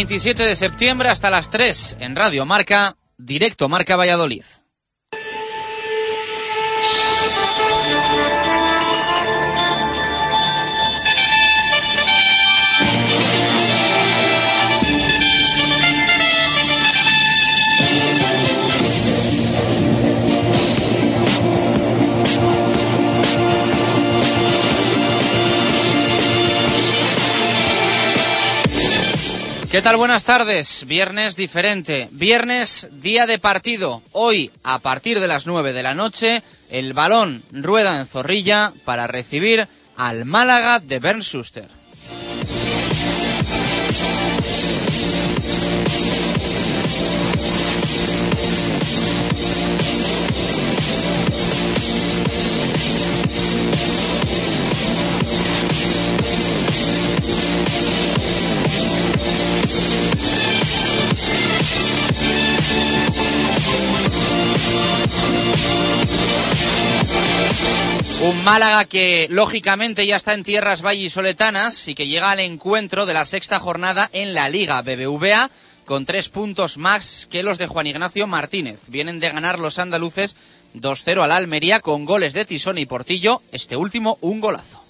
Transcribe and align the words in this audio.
27 0.00 0.44
de 0.44 0.56
septiembre 0.56 1.10
hasta 1.10 1.28
las 1.28 1.50
3 1.50 1.98
en 2.00 2.16
Radio 2.16 2.46
Marca, 2.46 2.96
directo 3.18 3.68
Marca 3.68 3.96
Valladolid. 3.96 4.44
¿Qué 29.70 29.82
tal? 29.82 29.96
Buenas 29.96 30.24
tardes. 30.24 30.84
Viernes 30.88 31.36
diferente. 31.36 32.08
Viernes, 32.10 32.88
día 33.00 33.26
de 33.26 33.38
partido. 33.38 34.02
Hoy, 34.10 34.50
a 34.64 34.80
partir 34.80 35.20
de 35.20 35.28
las 35.28 35.46
9 35.46 35.72
de 35.72 35.84
la 35.84 35.94
noche, 35.94 36.42
el 36.70 36.92
balón 36.92 37.44
rueda 37.52 38.00
en 38.00 38.06
Zorrilla 38.08 38.72
para 38.84 39.06
recibir 39.06 39.68
al 39.96 40.24
Málaga 40.24 40.80
de 40.80 40.98
Bern 40.98 41.20
Schuster. 41.22 41.68
Un 68.30 68.44
Málaga 68.44 68.84
que 68.84 69.26
lógicamente 69.28 70.06
ya 70.06 70.14
está 70.14 70.34
en 70.34 70.44
tierras 70.44 70.82
vallisoletanas 70.82 71.88
y 71.88 71.96
que 71.96 72.06
llega 72.06 72.30
al 72.30 72.38
encuentro 72.38 73.04
de 73.04 73.12
la 73.12 73.24
sexta 73.24 73.58
jornada 73.58 74.08
en 74.12 74.34
la 74.34 74.48
Liga 74.48 74.80
BBVA 74.82 75.50
con 75.84 76.06
tres 76.06 76.28
puntos 76.28 76.78
más 76.78 77.26
que 77.28 77.42
los 77.42 77.58
de 77.58 77.66
Juan 77.66 77.88
Ignacio 77.88 78.28
Martínez. 78.28 78.82
Vienen 78.86 79.18
de 79.18 79.30
ganar 79.30 79.58
los 79.58 79.80
andaluces 79.80 80.36
2-0 80.76 81.24
al 81.24 81.32
Almería 81.32 81.80
con 81.80 82.04
goles 82.04 82.32
de 82.32 82.44
Tisón 82.44 82.78
y 82.78 82.86
Portillo, 82.86 83.42
este 83.50 83.74
último 83.74 84.16
un 84.20 84.38
golazo. 84.38 84.80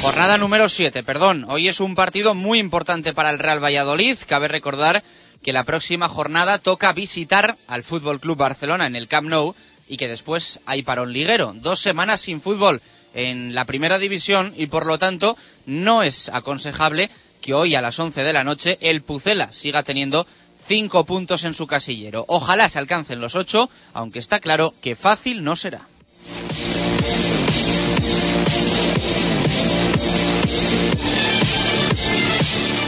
Jornada 0.00 0.38
número 0.38 0.68
7, 0.68 1.02
perdón. 1.02 1.44
Hoy 1.48 1.66
es 1.66 1.80
un 1.80 1.96
partido 1.96 2.36
muy 2.36 2.60
importante 2.60 3.12
para 3.12 3.30
el 3.30 3.40
Real 3.40 3.64
Valladolid. 3.64 4.16
Cabe 4.28 4.46
recordar 4.46 5.02
que 5.44 5.52
la 5.52 5.64
próxima 5.64 6.08
jornada 6.08 6.58
toca 6.58 6.92
visitar 6.92 7.56
al 7.68 7.84
Fútbol 7.84 8.18
Club 8.18 8.38
Barcelona 8.38 8.86
en 8.86 8.96
el 8.96 9.08
Camp 9.08 9.28
Nou 9.28 9.54
y 9.86 9.98
que 9.98 10.08
después 10.08 10.60
hay 10.64 10.82
parón 10.82 11.12
liguero. 11.12 11.52
Dos 11.54 11.80
semanas 11.80 12.22
sin 12.22 12.40
fútbol 12.40 12.80
en 13.12 13.54
la 13.54 13.66
primera 13.66 13.98
división 13.98 14.54
y 14.56 14.66
por 14.66 14.86
lo 14.86 14.98
tanto 14.98 15.36
no 15.66 16.02
es 16.02 16.30
aconsejable 16.30 17.10
que 17.42 17.52
hoy 17.52 17.74
a 17.74 17.82
las 17.82 17.98
11 17.98 18.24
de 18.24 18.32
la 18.32 18.42
noche 18.42 18.78
el 18.80 19.02
Pucela 19.02 19.52
siga 19.52 19.82
teniendo 19.82 20.26
cinco 20.66 21.04
puntos 21.04 21.44
en 21.44 21.52
su 21.52 21.66
casillero. 21.66 22.24
Ojalá 22.26 22.70
se 22.70 22.78
alcancen 22.78 23.20
los 23.20 23.34
ocho, 23.34 23.68
aunque 23.92 24.20
está 24.20 24.40
claro 24.40 24.72
que 24.80 24.96
fácil 24.96 25.44
no 25.44 25.56
será. 25.56 25.86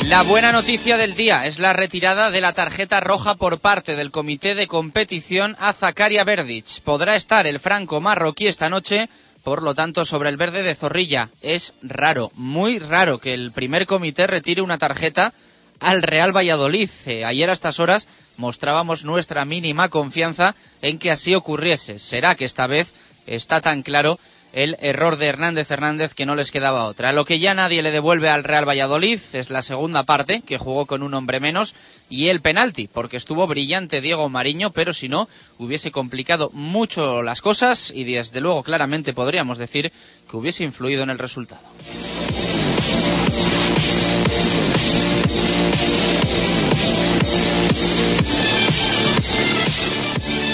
La 0.08 0.22
buena 0.22 0.52
noticia 0.52 0.96
del 0.96 1.16
día 1.16 1.46
es 1.46 1.58
la 1.58 1.72
retirada 1.72 2.30
de 2.30 2.40
la 2.40 2.52
tarjeta 2.52 3.00
roja 3.00 3.34
por 3.34 3.58
parte 3.58 3.96
del 3.96 4.12
comité 4.12 4.54
de 4.54 4.68
competición 4.68 5.56
a 5.58 5.72
Zakaria 5.72 6.22
Verdic. 6.22 6.80
Podrá 6.82 7.16
estar 7.16 7.44
el 7.48 7.58
franco 7.58 8.00
marroquí 8.00 8.46
esta 8.46 8.70
noche, 8.70 9.08
por 9.42 9.64
lo 9.64 9.74
tanto, 9.74 10.04
sobre 10.04 10.28
el 10.28 10.36
verde 10.36 10.62
de 10.62 10.76
Zorrilla. 10.76 11.30
Es 11.42 11.74
raro, 11.82 12.30
muy 12.34 12.78
raro 12.78 13.18
que 13.18 13.34
el 13.34 13.50
primer 13.50 13.86
comité 13.86 14.28
retire 14.28 14.62
una 14.62 14.78
tarjeta 14.78 15.32
al 15.80 16.02
Real 16.02 16.34
Valladolid. 16.34 16.88
Eh, 17.06 17.24
ayer 17.24 17.50
a 17.50 17.52
estas 17.52 17.80
horas 17.80 18.06
mostrábamos 18.36 19.04
nuestra 19.04 19.44
mínima 19.44 19.88
confianza 19.88 20.54
en 20.82 21.00
que 21.00 21.10
así 21.10 21.34
ocurriese. 21.34 21.98
Será 21.98 22.36
que 22.36 22.44
esta 22.44 22.68
vez 22.68 22.92
está 23.26 23.60
tan 23.60 23.82
claro 23.82 24.20
el 24.56 24.78
error 24.80 25.18
de 25.18 25.26
Hernández 25.26 25.70
Hernández 25.70 26.14
que 26.14 26.24
no 26.24 26.34
les 26.34 26.50
quedaba 26.50 26.86
otra. 26.86 27.12
Lo 27.12 27.26
que 27.26 27.38
ya 27.38 27.52
nadie 27.52 27.82
le 27.82 27.90
devuelve 27.90 28.30
al 28.30 28.42
Real 28.42 28.66
Valladolid 28.66 29.20
es 29.34 29.50
la 29.50 29.60
segunda 29.60 30.04
parte, 30.04 30.40
que 30.40 30.56
jugó 30.56 30.86
con 30.86 31.02
un 31.02 31.12
hombre 31.12 31.40
menos, 31.40 31.74
y 32.08 32.28
el 32.28 32.40
penalti, 32.40 32.88
porque 32.88 33.18
estuvo 33.18 33.46
brillante 33.46 34.00
Diego 34.00 34.30
Mariño, 34.30 34.70
pero 34.70 34.94
si 34.94 35.10
no, 35.10 35.28
hubiese 35.58 35.90
complicado 35.90 36.48
mucho 36.54 37.20
las 37.20 37.42
cosas 37.42 37.92
y 37.94 38.04
desde 38.04 38.40
luego 38.40 38.62
claramente 38.62 39.12
podríamos 39.12 39.58
decir 39.58 39.92
que 40.30 40.36
hubiese 40.38 40.64
influido 40.64 41.02
en 41.02 41.10
el 41.10 41.18
resultado. 41.18 41.60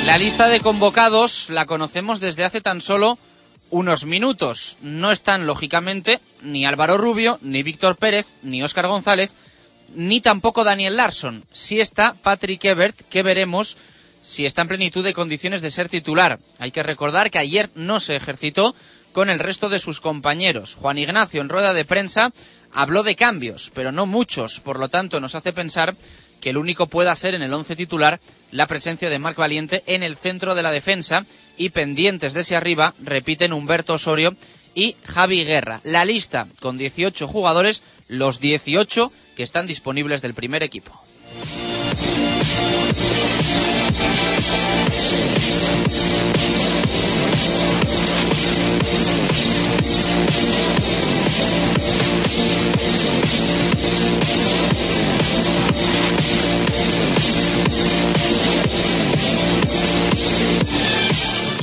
La 0.07 0.19
lista 0.19 0.49
de 0.49 0.59
convocados 0.59 1.51
la 1.51 1.67
conocemos 1.67 2.19
desde 2.19 2.43
hace 2.43 2.61
tan 2.61 2.81
solo 2.81 3.17
unos 3.73 4.05
minutos. 4.05 4.77
No 4.83 5.11
están, 5.11 5.47
lógicamente, 5.47 6.21
ni 6.43 6.65
Álvaro 6.67 6.99
Rubio, 6.99 7.39
ni 7.43 7.63
Víctor 7.63 7.97
Pérez, 7.97 8.27
ni 8.43 8.63
Óscar 8.63 8.87
González, 8.87 9.33
ni 9.95 10.21
tampoco 10.21 10.63
Daniel 10.63 10.97
Larson. 10.97 11.43
Sí 11.51 11.81
está 11.81 12.15
Patrick 12.23 12.65
Ebert, 12.67 13.01
que 13.09 13.23
veremos 13.23 13.79
si 14.23 14.47
está 14.47 14.63
en 14.63 14.69
plenitud 14.69 15.03
de 15.03 15.15
condiciones 15.15 15.63
de 15.63 15.71
ser 15.71 15.89
titular. 15.89 16.39
Hay 16.59 16.71
que 16.71 16.83
recordar 16.83 17.31
que 17.31 17.39
ayer 17.39 17.71
no 17.75 17.99
se 17.99 18.15
ejercitó 18.15 18.77
con 19.13 19.31
el 19.31 19.39
resto 19.39 19.71
de 19.71 19.81
sus 19.81 20.01
compañeros. 20.01 20.75
Juan 20.75 20.99
Ignacio, 20.99 21.41
en 21.41 21.49
rueda 21.49 21.73
de 21.73 21.87
prensa, 21.87 22.31
habló 22.73 23.03
de 23.03 23.17
cambios, 23.17 23.73
pero 23.75 23.91
no 23.91 24.05
muchos. 24.05 24.61
Por 24.61 24.79
lo 24.79 24.91
tanto, 24.91 25.19
nos 25.19 25.35
hace 25.35 25.53
pensar 25.55 25.95
que 26.43 26.51
el 26.51 26.59
único 26.59 26.89
pueda 26.89 27.17
ser 27.17 27.35
en 27.35 27.43
el 27.43 27.55
once 27.55 27.75
titular 27.75 28.21
la 28.51 28.67
presencia 28.67 29.09
de 29.09 29.19
Marc 29.19 29.39
Valiente 29.39 29.83
en 29.87 30.03
el 30.03 30.17
centro 30.17 30.55
de 30.55 30.63
la 30.63 30.73
defensa 30.73 31.25
y 31.57 31.71
pendientes 31.71 32.35
de 32.35 32.41
ese 32.41 32.57
arriba 32.57 32.95
repiten 33.03 33.53
Humberto 33.53 33.95
Osorio 33.95 34.35
y 34.75 34.97
Javi 35.05 35.45
Guerra. 35.45 35.81
La 35.85 36.05
lista 36.05 36.47
con 36.61 36.79
18 36.79 37.29
jugadores, 37.29 37.83
los 38.09 38.41
18 38.41 39.13
que 39.37 39.43
están 39.43 39.67
disponibles 39.67 40.23
del 40.23 40.35
primer 40.35 40.63
equipo. 40.63 41.01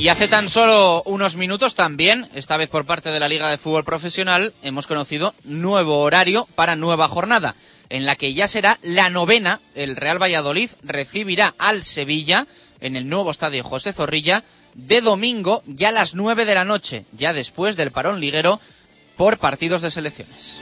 Y 0.00 0.08
hace 0.08 0.28
tan 0.28 0.48
solo 0.48 1.02
unos 1.04 1.36
minutos 1.36 1.74
también, 1.74 2.26
esta 2.34 2.56
vez 2.56 2.70
por 2.70 2.86
parte 2.86 3.10
de 3.10 3.20
la 3.20 3.28
Liga 3.28 3.50
de 3.50 3.58
Fútbol 3.58 3.84
Profesional, 3.84 4.54
hemos 4.62 4.86
conocido 4.86 5.34
nuevo 5.44 6.00
horario 6.00 6.48
para 6.54 6.74
nueva 6.74 7.06
jornada, 7.06 7.54
en 7.90 8.06
la 8.06 8.16
que 8.16 8.32
ya 8.32 8.48
será 8.48 8.78
la 8.80 9.10
novena. 9.10 9.60
El 9.74 9.96
Real 9.96 10.20
Valladolid 10.20 10.70
recibirá 10.82 11.54
al 11.58 11.82
Sevilla 11.82 12.46
en 12.80 12.96
el 12.96 13.10
nuevo 13.10 13.30
estadio 13.30 13.62
José 13.62 13.92
Zorrilla 13.92 14.42
de 14.72 15.02
domingo 15.02 15.62
ya 15.66 15.90
a 15.90 15.92
las 15.92 16.14
nueve 16.14 16.46
de 16.46 16.54
la 16.54 16.64
noche, 16.64 17.04
ya 17.12 17.34
después 17.34 17.76
del 17.76 17.90
parón 17.90 18.20
liguero 18.20 18.58
por 19.18 19.36
partidos 19.36 19.82
de 19.82 19.90
selecciones. 19.90 20.60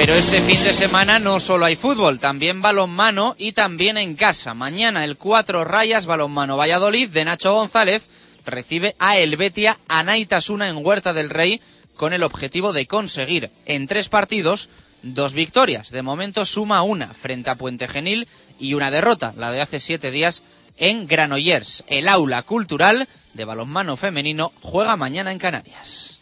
Pero 0.00 0.14
este 0.14 0.40
fin 0.40 0.64
de 0.64 0.72
semana 0.72 1.18
no 1.18 1.40
solo 1.40 1.66
hay 1.66 1.76
fútbol, 1.76 2.20
también 2.20 2.62
balonmano 2.62 3.34
y 3.38 3.52
también 3.52 3.98
en 3.98 4.16
casa. 4.16 4.54
Mañana 4.54 5.04
el 5.04 5.16
4 5.16 5.64
Rayas 5.64 6.06
Balonmano 6.06 6.56
Valladolid 6.56 7.10
de 7.10 7.26
Nacho 7.26 7.52
González 7.52 8.02
recibe 8.46 8.96
a 8.98 9.18
Helvetia 9.18 9.78
Anaitasuna 9.88 10.68
en 10.68 10.84
Huerta 10.84 11.12
del 11.12 11.28
Rey 11.28 11.60
con 11.96 12.14
el 12.14 12.22
objetivo 12.22 12.72
de 12.72 12.86
conseguir 12.86 13.50
en 13.66 13.86
tres 13.86 14.08
partidos 14.08 14.70
dos 15.02 15.34
victorias. 15.34 15.90
De 15.90 16.00
momento 16.00 16.46
suma 16.46 16.82
una 16.82 17.08
frente 17.08 17.50
a 17.50 17.56
Puente 17.56 17.86
Genil 17.86 18.26
y 18.58 18.74
una 18.74 18.90
derrota, 18.90 19.34
la 19.36 19.50
de 19.50 19.60
hace 19.60 19.80
siete 19.80 20.10
días 20.10 20.42
en 20.78 21.06
Granollers. 21.06 21.84
El 21.88 22.08
aula 22.08 22.42
cultural 22.42 23.06
de 23.34 23.44
balonmano 23.44 23.96
femenino 23.96 24.52
juega 24.62 24.96
mañana 24.96 25.32
en 25.32 25.38
Canarias. 25.38 26.20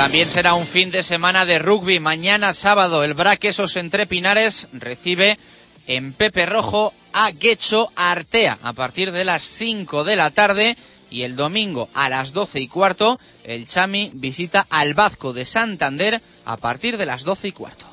También 0.00 0.30
será 0.30 0.54
un 0.54 0.66
fin 0.66 0.90
de 0.90 1.02
semana 1.02 1.44
de 1.44 1.58
rugby. 1.58 2.00
Mañana 2.00 2.54
sábado 2.54 3.04
el 3.04 3.12
Braquesos 3.12 3.76
entre 3.76 4.06
Pinares 4.06 4.68
recibe 4.72 5.36
en 5.86 6.12
Pepe 6.12 6.46
Rojo 6.46 6.92
a 7.12 7.30
Guecho 7.32 7.90
Artea 7.96 8.58
a 8.62 8.72
partir 8.72 9.12
de 9.12 9.24
las 9.24 9.42
5 9.42 10.04
de 10.04 10.16
la 10.16 10.30
tarde 10.30 10.76
y 11.10 11.22
el 11.22 11.36
domingo 11.36 11.88
a 11.94 12.08
las 12.08 12.32
12 12.32 12.60
y 12.60 12.68
cuarto 12.68 13.18
el 13.44 13.66
Chami 13.66 14.10
visita 14.14 14.66
al 14.70 14.94
Bazco 14.94 15.32
de 15.32 15.44
Santander 15.44 16.20
a 16.44 16.56
partir 16.56 16.96
de 16.96 17.06
las 17.06 17.24
12 17.24 17.48
y 17.48 17.52
cuarto. 17.52 17.86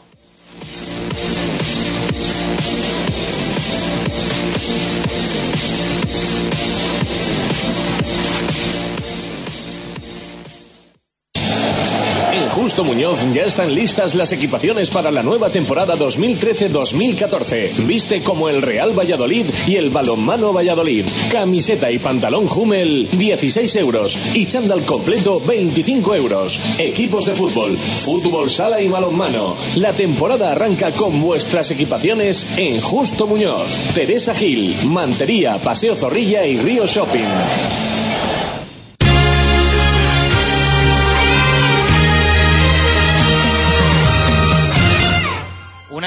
Justo 12.57 12.83
Muñoz 12.83 13.19
ya 13.33 13.43
están 13.43 13.75
listas 13.75 14.15
las 14.15 14.31
equipaciones 14.31 14.89
para 14.89 15.11
la 15.11 15.21
nueva 15.21 15.51
temporada 15.51 15.93
2013-2014. 15.93 17.85
Viste 17.85 18.23
como 18.23 18.49
el 18.49 18.63
Real 18.63 18.97
Valladolid 18.97 19.45
y 19.67 19.75
el 19.75 19.91
Balonmano 19.91 20.53
Valladolid. 20.53 21.05
Camiseta 21.31 21.91
y 21.91 21.99
pantalón 21.99 22.47
Hummel 22.49 23.09
16 23.11 23.75
euros 23.75 24.35
y 24.35 24.47
chándal 24.47 24.83
completo 24.85 25.39
25 25.39 26.15
euros. 26.15 26.79
Equipos 26.79 27.27
de 27.27 27.35
fútbol, 27.35 27.77
fútbol 27.77 28.49
sala 28.49 28.81
y 28.81 28.87
balonmano. 28.87 29.55
La 29.75 29.93
temporada 29.93 30.51
arranca 30.51 30.91
con 30.93 31.21
vuestras 31.21 31.69
equipaciones 31.69 32.57
en 32.57 32.81
Justo 32.81 33.27
Muñoz, 33.27 33.69
Teresa 33.93 34.33
Gil, 34.33 34.75
Mantería, 34.87 35.59
Paseo 35.59 35.95
Zorrilla 35.95 36.43
y 36.47 36.57
Río 36.57 36.87
Shopping. 36.87 38.06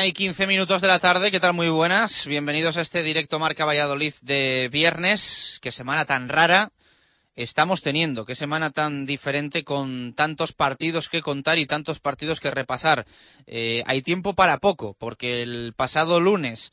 Una 0.01 0.07
y 0.07 0.13
quince 0.15 0.47
minutos 0.47 0.81
de 0.81 0.89
la 0.89 0.99
tarde, 0.99 1.31
¿qué 1.31 1.41
tal? 1.41 1.53
Muy 1.53 1.69
buenas. 1.69 2.27
Bienvenidos 2.27 2.79
a 2.79 2.81
este 2.81 3.03
directo 3.03 3.39
Marca 3.39 3.67
Valladolid 3.67 4.15
de 4.23 4.71
viernes. 4.73 5.59
Qué 5.61 5.71
semana 5.71 6.07
tan 6.07 6.31
rara 6.31 6.73
estamos 7.35 7.83
teniendo, 7.83 8.25
qué 8.25 8.35
semana 8.35 8.71
tan 8.71 9.05
diferente 9.05 9.63
con 9.63 10.15
tantos 10.15 10.55
partidos 10.55 11.11
que 11.11 11.21
contar 11.21 11.59
y 11.59 11.67
tantos 11.67 12.01
partidos 12.01 12.41
que 12.41 12.51
repasar. 12.51 13.05
Eh, 13.47 13.83
hay 13.85 14.01
tiempo 14.01 14.33
para 14.33 14.57
poco, 14.57 14.97
porque 14.99 15.43
el 15.43 15.75
pasado 15.77 16.19
lunes 16.19 16.73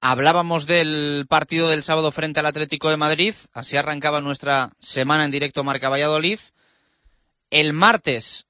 hablábamos 0.00 0.66
del 0.66 1.26
partido 1.28 1.68
del 1.68 1.84
sábado 1.84 2.10
frente 2.10 2.40
al 2.40 2.46
Atlético 2.46 2.90
de 2.90 2.96
Madrid, 2.96 3.34
así 3.52 3.76
arrancaba 3.76 4.20
nuestra 4.20 4.72
semana 4.80 5.24
en 5.24 5.30
directo 5.30 5.62
Marca 5.62 5.90
Valladolid. 5.90 6.40
El 7.50 7.72
martes 7.72 8.46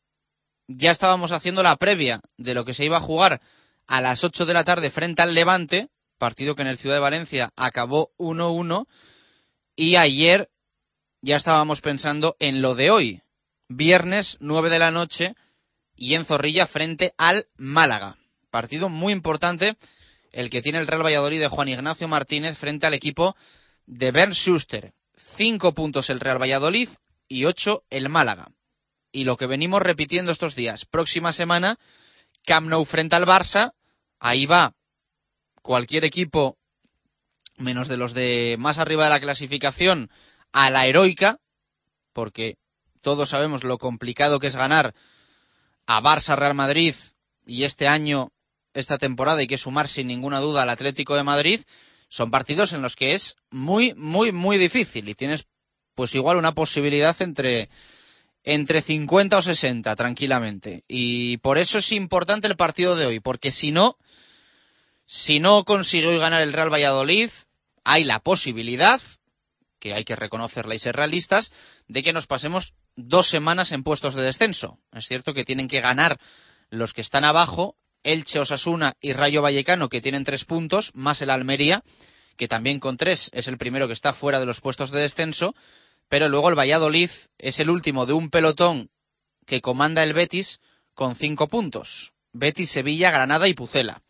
ya 0.67 0.93
estábamos 0.93 1.31
haciendo 1.31 1.63
la 1.63 1.77
previa 1.77 2.23
de 2.39 2.55
lo 2.55 2.65
que 2.65 2.73
se 2.73 2.87
iba 2.87 2.97
a 2.97 3.01
jugar 3.01 3.43
a 3.87 4.01
las 4.01 4.25
8 4.25 4.47
de 4.47 4.55
la 4.55 4.65
tarde 4.65 4.91
frente 4.91 5.23
al 5.23 5.35
Levante, 5.35 5.89
partido 6.19 6.55
que 6.55 6.63
en 6.63 6.69
el 6.69 6.79
Ciudad 6.79 6.97
de 6.97 7.01
Valencia 7.01 7.53
acabó 7.57 8.13
1-1, 8.19 8.87
y 9.77 9.97
ayer 9.97 10.51
ya 11.21 11.37
estábamos 11.37 11.81
pensando 11.81 12.37
en 12.39 12.63
lo 12.63 12.75
de 12.75 12.91
hoy, 12.91 13.23
viernes 13.69 14.37
9 14.41 14.71
de 14.71 14.79
la 14.79 14.91
noche 14.91 15.35
y 15.97 16.15
en 16.15 16.25
Zorrilla 16.25 16.67
frente 16.67 17.15
al 17.19 17.47
Málaga. 17.57 18.19
Partido 18.51 18.89
muy 18.89 19.13
importante 19.13 19.77
el 20.33 20.51
que 20.51 20.63
tiene 20.63 20.79
el 20.79 20.87
Real 20.87 21.05
Valladolid 21.05 21.41
de 21.41 21.49
Juan 21.49 21.69
Ignacio 21.69 22.09
Martínez 22.09 22.59
frente 22.59 22.87
al 22.87 22.95
equipo 22.95 23.37
de 23.87 24.11
Bern 24.11 24.33
Schuster. 24.33 24.93
Cinco 25.17 25.73
puntos 25.73 26.11
el 26.11 26.21
Real 26.21 26.41
Valladolid 26.41 26.89
y 27.29 27.45
ocho 27.45 27.85
el 27.91 28.09
Málaga. 28.09 28.49
Y 29.13 29.25
lo 29.25 29.37
que 29.37 29.47
venimos 29.47 29.81
repitiendo 29.81 30.33
estos 30.33 30.57
días, 30.57 30.85
próxima 30.85 31.33
semana 31.33 31.79
Camp 32.45 32.69
Nou 32.69 32.85
frente 32.85 33.17
al 33.17 33.27
Barça, 33.27 33.73
ahí 34.21 34.47
va 34.47 34.75
cualquier 35.63 36.05
equipo, 36.05 36.59
menos 37.57 37.89
de 37.89 37.97
los 37.97 38.13
de 38.13 38.57
más 38.59 38.79
arriba 38.79 39.05
de 39.05 39.11
la 39.11 39.21
clasificación, 39.21 40.11
a 40.53 40.71
la 40.71 40.87
heroica, 40.87 41.41
porque 42.13 42.59
todos 43.01 43.31
sabemos 43.31 43.65
lo 43.65 43.79
complicado 43.79 44.39
que 44.39 44.47
es 44.47 44.57
ganar 44.57 44.95
a 45.87 46.01
Barça, 46.01 46.37
Real 46.37 46.55
Madrid 46.55 46.95
y 47.47 47.65
este 47.65 47.89
año, 47.89 48.31
esta 48.75 48.99
temporada, 48.99 49.41
hay 49.41 49.47
que 49.47 49.59
sumar 49.59 49.89
sin 49.89 50.07
ninguna 50.07 50.41
duda 50.41 50.63
al 50.63 50.71
Atlético 50.71 51.17
de 51.17 51.25
Madrid, 51.25 51.61
son 52.09 52.31
partidos 52.31 52.73
en 52.73 52.83
los 52.83 52.95
que 52.95 53.15
es 53.15 53.37
muy, 53.51 53.95
muy, 53.95 54.33
muy 54.33 54.59
difícil 54.59 55.09
y 55.09 55.15
tienes 55.15 55.47
pues 55.95 56.15
igual 56.15 56.37
una 56.37 56.55
posibilidad 56.55 57.17
entre 57.23 57.69
entre 58.45 58.83
50 58.83 59.39
o 59.39 59.43
60 59.43 59.97
tranquilamente. 59.97 60.85
Y 60.87 61.39
por 61.39 61.59
eso 61.59 61.79
es 61.79 61.91
importante 61.93 62.47
el 62.47 62.57
partido 62.57 62.95
de 62.95 63.07
hoy, 63.07 63.21
porque 63.21 63.51
si 63.51 63.73
no, 63.73 63.97
Si 65.07 65.39
no 65.39 65.65
consigue 65.65 66.07
hoy 66.07 66.19
ganar 66.19 66.43
el 66.43 66.53
Real 66.53 66.73
Valladolid, 66.73 67.31
hay 67.85 68.05
la 68.05 68.21
posibilidad, 68.21 69.01
que 69.79 69.93
hay 69.93 70.05
que 70.05 70.17
reconocerla 70.17 70.75
y 70.75 70.79
ser 70.79 70.97
realistas, 70.97 71.53
de 71.89 72.03
que 72.03 72.15
nos 72.15 72.27
pasemos 72.27 72.73
dos 72.97 73.27
semanas 73.27 73.73
en 73.73 73.83
puestos 73.83 74.15
de 74.15 74.23
descenso. 74.23 74.79
Es 74.93 75.07
cierto 75.07 75.35
que 75.35 75.45
tienen 75.45 75.69
que 75.69 75.81
ganar 75.81 76.19
los 76.71 76.95
que 76.95 77.03
están 77.03 77.25
abajo, 77.25 77.77
Elche, 78.03 78.39
Osasuna 78.39 78.95
y 79.01 79.13
Rayo 79.13 79.43
Vallecano, 79.43 79.89
que 79.89 80.01
tienen 80.01 80.25
tres 80.25 80.45
puntos, 80.45 80.91
más 80.95 81.21
el 81.21 81.31
Almería, 81.31 81.85
que 82.37 82.49
también 82.49 82.81
con 82.81 82.97
tres 82.97 83.31
es 83.35 83.47
el 83.47 83.59
primero 83.59 83.87
que 83.87 83.93
está 83.93 84.15
fuera 84.15 84.41
de 84.41 84.47
los 84.47 84.61
puestos 84.61 84.91
de 84.91 85.01
descenso, 85.01 85.55
pero 86.09 86.29
luego 86.29 86.49
el 86.49 86.59
Valladolid 86.59 87.11
es 87.39 87.61
el 87.61 87.71
último 87.71 88.07
de 88.07 88.13
un 88.13 88.31
pelotón 88.31 88.91
que 89.47 89.61
comanda 89.61 90.03
el 90.03 90.13
Betis 90.13 90.61
con 90.95 91.15
cinco 91.15 91.49
puntos. 91.49 92.13
Betis, 92.33 92.71
Sevilla, 92.71 93.11
Granada 93.11 93.49
y 93.49 93.55
Pucela. 93.55 94.03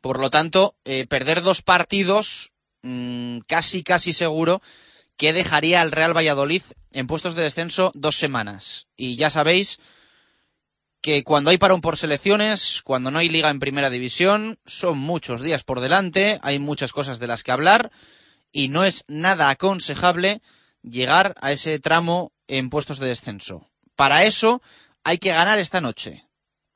Por 0.00 0.18
lo 0.18 0.30
tanto, 0.30 0.74
eh, 0.84 1.06
perder 1.06 1.42
dos 1.42 1.62
partidos 1.62 2.52
mmm, 2.82 3.38
casi, 3.46 3.82
casi 3.82 4.12
seguro 4.12 4.60
que 5.16 5.32
dejaría 5.32 5.80
al 5.80 5.92
Real 5.92 6.16
Valladolid 6.16 6.62
en 6.92 7.06
puestos 7.06 7.34
de 7.34 7.42
descenso 7.42 7.92
dos 7.94 8.16
semanas. 8.16 8.88
Y 8.96 9.16
ya 9.16 9.30
sabéis 9.30 9.78
que 11.00 11.24
cuando 11.24 11.50
hay 11.50 11.58
parón 11.58 11.80
por 11.80 11.96
selecciones, 11.96 12.80
cuando 12.82 13.10
no 13.10 13.18
hay 13.18 13.28
liga 13.28 13.50
en 13.50 13.60
primera 13.60 13.90
división, 13.90 14.58
son 14.66 14.98
muchos 14.98 15.42
días 15.42 15.64
por 15.64 15.80
delante, 15.80 16.38
hay 16.42 16.58
muchas 16.58 16.92
cosas 16.92 17.18
de 17.18 17.26
las 17.26 17.42
que 17.42 17.52
hablar 17.52 17.90
y 18.52 18.68
no 18.68 18.84
es 18.84 19.04
nada 19.08 19.50
aconsejable 19.50 20.40
llegar 20.82 21.34
a 21.40 21.52
ese 21.52 21.78
tramo 21.78 22.32
en 22.48 22.70
puestos 22.70 22.98
de 22.98 23.08
descenso. 23.08 23.70
Para 23.96 24.24
eso 24.24 24.62
hay 25.04 25.18
que 25.18 25.32
ganar 25.32 25.58
esta 25.58 25.80
noche 25.80 26.26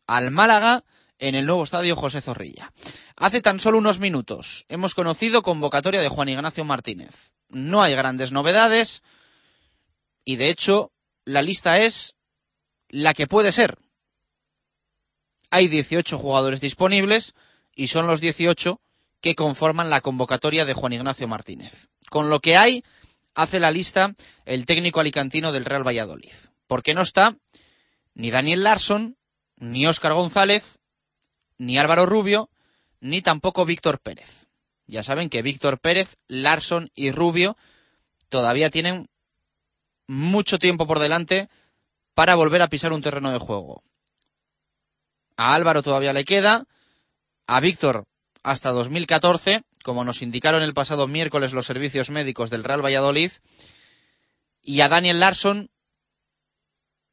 al 0.07 0.31
Málaga 0.31 0.85
en 1.19 1.35
el 1.35 1.47
nuevo 1.47 1.65
estadio 1.65 1.97
José 1.97 2.21
Zorrilla. 2.21 2.73
Hace 3.17 3.41
tan 3.41 3.61
solo 3.61 3.79
unos 3.79 3.99
minutos 3.99 4.65
hemos 4.69 4.95
conocido 4.95 5.43
convocatoria 5.43 6.01
de 6.01 6.09
Juan 6.09 6.29
Ignacio 6.29 6.65
Martínez. 6.65 7.33
No 7.49 7.83
hay 7.83 7.95
grandes 7.95 8.33
novedades 8.33 9.03
y 10.25 10.37
de 10.37 10.51
hecho 10.51 10.93
la 11.25 11.43
lista 11.43 11.79
es 11.79 12.15
la 12.89 13.15
que 13.15 13.27
puede 13.27 13.53
ser. 13.53 13.79
Hay 15.51 15.69
18 15.69 16.19
jugadores 16.19 16.61
disponibles 16.61 17.35
y 17.75 17.89
son 17.89 18.07
los 18.07 18.21
18 18.21 18.81
que 19.21 19.35
conforman 19.35 19.91
la 19.91 20.01
convocatoria 20.01 20.65
de 20.65 20.75
Juan 20.75 20.93
Ignacio 20.93 21.29
Martínez. 21.29 21.89
Con 22.11 22.31
lo 22.31 22.41
que 22.41 22.57
hay, 22.57 22.85
hace 23.37 23.61
la 23.61 23.71
lista 23.71 24.15
el 24.47 24.67
técnico 24.67 24.99
alicantino 24.99 25.53
del 25.53 25.67
Real 25.67 25.87
Valladolid. 25.87 26.33
Porque 26.67 26.95
no 26.95 27.03
está 27.03 27.37
ni 28.15 28.31
Daniel 28.31 28.65
Larsson, 28.65 29.17
ni 29.57 29.87
Óscar 29.87 30.15
González, 30.15 30.79
ni 31.59 31.79
Álvaro 31.79 32.07
Rubio, 32.07 32.51
ni 33.01 33.23
tampoco 33.23 33.65
Víctor 33.65 34.01
Pérez. 34.01 34.47
Ya 34.87 35.03
saben 35.03 35.29
que 35.29 35.43
Víctor 35.43 35.79
Pérez, 35.79 36.17
Larsson 36.27 36.91
y 36.95 37.13
Rubio 37.13 37.57
todavía 38.29 38.71
tienen 38.71 39.09
mucho 40.07 40.59
tiempo 40.59 40.87
por 40.87 40.99
delante 40.99 41.49
para 42.15 42.35
volver 42.35 42.63
a 42.63 42.69
pisar 42.69 42.93
un 42.93 43.03
terreno 43.03 43.31
de 43.31 43.39
juego. 43.39 43.83
A 45.37 45.55
Álvaro 45.55 45.83
todavía 45.83 46.15
le 46.15 46.25
queda, 46.25 46.65
a 47.47 47.61
Víctor 47.61 48.07
hasta 48.43 48.71
2014, 48.71 49.63
como 49.87 50.03
nos 50.03 50.21
indicaron 50.21 50.65
el 50.65 50.75
pasado 50.75 51.07
miércoles 51.07 51.53
los 51.53 51.65
servicios 51.65 52.11
médicos 52.11 52.51
del 52.51 52.65
Real 52.65 52.85
Valladolid, 52.85 53.31
y 54.61 54.81
a 54.81 54.89
Daniel 54.89 55.21
Larsson 55.21 55.71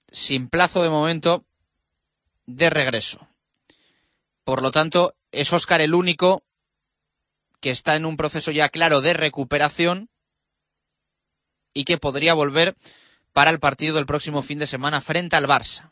sin 0.09 0.49
plazo 0.49 0.81
de 0.81 0.89
momento 0.89 1.45
de 2.47 2.71
regreso. 2.71 3.27
Por 4.43 4.63
lo 4.63 4.71
tanto, 4.71 5.13
es 5.31 5.53
Óscar 5.53 5.81
el 5.81 5.93
único 5.93 6.41
que 7.59 7.69
está 7.69 7.95
en 7.95 8.05
un 8.05 8.17
proceso 8.17 8.49
ya 8.49 8.69
claro 8.69 9.01
de 9.01 9.13
recuperación 9.13 10.09
y 11.75 11.83
que 11.83 11.99
podría 11.99 12.33
volver 12.33 12.75
para 13.33 13.51
el 13.51 13.59
partido 13.59 13.97
del 13.97 14.07
próximo 14.07 14.41
fin 14.41 14.57
de 14.57 14.65
semana 14.65 14.99
frente 14.99 15.35
al 15.35 15.45
Barça, 15.45 15.91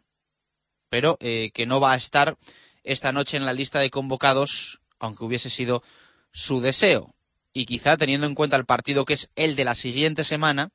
pero 0.89 1.15
eh, 1.19 1.51
que 1.53 1.67
no 1.67 1.79
va 1.79 1.91
a 1.91 1.97
estar 1.97 2.39
esta 2.83 3.11
noche 3.11 3.37
en 3.37 3.45
la 3.45 3.53
lista 3.53 3.77
de 3.77 3.91
convocados, 3.91 4.81
aunque 4.97 5.25
hubiese 5.25 5.51
sido 5.51 5.83
su 6.31 6.61
deseo. 6.61 7.13
Y 7.53 7.65
quizá 7.65 7.97
teniendo 7.97 8.27
en 8.27 8.35
cuenta 8.35 8.55
el 8.55 8.65
partido 8.65 9.05
que 9.05 9.13
es 9.13 9.29
el 9.35 9.55
de 9.55 9.65
la 9.65 9.75
siguiente 9.75 10.23
semana, 10.23 10.71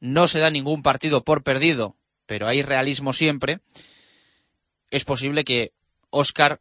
no 0.00 0.28
se 0.28 0.38
da 0.38 0.50
ningún 0.50 0.82
partido 0.82 1.24
por 1.24 1.42
perdido, 1.42 1.96
pero 2.26 2.46
hay 2.46 2.62
realismo 2.62 3.12
siempre, 3.12 3.60
es 4.90 5.04
posible 5.04 5.44
que 5.44 5.72
Oscar 6.10 6.60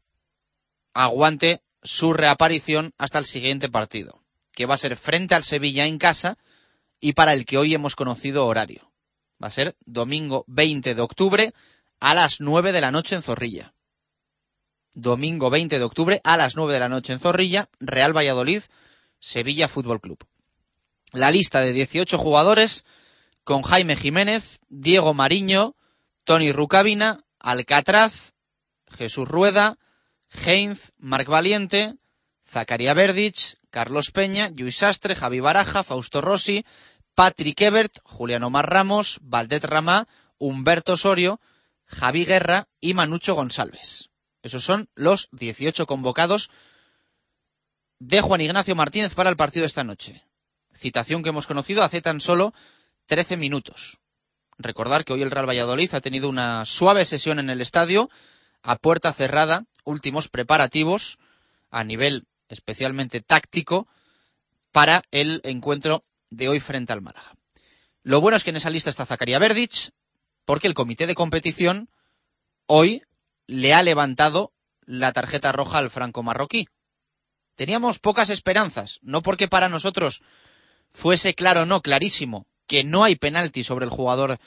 aguante 0.93 1.61
su 1.83 2.13
reaparición 2.13 2.93
hasta 2.97 3.19
el 3.19 3.25
siguiente 3.25 3.69
partido, 3.69 4.23
que 4.51 4.65
va 4.65 4.75
a 4.75 4.79
ser 4.79 4.97
frente 4.97 5.35
al 5.35 5.43
Sevilla 5.43 5.85
en 5.85 5.99
casa 5.99 6.37
y 6.99 7.13
para 7.13 7.33
el 7.33 7.45
que 7.45 7.57
hoy 7.57 7.73
hemos 7.73 7.95
conocido 7.95 8.47
horario. 8.47 8.91
Va 9.41 9.49
a 9.49 9.51
ser 9.51 9.75
domingo 9.85 10.43
20 10.47 10.95
de 10.95 11.01
octubre 11.01 11.53
a 11.99 12.13
las 12.15 12.41
9 12.41 12.71
de 12.71 12.81
la 12.81 12.91
noche 12.91 13.15
en 13.15 13.21
Zorrilla. 13.21 13.74
Domingo 14.95 15.49
20 15.49 15.77
de 15.77 15.83
octubre 15.83 16.21
a 16.23 16.37
las 16.37 16.55
9 16.55 16.73
de 16.73 16.79
la 16.79 16.87
noche 16.87 17.11
en 17.11 17.19
Zorrilla, 17.19 17.69
Real 17.79 18.15
Valladolid, 18.15 18.63
Sevilla 19.19 19.67
Fútbol 19.67 19.99
Club. 19.99 20.25
La 21.11 21.31
lista 21.31 21.59
de 21.59 21.73
18 21.73 22.17
jugadores 22.17 22.85
con 23.43 23.61
Jaime 23.61 23.97
Jiménez, 23.97 24.61
Diego 24.69 25.13
Mariño, 25.13 25.75
Tony 26.23 26.53
Rucabina, 26.53 27.25
Alcatraz, 27.39 28.33
Jesús 28.89 29.27
Rueda, 29.27 29.77
Heinz, 30.45 30.93
Marc 30.97 31.27
Valiente, 31.27 31.95
Zacaria 32.47 32.93
Verdich, 32.93 33.57
Carlos 33.69 34.11
Peña, 34.11 34.49
Luis 34.55 34.77
Sastre, 34.77 35.13
Javi 35.13 35.41
Baraja, 35.41 35.83
Fausto 35.83 36.21
Rossi, 36.21 36.65
Patrick 37.15 37.59
Ebert, 37.61 37.99
Juliano 38.05 38.49
Mar 38.49 38.69
Ramos, 38.69 39.19
Valdet 39.21 39.65
Ramá, 39.65 40.07
Humberto 40.37 40.93
Osorio, 40.93 41.41
Javi 41.85 42.23
Guerra 42.23 42.69
y 42.79 42.93
Manucho 42.93 43.35
González. 43.35 44.09
Esos 44.45 44.63
son 44.63 44.87
los 44.93 45.27
18 45.31 45.87
convocados 45.87 46.51
de 47.97 48.21
Juan 48.21 48.41
Ignacio 48.41 48.75
Martínez 48.75 49.15
para 49.15 49.31
el 49.31 49.35
partido 49.35 49.63
de 49.63 49.67
esta 49.69 49.83
noche. 49.83 50.23
Citación 50.71 51.23
que 51.23 51.29
hemos 51.29 51.47
conocido 51.47 51.81
hace 51.81 51.99
tan 51.99 52.21
solo 52.21 52.53
13 53.07 53.37
minutos. 53.37 53.97
Recordar 54.59 55.03
que 55.03 55.13
hoy 55.13 55.23
el 55.23 55.31
Real 55.31 55.49
Valladolid 55.49 55.91
ha 55.95 55.99
tenido 55.99 56.29
una 56.29 56.63
suave 56.63 57.05
sesión 57.05 57.39
en 57.39 57.49
el 57.49 57.59
estadio, 57.59 58.07
a 58.61 58.75
puerta 58.75 59.11
cerrada, 59.13 59.65
últimos 59.83 60.27
preparativos 60.27 61.17
a 61.71 61.83
nivel 61.83 62.27
especialmente 62.47 63.21
táctico 63.21 63.87
para 64.71 65.01
el 65.09 65.41
encuentro 65.43 66.03
de 66.29 66.49
hoy 66.49 66.59
frente 66.59 66.93
al 66.93 67.01
Málaga. 67.01 67.33
Lo 68.03 68.21
bueno 68.21 68.37
es 68.37 68.43
que 68.43 68.51
en 68.51 68.57
esa 68.57 68.69
lista 68.69 68.91
está 68.91 69.07
Zacaria 69.07 69.39
Verdich, 69.39 69.89
porque 70.45 70.67
el 70.67 70.75
comité 70.75 71.07
de 71.07 71.15
competición 71.15 71.89
hoy 72.67 73.01
le 73.47 73.73
ha 73.73 73.83
levantado 73.83 74.53
la 74.85 75.13
tarjeta 75.13 75.51
roja 75.51 75.77
al 75.77 75.89
franco 75.89 76.23
marroquí. 76.23 76.67
Teníamos 77.55 77.99
pocas 77.99 78.29
esperanzas, 78.29 78.99
no 79.01 79.21
porque 79.21 79.47
para 79.47 79.69
nosotros 79.69 80.21
fuese 80.89 81.33
claro 81.33 81.65
no, 81.65 81.81
clarísimo, 81.81 82.45
que 82.67 82.83
no 82.83 83.03
hay 83.03 83.15
penalti 83.15 83.63
sobre 83.63 83.85
el 83.85 83.91
jugador 83.91 84.39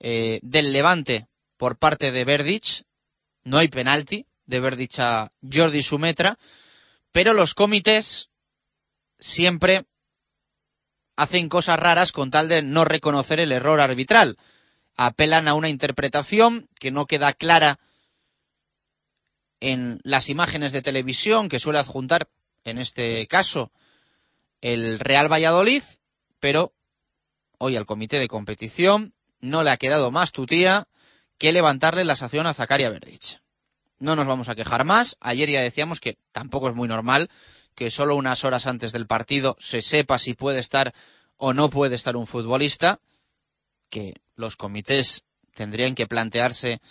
eh, 0.00 0.40
del 0.42 0.72
Levante 0.72 1.26
por 1.56 1.76
parte 1.76 2.12
de 2.12 2.24
Verdich. 2.24 2.84
No 3.44 3.58
hay 3.58 3.68
penalti 3.68 4.26
de 4.46 4.60
Verdich 4.60 4.98
a 4.98 5.32
Jordi 5.42 5.82
Sumetra. 5.82 6.38
Pero 7.12 7.32
los 7.32 7.54
comités 7.54 8.30
siempre 9.18 9.84
hacen 11.16 11.48
cosas 11.48 11.78
raras 11.78 12.12
con 12.12 12.30
tal 12.30 12.48
de 12.48 12.62
no 12.62 12.84
reconocer 12.84 13.40
el 13.40 13.52
error 13.52 13.80
arbitral. 13.80 14.36
Apelan 14.96 15.48
a 15.48 15.54
una 15.54 15.68
interpretación 15.68 16.68
que 16.78 16.90
no 16.90 17.06
queda 17.06 17.32
clara 17.32 17.78
en 19.64 19.98
las 20.02 20.28
imágenes 20.28 20.72
de 20.72 20.82
televisión 20.82 21.48
que 21.48 21.58
suele 21.58 21.78
adjuntar, 21.78 22.28
en 22.64 22.76
este 22.76 23.26
caso, 23.26 23.72
el 24.60 25.00
Real 25.00 25.32
Valladolid, 25.32 25.82
pero 26.38 26.74
hoy 27.56 27.76
al 27.76 27.86
comité 27.86 28.18
de 28.18 28.28
competición 28.28 29.14
no 29.40 29.62
le 29.62 29.70
ha 29.70 29.78
quedado 29.78 30.10
más 30.10 30.32
tutía 30.32 30.86
que 31.38 31.50
levantarle 31.50 32.04
la 32.04 32.14
sanción 32.14 32.46
a 32.46 32.52
Zakaria 32.52 32.90
Verdich. 32.90 33.40
No 33.98 34.16
nos 34.16 34.26
vamos 34.26 34.50
a 34.50 34.54
quejar 34.54 34.84
más. 34.84 35.16
Ayer 35.20 35.48
ya 35.48 35.62
decíamos 35.62 35.98
que 35.98 36.18
tampoco 36.30 36.68
es 36.68 36.74
muy 36.74 36.86
normal 36.86 37.30
que 37.74 37.90
solo 37.90 38.16
unas 38.16 38.44
horas 38.44 38.66
antes 38.66 38.92
del 38.92 39.06
partido 39.06 39.56
se 39.58 39.80
sepa 39.80 40.18
si 40.18 40.34
puede 40.34 40.58
estar 40.58 40.92
o 41.38 41.54
no 41.54 41.70
puede 41.70 41.94
estar 41.94 42.16
un 42.18 42.26
futbolista, 42.26 43.00
que 43.88 44.12
los 44.36 44.56
comités 44.56 45.24
tendrían 45.54 45.94
que 45.94 46.06
plantearse 46.06 46.82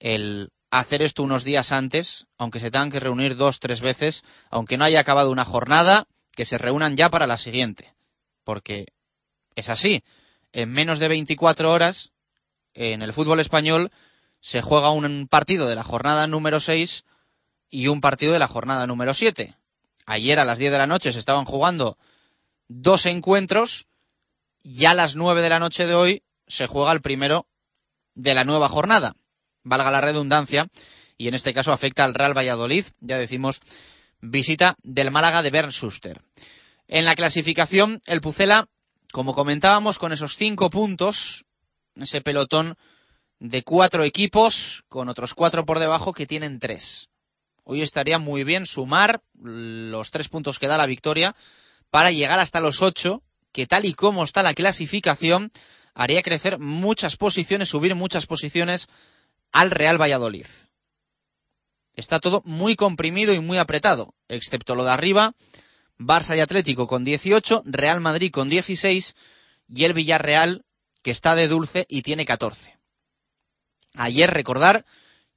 el 0.00 0.52
hacer 0.70 1.02
esto 1.02 1.22
unos 1.22 1.44
días 1.44 1.72
antes, 1.72 2.26
aunque 2.38 2.60
se 2.60 2.70
tengan 2.70 2.90
que 2.90 3.00
reunir 3.00 3.36
dos, 3.36 3.60
tres 3.60 3.80
veces, 3.80 4.24
aunque 4.50 4.76
no 4.76 4.84
haya 4.84 5.00
acabado 5.00 5.30
una 5.30 5.44
jornada, 5.44 6.06
que 6.32 6.44
se 6.44 6.58
reúnan 6.58 6.96
ya 6.96 7.10
para 7.10 7.26
la 7.26 7.36
siguiente. 7.36 7.94
Porque 8.44 8.86
es 9.54 9.68
así. 9.68 10.02
En 10.52 10.72
menos 10.72 10.98
de 10.98 11.08
24 11.08 11.70
horas, 11.72 12.12
en 12.74 13.02
el 13.02 13.12
fútbol 13.12 13.40
español, 13.40 13.90
se 14.40 14.62
juega 14.62 14.90
un 14.90 15.28
partido 15.28 15.68
de 15.68 15.74
la 15.74 15.82
jornada 15.82 16.26
número 16.26 16.60
6 16.60 17.04
y 17.70 17.88
un 17.88 18.00
partido 18.00 18.32
de 18.32 18.38
la 18.38 18.48
jornada 18.48 18.86
número 18.86 19.12
7. 19.12 19.56
Ayer 20.06 20.40
a 20.40 20.44
las 20.44 20.58
10 20.58 20.72
de 20.72 20.78
la 20.78 20.86
noche 20.86 21.12
se 21.12 21.18
estaban 21.18 21.44
jugando 21.44 21.98
dos 22.68 23.06
encuentros. 23.06 23.86
Ya 24.62 24.92
a 24.92 24.94
las 24.94 25.14
9 25.14 25.42
de 25.42 25.48
la 25.48 25.58
noche 25.58 25.86
de 25.86 25.94
hoy 25.94 26.22
se 26.46 26.66
juega 26.66 26.92
el 26.92 27.00
primero 27.00 27.46
de 28.14 28.34
la 28.34 28.44
nueva 28.44 28.68
jornada. 28.68 29.14
Valga 29.62 29.90
la 29.90 30.00
redundancia. 30.00 30.68
Y 31.16 31.28
en 31.28 31.34
este 31.34 31.52
caso 31.52 31.72
afecta 31.72 32.04
al 32.04 32.14
Real 32.14 32.36
Valladolid. 32.36 32.86
Ya 33.00 33.18
decimos, 33.18 33.60
visita 34.20 34.76
del 34.82 35.10
Málaga 35.10 35.42
de 35.42 35.50
Bern 35.50 35.70
Schuster. 35.70 36.20
En 36.88 37.04
la 37.04 37.14
clasificación, 37.14 38.02
el 38.06 38.20
Pucela, 38.20 38.68
como 39.12 39.34
comentábamos, 39.34 39.98
con 39.98 40.12
esos 40.12 40.36
cinco 40.36 40.70
puntos, 40.70 41.44
ese 41.94 42.20
pelotón 42.20 42.76
de 43.38 43.62
cuatro 43.62 44.04
equipos, 44.04 44.84
con 44.88 45.08
otros 45.08 45.34
cuatro 45.34 45.64
por 45.64 45.78
debajo 45.78 46.12
que 46.12 46.26
tienen 46.26 46.58
tres. 46.58 47.08
Hoy 47.64 47.82
estaría 47.82 48.18
muy 48.18 48.44
bien 48.44 48.66
sumar 48.66 49.22
los 49.34 50.10
tres 50.10 50.28
puntos 50.28 50.58
que 50.58 50.66
da 50.66 50.76
la 50.76 50.86
victoria 50.86 51.34
para 51.90 52.10
llegar 52.10 52.38
hasta 52.38 52.60
los 52.60 52.82
ocho, 52.82 53.22
que 53.52 53.66
tal 53.66 53.84
y 53.84 53.94
como 53.94 54.24
está 54.24 54.42
la 54.42 54.54
clasificación, 54.54 55.52
haría 55.94 56.22
crecer 56.22 56.58
muchas 56.58 57.16
posiciones, 57.16 57.68
subir 57.68 57.94
muchas 57.94 58.26
posiciones 58.26 58.88
al 59.52 59.70
Real 59.70 60.00
Valladolid. 60.00 60.46
Está 61.94 62.20
todo 62.20 62.42
muy 62.44 62.76
comprimido 62.76 63.34
y 63.34 63.40
muy 63.40 63.58
apretado, 63.58 64.14
excepto 64.28 64.74
lo 64.74 64.84
de 64.84 64.90
arriba, 64.90 65.34
Barça 65.98 66.36
y 66.36 66.40
Atlético 66.40 66.86
con 66.86 67.04
18, 67.04 67.62
Real 67.66 68.00
Madrid 68.00 68.30
con 68.32 68.48
16 68.48 69.14
y 69.68 69.84
el 69.84 69.92
Villarreal 69.92 70.64
que 71.02 71.10
está 71.10 71.34
de 71.34 71.48
dulce 71.48 71.86
y 71.88 72.02
tiene 72.02 72.24
14. 72.24 72.78
Ayer 73.94 74.30
recordar 74.30 74.84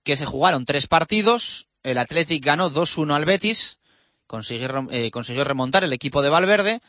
que 0.04 0.16
se 0.16 0.26
jugaron 0.26 0.66
tres 0.66 0.88
partidos, 0.88 1.68
el 1.84 1.98
Atlético 1.98 2.46
ganó 2.46 2.72
2-1 2.72 3.14
al 3.14 3.26
Betis, 3.26 3.80
consiguió, 4.28 4.88
eh, 4.92 5.12
consiguió 5.12 5.44
remontar 5.44 5.84
el 5.84 5.94
equipo 5.94 6.22
de 6.22 6.30
Valverde, 6.30 6.82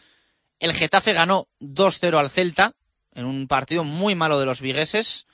el 0.60 0.74
Getafe 0.74 1.12
ganó 1.12 1.48
2-0 1.60 2.18
al 2.18 2.30
Celta, 2.30 2.74
en 3.12 3.26
un 3.26 3.48
partido 3.48 3.84
muy 3.84 4.14
malo 4.14 4.38
de 4.38 4.46
los 4.46 4.60
vigueses 4.60 5.26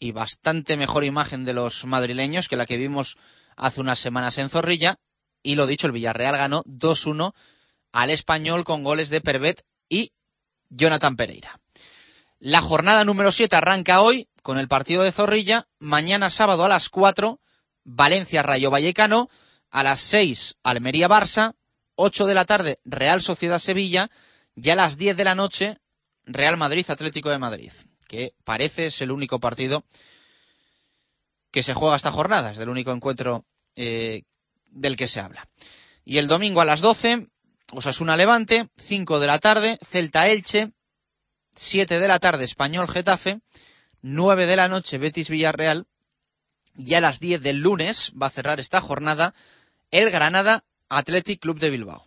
y 0.00 0.12
bastante 0.12 0.76
mejor 0.76 1.04
imagen 1.04 1.44
de 1.44 1.52
los 1.52 1.84
madrileños 1.84 2.48
que 2.48 2.56
la 2.56 2.66
que 2.66 2.78
vimos 2.78 3.18
hace 3.54 3.80
unas 3.80 3.98
semanas 3.98 4.38
en 4.38 4.48
Zorrilla. 4.48 4.98
Y 5.42 5.54
lo 5.54 5.66
dicho, 5.66 5.86
el 5.86 5.92
Villarreal 5.92 6.36
ganó 6.36 6.64
2-1 6.64 7.34
al 7.92 8.10
español 8.10 8.64
con 8.64 8.82
goles 8.82 9.10
de 9.10 9.20
Pervet 9.20 9.62
y 9.88 10.12
Jonathan 10.70 11.16
Pereira. 11.16 11.60
La 12.38 12.62
jornada 12.62 13.04
número 13.04 13.30
7 13.30 13.54
arranca 13.54 14.00
hoy 14.00 14.28
con 14.42 14.58
el 14.58 14.68
partido 14.68 15.02
de 15.02 15.12
Zorrilla. 15.12 15.68
Mañana 15.78 16.30
sábado 16.30 16.64
a 16.64 16.68
las 16.68 16.88
4, 16.88 17.38
Valencia 17.84 18.42
Rayo 18.42 18.70
Vallecano. 18.70 19.28
A 19.70 19.82
las 19.82 20.00
6, 20.00 20.56
Almería 20.62 21.08
Barça. 21.08 21.54
8 21.96 22.26
de 22.26 22.34
la 22.34 22.46
tarde, 22.46 22.78
Real 22.84 23.20
Sociedad 23.20 23.58
Sevilla. 23.58 24.10
Y 24.56 24.70
a 24.70 24.76
las 24.76 24.96
10 24.96 25.16
de 25.16 25.24
la 25.24 25.34
noche, 25.34 25.76
Real 26.24 26.56
Madrid 26.56 26.86
Atlético 26.88 27.28
de 27.28 27.38
Madrid. 27.38 27.72
Que 28.10 28.34
parece 28.42 28.86
es 28.86 29.00
el 29.02 29.12
único 29.12 29.38
partido 29.38 29.84
que 31.52 31.62
se 31.62 31.74
juega 31.74 31.94
esta 31.94 32.10
jornada. 32.10 32.50
Es 32.50 32.58
el 32.58 32.68
único 32.68 32.90
encuentro 32.90 33.44
eh, 33.76 34.24
del 34.66 34.96
que 34.96 35.06
se 35.06 35.20
habla. 35.20 35.48
Y 36.04 36.18
el 36.18 36.26
domingo 36.26 36.60
a 36.60 36.64
las 36.64 36.80
12, 36.80 37.28
Osasuna 37.70 38.16
Levante, 38.16 38.66
5 38.84 39.20
de 39.20 39.26
la 39.28 39.38
tarde, 39.38 39.78
Celta 39.88 40.26
Elche, 40.26 40.72
7 41.54 42.00
de 42.00 42.08
la 42.08 42.18
tarde, 42.18 42.42
Español 42.42 42.88
Getafe, 42.88 43.38
9 44.02 44.46
de 44.46 44.56
la 44.56 44.66
noche, 44.66 44.98
Betis 44.98 45.30
Villarreal, 45.30 45.86
y 46.74 46.94
a 46.94 47.00
las 47.00 47.20
10 47.20 47.40
del 47.42 47.58
lunes 47.58 48.12
va 48.20 48.26
a 48.26 48.30
cerrar 48.30 48.58
esta 48.58 48.80
jornada 48.80 49.34
el 49.92 50.10
Granada 50.10 50.64
Athletic 50.88 51.40
Club 51.40 51.60
de 51.60 51.70
Bilbao. 51.70 52.04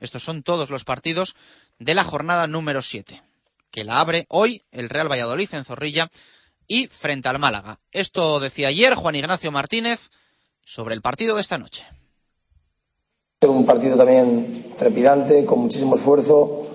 Estos 0.00 0.24
son 0.24 0.42
todos 0.42 0.70
los 0.70 0.82
partidos 0.82 1.36
de 1.78 1.94
la 1.94 2.02
jornada 2.02 2.48
número 2.48 2.82
7, 2.82 3.22
que 3.70 3.84
la 3.84 4.00
abre 4.00 4.26
hoy 4.28 4.62
el 4.72 4.88
Real 4.88 5.10
Valladolid 5.10 5.48
en 5.52 5.64
Zorrilla 5.64 6.10
y 6.66 6.86
frente 6.86 7.28
al 7.28 7.38
Málaga. 7.38 7.78
Esto 7.92 8.40
decía 8.40 8.68
ayer 8.68 8.94
Juan 8.94 9.16
Ignacio 9.16 9.50
Martínez 9.50 10.10
sobre 10.64 10.94
el 10.94 11.02
partido 11.02 11.34
de 11.34 11.40
esta 11.40 11.58
noche. 11.58 11.84
Un 13.42 13.64
partido 13.64 13.96
también 13.96 14.74
trepidante, 14.76 15.44
con 15.44 15.60
muchísimo 15.60 15.96
esfuerzo, 15.96 16.66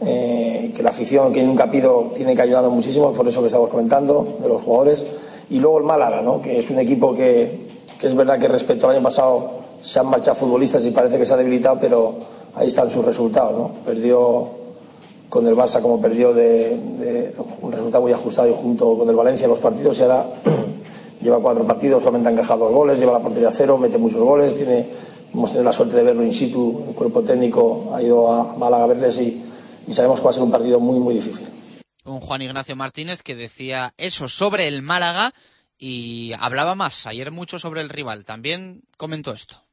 eh, 0.00 0.72
que 0.74 0.82
la 0.82 0.90
afición 0.90 1.32
que 1.32 1.42
nunca 1.42 1.70
pido 1.70 2.12
tiene 2.14 2.34
que 2.36 2.42
ayudarnos 2.42 2.72
muchísimo, 2.72 3.12
por 3.12 3.26
eso 3.26 3.40
que 3.40 3.48
estamos 3.48 3.70
comentando, 3.70 4.38
de 4.40 4.48
los 4.48 4.62
jugadores. 4.62 5.04
Y 5.50 5.58
luego 5.58 5.78
el 5.78 5.84
Málaga, 5.84 6.22
¿no? 6.22 6.40
que 6.40 6.58
es 6.58 6.70
un 6.70 6.78
equipo 6.78 7.14
que, 7.14 7.66
que 7.98 8.06
es 8.06 8.14
verdad 8.14 8.38
que 8.38 8.48
respecto 8.48 8.88
al 8.88 8.96
año 8.96 9.02
pasado 9.02 9.50
se 9.82 9.98
han 9.98 10.06
marchado 10.06 10.36
futbolistas 10.36 10.86
y 10.86 10.92
parece 10.92 11.18
que 11.18 11.26
se 11.26 11.34
ha 11.34 11.36
debilitado, 11.36 11.78
pero 11.80 12.14
ahí 12.54 12.68
están 12.68 12.90
sus 12.90 13.04
resultados. 13.04 13.58
¿no? 13.58 13.70
Perdió 13.84 14.65
con 15.28 15.46
el 15.46 15.54
Barça 15.56 15.80
como 15.82 16.00
perdió 16.00 16.32
de, 16.32 16.76
de, 16.76 17.34
un 17.60 17.72
resultado 17.72 18.02
muy 18.02 18.12
ajustado 18.12 18.48
y 18.48 18.54
junto 18.54 18.96
con 18.98 19.08
el 19.08 19.16
Valencia 19.16 19.48
los 19.48 19.58
partidos 19.58 19.98
y 19.98 20.02
ahora 20.02 20.26
lleva 21.20 21.40
cuatro 21.40 21.66
partidos, 21.66 22.02
solamente 22.02 22.28
ha 22.28 22.32
encajado 22.32 22.66
dos 22.66 22.72
goles, 22.72 22.98
lleva 22.98 23.12
la 23.12 23.20
portería 23.20 23.50
cero, 23.50 23.78
mete 23.78 23.98
muchos 23.98 24.20
goles, 24.20 24.56
tiene 24.56 24.86
Hemos 25.36 25.50
tenido 25.50 25.64
la 25.64 25.72
suerte 25.72 25.96
de 25.96 26.02
verlo 26.02 26.24
in 26.24 26.32
situ, 26.32 26.86
el 26.88 26.94
cuerpo 26.94 27.22
técnico 27.22 27.94
ha 27.94 28.00
ido 28.00 28.32
a 28.32 28.56
Málaga 28.56 28.84
a 28.84 28.86
verles 28.86 29.18
y, 29.18 29.44
y 29.86 29.92
sabemos 29.92 30.20
que 30.20 30.24
va 30.24 30.30
a 30.30 30.32
ser 30.32 30.42
un 30.42 30.50
partido 30.50 30.80
muy, 30.80 30.98
muy 30.98 31.14
difícil. 31.14 31.46
Un 32.04 32.20
Juan 32.20 32.40
Ignacio 32.40 32.74
Martínez 32.74 33.22
que 33.22 33.34
decía 33.34 33.92
eso 33.98 34.28
sobre 34.28 34.66
el 34.66 34.80
Málaga 34.80 35.32
y 35.78 36.32
hablaba 36.38 36.74
más 36.74 37.06
ayer 37.06 37.32
mucho 37.32 37.58
sobre 37.58 37.82
el 37.82 37.90
rival. 37.90 38.24
También 38.24 38.82
comentó 38.96 39.34
esto. 39.34 39.65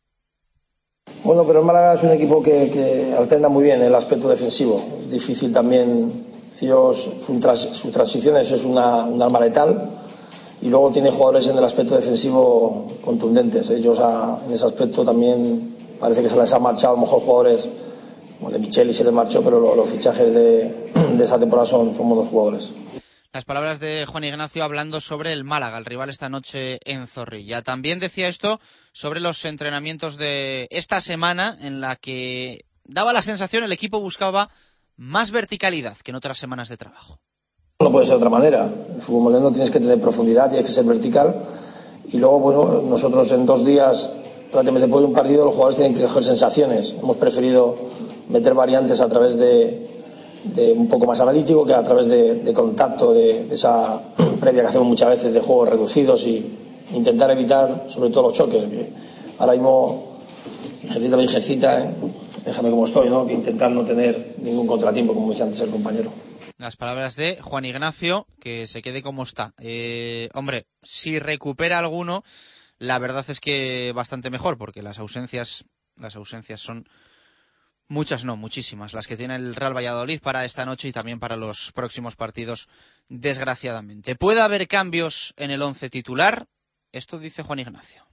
Bueno, 1.24 1.46
pero 1.46 1.60
el 1.60 1.66
Málaga 1.66 1.94
es 1.94 2.04
un 2.04 2.10
equipo 2.10 2.44
que, 2.44 2.70
que 2.70 3.16
alterna 3.18 3.50
muy 3.50 3.64
bien 3.64 3.82
el 3.82 3.96
aspecto 3.96 4.30
defensivo. 4.30 4.82
Difícil 5.10 5.54
también. 5.54 6.34
Ellos, 6.62 7.10
su, 7.26 7.40
tras, 7.40 7.60
sus 7.60 7.92
transiciones 7.92 8.50
es 8.52 8.64
una, 8.64 9.04
un 9.04 9.22
arma 9.22 9.40
letal 9.40 9.90
y 10.62 10.70
luego 10.70 10.92
tiene 10.92 11.12
jugadores 11.12 11.48
en 11.48 11.58
el 11.58 11.64
aspecto 11.64 11.96
defensivo 11.96 12.88
contundentes. 13.04 13.70
Ellos 13.70 14.00
a, 14.00 14.40
en 14.48 14.54
ese 14.54 14.66
aspecto 14.66 15.04
también 15.04 15.76
parece 16.00 16.22
que 16.22 16.30
se 16.30 16.38
les 16.38 16.54
ha 16.54 16.60
marchado 16.60 16.94
a 16.94 16.96
lo 16.96 17.02
mejor 17.02 17.22
jugadores 17.22 17.68
como 18.40 18.52
de 18.52 18.60
Micheli 18.60 18.94
se 18.94 19.04
les 19.04 19.14
marchó, 19.14 19.42
pero 19.42 19.60
los, 19.60 19.78
los 19.78 19.90
fichajes 19.90 20.34
de, 20.34 20.92
de, 21.18 21.24
esa 21.24 21.40
temporada 21.40 21.66
son, 21.66 21.96
son 21.96 22.10
buenos 22.10 22.28
jugadores. 22.28 22.72
Las 23.32 23.46
palabras 23.46 23.80
de 23.80 24.06
Juan 24.06 24.26
Ignacio 24.26 24.64
hablando 24.64 25.02
sobre 25.02 25.34
el 25.34 25.44
Málaga, 25.44 25.78
el 25.78 25.86
rival 25.86 26.10
esta 26.10 26.30
noche 26.30 26.80
en 26.86 27.08
Zorrilla. 27.08 27.62
También 27.62 28.00
decía 28.00 28.28
esto 28.28 28.60
sobre 28.94 29.20
los 29.20 29.44
entrenamientos 29.44 30.18
de 30.18 30.68
esta 30.70 31.02
semana 31.02 31.58
en 31.62 31.82
la 31.82 31.96
que 31.96 32.64
daba 32.86 33.12
la 33.12 33.24
sensación 33.24 33.64
el 33.64 33.72
equipo 33.72 34.00
buscaba 34.00 34.50
más 34.96 35.32
verticalidad 35.32 35.98
que 35.98 36.12
en 36.12 36.16
otras 36.16 36.38
semanas 36.38 36.70
de 36.70 36.78
trabajo. 36.78 37.20
No 37.80 37.92
puede 37.92 38.06
ser 38.06 38.14
de 38.14 38.18
otra 38.18 38.30
manera. 38.30 38.70
El 38.96 39.02
fútbol 39.02 39.24
moderno 39.24 39.50
tienes 39.50 39.72
que 39.72 39.80
tener 39.80 40.00
profundidad, 40.00 40.50
tienes 40.50 40.68
que 40.68 40.72
ser 40.72 40.86
vertical. 40.86 41.36
Y 42.12 42.18
luego, 42.18 42.40
bueno, 42.40 42.82
nosotros 42.88 43.32
en 43.32 43.48
dos 43.48 43.66
días, 43.66 44.12
prácticamente 44.52 44.88
después 44.88 45.02
de 45.02 45.08
un 45.08 45.14
partido, 45.14 45.46
los 45.46 45.56
jugadores 45.56 45.78
tienen 45.78 45.98
que 45.98 46.04
coger 46.04 46.24
sensaciones. 46.24 46.94
Hemos 47.02 47.18
preferido 47.18 47.76
meter 48.30 48.54
variantes 48.54 49.02
a 49.02 49.10
través 49.10 49.38
de, 49.38 49.90
un 50.78 50.88
poco 50.88 51.08
más 51.08 51.20
analítico 51.20 51.66
que 51.66 51.74
a 51.74 51.84
través 51.84 52.06
de, 52.06 52.36
de 52.36 52.54
contacto, 52.54 53.12
de, 53.12 53.46
de, 53.46 53.56
esa 53.56 54.00
previa 54.40 54.62
que 54.62 54.68
hacemos 54.70 54.88
muchas 54.88 55.10
veces 55.10 55.34
de 55.34 55.42
juegos 55.42 55.70
reducidos 55.70 56.28
y 56.28 56.73
intentar 56.92 57.32
evitar 57.32 57.86
sobre 57.90 58.10
todo 58.10 58.30
los 58.30 58.38
choques. 58.38 58.64
Ahora 59.40 59.54
mismo 59.54 60.18
ejercita 60.84 61.18
la 61.18 61.24
ejercita, 61.24 61.84
¿eh? 61.84 61.94
déjame 62.46 62.70
como 62.70 62.86
estoy, 62.86 63.10
¿no? 63.10 63.30
intentar 63.30 63.72
no 63.72 63.84
tener 63.84 64.36
ningún 64.40 64.68
contratiempo, 64.68 65.14
como 65.14 65.30
decía 65.30 65.46
antes 65.46 65.62
el 65.62 65.70
compañero. 65.70 66.12
Las 66.58 66.76
palabras 66.76 67.16
de 67.16 67.40
Juan 67.42 67.66
Ignacio, 67.66 68.28
que 68.40 68.68
se 68.68 68.82
quede 68.82 69.02
como 69.02 69.24
está. 69.24 69.54
Eh, 69.60 70.30
hombre, 70.34 70.68
si 70.82 71.20
recupera 71.20 71.80
alguno, 71.80 72.24
la 72.78 73.00
verdad 73.00 73.26
es 73.28 73.40
que 73.40 73.92
bastante 73.96 74.30
mejor, 74.30 74.58
porque 74.58 74.84
las 74.84 75.00
ausencias, 75.00 75.66
las 75.98 76.16
ausencias 76.16 76.62
son 76.62 76.88
muchas, 77.88 78.24
no, 78.24 78.38
muchísimas, 78.38 78.94
las 78.94 79.08
que 79.08 79.18
tiene 79.18 79.36
el 79.36 79.56
Real 79.56 79.76
Valladolid 79.76 80.22
para 80.22 80.46
esta 80.46 80.66
noche 80.66 80.88
y 80.88 80.92
también 80.92 81.20
para 81.20 81.36
los 81.36 81.72
próximos 81.72 82.16
partidos, 82.16 82.68
desgraciadamente. 83.10 84.16
¿Puede 84.16 84.42
haber 84.42 84.68
cambios 84.68 85.34
en 85.38 85.52
el 85.52 85.62
once 85.62 85.90
titular? 85.90 86.48
Esto 86.94 87.18
dice 87.18 87.42
Juan 87.42 87.58
Ignacio. 87.58 88.04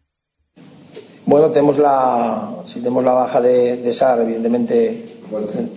Bueno, 1.27 1.51
tenemos 1.51 1.77
la, 1.77 2.51
si 2.65 2.81
tenemos 2.81 3.05
la 3.05 3.13
baja 3.13 3.43
de, 3.43 3.77
de 3.77 3.93
SAR, 3.93 4.21
evidentemente 4.21 5.05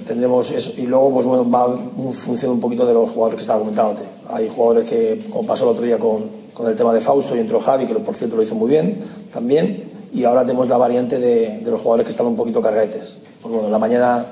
tendremos 0.07 0.49
eso. 0.51 0.71
Y 0.77 0.83
luego, 0.83 1.13
pues 1.15 1.25
bueno, 1.25 1.51
va 1.51 1.65
en 1.75 2.13
función 2.13 2.53
un 2.53 2.61
poquito 2.61 2.85
de 2.85 2.93
los 2.93 3.11
jugadores 3.11 3.35
que 3.35 3.41
estaba 3.41 3.59
comentándote. 3.59 4.03
Hay 4.29 4.47
jugadores 4.47 4.89
que, 4.89 5.21
como 5.29 5.45
pasó 5.45 5.65
el 5.65 5.71
otro 5.71 5.83
día 5.83 5.99
con, 5.99 6.29
con 6.53 6.69
el 6.69 6.77
tema 6.77 6.93
de 6.93 7.01
Fausto 7.01 7.35
y 7.35 7.39
entró 7.39 7.59
Javi, 7.59 7.85
que 7.85 7.93
por 7.95 8.15
cierto 8.15 8.37
lo 8.37 8.41
hizo 8.41 8.55
muy 8.55 8.69
bien 8.69 8.97
también. 9.33 9.83
Y 10.13 10.23
ahora 10.23 10.45
tenemos 10.45 10.69
la 10.69 10.77
variante 10.77 11.19
de, 11.19 11.59
de 11.59 11.71
los 11.71 11.81
jugadores 11.81 12.05
que 12.05 12.11
están 12.11 12.27
un 12.27 12.37
poquito 12.37 12.61
cargaetes. 12.61 13.17
Pues 13.41 13.53
bueno, 13.53 13.65
en 13.65 13.73
la 13.73 13.79
mañana 13.79 14.25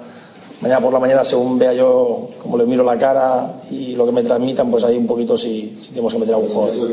mañana 0.61 0.81
por 0.81 0.93
la 0.93 0.99
mañana, 0.99 1.23
según 1.23 1.57
vea 1.57 1.73
yo 1.73 2.29
cómo 2.39 2.57
le 2.57 2.65
miro 2.65 2.83
la 2.83 2.97
cara 2.97 3.61
y 3.69 3.95
lo 3.95 4.05
que 4.05 4.11
me 4.11 4.23
transmitan, 4.23 4.69
pues 4.69 4.83
ahí 4.83 4.97
un 4.97 5.07
poquito 5.07 5.37
si, 5.37 5.77
si 5.81 5.89
tenemos 5.89 6.13
que 6.13 6.19
meter 6.19 6.35
a 6.35 6.37
un 6.37 6.49
jugador. 6.49 6.91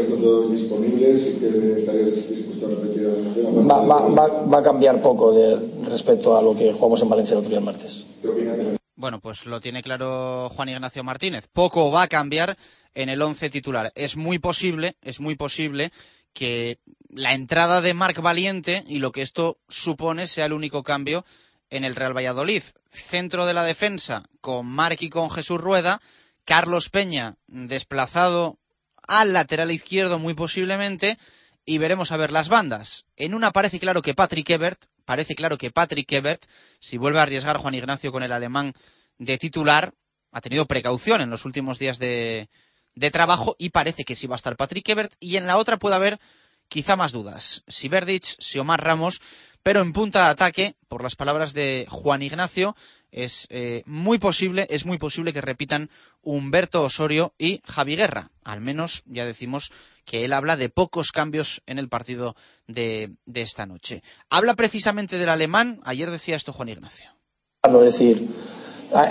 Va, 3.70 3.80
va, 3.80 4.08
va, 4.08 4.28
va, 4.46 4.58
a 4.58 4.62
cambiar 4.62 5.02
poco 5.02 5.32
de, 5.32 5.58
respecto 5.88 6.36
a 6.36 6.42
lo 6.42 6.54
que 6.54 6.72
jugamos 6.72 7.02
en 7.02 7.08
Valencia 7.08 7.34
el 7.34 7.38
otro 7.40 7.50
día 7.50 7.58
el 7.58 7.64
martes. 7.64 8.06
Bueno, 8.96 9.20
pues 9.20 9.46
lo 9.46 9.60
tiene 9.60 9.82
claro 9.82 10.48
Juan 10.50 10.70
Ignacio 10.70 11.04
Martínez. 11.04 11.46
Poco 11.52 11.90
va 11.90 12.02
a 12.02 12.08
cambiar 12.08 12.56
en 12.94 13.08
el 13.08 13.22
once 13.22 13.48
titular. 13.48 13.92
Es 13.94 14.16
muy 14.16 14.38
posible, 14.38 14.96
es 15.02 15.20
muy 15.20 15.36
posible 15.36 15.92
que 16.32 16.78
la 17.10 17.34
entrada 17.34 17.80
de 17.80 17.94
Marc 17.94 18.20
Valiente 18.20 18.84
y 18.86 18.98
lo 18.98 19.12
que 19.12 19.22
esto 19.22 19.58
supone 19.68 20.26
sea 20.26 20.46
el 20.46 20.52
único 20.52 20.82
cambio 20.82 21.24
en 21.70 21.84
el 21.84 21.96
Real 21.96 22.16
Valladolid. 22.16 22.62
Centro 22.90 23.46
de 23.46 23.54
la 23.54 23.64
defensa 23.64 24.24
con 24.40 24.66
Marc 24.66 25.02
y 25.02 25.10
con 25.10 25.30
Jesús 25.30 25.60
Rueda. 25.60 26.00
Carlos 26.44 26.88
Peña 26.88 27.36
desplazado 27.46 28.58
al 29.06 29.32
lateral 29.32 29.70
izquierdo 29.70 30.18
muy 30.18 30.34
posiblemente 30.34 31.18
y 31.68 31.76
veremos 31.76 32.12
a 32.12 32.16
ver 32.16 32.32
las 32.32 32.48
bandas. 32.48 33.04
En 33.16 33.34
una 33.34 33.52
parece 33.52 33.78
claro 33.78 34.00
que 34.00 34.14
Patrick 34.14 34.48
Ebert, 34.48 34.86
parece 35.04 35.34
claro 35.34 35.58
que 35.58 35.70
Patrick 35.70 36.10
Ebert, 36.12 36.42
si 36.80 36.96
vuelve 36.96 37.18
a 37.18 37.22
arriesgar 37.22 37.58
Juan 37.58 37.74
Ignacio 37.74 38.10
con 38.10 38.22
el 38.22 38.32
alemán 38.32 38.72
de 39.18 39.36
titular, 39.36 39.92
ha 40.32 40.40
tenido 40.40 40.66
precaución 40.66 41.20
en 41.20 41.30
los 41.30 41.44
últimos 41.44 41.78
días 41.78 41.98
de, 41.98 42.48
trabajo 43.12 43.54
y 43.58 43.68
parece 43.70 44.04
que 44.04 44.16
sí 44.16 44.26
va 44.26 44.34
a 44.34 44.36
estar 44.36 44.56
Patrick 44.56 44.88
Ebert 44.88 45.12
y 45.20 45.36
en 45.36 45.46
la 45.46 45.58
otra 45.58 45.78
puede 45.78 45.96
haber 45.96 46.18
quizá 46.68 46.96
más 46.96 47.12
dudas. 47.12 47.64
Si 47.68 47.88
Verdich, 47.88 48.36
si 48.38 48.58
Omar 48.58 48.82
Ramos, 48.82 49.20
pero 49.68 49.82
en 49.82 49.92
punta 49.92 50.24
de 50.24 50.30
ataque, 50.30 50.76
por 50.88 51.02
las 51.02 51.14
palabras 51.14 51.52
de 51.52 51.86
Juan 51.90 52.22
Ignacio, 52.22 52.74
es 53.12 53.46
eh, 53.50 53.82
muy 53.84 54.16
posible, 54.16 54.66
es 54.70 54.86
muy 54.86 54.96
posible 54.96 55.34
que 55.34 55.42
repitan 55.42 55.90
Humberto 56.22 56.82
Osorio 56.82 57.34
y 57.36 57.60
Javi 57.66 57.94
Guerra. 57.94 58.30
Al 58.44 58.62
menos 58.62 59.02
ya 59.04 59.26
decimos 59.26 59.70
que 60.06 60.24
él 60.24 60.32
habla 60.32 60.56
de 60.56 60.70
pocos 60.70 61.12
cambios 61.12 61.60
en 61.66 61.78
el 61.78 61.90
partido 61.90 62.34
de, 62.66 63.12
de 63.26 63.42
esta 63.42 63.66
noche. 63.66 64.02
Habla 64.30 64.54
precisamente 64.54 65.18
del 65.18 65.28
alemán. 65.28 65.82
Ayer 65.84 66.10
decía 66.10 66.36
esto 66.36 66.54
Juan 66.54 66.70
Ignacio. 66.70 67.10
decir, 67.84 68.26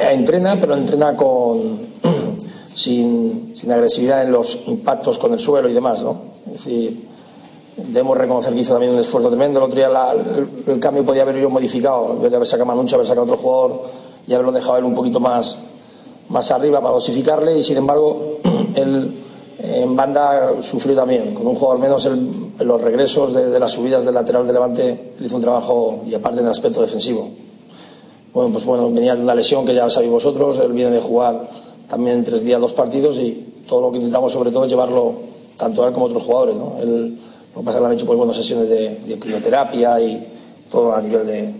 entrena, 0.09 0.59
pero 0.59 0.75
entrena 0.75 1.15
con 1.15 1.85
sin, 2.73 3.55
sin, 3.55 3.71
agresividad 3.71 4.23
en 4.23 4.31
los 4.31 4.57
impactos 4.65 5.19
con 5.19 5.33
el 5.33 5.39
suelo 5.39 5.69
y 5.69 5.73
demás, 5.73 6.01
¿no? 6.01 6.19
Es 6.47 6.53
decir, 6.53 7.07
debemos 7.77 8.17
reconocer 8.17 8.53
que 8.53 8.61
hizo 8.61 8.73
también 8.73 8.93
un 8.93 8.99
esfuerzo 8.99 9.29
tremendo. 9.29 9.59
El 9.59 9.65
otro 9.65 9.75
día 9.75 9.89
la, 9.89 10.13
el, 10.13 10.47
el, 10.67 10.79
cambio 10.79 11.05
podía 11.05 11.21
haber 11.21 11.39
yo 11.39 11.49
modificado, 11.49 12.13
en 12.13 12.21
vez 12.21 12.31
de 12.31 12.35
haber 12.35 12.47
sacado 12.47 12.65
Manucha, 12.65 12.95
haber 12.95 13.07
sacado 13.07 13.25
otro 13.25 13.37
jugador 13.37 13.81
y 14.27 14.33
haberlo 14.33 14.51
dejado 14.51 14.77
él 14.77 14.85
un 14.85 14.95
poquito 14.95 15.19
más, 15.19 15.57
más 16.29 16.51
arriba 16.51 16.81
para 16.81 16.93
dosificarle 16.93 17.57
y 17.57 17.63
sin 17.63 17.77
embargo 17.77 18.39
él 18.75 19.23
en 19.59 19.95
banda 19.95 20.61
sufrió 20.61 20.95
también, 20.95 21.33
con 21.33 21.47
un 21.47 21.55
jugador 21.55 21.79
menos 21.79 22.05
el, 22.05 22.13
en 22.59 22.67
los 22.67 22.79
regresos 22.81 23.33
de, 23.33 23.49
de, 23.49 23.59
las 23.59 23.71
subidas 23.71 24.05
del 24.05 24.13
lateral 24.13 24.45
de 24.45 24.53
Levante, 24.53 25.13
él 25.19 25.25
hizo 25.25 25.35
un 25.35 25.41
trabajo 25.41 26.03
y 26.07 26.13
aparte 26.13 26.39
en 26.39 26.45
el 26.45 26.51
aspecto 26.51 26.81
defensivo. 26.81 27.29
Bueno, 28.33 28.51
pues 28.51 28.65
bueno, 28.65 28.91
venía 28.91 29.15
de 29.15 29.23
una 29.23 29.33
lesión 29.33 29.65
que 29.65 29.73
ya 29.73 29.89
sabéis 29.89 30.11
vosotros, 30.11 30.59
él 30.59 30.73
viene 30.73 30.91
de 30.91 31.01
jugar 31.01 31.49
también 31.89 32.23
tres 32.23 32.43
días 32.43 32.61
dos 32.61 32.73
partidos 32.73 33.17
y 33.17 33.63
todo 33.67 33.81
lo 33.81 33.91
que 33.91 33.97
intentamos 33.97 34.31
sobre 34.31 34.51
todo 34.51 34.65
es 34.65 34.69
llevarlo 34.69 35.13
tanto 35.57 35.83
a 35.83 35.87
él 35.87 35.93
como 35.93 36.05
a 36.05 36.09
otros 36.09 36.23
jugadores, 36.23 36.55
¿no? 36.55 36.75
Él, 36.79 37.17
lo 37.53 37.61
que 37.61 37.65
pasa 37.65 37.69
es 37.69 37.75
que 37.75 37.81
le 37.81 37.85
han 37.87 37.93
hecho 37.93 38.05
pues, 38.05 38.17
bueno, 38.17 38.33
sesiones 38.33 38.69
de, 38.69 38.95
de 38.95 39.19
crioterapia 39.19 39.99
y 39.99 40.27
todo 40.69 40.95
a 40.95 41.01
nivel 41.01 41.25
de, 41.25 41.53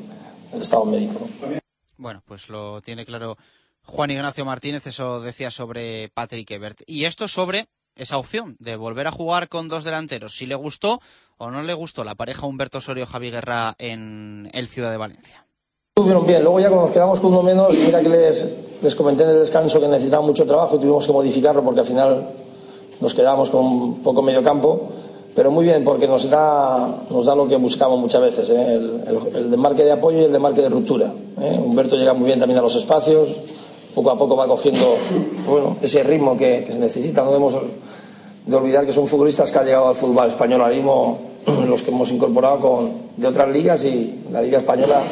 del 0.52 0.62
estado 0.62 0.86
médico. 0.86 1.20
¿no? 1.20 1.60
Bueno, 1.98 2.22
pues 2.26 2.50
lo 2.50 2.82
tiene 2.82 3.06
claro 3.06 3.38
Juan 3.84 4.12
Ignacio 4.12 4.46
Martínez, 4.46 4.86
eso 4.86 5.22
decía 5.22 5.50
sobre 5.50 6.10
Patrick 6.10 6.52
Ebert. 6.52 6.82
Y 6.86 7.06
esto 7.06 7.28
sobre 7.28 7.68
esa 7.96 8.18
opción 8.18 8.56
de 8.60 8.76
volver 8.76 9.08
a 9.08 9.12
jugar 9.12 9.50
con 9.50 9.70
dos 9.70 9.84
delanteros. 9.84 10.36
Si 10.36 10.46
le 10.46 10.56
gustó 10.56 11.02
o 11.38 11.50
no 11.52 11.64
le 11.64 11.74
gustó 11.74 12.04
la 12.04 12.16
pareja 12.16 12.46
Humberto 12.46 12.78
Osorio-Javi 12.78 13.32
Guerra 13.32 13.76
en 13.80 14.50
el 14.54 14.68
Ciudad 14.68 14.92
de 14.92 14.98
Valencia. 14.98 15.48
Estuvieron 15.96 16.28
bien. 16.28 16.44
Luego 16.44 16.60
ya 16.60 16.68
cuando 16.68 16.86
nos 16.86 16.94
quedamos 16.94 17.20
con 17.20 17.34
uno 17.34 17.44
menos, 17.44 17.74
mira 17.74 18.02
que 18.02 18.10
les, 18.10 18.82
les 18.84 18.96
comenté 18.96 19.24
en 19.24 19.30
el 19.30 19.40
descanso 19.40 19.80
que 19.80 19.88
necesitaba 19.88 20.24
mucho 20.24 20.46
trabajo 20.46 20.76
y 20.76 20.80
tuvimos 20.80 21.08
que 21.08 21.14
modificarlo 21.14 21.64
porque 21.64 21.80
al 21.80 21.86
final 21.88 22.30
nos 23.00 23.14
quedamos 23.16 23.50
con 23.50 24.04
poco 24.04 24.22
medio 24.22 24.44
campo. 24.44 24.92
Pero 25.38 25.52
muy 25.52 25.66
bien, 25.66 25.84
porque 25.84 26.08
nos 26.08 26.32
da, 26.32 26.90
nos 27.12 27.28
da 27.28 27.36
lo 27.36 27.48
que 27.48 27.58
buscamos 27.58 28.00
muchas 28.00 28.24
veces, 28.24 28.50
¿eh? 28.50 28.74
el, 28.74 29.04
el, 29.08 29.36
el 29.36 29.52
desmarque 29.52 29.84
de 29.84 29.92
apoyo 29.92 30.18
y 30.18 30.24
el 30.24 30.32
desmarque 30.32 30.64
de 30.64 30.70
ruptura. 30.70 31.14
¿eh? 31.40 31.62
Humberto 31.64 31.96
llega 31.96 32.16
muy 32.16 32.26
bien 32.26 32.40
también 32.40 32.58
a 32.58 32.64
los 32.64 32.76
espacios, 32.76 33.30
poco 33.94 34.10
a 34.10 34.18
poco 34.18 34.36
va 34.36 34.48
cogiendo 34.48 34.98
bueno, 35.48 35.78
ese 35.84 36.02
ritmo 36.02 36.36
que, 36.36 36.64
que 36.66 36.72
se 36.72 36.80
necesita. 36.80 37.22
No 37.22 37.28
debemos 37.28 37.54
de 38.48 38.56
olvidar 38.56 38.88
que 38.88 38.92
son 38.92 39.06
futbolistas 39.06 39.52
que 39.52 39.60
han 39.60 39.66
llegado 39.66 39.90
al 39.90 39.96
fútbol 39.96 40.26
español 40.26 40.60
ahora 40.62 40.74
mismo, 40.74 41.20
los 41.70 41.84
que 41.84 41.92
hemos 41.92 42.12
incorporado 42.12 42.60
con, 42.60 42.92
de 43.18 43.28
otras 43.28 43.48
ligas 43.50 43.86
y 43.86 44.22
la 44.32 44.42
Liga 44.42 44.58
Española 44.58 45.04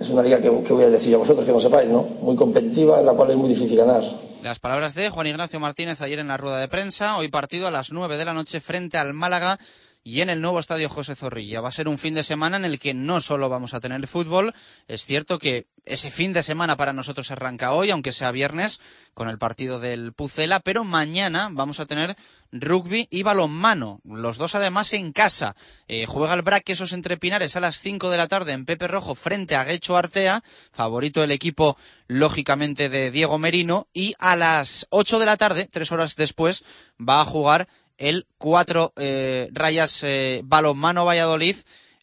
es 0.00 0.10
una 0.10 0.24
liga 0.24 0.40
que, 0.40 0.50
que, 0.50 0.72
voy 0.72 0.82
a 0.82 0.90
decir 0.90 1.14
a 1.14 1.18
vosotros 1.18 1.46
que 1.46 1.52
no 1.52 1.60
sepáis, 1.60 1.88
¿no? 1.88 2.04
Muy 2.20 2.34
competitiva, 2.34 2.98
en 2.98 3.06
la 3.06 3.12
cual 3.12 3.30
es 3.30 3.36
muy 3.36 3.48
difícil 3.48 3.78
ganar. 3.78 4.02
Las 4.42 4.58
palabras 4.58 4.94
de 4.94 5.08
Juan 5.08 5.26
Ignacio 5.26 5.58
Martínez 5.58 6.00
ayer 6.02 6.18
en 6.18 6.28
la 6.28 6.36
rueda 6.36 6.58
de 6.58 6.68
prensa, 6.68 7.16
hoy 7.16 7.28
partido 7.28 7.66
a 7.66 7.70
las 7.70 7.90
9 7.90 8.16
de 8.16 8.24
la 8.24 8.34
noche 8.34 8.60
frente 8.60 8.98
al 8.98 9.14
Málaga 9.14 9.58
y 10.06 10.20
en 10.20 10.30
el 10.30 10.40
nuevo 10.40 10.60
estadio 10.60 10.88
José 10.88 11.16
Zorrilla. 11.16 11.60
Va 11.60 11.70
a 11.70 11.72
ser 11.72 11.88
un 11.88 11.98
fin 11.98 12.14
de 12.14 12.22
semana 12.22 12.56
en 12.56 12.64
el 12.64 12.78
que 12.78 12.94
no 12.94 13.20
solo 13.20 13.48
vamos 13.48 13.74
a 13.74 13.80
tener 13.80 14.06
fútbol, 14.06 14.54
es 14.86 15.04
cierto 15.04 15.40
que 15.40 15.66
ese 15.84 16.12
fin 16.12 16.32
de 16.32 16.44
semana 16.44 16.76
para 16.76 16.92
nosotros 16.92 17.32
arranca 17.32 17.72
hoy, 17.72 17.90
aunque 17.90 18.12
sea 18.12 18.30
viernes, 18.30 18.80
con 19.14 19.28
el 19.28 19.36
partido 19.36 19.80
del 19.80 20.12
Pucela, 20.12 20.60
pero 20.60 20.84
mañana 20.84 21.48
vamos 21.50 21.80
a 21.80 21.86
tener 21.86 22.16
rugby 22.52 23.08
y 23.10 23.24
balonmano, 23.24 24.00
los 24.04 24.38
dos 24.38 24.54
además 24.54 24.92
en 24.92 25.12
casa. 25.12 25.56
Eh, 25.88 26.06
juega 26.06 26.34
el 26.34 26.42
Braque 26.42 26.74
esos 26.74 26.92
entre 26.92 27.16
Pinares 27.16 27.56
a 27.56 27.60
las 27.60 27.80
5 27.80 28.08
de 28.08 28.16
la 28.16 28.28
tarde 28.28 28.52
en 28.52 28.64
Pepe 28.64 28.86
Rojo 28.86 29.16
frente 29.16 29.56
a 29.56 29.64
Guecho 29.64 29.96
Artea, 29.96 30.40
favorito 30.70 31.20
del 31.20 31.32
equipo 31.32 31.76
lógicamente 32.06 32.88
de 32.88 33.10
Diego 33.10 33.38
Merino, 33.38 33.88
y 33.92 34.14
a 34.20 34.36
las 34.36 34.86
8 34.90 35.18
de 35.18 35.26
la 35.26 35.36
tarde, 35.36 35.68
tres 35.68 35.90
horas 35.90 36.14
después, 36.14 36.62
va 36.96 37.22
a 37.22 37.24
jugar 37.24 37.66
el 37.98 38.26
cuatro 38.38 38.92
eh, 38.96 39.48
rayas 39.52 40.02
eh, 40.02 40.42
balonmano 40.44 41.04
Valladolid 41.04 41.56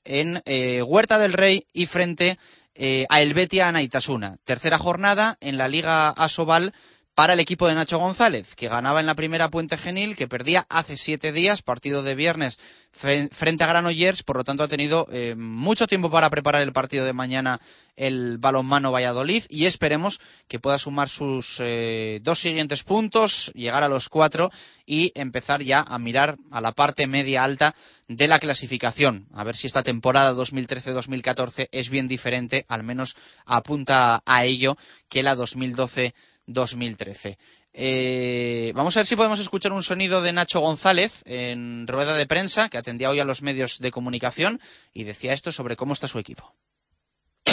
en 0.04 0.42
eh, 0.46 0.82
Huerta 0.82 1.20
del 1.20 1.34
Rey 1.34 1.66
y 1.74 1.86
frente 1.86 2.38
eh, 2.76 3.06
a 3.10 3.22
Helvetia 3.22 3.68
Anaitasuna. 3.68 4.38
Tercera 4.44 4.78
jornada 4.78 5.38
en 5.42 5.58
la 5.58 5.68
Liga 5.68 6.10
Asobal 6.10 6.74
para 7.16 7.34
el 7.34 7.40
equipo 7.40 7.68
de 7.68 7.76
Nacho 7.76 8.00
González, 8.00 8.56
que 8.56 8.68
ganaba 8.68 9.00
en 9.00 9.06
la 9.06 9.16
primera 9.16 9.50
Puente 9.50 9.78
Genil, 9.78 10.16
que 10.16 10.28
perdía 10.28 10.66
hace 10.70 10.98
siete 10.98 11.32
días, 11.32 11.62
partido 11.62 12.02
de 12.02 12.16
viernes 12.16 12.60
frente 12.92 13.64
a 13.64 13.68
Granollers, 13.68 14.24
por 14.24 14.38
lo 14.38 14.44
tanto 14.44 14.64
ha 14.64 14.68
tenido 14.68 15.08
eh, 15.12 15.36
mucho 15.36 15.88
tiempo 15.88 16.12
para 16.12 16.30
preparar 16.30 16.62
el 16.62 16.74
partido 16.74 17.06
de 17.06 17.14
mañana 17.14 17.60
el 17.96 18.38
balonmano 18.40 18.92
Valladolid 18.92 19.44
y 19.50 19.66
esperemos 19.66 20.20
que 20.48 20.60
pueda 20.60 20.80
sumar 20.80 21.10
sus 21.10 21.58
eh, 21.60 22.20
dos 22.24 22.40
siguientes 22.40 22.84
puntos, 22.84 23.52
llegar 23.54 23.84
a 23.84 23.88
los 23.88 24.10
cuatro 24.10 24.52
y 24.86 25.12
empezar 25.16 25.62
ya 25.62 25.82
a 25.82 26.00
mirar 26.00 26.38
a 26.52 26.62
la 26.62 26.72
parte 26.72 27.08
media 27.08 27.44
alta 27.44 27.76
de 28.08 28.28
la 28.28 28.40
clasificación. 28.40 29.28
A 29.34 29.44
ver 29.44 29.56
si 29.56 29.68
esta 29.68 29.84
temporada 29.84 30.34
2013-2014 30.34 31.70
es 31.72 31.90
bien 31.90 32.08
diferente, 32.08 32.66
al 32.68 32.84
menos 32.84 33.16
apunta 33.46 34.22
a 34.26 34.46
ello, 34.46 34.78
que 35.10 35.24
la 35.24 35.36
2012 35.36 36.14
2013. 36.48 37.38
Eh, 37.74 38.72
vamos 38.76 38.96
a 38.96 39.00
ver 39.00 39.08
si 39.08 39.16
podemos 39.16 39.40
escuchar 39.40 39.72
un 39.72 39.84
sonido 39.84 40.22
de 40.22 40.34
Nacho 40.34 40.60
González 40.60 41.24
en 41.26 41.88
rueda 41.88 42.16
de 42.16 42.28
prensa 42.28 42.70
que 42.70 42.78
atendía 42.78 43.10
hoy 43.10 43.20
a 43.20 43.26
los 43.26 43.42
medios 43.42 43.80
de 43.80 43.92
comunicación 43.92 44.60
y 44.94 45.04
decía 45.04 45.34
esto 45.34 45.52
sobre 45.52 45.76
cómo 45.76 45.94
está 45.94 46.08
su 46.08 46.20
equipo. 46.20 46.56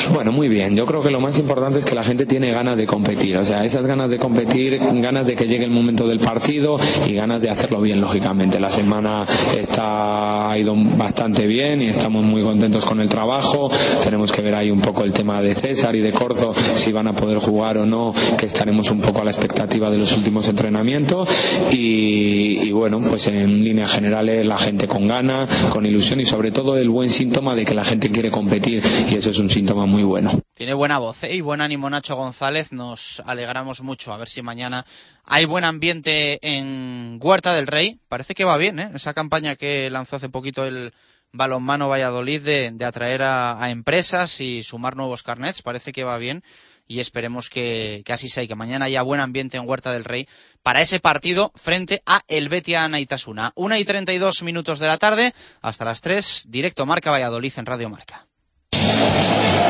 Bueno, 0.13 0.33
muy 0.33 0.49
bien. 0.49 0.77
Yo 0.77 0.87
creo 0.87 1.03
que 1.03 1.11
lo 1.11 1.21
más 1.21 1.39
importante 1.39 1.79
es 1.79 1.85
que 1.85 1.95
la 1.95 2.03
gente 2.03 2.27
tiene 2.27 2.51
ganas 2.51 2.77
de 2.77 2.87
competir. 2.87 3.37
O 3.37 3.45
sea, 3.45 3.65
esas 3.65 3.87
ganas 3.87 4.11
de 4.11 4.19
competir, 4.19 4.79
ganas 4.95 5.27
de 5.27 5.35
que 5.35 5.47
llegue 5.47 5.65
el 5.65 5.71
momento 5.71 6.07
del 6.07 6.19
partido 6.19 6.79
y 7.07 7.15
ganas 7.15 7.43
de 7.43 7.51
hacerlo 7.51 7.81
bien, 7.81 8.01
lógicamente. 8.01 8.61
La 8.61 8.69
semana 8.69 9.25
está, 9.59 10.51
ha 10.51 10.59
ido 10.59 10.75
bastante 10.77 11.47
bien 11.47 11.81
y 11.83 11.89
estamos 11.89 12.25
muy 12.25 12.43
contentos 12.43 12.85
con 12.85 13.01
el 13.01 13.09
trabajo. 13.09 13.71
Tenemos 14.03 14.33
que 14.33 14.43
ver 14.43 14.55
ahí 14.55 14.71
un 14.71 14.81
poco 14.81 15.05
el 15.05 15.13
tema 15.13 15.41
de 15.43 15.55
César 15.55 15.95
y 15.97 16.01
de 16.01 16.13
Corzo, 16.13 16.53
si 16.55 16.93
van 16.93 17.07
a 17.07 17.13
poder 17.15 17.39
jugar 17.39 17.79
o 17.79 17.87
no, 17.87 18.13
que 18.37 18.47
estaremos 18.47 18.91
un 18.91 19.01
poco 19.01 19.21
a 19.21 19.25
la 19.25 19.31
expectativa 19.31 19.91
de 19.91 19.99
los 19.99 20.17
últimos 20.17 20.49
entrenamientos. 20.49 21.29
Y, 21.73 22.59
y 22.63 22.73
bueno, 22.73 23.01
pues 23.09 23.29
en 23.29 23.65
líneas 23.65 23.93
generales 23.93 24.45
la 24.47 24.59
gente 24.59 24.89
con 24.89 25.07
ganas, 25.07 25.49
con 25.71 25.87
ilusión 25.87 26.21
y 26.21 26.25
sobre 26.25 26.51
todo 26.51 26.77
el 26.77 26.91
buen 26.91 27.09
síntoma 27.09 27.55
de 27.55 27.65
que 27.65 27.75
la 27.75 27.85
gente 27.85 28.11
quiere 28.11 28.31
competir 28.31 28.83
y 29.11 29.15
eso 29.15 29.31
es 29.31 29.39
un 29.39 29.49
síntoma 29.49 29.87
muy 29.91 30.05
bueno. 30.05 30.31
Tiene 30.55 30.73
buena 30.73 30.99
voz 30.99 31.25
¿eh? 31.25 31.35
y 31.35 31.41
buen 31.41 31.61
ánimo 31.61 31.91
Nacho 31.91 32.17
González. 32.17 32.73
Nos 32.73 33.21
alegramos 33.27 33.83
mucho 33.83 34.13
a 34.13 34.17
ver 34.17 34.29
si 34.29 34.41
mañana 34.41 34.87
hay 35.25 35.45
buen 35.45 35.65
ambiente 35.65 36.39
en 36.43 37.19
Huerta 37.21 37.53
del 37.53 37.67
Rey. 37.67 38.01
Parece 38.09 38.35
que 38.35 38.45
va 38.45 38.57
bien, 38.57 38.79
¿eh? 38.79 38.91
Esa 38.95 39.13
campaña 39.13 39.57
que 39.57 39.91
lanzó 39.91 40.17
hace 40.17 40.29
poquito 40.29 40.65
el 40.65 40.95
balonmano 41.33 41.89
Valladolid 41.89 42.41
de, 42.41 42.85
atraer 42.85 43.23
a, 43.23 43.71
empresas 43.71 44.41
y 44.41 44.63
sumar 44.63 44.97
nuevos 44.97 45.23
carnets. 45.23 45.63
Parece 45.63 45.93
que 45.93 46.05
va 46.05 46.19
bien 46.19 46.43
y 46.87 47.01
esperemos 47.01 47.51
que, 47.51 48.03
así 48.09 48.29
sea 48.29 48.43
y 48.43 48.49
que 48.49 48.55
mañana 48.55 48.87
haya 48.87 49.03
buen 49.03 49.21
ambiente 49.21 49.57
en 49.57 49.69
Huerta 49.69 49.93
del 49.93 50.05
Rey 50.05 50.29
para 50.63 50.81
ese 50.81 51.01
partido 51.01 51.53
frente 51.55 52.03
a 52.07 52.21
el 52.29 52.49
Betia 52.49 52.89
Naitasuna. 52.89 53.53
Una 53.55 53.79
y 53.79 53.85
treinta 53.85 54.13
y 54.13 54.19
dos 54.19 54.43
minutos 54.43 54.79
de 54.79 54.87
la 54.87 54.99
tarde 54.99 55.33
hasta 55.61 55.85
las 55.85 56.01
tres, 56.01 56.45
directo 56.49 56.87
Marca 56.87 57.11
Valladolid 57.11 57.53
en 57.57 57.67
Radio 57.67 57.91
Marca. 57.91 58.30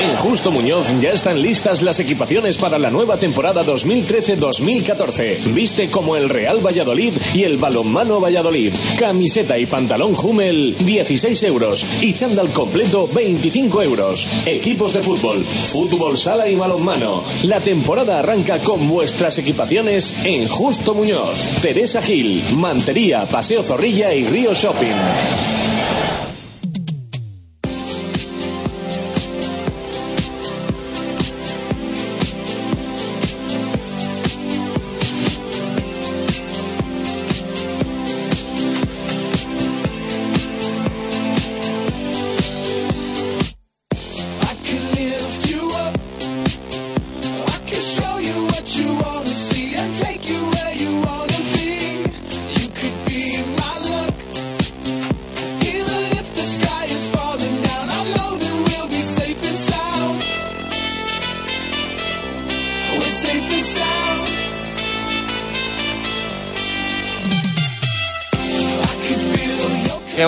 En 0.00 0.16
Justo 0.16 0.50
Muñoz 0.50 0.86
ya 1.00 1.10
están 1.10 1.42
listas 1.42 1.82
las 1.82 2.00
equipaciones 2.00 2.56
para 2.56 2.78
la 2.78 2.90
nueva 2.90 3.18
temporada 3.18 3.62
2013-2014. 3.62 5.52
Viste 5.52 5.90
como 5.90 6.16
el 6.16 6.30
Real 6.30 6.64
Valladolid 6.64 7.12
y 7.34 7.44
el 7.44 7.58
Balonmano 7.58 8.18
Valladolid. 8.18 8.72
Camiseta 8.98 9.58
y 9.58 9.66
pantalón 9.66 10.14
Hummel 10.16 10.74
16 10.78 11.42
euros 11.42 12.02
y 12.02 12.14
chándal 12.14 12.50
completo 12.50 13.08
25 13.08 13.82
euros. 13.82 14.26
Equipos 14.46 14.94
de 14.94 15.02
fútbol, 15.02 15.44
fútbol 15.44 16.16
sala 16.16 16.48
y 16.48 16.56
balonmano. 16.56 17.22
La 17.42 17.60
temporada 17.60 18.20
arranca 18.20 18.58
con 18.60 18.88
vuestras 18.88 19.38
equipaciones 19.38 20.24
en 20.24 20.48
Justo 20.48 20.94
Muñoz. 20.94 21.60
Teresa 21.60 22.00
Gil, 22.00 22.42
Mantería, 22.56 23.26
Paseo 23.26 23.62
Zorrilla 23.62 24.14
y 24.14 24.24
Río 24.24 24.54
Shopping. 24.54 24.96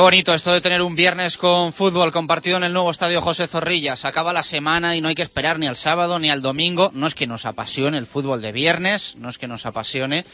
Bonito 0.02 0.34
esto 0.34 0.52
de 0.52 0.60
tener 0.60 0.82
un 0.82 0.96
viernes 0.96 1.36
con 1.36 1.72
fútbol 1.72 2.10
compartido 2.10 2.56
en 2.56 2.64
el 2.64 2.72
nuevo 2.72 2.90
estadio 2.90 3.22
José 3.22 3.46
Zorrilla. 3.46 3.94
Se 3.94 4.08
acaba 4.08 4.32
la 4.32 4.42
semana 4.42 4.96
y 4.96 5.00
no 5.00 5.06
hay 5.06 5.14
que 5.14 5.22
esperar 5.22 5.60
ni 5.60 5.68
al 5.68 5.76
sábado 5.76 6.18
ni 6.18 6.28
al 6.28 6.42
domingo. 6.42 6.90
No 6.92 7.06
es 7.06 7.14
que 7.14 7.28
nos 7.28 7.46
apasione 7.46 7.98
el 7.98 8.06
fútbol 8.06 8.42
de 8.42 8.50
viernes, 8.50 9.14
no 9.18 9.28
es 9.28 9.38
que 9.38 9.46
nos 9.46 9.64
apasione, 9.64 10.24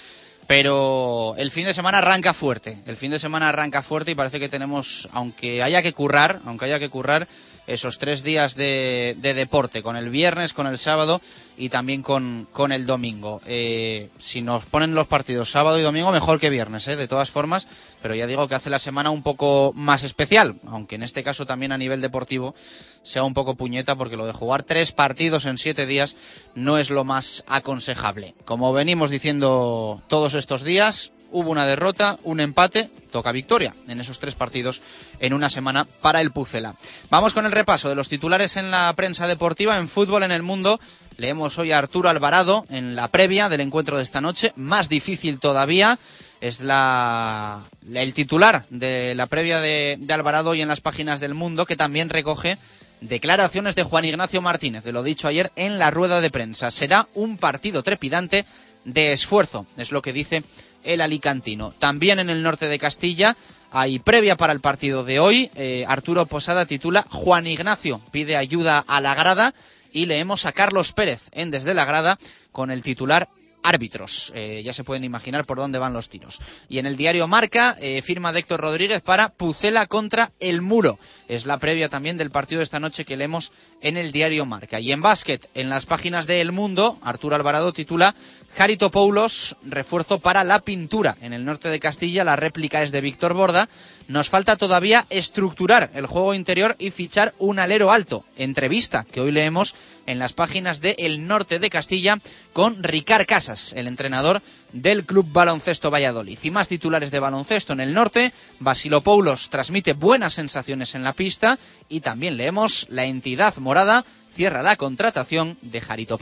pero 0.46 1.34
el 1.36 1.50
fin 1.50 1.66
de 1.66 1.74
semana 1.74 1.98
arranca 1.98 2.32
fuerte. 2.32 2.78
El 2.86 2.96
fin 2.96 3.10
de 3.10 3.18
semana 3.18 3.50
arranca 3.50 3.82
fuerte 3.82 4.12
y 4.12 4.14
parece 4.14 4.40
que 4.40 4.48
tenemos, 4.48 5.06
aunque 5.12 5.62
haya 5.62 5.82
que 5.82 5.92
currar, 5.92 6.40
aunque 6.46 6.64
haya 6.64 6.78
que 6.78 6.88
currar, 6.88 7.28
esos 7.68 7.98
tres 7.98 8.24
días 8.24 8.56
de, 8.56 9.14
de 9.18 9.34
deporte, 9.34 9.82
con 9.82 9.94
el 9.94 10.08
viernes, 10.08 10.54
con 10.54 10.66
el 10.66 10.78
sábado 10.78 11.20
y 11.58 11.68
también 11.68 12.02
con, 12.02 12.48
con 12.50 12.72
el 12.72 12.86
domingo. 12.86 13.42
Eh, 13.46 14.08
si 14.18 14.40
nos 14.40 14.64
ponen 14.64 14.94
los 14.94 15.06
partidos 15.06 15.50
sábado 15.50 15.78
y 15.78 15.82
domingo, 15.82 16.10
mejor 16.10 16.40
que 16.40 16.50
viernes, 16.50 16.88
¿eh? 16.88 16.96
de 16.96 17.06
todas 17.06 17.30
formas, 17.30 17.68
pero 18.02 18.14
ya 18.14 18.26
digo 18.26 18.48
que 18.48 18.54
hace 18.54 18.70
la 18.70 18.78
semana 18.78 19.10
un 19.10 19.22
poco 19.22 19.72
más 19.74 20.04
especial, 20.04 20.56
aunque 20.66 20.94
en 20.94 21.02
este 21.02 21.22
caso 21.22 21.46
también 21.46 21.72
a 21.72 21.78
nivel 21.78 22.00
deportivo 22.00 22.54
sea 23.02 23.24
un 23.24 23.34
poco 23.34 23.56
puñeta, 23.56 23.96
porque 23.96 24.16
lo 24.16 24.26
de 24.26 24.32
jugar 24.32 24.62
tres 24.62 24.92
partidos 24.92 25.46
en 25.46 25.58
siete 25.58 25.86
días 25.86 26.16
no 26.54 26.78
es 26.78 26.90
lo 26.90 27.04
más 27.04 27.44
aconsejable. 27.46 28.34
Como 28.44 28.72
venimos 28.72 29.10
diciendo 29.10 30.02
todos 30.08 30.34
estos 30.34 30.62
días, 30.62 31.12
hubo 31.30 31.50
una 31.50 31.66
derrota, 31.66 32.18
un 32.22 32.40
empate, 32.40 32.88
toca 33.10 33.32
victoria 33.32 33.74
en 33.88 34.00
esos 34.00 34.18
tres 34.18 34.34
partidos 34.34 34.82
en 35.20 35.32
una 35.32 35.50
semana 35.50 35.86
para 36.02 36.20
el 36.20 36.30
Pucela. 36.30 36.74
Vamos 37.10 37.34
con 37.34 37.46
el 37.46 37.52
repaso 37.52 37.88
de 37.88 37.94
los 37.94 38.08
titulares 38.08 38.56
en 38.56 38.70
la 38.70 38.92
prensa 38.94 39.26
deportiva 39.26 39.76
en 39.78 39.88
fútbol 39.88 40.22
en 40.22 40.32
el 40.32 40.42
mundo. 40.42 40.80
Leemos 41.16 41.58
hoy 41.58 41.72
a 41.72 41.78
Arturo 41.78 42.08
Alvarado 42.08 42.64
en 42.70 42.94
la 42.94 43.08
previa 43.08 43.48
del 43.48 43.60
encuentro 43.60 43.96
de 43.96 44.04
esta 44.04 44.20
noche, 44.20 44.52
más 44.56 44.88
difícil 44.88 45.40
todavía. 45.40 45.98
Es 46.40 46.60
la, 46.60 47.64
el 47.92 48.14
titular 48.14 48.64
de 48.70 49.14
la 49.14 49.26
previa 49.26 49.60
de, 49.60 49.96
de 49.98 50.14
Alvarado 50.14 50.54
y 50.54 50.60
en 50.60 50.68
las 50.68 50.80
páginas 50.80 51.20
del 51.20 51.34
mundo, 51.34 51.66
que 51.66 51.76
también 51.76 52.10
recoge 52.10 52.58
declaraciones 53.00 53.74
de 53.74 53.82
Juan 53.82 54.04
Ignacio 54.04 54.40
Martínez, 54.40 54.84
de 54.84 54.92
lo 54.92 55.02
dicho 55.02 55.28
ayer 55.28 55.52
en 55.56 55.78
la 55.78 55.90
rueda 55.90 56.20
de 56.20 56.30
prensa. 56.30 56.70
Será 56.70 57.08
un 57.14 57.36
partido 57.36 57.82
trepidante 57.82 58.44
de 58.84 59.12
esfuerzo, 59.12 59.66
es 59.76 59.92
lo 59.92 60.02
que 60.02 60.12
dice 60.12 60.42
el 60.84 61.00
alicantino. 61.00 61.72
También 61.78 62.18
en 62.18 62.30
el 62.30 62.42
norte 62.42 62.68
de 62.68 62.78
Castilla 62.78 63.36
hay 63.70 63.98
previa 63.98 64.36
para 64.36 64.52
el 64.52 64.60
partido 64.60 65.04
de 65.04 65.20
hoy. 65.20 65.50
Eh, 65.54 65.84
Arturo 65.86 66.26
Posada 66.26 66.66
titula 66.66 67.04
Juan 67.10 67.46
Ignacio 67.46 68.00
pide 68.10 68.36
ayuda 68.36 68.84
a 68.86 69.00
la 69.00 69.14
grada 69.14 69.54
y 69.92 70.06
leemos 70.06 70.46
a 70.46 70.52
Carlos 70.52 70.92
Pérez 70.92 71.28
en 71.32 71.50
Desde 71.50 71.74
la 71.74 71.84
Grada 71.84 72.18
con 72.52 72.70
el 72.70 72.82
titular 72.82 73.28
árbitros. 73.62 74.32
Eh, 74.34 74.62
ya 74.64 74.72
se 74.72 74.84
pueden 74.84 75.04
imaginar 75.04 75.44
por 75.44 75.58
dónde 75.58 75.78
van 75.78 75.92
los 75.92 76.08
tiros. 76.08 76.40
Y 76.68 76.78
en 76.78 76.86
el 76.86 76.96
diario 76.96 77.28
Marca, 77.28 77.76
eh, 77.80 78.02
firma 78.02 78.32
de 78.32 78.40
Héctor 78.40 78.60
Rodríguez 78.60 79.00
para 79.00 79.28
Pucela 79.28 79.86
contra 79.86 80.30
el 80.40 80.62
Muro. 80.62 80.98
Es 81.28 81.44
la 81.44 81.58
previa 81.58 81.88
también 81.88 82.16
del 82.16 82.30
partido 82.30 82.60
de 82.60 82.64
esta 82.64 82.80
noche 82.80 83.04
que 83.04 83.16
leemos 83.16 83.52
en 83.80 83.96
el 83.96 84.12
diario 84.12 84.46
Marca. 84.46 84.80
Y 84.80 84.92
en 84.92 85.02
básquet, 85.02 85.48
en 85.54 85.68
las 85.68 85.86
páginas 85.86 86.26
de 86.26 86.40
El 86.40 86.52
Mundo, 86.52 86.98
Arturo 87.02 87.36
Alvarado 87.36 87.72
titula 87.72 88.14
Jarito 88.56 88.90
Poulos, 88.90 89.56
refuerzo 89.62 90.18
para 90.18 90.44
la 90.44 90.60
pintura. 90.60 91.16
En 91.20 91.32
el 91.32 91.44
norte 91.44 91.68
de 91.68 91.80
Castilla, 91.80 92.24
la 92.24 92.36
réplica 92.36 92.82
es 92.82 92.92
de 92.92 93.00
Víctor 93.00 93.34
Borda. 93.34 93.68
Nos 94.08 94.30
falta 94.30 94.56
todavía 94.56 95.06
estructurar 95.10 95.90
el 95.94 96.06
juego 96.06 96.32
interior 96.32 96.74
y 96.78 96.90
fichar 96.90 97.34
un 97.38 97.58
alero 97.58 97.92
alto. 97.92 98.24
Entrevista 98.38 99.04
que 99.04 99.20
hoy 99.20 99.32
leemos 99.32 99.74
en 100.08 100.18
las 100.18 100.32
páginas 100.32 100.80
de 100.80 100.96
El 100.98 101.26
Norte 101.26 101.58
de 101.58 101.70
Castilla 101.70 102.18
con 102.52 102.82
Ricard 102.82 103.26
Casas, 103.26 103.74
el 103.74 103.86
entrenador 103.86 104.42
del 104.72 105.04
Club 105.04 105.26
Baloncesto 105.30 105.90
Valladolid. 105.90 106.38
Y 106.42 106.50
más 106.50 106.66
titulares 106.66 107.10
de 107.10 107.20
baloncesto 107.20 107.74
en 107.74 107.80
el 107.80 107.92
norte. 107.92 108.32
Basilopoulos 108.58 109.50
transmite 109.50 109.92
buenas 109.92 110.32
sensaciones 110.32 110.94
en 110.94 111.04
la 111.04 111.12
pista 111.12 111.58
y 111.88 112.00
también 112.00 112.36
leemos 112.36 112.86
la 112.88 113.04
entidad 113.04 113.56
morada 113.58 114.04
cierra 114.34 114.62
la 114.62 114.76
contratación 114.76 115.58
de 115.62 115.80
Jarito 115.80 116.18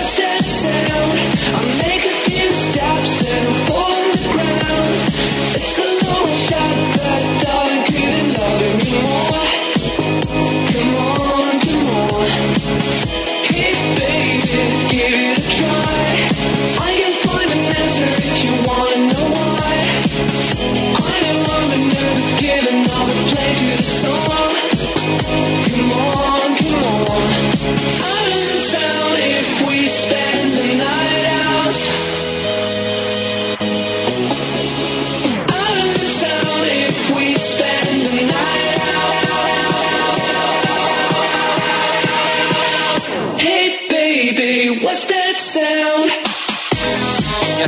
I'll 0.00 0.06
I 0.06 1.60
make 1.76 2.06
a 2.06 2.30
few 2.30 2.54
stops 2.54 3.22
and 3.22 3.68
pull. 3.68 3.89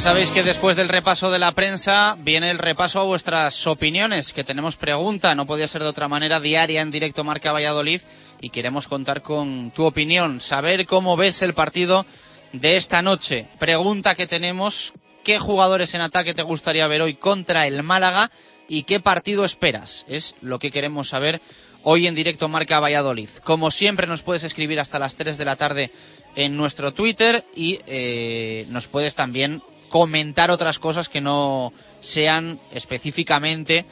Sabéis 0.03 0.33
que 0.33 0.43
después 0.43 0.77
del 0.77 0.89
repaso 0.89 1.31
de 1.31 1.39
la 1.39 1.53
prensa 1.53 2.17
viene 2.19 2.51
el 2.51 2.59
repaso 2.59 2.99
a 2.99 3.05
vuestras 3.05 3.69
opiniones, 3.69 4.33
que 4.33 4.43
tenemos 4.43 4.75
pregunta, 4.75 5.37
no 5.37 5.47
podía 5.47 5.69
ser 5.69 5.85
de 5.85 5.91
otra 5.91 6.09
manera, 6.09 6.41
diaria 6.41 6.81
en 6.81 6.91
directo 6.91 7.23
Marca 7.23 7.53
Valladolid 7.53 8.01
y 8.41 8.51
queremos 8.51 8.89
contar 8.89 9.23
con 9.23 9.71
tu 9.71 9.85
opinión, 9.85 10.41
saber 10.41 10.87
cómo 10.87 11.17
ves 11.17 11.43
el 11.43 11.55
partido 11.55 12.05
de 12.53 12.77
esta 12.77 13.01
noche. 13.01 13.47
Pregunta 13.61 14.17
que 14.17 14.27
tenemos, 14.27 14.93
¿qué 15.23 15.39
jugadores 15.39 15.95
en 15.95 16.01
ataque 16.01 16.35
te 16.35 16.43
gustaría 16.43 16.89
ver 16.89 17.03
hoy 17.03 17.15
contra 17.15 17.69
el 17.69 17.85
Málaga 17.85 18.29
y 18.69 18.83
qué 18.83 18.99
partido 18.99 19.45
esperas? 19.45 20.05
Es 20.09 20.35
lo 20.41 20.59
que 20.59 20.73
queremos 20.73 21.11
saber 21.11 21.41
hoy 21.85 22.09
en 22.09 22.17
directo 22.17 22.49
Marca 22.49 22.81
Valladolid. 22.81 23.29
Como 23.45 23.71
siempre 23.71 24.09
nos 24.09 24.23
puedes 24.23 24.43
escribir 24.43 24.81
hasta 24.81 24.99
las 24.99 25.15
3 25.15 25.39
de 25.39 25.45
la 25.45 25.55
tarde 25.55 25.93
en 26.35 26.57
nuestro 26.57 26.93
Twitter 26.93 27.45
y 27.55 27.79
eh, 27.87 28.67
nos 28.69 28.89
puedes 28.89 29.15
también 29.15 29.63
comentar 29.93 30.51
otras 30.51 30.79
cosas 30.81 31.09
que 31.11 31.21
no 31.21 31.71
sean 32.01 32.59
específicamente 32.73 33.85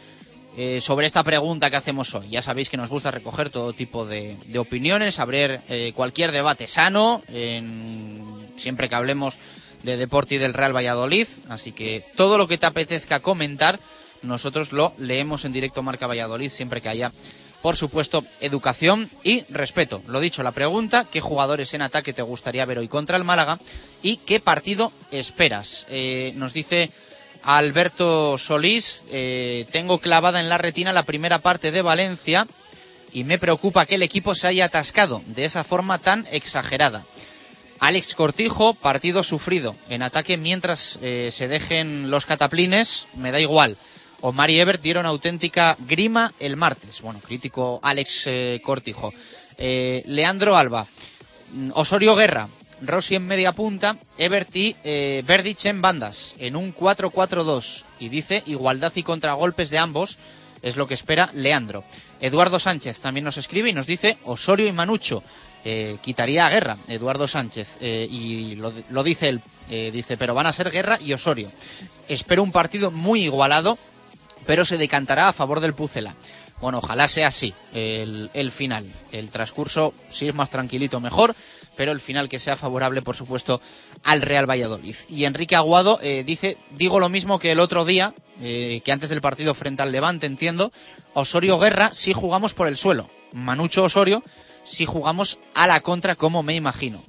eh, 0.57 0.81
sobre 0.81 1.07
esta 1.07 1.23
pregunta 1.23 1.71
que 1.71 1.77
hacemos 1.77 2.13
hoy. 2.15 2.31
Ya 2.31 2.43
sabéis 2.43 2.71
que 2.71 2.79
nos 2.79 2.89
gusta 2.89 3.11
recoger 3.11 3.51
todo 3.51 3.73
tipo 3.75 4.07
de, 4.07 4.37
de 4.47 4.59
opiniones, 4.59 5.21
abrir 5.21 5.61
eh, 5.69 5.93
cualquier 5.95 6.33
debate 6.33 6.67
sano, 6.67 7.23
en- 7.29 8.51
siempre 8.57 8.89
que 8.89 8.95
hablemos 8.97 9.37
de 9.83 9.97
deporte 9.99 10.35
y 10.37 10.39
del 10.39 10.55
Real 10.55 10.75
Valladolid. 10.75 11.29
Así 11.51 11.71
que 11.73 12.03
todo 12.17 12.39
lo 12.39 12.49
que 12.49 12.57
te 12.59 12.67
apetezca 12.67 13.21
comentar, 13.21 13.79
nosotros 14.23 14.73
lo 14.73 14.93
leemos 14.99 15.45
en 15.45 15.53
directo 15.53 15.83
Marca 15.83 16.07
Valladolid 16.07 16.51
siempre 16.51 16.81
que 16.81 16.89
haya, 16.89 17.13
por 17.63 17.77
supuesto, 17.77 18.25
educación 18.41 19.11
y 19.23 19.43
respeto. 19.53 20.03
Lo 20.07 20.21
dicho, 20.21 20.43
la 20.43 20.53
pregunta, 20.53 21.07
¿qué 21.11 21.21
jugadores 21.21 21.75
en 21.75 21.83
ataque 21.83 22.13
te 22.13 22.23
gustaría 22.23 22.65
ver 22.65 22.79
hoy 22.79 22.89
contra 22.89 23.17
el 23.17 23.25
Málaga 23.25 23.59
y 24.03 24.17
qué 24.19 24.41
partido 24.41 24.93
esperas? 25.11 25.87
Eh, 25.91 26.33
nos 26.37 26.55
dice 26.55 26.91
Alberto 27.43 28.39
Solís, 28.39 29.05
eh, 29.11 29.67
tengo 29.73 29.99
clavada 29.99 30.41
en 30.41 30.49
la 30.49 30.59
retina 30.59 30.93
la 30.93 31.03
primera 31.03 31.39
parte 31.39 31.71
de 31.71 31.83
Valencia 31.83 32.47
y 33.13 33.25
me 33.25 33.39
preocupa 33.39 33.87
que 33.87 33.97
el 33.97 34.03
equipo 34.03 34.35
se 34.35 34.47
haya 34.47 34.67
atascado 34.67 35.23
de 35.27 35.45
esa 35.45 35.65
forma 35.65 35.99
tan 35.99 36.27
exagerada. 36.33 37.05
Alex 37.79 38.15
Cortijo, 38.15 38.75
partido 38.75 39.23
sufrido 39.23 39.75
en 39.89 40.03
ataque 40.03 40.37
mientras 40.37 40.99
eh, 41.03 41.31
se 41.33 41.49
dejen 41.49 42.11
los 42.11 42.27
cataplines, 42.27 43.07
me 43.15 43.33
da 43.33 43.41
igual. 43.41 43.77
Omar 44.23 44.51
y 44.51 44.61
Ebert 44.61 44.83
dieron 44.83 45.07
auténtica 45.07 45.77
grima 45.81 46.33
el 46.41 46.57
martes. 46.57 47.01
Bueno, 47.01 47.21
crítico 47.21 47.81
Alex 47.83 48.25
eh, 48.27 48.61
Cortijo. 48.63 49.13
Eh, 49.59 50.03
Leandro 50.07 50.57
Alba, 50.57 50.87
mm, 51.53 51.71
Osorio 51.75 52.15
Guerra, 52.15 52.49
Rossi 52.83 53.15
en 53.15 53.27
media 53.27 53.53
punta, 53.53 53.97
Ebert 54.17 54.55
y 54.57 54.77
eh, 54.85 55.23
Verdic 55.27 55.65
en 55.67 55.83
bandas, 55.83 56.35
en 56.39 56.57
un 56.57 56.75
4-4-2. 56.75 57.85
Y 57.99 58.09
dice 58.09 58.43
igualdad 58.47 58.93
y 58.95 59.03
contragolpes 59.03 59.71
de 59.71 59.79
ambos, 59.79 60.19
es 60.63 60.77
lo 60.77 60.87
que 60.87 60.95
espera 60.95 61.31
Leandro. 61.35 61.85
Eduardo 62.21 62.59
Sánchez 62.59 63.01
también 63.01 63.25
nos 63.25 63.39
escribe 63.39 63.71
y 63.71 63.75
nos 63.75 63.87
dice 63.87 64.19
Osorio 64.25 64.67
y 64.67 64.73
Manucho. 64.73 65.23
Eh, 65.63 65.99
quitaría 66.01 66.47
a 66.47 66.51
Guerra, 66.51 66.79
Eduardo 66.89 67.29
Sánchez, 67.29 67.77
y 67.83 68.55
lo, 68.55 68.73
lo 68.89 69.03
dice 69.03 69.29
él, 69.29 69.43
dice, 69.69 70.17
pero 70.17 70.35
van 70.35 70.47
a 70.47 70.55
ser 70.55 70.71
Guerra 70.71 70.99
y 71.01 71.13
Osorio. 71.13 71.51
Espero 72.09 72.43
un 72.43 72.51
partido 72.51 72.91
muy 72.91 73.25
igualado, 73.25 73.77
pero 74.51 74.65
se 74.65 74.79
decantará 74.79 75.29
a 75.29 75.33
favor 75.33 75.61
del 75.61 75.75
Pucela. 75.75 76.13
Bueno, 76.61 76.79
ojalá 76.79 77.07
sea 77.07 77.29
así 77.29 77.55
el, 77.73 78.51
final. 78.51 78.85
El 79.13 79.29
transcurso, 79.29 79.95
si 80.09 80.27
es 80.27 80.35
más 80.35 80.51
tranquilito, 80.51 80.99
mejor, 80.99 81.37
pero 81.77 81.93
el 81.93 82.01
final 82.01 82.29
que 82.29 82.41
sea 82.41 82.57
favorable, 82.57 83.01
por 83.01 83.15
supuesto, 83.15 83.61
al 84.03 84.23
Real 84.23 84.51
Valladolid. 84.51 84.97
Y 85.09 85.27
Enrique 85.27 85.55
Aguado 85.55 86.01
eh, 86.03 86.25
dice, 86.27 86.59
digo 86.73 86.99
lo 86.99 87.09
mismo 87.09 87.39
que 87.39 87.53
el 87.53 87.61
otro 87.61 87.85
día, 87.85 88.13
eh, 88.41 88.81
que 88.85 88.91
antes 88.91 89.09
del 89.09 89.21
partido 89.21 89.55
frente 89.55 89.83
al 89.83 89.93
Levante, 89.93 90.27
entiendo, 90.27 90.73
Osorio 91.15 91.57
Guerra 91.57 91.93
si 91.95 92.13
jugamos 92.13 92.53
por 92.53 92.67
el 92.67 92.77
suelo. 92.77 93.09
Manucho 93.33 93.85
Osorio 93.85 94.25
si 94.65 94.85
jugamos 94.85 95.39
a 95.55 95.69
la 95.69 95.81
contra, 95.81 96.17
como 96.17 96.43
me 96.43 96.57
imagino. 96.57 97.01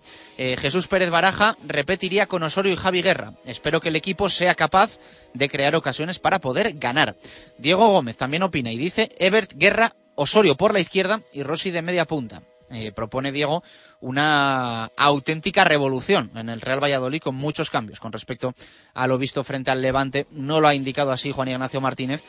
Eh, 0.43 0.57
Jesús 0.57 0.87
Pérez 0.87 1.11
Baraja 1.11 1.55
repetiría 1.67 2.25
con 2.25 2.41
Osorio 2.41 2.73
y 2.73 2.75
Javi 2.75 3.03
Guerra. 3.03 3.33
Espero 3.45 3.79
que 3.79 3.89
el 3.89 3.95
equipo 3.95 4.27
sea 4.27 4.55
capaz 4.55 4.97
de 5.35 5.47
crear 5.47 5.75
ocasiones 5.75 6.17
para 6.17 6.39
poder 6.39 6.79
ganar. 6.79 7.15
Diego 7.59 7.89
Gómez 7.89 8.17
también 8.17 8.41
opina 8.41 8.71
y 8.71 8.77
dice 8.79 9.09
Ebert, 9.19 9.53
Guerra, 9.53 9.93
Osorio 10.15 10.57
por 10.57 10.73
la 10.73 10.79
izquierda 10.79 11.21
y 11.31 11.43
Rossi 11.43 11.69
de 11.69 11.83
media 11.83 12.07
punta. 12.07 12.41
Eh, 12.71 12.91
propone 12.91 13.31
Diego 13.31 13.63
una 13.99 14.85
auténtica 14.97 15.63
revolución 15.63 16.31
en 16.33 16.49
el 16.49 16.59
Real 16.59 16.83
Valladolid 16.83 17.21
con 17.21 17.35
muchos 17.35 17.69
cambios 17.69 17.99
con 17.99 18.11
respecto 18.11 18.55
a 18.95 19.05
lo 19.05 19.19
visto 19.19 19.43
frente 19.43 19.69
al 19.69 19.83
Levante. 19.83 20.25
No 20.31 20.59
lo 20.59 20.67
ha 20.67 20.73
indicado 20.73 21.11
así 21.11 21.31
Juan 21.31 21.49
Ignacio 21.49 21.81
Martínez, 21.81 22.23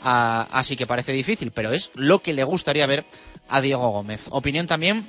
así 0.00 0.74
que 0.74 0.88
parece 0.88 1.12
difícil, 1.12 1.52
pero 1.52 1.70
es 1.70 1.92
lo 1.94 2.22
que 2.22 2.32
le 2.32 2.42
gustaría 2.42 2.88
ver 2.88 3.04
a 3.48 3.60
Diego 3.60 3.88
Gómez. 3.90 4.26
Opinión 4.30 4.66
también 4.66 5.04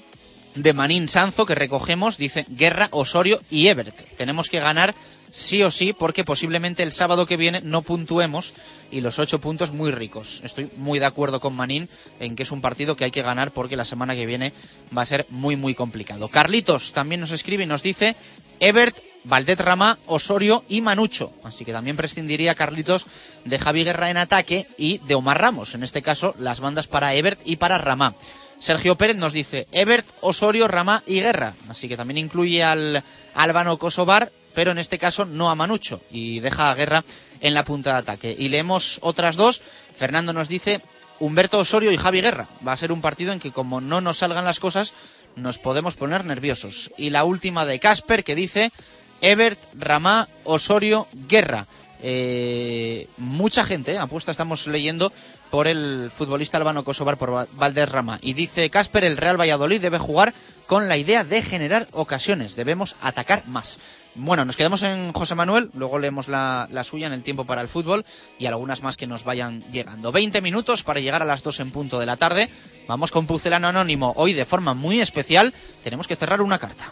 de 0.56 0.74
Manín 0.74 1.08
Sanzo 1.10 1.46
que 1.46 1.56
recogemos, 1.56 2.18
dice 2.18 2.46
Guerra, 2.50 2.90
Osorio 2.92 3.42
y 3.50 3.68
Ebert. 3.68 3.96
Tenemos 4.18 4.50
que 4.50 4.60
ganar 4.60 4.94
sí 5.32 5.64
o 5.64 5.72
sí 5.72 5.94
porque 5.94 6.24
posiblemente 6.24 6.84
el 6.84 6.92
sábado 6.92 7.26
que 7.26 7.38
viene 7.38 7.62
no 7.62 7.82
puntuemos 7.82 8.54
y 8.92 9.02
los 9.02 9.18
ocho 9.18 9.40
puntos 9.40 9.72
muy 9.72 9.92
ricos. 9.92 10.42
Estoy 10.44 10.70
muy 10.78 11.00
de 11.00 11.06
acuerdo 11.06 11.40
con 11.40 11.56
Manín 11.56 11.90
en 12.20 12.36
que 12.36 12.44
es 12.44 12.52
un 12.52 12.62
partido 12.62 12.96
que 12.96 13.06
hay 13.06 13.12
que 13.12 13.24
ganar 13.24 13.52
porque 13.52 13.76
la 13.76 13.86
semana 13.86 14.16
que 14.16 14.28
viene 14.28 14.54
va 14.96 15.02
a 15.02 15.08
ser 15.08 15.26
muy 15.30 15.56
muy 15.56 15.74
complicado. 15.74 16.28
Carlitos 16.28 16.94
también 16.94 17.20
nos 17.20 17.32
escribe 17.32 17.64
y 17.64 17.68
nos 17.68 17.82
dice 17.82 18.16
Ebert, 18.60 18.96
Valdet 19.24 19.60
Rama, 19.60 19.98
Osorio 20.06 20.64
y 20.70 20.82
Manucho. 20.82 21.34
Así 21.44 21.66
que 21.66 21.74
también 21.74 21.98
prescindiría 21.98 22.56
Carlitos 22.56 23.08
de 23.44 23.58
Javi 23.58 23.84
Guerra 23.84 24.12
en 24.12 24.18
ataque 24.18 24.68
y 24.78 25.00
de 25.00 25.16
Omar 25.16 25.42
Ramos. 25.42 25.74
En 25.74 25.84
este 25.84 26.04
caso, 26.04 26.36
las 26.38 26.60
bandas 26.60 26.86
para 26.86 27.16
Ebert 27.16 27.40
y 27.44 27.56
para 27.56 27.80
Rama. 27.80 28.14
Sergio 28.64 28.96
Pérez 28.96 29.18
nos 29.18 29.34
dice 29.34 29.68
Ebert, 29.74 30.08
Osorio, 30.22 30.70
Rama 30.70 31.04
y 31.06 31.20
Guerra. 31.20 31.54
Así 31.68 31.90
que 31.90 31.98
también 31.98 32.18
incluye 32.18 32.64
al 32.64 33.04
Álvaro 33.36 33.78
Kosovar, 33.78 34.32
pero 34.56 34.72
en 34.72 34.78
este 34.78 34.98
caso 34.98 35.26
no 35.26 35.50
a 35.50 35.56
Manucho. 35.56 36.00
Y 36.10 36.40
deja 36.40 36.72
a 36.72 36.74
Guerra 36.74 37.04
en 37.42 37.56
la 37.56 37.66
punta 37.66 37.92
de 37.92 38.00
ataque. 38.00 38.34
Y 38.40 38.48
leemos 38.48 39.00
otras 39.02 39.36
dos. 39.36 39.62
Fernando 39.98 40.32
nos 40.32 40.48
dice 40.48 40.80
Humberto 41.20 41.60
Osorio 41.60 41.92
y 41.92 41.98
Javi 41.98 42.22
Guerra. 42.22 42.48
Va 42.66 42.72
a 42.72 42.78
ser 42.78 42.94
un 42.94 43.02
partido 43.02 43.34
en 43.34 43.42
que 43.42 43.52
como 43.52 43.82
no 43.82 44.00
nos 44.00 44.20
salgan 44.20 44.46
las 44.46 44.62
cosas, 44.62 44.94
nos 45.36 45.58
podemos 45.58 45.96
poner 45.96 46.24
nerviosos. 46.24 46.94
Y 46.98 47.10
la 47.10 47.26
última 47.26 47.66
de 47.66 47.80
Casper 47.80 48.24
que 48.24 48.34
dice 48.34 48.72
Ebert, 49.20 49.60
Ramá, 49.78 50.30
Osorio, 50.46 51.06
Guerra. 51.28 51.68
Eh, 52.02 53.08
mucha 53.18 53.66
gente, 53.66 53.94
eh, 53.94 53.98
apuesta 53.98 54.32
estamos 54.32 54.68
leyendo 54.68 55.12
por 55.54 55.68
el 55.68 56.10
futbolista 56.12 56.58
albano 56.58 56.84
Kosovar 56.84 57.16
por 57.18 57.32
Va- 57.32 57.46
Valderrama. 57.54 58.18
Y 58.24 58.34
dice 58.34 58.72
Casper, 58.72 59.04
el 59.04 59.18
Real 59.18 59.40
Valladolid 59.40 59.80
debe 59.80 60.00
jugar 60.00 60.34
con 60.66 60.88
la 60.90 60.98
idea 60.98 61.24
de 61.24 61.44
generar 61.44 61.86
ocasiones. 61.92 62.56
Debemos 62.56 62.96
atacar 63.04 63.44
más. 63.46 63.78
Bueno, 64.16 64.46
nos 64.46 64.58
quedamos 64.58 64.82
en 64.82 65.14
José 65.14 65.36
Manuel, 65.36 65.70
luego 65.76 66.00
leemos 66.00 66.28
la, 66.28 66.68
la 66.72 66.84
suya 66.84 67.06
en 67.06 67.14
el 67.14 67.22
tiempo 67.22 67.46
para 67.46 67.62
el 67.62 67.68
fútbol 67.68 68.04
y 68.40 68.48
algunas 68.48 68.82
más 68.82 68.98
que 68.98 69.06
nos 69.06 69.26
vayan 69.26 69.64
llegando. 69.72 70.12
20 70.12 70.42
minutos 70.42 70.82
para 70.82 71.00
llegar 71.02 71.22
a 71.22 71.26
las 71.26 71.44
2 71.44 71.60
en 71.60 71.70
punto 71.70 72.00
de 72.00 72.08
la 72.08 72.18
tarde. 72.18 72.50
Vamos 72.88 73.12
con 73.12 73.28
Pucelano 73.28 73.68
Anónimo. 73.68 74.12
Hoy 74.16 74.34
de 74.34 74.46
forma 74.46 74.74
muy 74.74 75.02
especial 75.02 75.54
tenemos 75.84 76.08
que 76.08 76.16
cerrar 76.16 76.42
una 76.42 76.58
carta. 76.58 76.92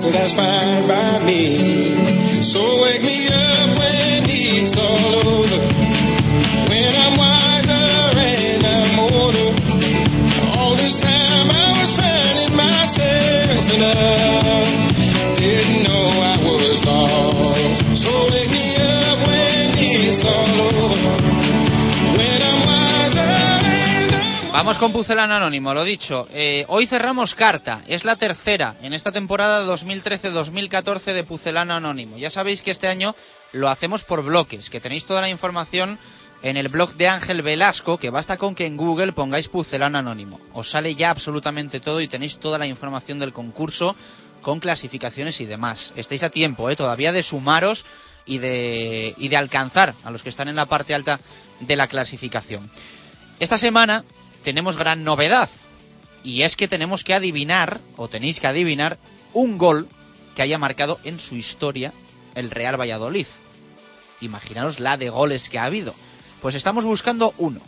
So 0.00 0.08
that's 0.08 0.32
fine 0.32 0.88
by 0.88 1.18
me. 1.26 1.92
So 2.40 2.64
wake 2.80 3.02
me 3.02 3.28
up 3.28 3.68
when 3.76 4.24
it's 4.32 4.78
all 4.80 5.28
over. 5.28 5.60
When 6.72 6.92
I'm 7.04 7.20
wiser 7.20 8.16
and 8.16 8.64
I'm 8.64 8.98
older. 9.12 9.52
All 10.56 10.72
this 10.74 11.02
time 11.02 11.50
I 11.52 11.76
was 11.76 11.92
finding 12.00 12.56
myself 12.56 13.74
and 13.76 13.82
I 13.84 15.34
didn't 15.36 15.84
know 15.84 16.04
I 16.32 16.36
was 16.48 16.80
lost. 16.86 17.84
So 17.94 18.08
wake 18.32 18.48
me 18.48 18.80
up 18.80 19.18
when 19.28 19.68
it's 19.76 20.24
all 20.24 20.60
over. 20.80 21.12
When 22.16 22.40
I'm 22.40 22.69
Vamos 24.52 24.78
con 24.78 24.92
Pucelano 24.92 25.34
Anónimo, 25.34 25.72
lo 25.74 25.84
dicho. 25.84 26.28
Eh, 26.32 26.64
hoy 26.68 26.86
cerramos 26.86 27.34
carta, 27.36 27.82
es 27.86 28.04
la 28.04 28.16
tercera 28.16 28.74
en 28.82 28.92
esta 28.92 29.12
temporada 29.12 29.64
2013-2014 29.64 31.12
de 31.12 31.24
Pucelano 31.24 31.74
Anónimo. 31.74 32.18
Ya 32.18 32.30
sabéis 32.30 32.60
que 32.60 32.72
este 32.72 32.88
año 32.88 33.14
lo 33.52 33.68
hacemos 33.68 34.02
por 34.02 34.24
bloques, 34.24 34.68
que 34.68 34.80
tenéis 34.80 35.06
toda 35.06 35.20
la 35.20 35.28
información 35.28 35.98
en 36.42 36.56
el 36.56 36.68
blog 36.68 36.94
de 36.94 37.08
Ángel 37.08 37.42
Velasco, 37.42 37.98
que 37.98 38.10
basta 38.10 38.36
con 38.36 38.54
que 38.56 38.66
en 38.66 38.76
Google 38.76 39.12
pongáis 39.12 39.48
Pucelano 39.48 39.98
Anónimo. 39.98 40.40
Os 40.52 40.68
sale 40.68 40.96
ya 40.96 41.10
absolutamente 41.10 41.78
todo 41.78 42.00
y 42.00 42.08
tenéis 42.08 42.38
toda 42.38 42.58
la 42.58 42.66
información 42.66 43.20
del 43.20 43.32
concurso 43.32 43.94
con 44.42 44.58
clasificaciones 44.58 45.40
y 45.40 45.46
demás. 45.46 45.92
Estáis 45.96 46.24
a 46.24 46.30
tiempo, 46.30 46.68
¿eh? 46.70 46.76
todavía 46.76 47.12
de 47.12 47.22
sumaros 47.22 47.86
y 48.26 48.38
de, 48.38 49.14
y 49.16 49.28
de 49.28 49.36
alcanzar 49.36 49.94
a 50.04 50.10
los 50.10 50.22
que 50.22 50.28
están 50.28 50.48
en 50.48 50.56
la 50.56 50.66
parte 50.66 50.94
alta 50.94 51.20
de 51.60 51.76
la 51.76 51.86
clasificación. 51.86 52.68
Esta 53.38 53.56
semana 53.56 54.04
tenemos 54.44 54.76
gran 54.76 55.04
novedad. 55.04 55.48
Y 56.22 56.42
es 56.42 56.56
que 56.56 56.68
tenemos 56.68 57.04
que 57.04 57.14
adivinar, 57.14 57.80
o 57.96 58.08
tenéis 58.08 58.40
que 58.40 58.46
adivinar, 58.46 58.98
un 59.32 59.58
gol 59.58 59.88
que 60.34 60.42
haya 60.42 60.58
marcado 60.58 60.98
en 61.04 61.18
su 61.18 61.36
historia 61.36 61.92
el 62.34 62.50
Real 62.50 62.78
Valladolid. 62.78 63.26
Imaginaros 64.20 64.80
la 64.80 64.96
de 64.96 65.10
goles 65.10 65.48
que 65.48 65.58
ha 65.58 65.64
habido. 65.64 65.94
Pues 66.42 66.54
estamos 66.54 66.84
buscando 66.84 67.34
uno. 67.38 67.60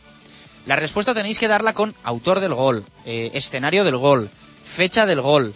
La 0.67 0.77
respuesta 0.77 1.15
tenéis 1.15 1.39
que 1.39 1.49
darla 1.49 1.73
con 1.73 1.95
autor 2.05 2.41
del 2.41 2.53
gol, 2.55 2.85
eh, 3.05 3.31
escenario 3.35 3.85
del 3.85 3.97
gol, 3.97 4.31
fecha 4.65 5.07
del 5.07 5.21
gol. 5.21 5.55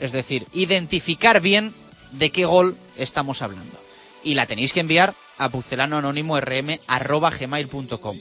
Es 0.00 0.12
decir, 0.12 0.46
identificar 0.52 1.40
bien 1.40 1.72
de 2.12 2.30
qué 2.30 2.46
gol 2.46 2.76
estamos 2.96 3.42
hablando. 3.42 3.78
Y 4.24 4.34
la 4.34 4.46
tenéis 4.46 4.72
que 4.72 4.80
enviar 4.80 5.14
a 5.38 5.50
pucelanoanónimo.rm.gmail.com. 5.50 8.16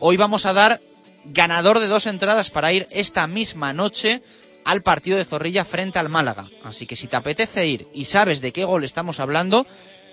Hoy 0.00 0.16
vamos 0.16 0.46
a 0.46 0.52
dar 0.52 0.80
ganador 1.24 1.80
de 1.80 1.86
dos 1.86 2.06
entradas 2.06 2.50
para 2.50 2.72
ir 2.72 2.86
esta 2.90 3.26
misma 3.26 3.72
noche 3.72 4.22
al 4.64 4.82
partido 4.82 5.18
de 5.18 5.24
Zorrilla 5.24 5.64
frente 5.64 5.98
al 5.98 6.08
Málaga. 6.08 6.46
Así 6.64 6.86
que 6.86 6.96
si 6.96 7.06
te 7.06 7.16
apetece 7.16 7.66
ir 7.66 7.86
y 7.94 8.06
sabes 8.06 8.40
de 8.40 8.52
qué 8.52 8.64
gol 8.64 8.84
estamos 8.84 9.20
hablando, 9.20 9.66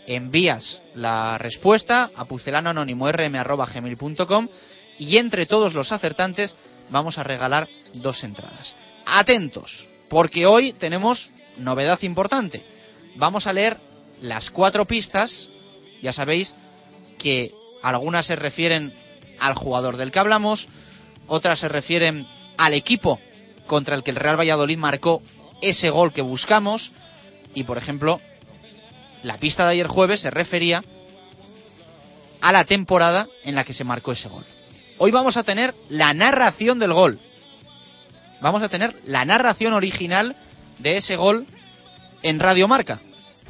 envías 0.08 0.82
la 0.95 1.38
respuesta 1.38 2.10
a 2.16 2.26
pucelanoanónimo.rm.gmail.com 2.26 4.47
y 4.99 5.18
entre 5.18 5.45
todos 5.45 5.74
los 5.74 5.91
acertantes 5.91 6.55
vamos 6.89 7.18
a 7.18 7.24
regalar 7.24 7.68
dos 7.93 8.24
entradas. 8.24 8.78
Atentos, 9.05 9.89
porque 10.10 10.45
hoy 10.45 10.74
tenemos 10.74 11.32
novedad 11.58 12.01
importante. 12.01 12.64
Vamos 13.16 13.47
a 13.47 13.53
leer 13.53 13.78
las 14.22 14.49
cuatro 14.49 14.86
pistas. 14.86 15.49
Ya 16.01 16.14
sabéis 16.14 16.53
que 17.18 17.51
algunas 17.84 18.26
se 18.26 18.36
refieren 18.36 18.93
al 19.39 19.55
jugador 19.55 19.97
del 19.97 20.12
que 20.12 20.20
hablamos, 20.20 20.68
otras 21.28 21.59
se 21.59 21.69
refieren 21.69 22.28
al 22.57 22.73
equipo 22.73 23.19
contra 23.67 23.95
el 23.95 24.03
que 24.03 24.11
el 24.11 24.17
Real 24.17 24.39
Valladolid 24.39 24.78
marcó 24.78 25.21
ese 25.61 25.89
gol 25.89 26.13
que 26.13 26.21
buscamos. 26.21 26.91
Y 27.53 27.63
por 27.63 27.78
ejemplo, 27.78 28.19
la 29.23 29.38
pista 29.38 29.65
de 29.65 29.71
ayer 29.71 29.88
jueves 29.88 30.21
se 30.21 30.32
refería 30.32 30.84
a 32.41 32.51
la 32.51 32.65
temporada 32.65 33.28
en 33.43 33.55
la 33.55 33.63
que 33.63 33.73
se 33.73 33.84
marcó 33.84 34.11
ese 34.11 34.30
gol. 34.30 34.43
Hoy 34.99 35.11
vamos 35.11 35.38
a 35.38 35.43
tener 35.43 35.75
la 35.89 36.13
narración 36.13 36.80
del 36.80 36.93
gol. 36.93 37.19
Vamos 38.41 38.61
a 38.61 38.69
tener 38.69 38.93
la 39.05 39.25
narración 39.25 39.73
original 39.73 40.36
de 40.80 40.97
ese 40.97 41.15
gol 41.15 41.45
en 42.23 42.39
Radio 42.39 42.67
Marca. 42.67 42.99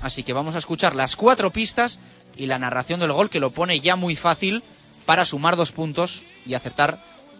Así 0.01 0.23
que 0.23 0.33
vamos 0.33 0.55
a 0.55 0.59
escuchar 0.59 0.95
las 0.95 1.15
cuatro 1.15 1.51
pistas 1.51 1.99
y 2.35 2.45
la 2.45 2.59
narración 2.59 2.99
del 2.99 3.11
gol 3.11 3.29
que 3.29 3.39
lo 3.39 3.51
pone 3.51 3.79
ya 3.79 3.95
muy 3.95 4.15
fácil 4.15 4.63
para 5.05 5.25
sumar 5.25 5.55
dos 5.55 5.71
puntos 5.71 6.23
y 6.45 6.53
acertar 6.53 6.99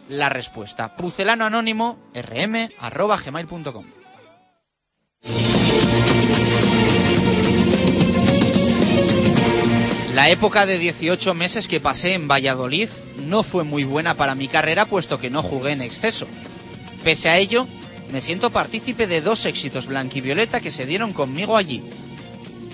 la 0.09 0.29
respuesta. 0.29 0.95
Pucelano 0.95 1.45
anónimo 1.45 1.97
rm. 2.13 2.69
La 10.13 10.29
época 10.29 10.65
de 10.65 10.77
18 10.79 11.33
meses 11.33 11.67
que 11.67 11.79
pasé 11.79 12.13
en 12.13 12.27
Valladolid 12.27 12.89
no 13.25 13.43
fue 13.43 13.63
muy 13.63 13.83
buena 13.83 14.15
para 14.15 14.35
mi 14.35 14.47
carrera 14.47 14.85
puesto 14.85 15.19
que 15.19 15.29
no 15.29 15.43
jugué 15.43 15.73
en 15.73 15.81
exceso. 15.81 16.27
Pese 17.03 17.29
a 17.29 17.37
ello, 17.37 17.67
me 18.11 18.21
siento 18.21 18.49
partícipe 18.49 19.05
de 19.05 19.21
dos 19.21 19.45
éxitos 19.45 19.87
blanquivioleta 19.87 20.59
que 20.59 20.71
se 20.71 20.85
dieron 20.85 21.13
conmigo 21.13 21.55
allí. 21.55 21.83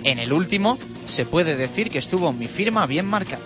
En 0.04 0.20
el 0.20 0.32
último, 0.32 0.78
se 1.08 1.26
puede 1.26 1.56
decir 1.56 1.90
que 1.90 2.00
estuvo 2.00 2.32
mi 2.32 2.48
firma 2.48 2.86
bien 2.86 3.06
marcada. 3.06 3.44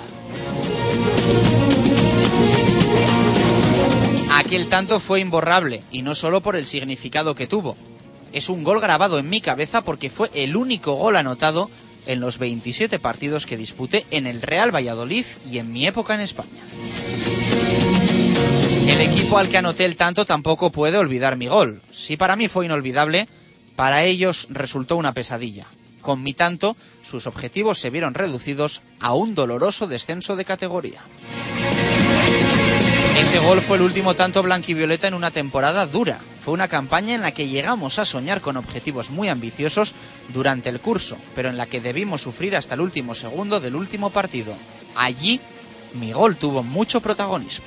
Aquel 4.38 4.70
tanto 4.70 5.00
fue 5.00 5.20
imborrable, 5.20 5.82
y 5.92 6.04
no 6.04 6.14
solo 6.14 6.42
por 6.42 6.56
el 6.56 6.68
significado 6.68 7.34
que 7.34 7.48
tuvo. 7.48 7.76
Es 8.32 8.50
un 8.50 8.64
gol 8.64 8.80
grabado 8.80 9.18
en 9.18 9.28
mi 9.28 9.42
cabeza 9.42 9.82
porque 9.82 10.12
fue 10.12 10.30
el 10.36 10.56
único 10.56 10.94
gol 10.94 11.16
anotado 11.16 11.72
en 12.06 12.20
los 12.20 12.38
27 12.38 13.00
partidos 13.00 13.48
que 13.48 13.58
disputé 13.58 14.06
en 14.12 14.28
el 14.28 14.44
Real 14.44 14.74
Valladolid 14.74 15.26
y 15.50 15.58
en 15.58 15.74
mi 15.74 15.88
época 15.88 16.14
en 16.14 16.22
España. 16.22 16.62
El 18.88 19.02
equipo 19.02 19.40
al 19.40 19.50
que 19.50 19.58
anoté 19.58 19.86
el 19.86 19.96
tanto 19.96 20.24
tampoco 20.24 20.72
puede 20.72 21.00
olvidar 21.00 21.36
mi 21.36 21.48
gol. 21.48 21.82
Si 21.92 22.16
para 22.16 22.36
mí 22.36 22.48
fue 22.48 22.66
inolvidable, 22.66 23.28
para 23.76 24.04
ellos 24.04 24.48
resultó 24.52 24.98
una 24.98 25.16
pesadilla. 25.16 25.66
Con 26.02 26.22
mi 26.22 26.36
tanto, 26.36 26.78
sus 27.02 27.26
objetivos 27.26 27.80
se 27.80 27.90
vieron 27.90 28.14
reducidos 28.14 28.84
a 29.00 29.16
un 29.16 29.34
doloroso 29.34 29.88
descenso 29.88 30.36
de 30.36 30.46
categoría. 30.46 31.02
Ese 33.18 33.40
gol 33.40 33.62
fue 33.62 33.78
el 33.78 33.84
último 33.84 34.14
tanto 34.14 34.44
blanquivioleta 34.44 35.08
en 35.08 35.16
una 35.16 35.32
temporada 35.32 35.88
dura. 35.88 36.20
Fue 36.40 36.54
una 36.54 36.68
campaña 36.68 37.16
en 37.16 37.22
la 37.22 37.34
que 37.34 37.48
llegamos 37.48 37.98
a 37.98 38.06
soñar 38.06 38.42
con 38.42 38.58
objetivos 38.58 39.10
muy 39.10 39.28
ambiciosos 39.28 39.96
durante 40.30 40.70
el 40.70 40.80
curso, 40.80 41.18
pero 41.36 41.50
en 41.50 41.58
la 41.58 41.66
que 41.66 41.82
debimos 41.82 42.22
sufrir 42.22 42.56
hasta 42.56 42.76
el 42.76 42.82
último 42.82 43.16
segundo 43.16 43.60
del 43.60 43.76
último 43.76 44.12
partido. 44.12 44.54
Allí, 44.96 45.42
mi 45.96 46.12
gol 46.12 46.36
tuvo 46.36 46.62
mucho 46.62 47.02
protagonismo. 47.02 47.66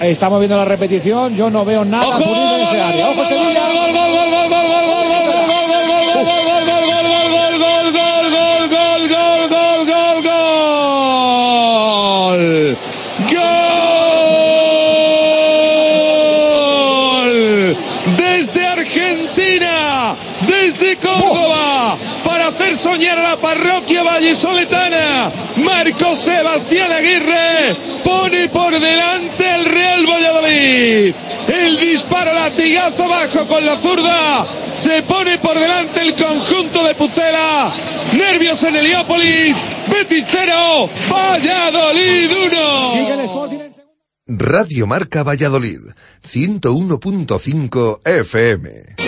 Estamos 0.00 0.38
viendo 0.38 0.56
la 0.56 0.64
repetición, 0.64 1.36
yo 1.36 1.50
no 1.50 1.64
veo 1.64 1.84
nada 1.84 2.06
¡Ojo! 2.06 2.18
Pulido 2.18 2.54
en 2.54 2.60
ese 2.62 2.80
área. 2.80 3.10
¡Ojo 3.10 3.24
Sevilla! 3.24 3.66
¡Gol, 3.66 3.74
gol, 3.74 3.92
gol, 3.92 4.10
gol, 4.10 4.30
gol, 4.30 4.30
gol, 4.30 4.48
gol, 4.48 4.48
gol, 4.48 4.68
gol, 4.68 4.86
gol, 4.86 5.07
soñar 22.78 23.18
a 23.18 23.30
la 23.30 23.36
parroquia 23.40 24.02
vallisoletana, 24.04 25.32
Marco 25.56 26.14
Sebastián 26.14 26.92
Aguirre 26.92 27.74
pone 28.04 28.48
por 28.48 28.72
delante 28.78 29.54
el 29.54 29.64
Real 29.64 30.06
Valladolid. 30.06 31.14
El 31.48 31.80
disparo 31.80 32.32
latigazo 32.32 33.08
bajo 33.08 33.46
con 33.46 33.66
la 33.66 33.76
zurda. 33.76 34.46
Se 34.74 35.02
pone 35.02 35.38
por 35.38 35.58
delante 35.58 36.02
el 36.02 36.14
conjunto 36.14 36.84
de 36.84 36.94
Pucela. 36.94 37.72
Nervios 38.12 38.62
en 38.62 38.76
Heliópolis. 38.76 39.56
Betis 39.90 40.24
0. 40.30 40.90
Valladolid 41.10 42.30
1. 42.30 42.92
Sigue 42.92 43.12
el 43.14 43.20
Sporting 43.20 43.58
en 43.60 43.72
segunda. 43.72 43.88
Radio 44.26 44.86
Marca 44.86 45.22
Valladolid, 45.22 45.80
101.5 46.22 48.06
FM. 48.06 49.07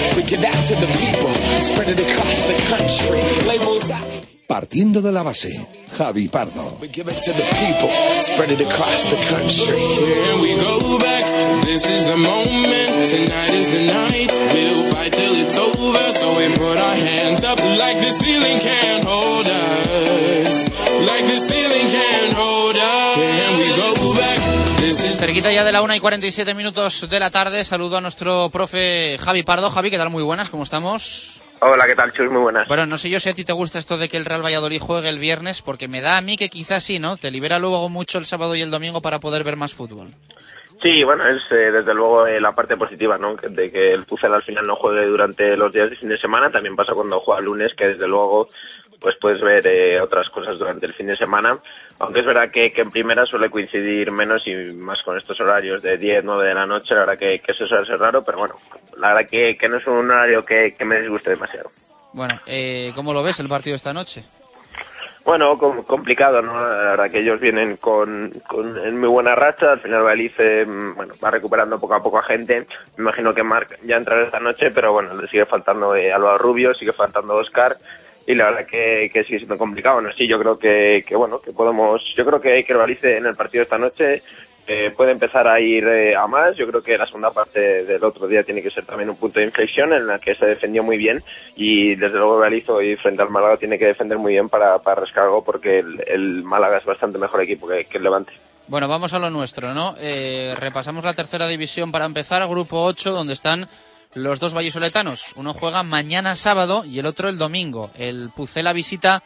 now 0.11 0.17
they 0.17 0.23
can't 0.23 0.41
tell 0.41 0.41
me 0.41 0.41
nothing. 0.41 0.41
We 0.41 0.41
give 0.41 0.41
that 0.41 0.65
to 0.67 0.75
the 0.75 0.87
people, 0.87 1.33
spread 1.61 1.89
it 1.89 1.99
across 1.99 2.43
the 2.43 2.57
country. 2.69 3.21
Labels 3.47 3.91
out. 3.91 4.27
Partiendo 4.47 5.01
de 5.01 5.11
la 5.11 5.23
base, 5.23 5.65
Javi 5.91 6.29
Pardo. 6.29 6.77
We 6.81 6.89
give 6.89 7.07
it 7.07 7.21
to 7.23 7.31
the 7.31 7.47
people, 7.55 7.89
spread 8.19 8.51
it 8.51 8.59
across 8.59 9.05
the 9.05 9.15
country. 9.15 9.79
Here 9.79 10.35
we 10.41 10.55
go 10.57 10.99
back, 10.99 11.63
this 11.63 11.89
is 11.89 12.05
the 12.07 12.17
moment, 12.17 12.91
tonight 13.07 13.51
is 13.51 13.71
the 13.71 13.87
night. 13.87 14.27
We'll 14.27 14.91
fight 14.91 15.13
till 15.13 15.35
it's 15.39 15.57
over, 15.57 16.13
so 16.13 16.35
we 16.37 16.53
put 16.57 16.77
our 16.77 16.95
hands 16.95 17.43
up 17.45 17.59
like 17.59 17.97
the 17.97 18.11
ceiling 18.11 18.59
can't 18.59 19.05
hold 19.07 19.47
us. 19.47 20.67
Like 21.07 21.25
the 21.31 21.39
ceiling 21.39 21.87
can't 21.87 22.33
hold 22.35 22.75
us. 22.75 23.15
Here 23.15 23.55
we 23.55 23.67
go 23.79 24.15
back, 24.19 24.39
this 24.39 24.55
is 24.55 24.60
Cerquita 24.93 25.53
ya 25.53 25.63
de 25.63 25.71
la 25.71 25.81
1 25.81 25.95
y 25.95 25.99
47 26.01 26.53
minutos 26.53 27.07
de 27.09 27.19
la 27.19 27.31
tarde, 27.31 27.63
saludo 27.63 27.95
a 27.95 28.01
nuestro 28.01 28.49
profe 28.49 29.17
Javi 29.21 29.41
Pardo. 29.43 29.69
Javi, 29.69 29.89
¿qué 29.89 29.97
tal? 29.97 30.09
Muy 30.09 30.21
buenas, 30.21 30.49
¿cómo 30.49 30.63
estamos? 30.63 31.41
Hola, 31.61 31.87
¿qué 31.87 31.95
tal, 31.95 32.11
Chus? 32.11 32.29
Muy 32.29 32.41
buenas. 32.41 32.67
Bueno, 32.67 32.85
no 32.85 32.97
sé 32.97 33.09
yo 33.09 33.21
si 33.21 33.29
a 33.29 33.33
ti 33.33 33.45
te 33.45 33.53
gusta 33.53 33.79
esto 33.79 33.97
de 33.97 34.09
que 34.09 34.17
el 34.17 34.25
Real 34.25 34.43
Valladolid 34.43 34.81
juegue 34.81 35.07
el 35.07 35.19
viernes, 35.19 35.61
porque 35.61 35.87
me 35.87 36.01
da 36.01 36.17
a 36.17 36.21
mí 36.21 36.35
que 36.35 36.49
quizás 36.49 36.83
sí, 36.83 36.99
¿no? 36.99 37.15
Te 37.15 37.31
libera 37.31 37.57
luego 37.57 37.87
mucho 37.87 38.17
el 38.17 38.25
sábado 38.25 38.53
y 38.53 38.61
el 38.61 38.69
domingo 38.69 39.01
para 39.01 39.21
poder 39.21 39.45
ver 39.45 39.55
más 39.55 39.73
fútbol. 39.73 40.13
Sí, 40.81 41.03
bueno, 41.03 41.27
es 41.27 41.43
eh, 41.51 41.71
desde 41.71 41.93
luego 41.93 42.25
eh, 42.25 42.41
la 42.41 42.53
parte 42.53 42.75
positiva, 42.75 43.15
¿no? 43.15 43.35
De 43.35 43.71
que 43.71 43.93
el 43.93 44.03
Pucel 44.05 44.33
al 44.33 44.41
final 44.41 44.65
no 44.65 44.75
juegue 44.75 45.05
durante 45.05 45.55
los 45.55 45.71
días 45.71 45.91
de 45.91 45.95
fin 45.95 46.09
de 46.09 46.17
semana. 46.17 46.49
También 46.49 46.75
pasa 46.75 46.93
cuando 46.93 47.19
juega 47.19 47.39
lunes, 47.39 47.73
que 47.75 47.89
desde 47.89 48.07
luego 48.07 48.49
pues 48.99 49.15
puedes 49.21 49.41
ver 49.41 49.65
eh, 49.67 50.01
otras 50.01 50.29
cosas 50.29 50.57
durante 50.57 50.87
el 50.87 50.93
fin 50.93 51.07
de 51.07 51.15
semana. 51.15 51.55
Aunque 51.99 52.21
es 52.21 52.25
verdad 52.25 52.49
que, 52.51 52.71
que 52.71 52.81
en 52.81 52.89
primera 52.89 53.25
suele 53.27 53.51
coincidir 53.51 54.11
menos 54.11 54.41
y 54.47 54.73
más 54.73 55.01
con 55.03 55.17
estos 55.17 55.39
horarios 55.39 55.83
de 55.83 55.97
10, 55.97 56.23
9 56.23 56.47
de 56.47 56.55
la 56.55 56.65
noche. 56.65 56.95
La 56.95 57.01
verdad 57.01 57.17
que, 57.19 57.39
que 57.39 57.51
eso 57.51 57.65
suele 57.65 57.85
ser 57.85 57.99
raro, 57.99 58.23
pero 58.23 58.39
bueno, 58.39 58.55
la 58.97 59.13
verdad 59.13 59.29
que, 59.29 59.53
que 59.59 59.67
no 59.69 59.77
es 59.77 59.85
un 59.85 60.09
horario 60.09 60.43
que, 60.43 60.73
que 60.73 60.85
me 60.85 60.99
disguste 60.99 61.29
demasiado. 61.29 61.69
Bueno, 62.13 62.39
eh, 62.47 62.91
¿cómo 62.95 63.13
lo 63.13 63.21
ves 63.21 63.39
el 63.39 63.47
partido 63.47 63.75
esta 63.75 63.93
noche? 63.93 64.23
Bueno, 65.23 65.57
com- 65.57 65.83
complicado, 65.83 66.41
¿no? 66.41 66.53
La 66.53 66.75
verdad 66.91 67.11
que 67.11 67.19
ellos 67.19 67.39
vienen 67.39 67.77
con, 67.77 68.31
con 68.47 68.75
en 68.83 68.99
muy 68.99 69.07
buena 69.09 69.35
racha. 69.35 69.73
Al 69.73 69.79
final 69.79 70.01
Balice, 70.03 70.65
mm, 70.65 70.95
bueno, 70.95 71.13
va 71.23 71.29
recuperando 71.29 71.79
poco 71.79 71.93
a 71.93 72.01
poco 72.01 72.17
a 72.17 72.23
gente. 72.23 72.65
Me 72.97 73.03
imagino 73.03 73.33
que 73.33 73.43
Marc 73.43 73.77
ya 73.83 73.97
entrará 73.97 74.23
esta 74.25 74.39
noche, 74.39 74.71
pero 74.71 74.93
bueno, 74.93 75.13
le 75.13 75.27
sigue 75.27 75.45
faltando 75.45 75.95
eh, 75.95 76.11
Álvaro 76.11 76.39
Rubio, 76.39 76.73
sigue 76.73 76.91
faltando 76.93 77.35
Oscar. 77.35 77.75
Y 78.25 78.33
la 78.35 78.45
verdad 78.45 78.65
que, 78.65 79.09
que 79.13 79.23
sigue 79.23 79.39
siendo 79.39 79.57
complicado. 79.57 79.95
Bueno, 79.95 80.11
sí, 80.11 80.27
yo 80.27 80.39
creo 80.39 80.57
que, 80.57 81.03
que 81.07 81.15
bueno, 81.15 81.39
que 81.39 81.51
podemos, 81.51 82.01
yo 82.15 82.25
creo 82.25 82.41
que, 82.41 82.63
que 82.63 82.71
el 82.73 82.79
Balice 82.79 83.17
en 83.17 83.25
el 83.27 83.35
partido 83.35 83.63
esta 83.63 83.77
noche 83.77 84.23
puede 84.95 85.11
empezar 85.11 85.47
a 85.47 85.59
ir 85.59 85.85
eh, 85.87 86.15
a 86.15 86.27
más. 86.27 86.55
Yo 86.55 86.67
creo 86.67 86.81
que 86.81 86.97
la 86.97 87.05
segunda 87.05 87.31
parte 87.31 87.83
del 87.83 88.03
otro 88.03 88.27
día 88.27 88.43
tiene 88.43 88.61
que 88.61 88.71
ser 88.71 88.85
también 88.85 89.09
un 89.09 89.15
punto 89.15 89.39
de 89.39 89.45
inflexión 89.45 89.93
en 89.93 90.07
la 90.07 90.19
que 90.19 90.35
se 90.35 90.45
defendió 90.45 90.83
muy 90.83 90.97
bien 90.97 91.23
y 91.55 91.95
desde 91.95 92.17
luego 92.17 92.39
Galizo 92.39 92.81
y 92.81 92.95
frente 92.95 93.21
al 93.21 93.29
Málaga 93.29 93.57
tiene 93.57 93.79
que 93.79 93.87
defender 93.87 94.17
muy 94.17 94.33
bien 94.33 94.49
para, 94.49 94.79
para 94.79 95.01
rascar 95.01 95.25
algo 95.25 95.43
porque 95.43 95.79
el, 95.79 96.43
Málaga 96.43 96.77
es 96.77 96.85
bastante 96.85 97.17
mejor 97.17 97.41
equipo 97.41 97.67
que, 97.67 97.85
que 97.85 97.97
el 97.97 98.03
Levante. 98.03 98.33
Bueno, 98.67 98.87
vamos 98.87 99.13
a 99.13 99.19
lo 99.19 99.29
nuestro, 99.29 99.73
¿no? 99.73 99.95
Eh, 99.99 100.53
repasamos 100.57 101.03
la 101.03 101.13
tercera 101.13 101.47
división 101.47 101.91
para 101.91 102.05
empezar, 102.05 102.47
grupo 102.47 102.83
8, 102.83 103.11
donde 103.11 103.33
están 103.33 103.67
los 104.13 104.39
dos 104.39 104.53
vallisoletanos. 104.53 105.33
Uno 105.35 105.53
juega 105.53 105.83
mañana 105.83 106.35
sábado 106.35 106.85
y 106.85 106.99
el 106.99 107.05
otro 107.05 107.29
el 107.29 107.37
domingo. 107.37 107.89
El 107.97 108.29
Pucela 108.35 108.73
visita 108.73 109.23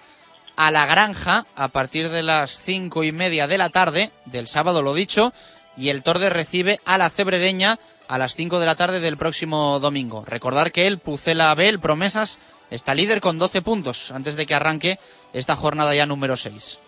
a 0.56 0.72
la 0.72 0.86
granja 0.86 1.46
a 1.56 1.68
partir 1.68 2.10
de 2.10 2.24
las 2.24 2.52
cinco 2.52 3.04
y 3.04 3.12
media 3.12 3.48
de 3.48 3.58
la 3.58 3.70
tarde, 3.70 4.12
del 4.26 4.48
sábado 4.48 4.82
lo 4.82 4.94
dicho, 4.94 5.34
y 5.78 5.90
el 5.90 6.04
Torde 6.04 6.30
recibe 6.30 6.80
a 6.86 6.98
la 6.98 7.10
Cebrereña 7.10 7.78
a 8.08 8.18
las 8.18 8.36
5 8.36 8.60
de 8.60 8.66
la 8.66 8.76
tarde 8.76 9.00
del 9.00 9.18
próximo 9.18 9.80
domingo. 9.80 10.24
Recordar 10.26 10.72
que 10.72 10.88
el 10.88 11.00
Pucela 11.00 11.54
B, 11.56 11.68
el 11.68 11.80
Promesas, 11.80 12.40
está 12.70 12.94
líder 12.94 13.22
con 13.22 13.40
12 13.40 13.62
puntos 13.62 14.12
antes 14.12 14.36
de 14.36 14.46
que 14.46 14.56
arranque 14.56 15.00
esta 15.34 15.56
jornada 15.56 15.96
ya 15.96 16.06
número 16.06 16.38
6. 16.38 16.80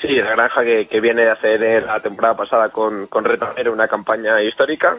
Sí, 0.00 0.08
la 0.08 0.30
granja 0.30 0.64
que, 0.64 1.00
viene 1.00 1.22
de 1.22 1.30
hacer 1.30 1.82
la 1.82 2.00
temporada 2.00 2.36
pasada 2.36 2.68
con, 2.70 3.08
con 3.08 3.26
una 3.68 3.88
campaña 3.88 4.40
histórica 4.42 4.96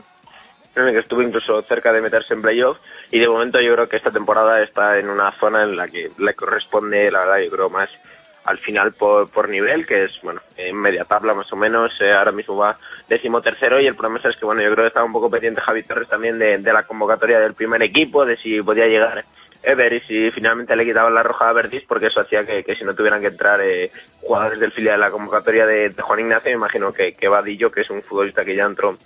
en 0.80 0.88
la 0.88 0.92
que 0.94 1.00
estuvo 1.00 1.22
incluso 1.22 1.62
cerca 1.62 1.92
de 1.92 2.02
meterse 2.02 2.34
en 2.34 2.42
playoff 2.42 2.78
y 3.12 3.20
de 3.20 3.28
momento 3.28 3.60
yo 3.62 3.74
creo 3.74 3.90
que 3.90 3.98
esta 3.98 4.12
temporada 4.12 4.62
está 4.62 4.98
en 4.98 5.10
una 5.10 5.32
zona 5.40 5.64
en 5.64 5.76
la 5.76 5.88
que 5.88 6.10
le 6.18 6.34
corresponde, 6.34 7.12
la 7.12 7.20
verdad, 7.20 7.40
yo 7.40 7.52
creo 7.52 7.70
más 7.70 7.90
al 8.46 8.58
final 8.60 8.94
por, 8.94 9.30
por 9.30 9.48
nivel, 9.48 9.86
que 9.86 10.06
es, 10.06 10.20
bueno, 10.24 10.42
en 10.58 10.76
media 10.76 11.06
tabla 11.06 11.34
más 11.34 11.52
o 11.54 11.56
menos, 11.56 11.92
eh, 12.02 12.12
ahora 12.12 12.32
mismo 12.32 12.58
va 12.58 12.78
décimo 13.08 13.42
tercero 13.42 13.80
y 13.80 13.88
el 13.88 13.96
promesa 13.96 14.30
es 14.30 14.38
que, 14.38 14.46
bueno, 14.46 14.62
yo 14.62 14.72
creo 14.72 14.86
que 14.86 14.88
estaba 14.88 15.06
un 15.06 15.14
poco 15.14 15.30
pendiente 15.30 15.62
Javi 15.62 15.84
Torres 15.84 16.10
también 16.10 16.40
de, 16.40 16.58
de 16.58 16.74
la 16.74 16.84
convocatoria 16.84 17.40
del 17.40 17.54
primer 17.54 17.84
equipo, 17.84 18.26
de 18.26 18.38
si 18.38 18.62
podía 18.62 18.88
llegar 18.88 19.24
Ever 19.62 19.94
y 19.94 20.00
si 20.02 20.32
finalmente 20.32 20.76
le 20.76 20.86
quitaban 20.86 21.14
la 21.14 21.22
roja 21.22 21.50
a 21.50 21.54
Verdis, 21.54 21.84
porque 21.86 22.08
eso 22.08 22.22
hacía 22.22 22.44
que, 22.44 22.64
que 22.64 22.76
si 22.76 22.86
no 22.86 22.96
tuvieran 22.96 23.20
que 23.20 23.28
entrar 23.28 23.60
eh, 23.62 23.92
jugadores 24.22 24.60
del 24.60 24.72
filial 24.72 24.96
de 24.96 25.06
la 25.06 25.12
convocatoria 25.12 25.66
de, 25.66 25.90
de 25.90 26.02
Juan 26.02 26.22
Ignacio, 26.22 26.52
me 26.52 26.58
imagino 26.58 26.94
que, 26.94 27.14
que 27.14 27.28
Vadillo, 27.28 27.70
que 27.70 27.82
es 27.82 27.90
un 27.90 28.02
futbolista 28.02 28.46
que 28.46 28.56
ya 28.56 28.64
entró 28.64 28.98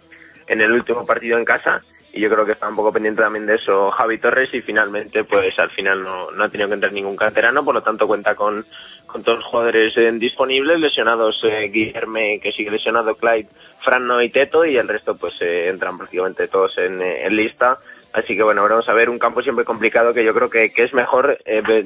en 0.48 0.62
el 0.62 0.72
último 0.72 1.06
partido 1.06 1.38
en 1.38 1.46
casa, 1.46 1.82
y 2.14 2.22
yo 2.22 2.30
creo 2.30 2.46
que 2.46 2.52
está 2.52 2.70
un 2.70 2.76
poco 2.76 2.94
pendiente 2.94 3.24
también 3.24 3.48
de 3.48 3.56
eso 3.56 3.89
Javi 3.89 4.20
Torres 4.20 4.54
y 4.54 4.62
finalmente 4.62 5.24
pues 5.24 5.58
al 5.58 5.72
final 5.72 6.04
no, 6.04 6.30
no 6.32 6.44
ha 6.44 6.50
tenido 6.50 6.70
que 6.70 6.76
entrar 6.76 6.94
ningún 6.94 7.16
canterano, 7.16 7.66
por 7.66 7.74
lo 7.74 7.82
tanto 7.82 8.06
cuenta 8.06 8.36
con, 8.36 8.64
con 9.08 9.24
todos 9.24 9.39
los 9.39 9.48
jugadores 9.48 9.98
eh, 9.98 10.12
disponibles, 10.14 10.80
lesionados 10.80 11.41
eh, 11.44 11.72
Guillerme 11.74 12.39
que 12.39 12.52
sigue 12.52 12.70
lesionado, 12.70 13.16
Clyde, 13.16 13.50
Franno 13.84 14.22
y 14.22 14.30
Teto 14.30 14.64
y 14.64 14.78
el 14.78 14.88
resto 14.88 15.18
pues 15.18 15.34
eh, 15.41 15.70
entran 15.70 15.98
prácticamente 15.98 16.48
todos 16.48 16.78
en, 16.78 17.02
eh, 17.02 17.26
en 17.26 17.36
lista. 17.36 17.78
Así 18.14 18.36
que 18.36 18.44
bueno, 18.44 18.62
vamos 18.62 18.88
a 18.88 18.94
ver 18.94 19.10
un 19.10 19.18
campo 19.18 19.41
siempre 19.41 19.66
complicado 19.66 20.14
que 20.14 20.24
yo 20.24 20.36
creo 20.36 20.50
que, 20.52 20.72
que 20.72 20.84
es 20.84 20.94
mejor 20.94 21.39
eh, 21.46 21.84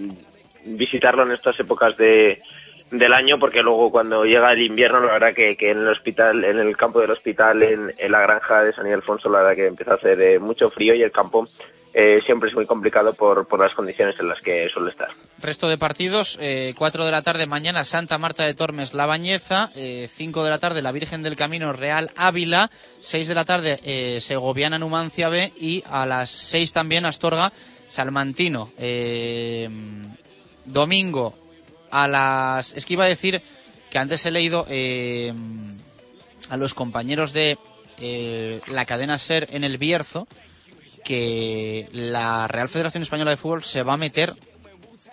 visitarlo 0.66 1.24
en 1.24 1.32
estas 1.32 1.58
épocas 1.58 1.96
de, 1.96 2.42
del 2.92 3.14
año 3.14 3.38
porque 3.40 3.62
luego 3.62 3.92
cuando 3.92 4.24
llega 4.24 4.52
el 4.54 4.62
invierno 4.62 5.02
la 5.02 5.14
verdad 5.14 5.34
que, 5.34 5.58
que 5.58 5.72
en 5.72 5.80
el 5.80 5.90
hospital 5.90 6.44
en 6.44 6.60
el 6.60 6.78
campo 6.78 7.02
del 7.02 7.12
hospital 7.12 7.64
en, 7.64 8.12
la 8.12 8.22
granja 8.22 8.64
de 8.64 8.74
San 8.74 8.88
Ildefonso 8.88 9.30
la 9.30 9.42
verdad 9.42 9.56
que 9.56 9.68
empieza 9.68 9.92
a 9.92 9.96
hacer 9.96 10.22
eh, 10.22 10.40
mucho 10.40 10.70
frío 10.70 10.94
y 10.96 11.02
el 11.02 11.12
campo 11.12 11.46
eh, 11.94 12.22
siempre 12.26 12.50
es 12.50 12.56
muy 12.56 12.66
complicado 12.66 13.14
por, 13.14 13.48
por 13.48 13.60
las 13.60 13.74
condiciones 13.74 14.16
en 14.20 14.28
las 14.28 14.40
que 14.42 14.70
suele 14.70 14.92
estar. 14.92 15.10
Resto 15.40 15.68
de 15.68 15.78
partidos, 15.80 16.38
eh, 16.42 16.74
4 16.78 17.06
de 17.06 17.12
la 17.12 17.24
tarde 17.24 17.48
mañana 17.48 17.84
Santa 17.84 18.18
Marta 18.18 18.44
de 18.44 18.54
Tormes 18.54 18.94
La 18.94 19.06
Bañeza, 19.06 19.72
eh, 19.76 20.08
5 20.08 20.44
de 20.44 20.50
la 20.50 20.60
tarde 20.60 20.82
La 20.82 20.92
Virgen 20.92 21.24
del 21.24 21.36
Camino 21.36 21.74
Real 21.74 22.12
Ávila, 22.16 22.70
6 23.00 23.28
de 23.28 23.36
la 23.36 23.46
tarde 23.46 23.80
eh, 23.84 24.20
Segoviana 24.22 24.78
Numancia 24.78 25.30
B 25.30 25.52
y 25.58 25.84
a 25.90 26.06
las 26.06 26.30
6 26.30 26.74
también 26.74 27.06
Astorga 27.06 27.52
Salmantino. 27.88 28.70
Eh, 28.78 29.70
domingo 30.66 31.34
a 31.92 32.08
las... 32.08 32.74
Es 32.74 32.86
que 32.86 32.94
iba 32.94 33.06
a 33.06 33.08
decir 33.08 33.42
que 33.90 33.98
antes 33.98 34.26
he 34.26 34.32
leído 34.32 34.66
eh, 34.70 35.34
a 36.50 36.58
los 36.58 36.74
compañeros 36.74 37.34
de 37.34 37.58
eh, 38.00 38.62
la 38.68 38.86
cadena 38.86 39.18
SER 39.18 39.48
en 39.52 39.64
el 39.64 39.78
Bierzo 39.78 40.28
que 41.04 41.88
la 41.94 42.48
Real 42.48 42.68
Federación 42.68 43.02
Española 43.02 43.32
de 43.32 43.38
Fútbol 43.38 43.64
se 43.64 43.82
va 43.84 43.94
a 43.94 43.98
meter 43.98 44.34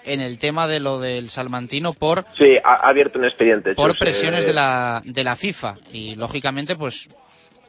en 0.05 0.20
el 0.20 0.39
tema 0.39 0.66
de 0.66 0.81
lo 0.81 0.99
del 0.99 1.31
Salmantino 1.31 1.93
por 1.93 2.27
Sí, 2.37 2.57
ha, 2.62 2.89
abierto 2.89 3.18
un 3.18 3.27
expediente. 3.27 3.75
por 3.75 3.93
Chus, 3.93 4.01
presiones 4.01 4.45
eh, 4.45 4.49
de 4.49 4.53
la 4.53 5.03
de 5.05 5.25
la 5.25 5.37
FIFA 5.37 5.77
y 5.93 6.16
lógicamente 6.16 6.77
pues 6.77 7.09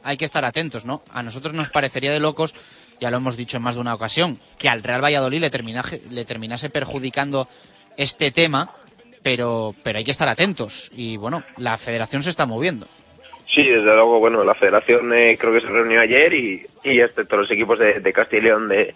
hay 0.02 0.16
que 0.16 0.24
estar 0.24 0.44
atentos, 0.44 0.84
¿no? 0.84 1.02
A 1.12 1.22
nosotros 1.22 1.52
nos 1.52 1.70
parecería 1.70 2.12
de 2.12 2.20
locos, 2.20 2.54
ya 3.00 3.10
lo 3.10 3.16
hemos 3.16 3.36
dicho 3.36 3.56
en 3.56 3.62
más 3.64 3.74
de 3.74 3.80
una 3.80 3.94
ocasión, 3.94 4.38
que 4.58 4.68
al 4.68 4.82
Real 4.82 5.02
Valladolid 5.02 5.40
le 5.40 5.50
terminase, 5.50 6.00
le 6.10 6.24
terminase 6.24 6.70
perjudicando 6.70 7.48
este 7.96 8.30
tema, 8.30 8.70
pero 9.26 9.74
pero 9.82 9.98
hay 9.98 10.04
que 10.04 10.12
estar 10.12 10.28
atentos 10.28 10.92
y 10.94 11.16
bueno, 11.16 11.42
la 11.58 11.76
Federación 11.78 12.22
se 12.22 12.30
está 12.30 12.46
moviendo. 12.46 12.86
Sí, 13.52 13.64
desde 13.64 13.86
luego, 13.86 14.20
bueno, 14.20 14.44
la 14.44 14.54
federación 14.54 15.12
eh, 15.14 15.36
creo 15.36 15.52
que 15.52 15.62
se 15.62 15.66
reunió 15.66 16.00
ayer 16.00 16.32
y, 16.32 16.64
y 16.84 17.00
excepto 17.00 17.36
los 17.36 17.50
equipos 17.50 17.76
de, 17.80 18.12
Castilla 18.12 18.40
y 18.40 18.44
León 18.44 18.68
de, 18.68 18.94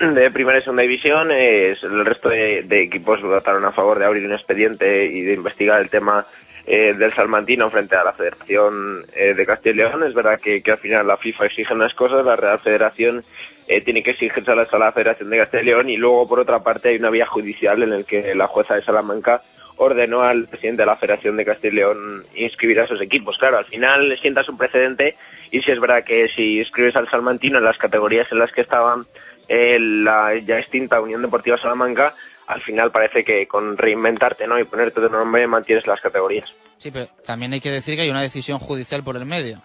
de 0.00 0.30
primera 0.32 0.58
y 0.58 0.62
segunda 0.62 0.82
división, 0.82 1.30
eh, 1.30 1.76
el 1.80 2.04
resto 2.04 2.30
de, 2.30 2.64
de 2.64 2.82
equipos 2.82 3.22
votaron 3.22 3.64
a 3.64 3.70
favor 3.70 4.00
de 4.00 4.06
abrir 4.06 4.26
un 4.26 4.32
expediente 4.32 5.06
y 5.06 5.20
de 5.22 5.34
investigar 5.34 5.80
el 5.80 5.88
tema 5.88 6.26
eh, 6.66 6.94
del 6.94 7.14
Salmantino 7.14 7.70
frente 7.70 7.94
a 7.94 8.02
la 8.02 8.12
Federación 8.12 9.06
eh, 9.14 9.34
de 9.34 9.46
Castilla 9.46 9.74
y 9.74 9.76
León. 9.76 10.02
Es 10.02 10.14
verdad 10.14 10.40
que, 10.40 10.62
que 10.62 10.72
al 10.72 10.78
final 10.78 11.06
la 11.06 11.18
FIFA 11.18 11.46
exige 11.46 11.74
unas 11.74 11.94
cosas, 11.94 12.24
la 12.24 12.34
Real 12.34 12.58
Federación 12.58 13.22
eh, 13.66 13.80
tiene 13.80 14.02
que 14.02 14.10
exigírselas 14.10 14.72
a 14.72 14.78
la 14.78 14.92
Federación 14.92 15.30
de 15.30 15.38
Castilla 15.38 15.62
y 15.62 15.66
León 15.66 15.88
y 15.88 15.96
luego 15.96 16.26
por 16.26 16.40
otra 16.40 16.60
parte 16.62 16.90
hay 16.90 16.96
una 16.96 17.10
vía 17.10 17.26
judicial 17.26 17.82
en 17.82 17.92
el 17.92 18.04
que 18.04 18.34
la 18.34 18.46
jueza 18.46 18.74
de 18.74 18.82
Salamanca 18.82 19.40
ordenó 19.76 20.22
al 20.22 20.46
presidente 20.46 20.82
de 20.82 20.86
la 20.86 20.96
Federación 20.96 21.36
de 21.36 21.44
Castilla 21.44 21.72
y 21.72 21.76
León 21.76 22.24
inscribir 22.34 22.80
a 22.80 22.84
esos 22.84 23.00
equipos. 23.00 23.36
Claro, 23.38 23.58
al 23.58 23.64
final 23.64 24.16
sientas 24.20 24.48
un 24.48 24.58
precedente 24.58 25.16
y 25.50 25.60
si 25.60 25.70
es 25.70 25.80
verdad 25.80 26.04
que 26.04 26.28
si 26.34 26.58
inscribes 26.58 26.96
al 26.96 27.08
Salmantino 27.10 27.58
en 27.58 27.64
las 27.64 27.78
categorías 27.78 28.30
en 28.30 28.38
las 28.38 28.52
que 28.52 28.60
estaban 28.60 29.04
eh, 29.48 29.78
la 29.78 30.38
ya 30.38 30.58
extinta 30.58 31.00
Unión 31.00 31.22
Deportiva 31.22 31.58
Salamanca, 31.58 32.14
al 32.46 32.60
final 32.60 32.90
parece 32.90 33.24
que 33.24 33.46
con 33.46 33.76
reinventarte 33.76 34.46
¿no? 34.46 34.58
y 34.58 34.64
ponerte 34.64 35.00
tu 35.00 35.08
nombre 35.08 35.46
mantienes 35.46 35.86
las 35.86 36.00
categorías. 36.00 36.54
Sí, 36.78 36.90
pero 36.90 37.06
también 37.24 37.52
hay 37.52 37.60
que 37.60 37.70
decir 37.70 37.96
que 37.96 38.02
hay 38.02 38.10
una 38.10 38.22
decisión 38.22 38.58
judicial 38.58 39.02
por 39.02 39.16
el 39.16 39.24
medio. 39.24 39.62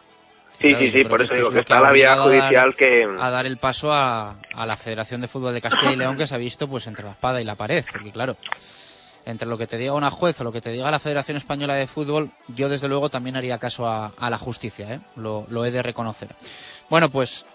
Sí, 0.62 0.70
Claro, 0.70 0.80
sí, 0.86 0.92
sí, 0.92 1.04
por 1.06 1.22
eso 1.22 1.34
digo 1.36 1.48
es 1.48 1.54
que 1.54 1.60
está 1.62 1.80
la 1.80 1.92
vía 1.92 2.12
obligado 2.12 2.24
a 2.24 2.28
dar- 2.28 2.40
judicial 2.42 2.76
que... 2.76 3.08
a 3.20 3.30
dar 3.30 3.46
el 3.46 3.58
paso 3.58 3.94
a, 3.94 4.36
a 4.54 4.66
la 4.66 4.76
Federación 4.76 5.22
de 5.22 5.28
Fútbol 5.30 5.54
de 5.54 5.62
Castilla 5.62 5.94
y 5.94 5.96
León 5.96 6.18
que 6.18 6.28
se 6.28 6.36
ha 6.36 6.38
visto 6.38 6.68
pues 6.68 6.86
entre 6.88 7.06
la 7.06 7.12
espada 7.12 7.40
y 7.42 7.46
la 7.46 7.56
pared, 7.56 7.86
porque 7.92 8.12
claro, 8.12 8.36
entre 9.26 9.48
lo 9.48 9.58
que 9.58 9.68
te 9.68 9.78
diga 9.78 9.94
una 9.94 10.12
juez 10.12 10.40
o 10.42 10.44
lo 10.44 10.52
que 10.52 10.60
te 10.62 10.72
diga 10.72 10.92
la 10.92 11.00
Federación 11.00 11.38
Española 11.38 11.76
de 11.76 11.88
Fútbol, 11.88 12.30
yo 12.56 12.68
desde 12.68 12.88
luego 12.90 13.10
también 13.10 13.38
haría 13.38 13.58
caso 13.58 13.88
a, 13.88 14.12
a 14.18 14.30
la 14.30 14.38
justicia, 14.38 14.96
¿eh? 14.96 15.00
lo, 15.16 15.46
lo 15.50 15.64
he 15.66 15.72
de 15.72 15.82
reconocer. 15.82 16.30
Bueno, 16.90 17.10
pues 17.10 17.46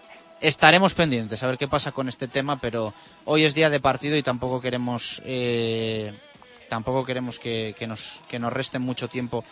estaremos 0.41 0.95
pendientes 0.95 1.43
a 1.43 1.47
ver 1.47 1.59
qué 1.59 1.69
pasa 1.69 1.93
con 1.93 2.09
este 2.09 2.27
tema, 2.29 2.59
pero 2.59 2.95
hoy 3.27 3.45
es 3.45 3.55
día 3.55 3.69
de 3.71 3.81
partido 3.81 4.17
y 4.17 4.23
tampoco 4.23 4.61
queremos 4.63 5.21
eh, 5.27 6.13
tampoco 6.71 7.05
queremos 7.05 7.39
que, 7.39 7.75
que 7.79 7.87
nos, 7.87 8.23
que 8.29 8.39
nos 8.39 8.53
resten 8.53 8.81
mucho 8.83 9.09
tiempo 9.09 9.45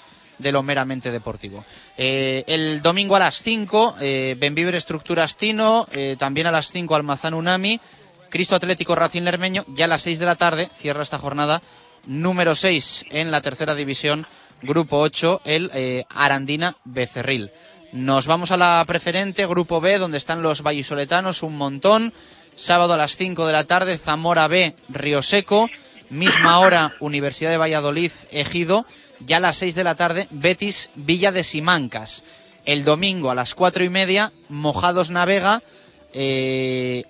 de 0.42 0.52
lo 0.52 0.62
meramente 0.62 1.10
deportivo. 1.10 1.64
Eh, 1.96 2.44
el 2.46 2.82
domingo 2.82 3.16
a 3.16 3.20
las 3.20 3.42
5, 3.42 3.96
eh, 4.00 4.36
Benvibre 4.38 4.76
Estructuras 4.76 5.36
Tino, 5.36 5.86
eh, 5.92 6.16
también 6.18 6.46
a 6.46 6.50
las 6.50 6.70
5 6.70 6.94
Almazán 6.94 7.34
Unami, 7.34 7.80
Cristo 8.28 8.56
Atlético 8.56 8.94
Racing 8.94 9.22
Lermeño, 9.22 9.64
ya 9.68 9.84
a 9.86 9.88
las 9.88 10.02
6 10.02 10.18
de 10.18 10.26
la 10.26 10.36
tarde 10.36 10.68
cierra 10.78 11.02
esta 11.02 11.18
jornada 11.18 11.62
número 12.06 12.54
6 12.54 13.06
en 13.10 13.30
la 13.30 13.40
tercera 13.40 13.74
división, 13.74 14.26
grupo 14.62 14.98
8, 14.98 15.42
el 15.44 15.70
eh, 15.74 16.04
Arandina 16.08 16.76
Becerril. 16.84 17.50
Nos 17.92 18.26
vamos 18.26 18.50
a 18.50 18.56
la 18.56 18.82
preferente, 18.86 19.46
grupo 19.46 19.80
B, 19.80 19.98
donde 19.98 20.18
están 20.18 20.42
los 20.42 20.62
vallisoletanos, 20.62 21.42
un 21.42 21.56
montón. 21.56 22.12
Sábado 22.56 22.94
a 22.94 22.96
las 22.96 23.16
5 23.16 23.46
de 23.46 23.52
la 23.52 23.64
tarde, 23.64 23.98
Zamora 23.98 24.48
B, 24.48 24.74
Río 24.88 25.22
Seco. 25.22 25.68
Misma 26.08 26.58
hora, 26.58 26.94
Universidad 27.00 27.50
de 27.50 27.56
Valladolid, 27.56 28.12
Ejido. 28.30 28.86
Ya 29.26 29.36
a 29.38 29.40
las 29.40 29.56
6 29.56 29.74
de 29.74 29.84
la 29.84 29.94
tarde, 29.94 30.26
Betis, 30.30 30.90
Villa 30.94 31.32
de 31.32 31.44
Simancas. 31.44 32.24
El 32.64 32.84
domingo 32.84 33.30
a 33.30 33.34
las 33.34 33.54
4 33.54 33.84
y 33.84 33.88
media, 33.88 34.32
Mojados 34.48 35.10
Navega. 35.10 35.62
Eh, 36.14 37.04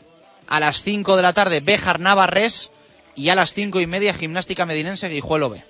a 0.49 0.61
las 0.61 0.83
5 0.83 1.17
de 1.17 1.23
la 1.23 1.33
tarde, 1.33 1.61
Béjar 1.61 2.01
Navarres. 2.01 2.73
Y 3.15 3.29
a 3.29 3.35
las 3.35 3.53
5 3.53 3.81
y 3.81 3.87
media, 3.87 4.15
Gimnástica 4.15 4.67
Medinense, 4.67 5.09
Guijuelo 5.09 5.51
B. 5.51 5.63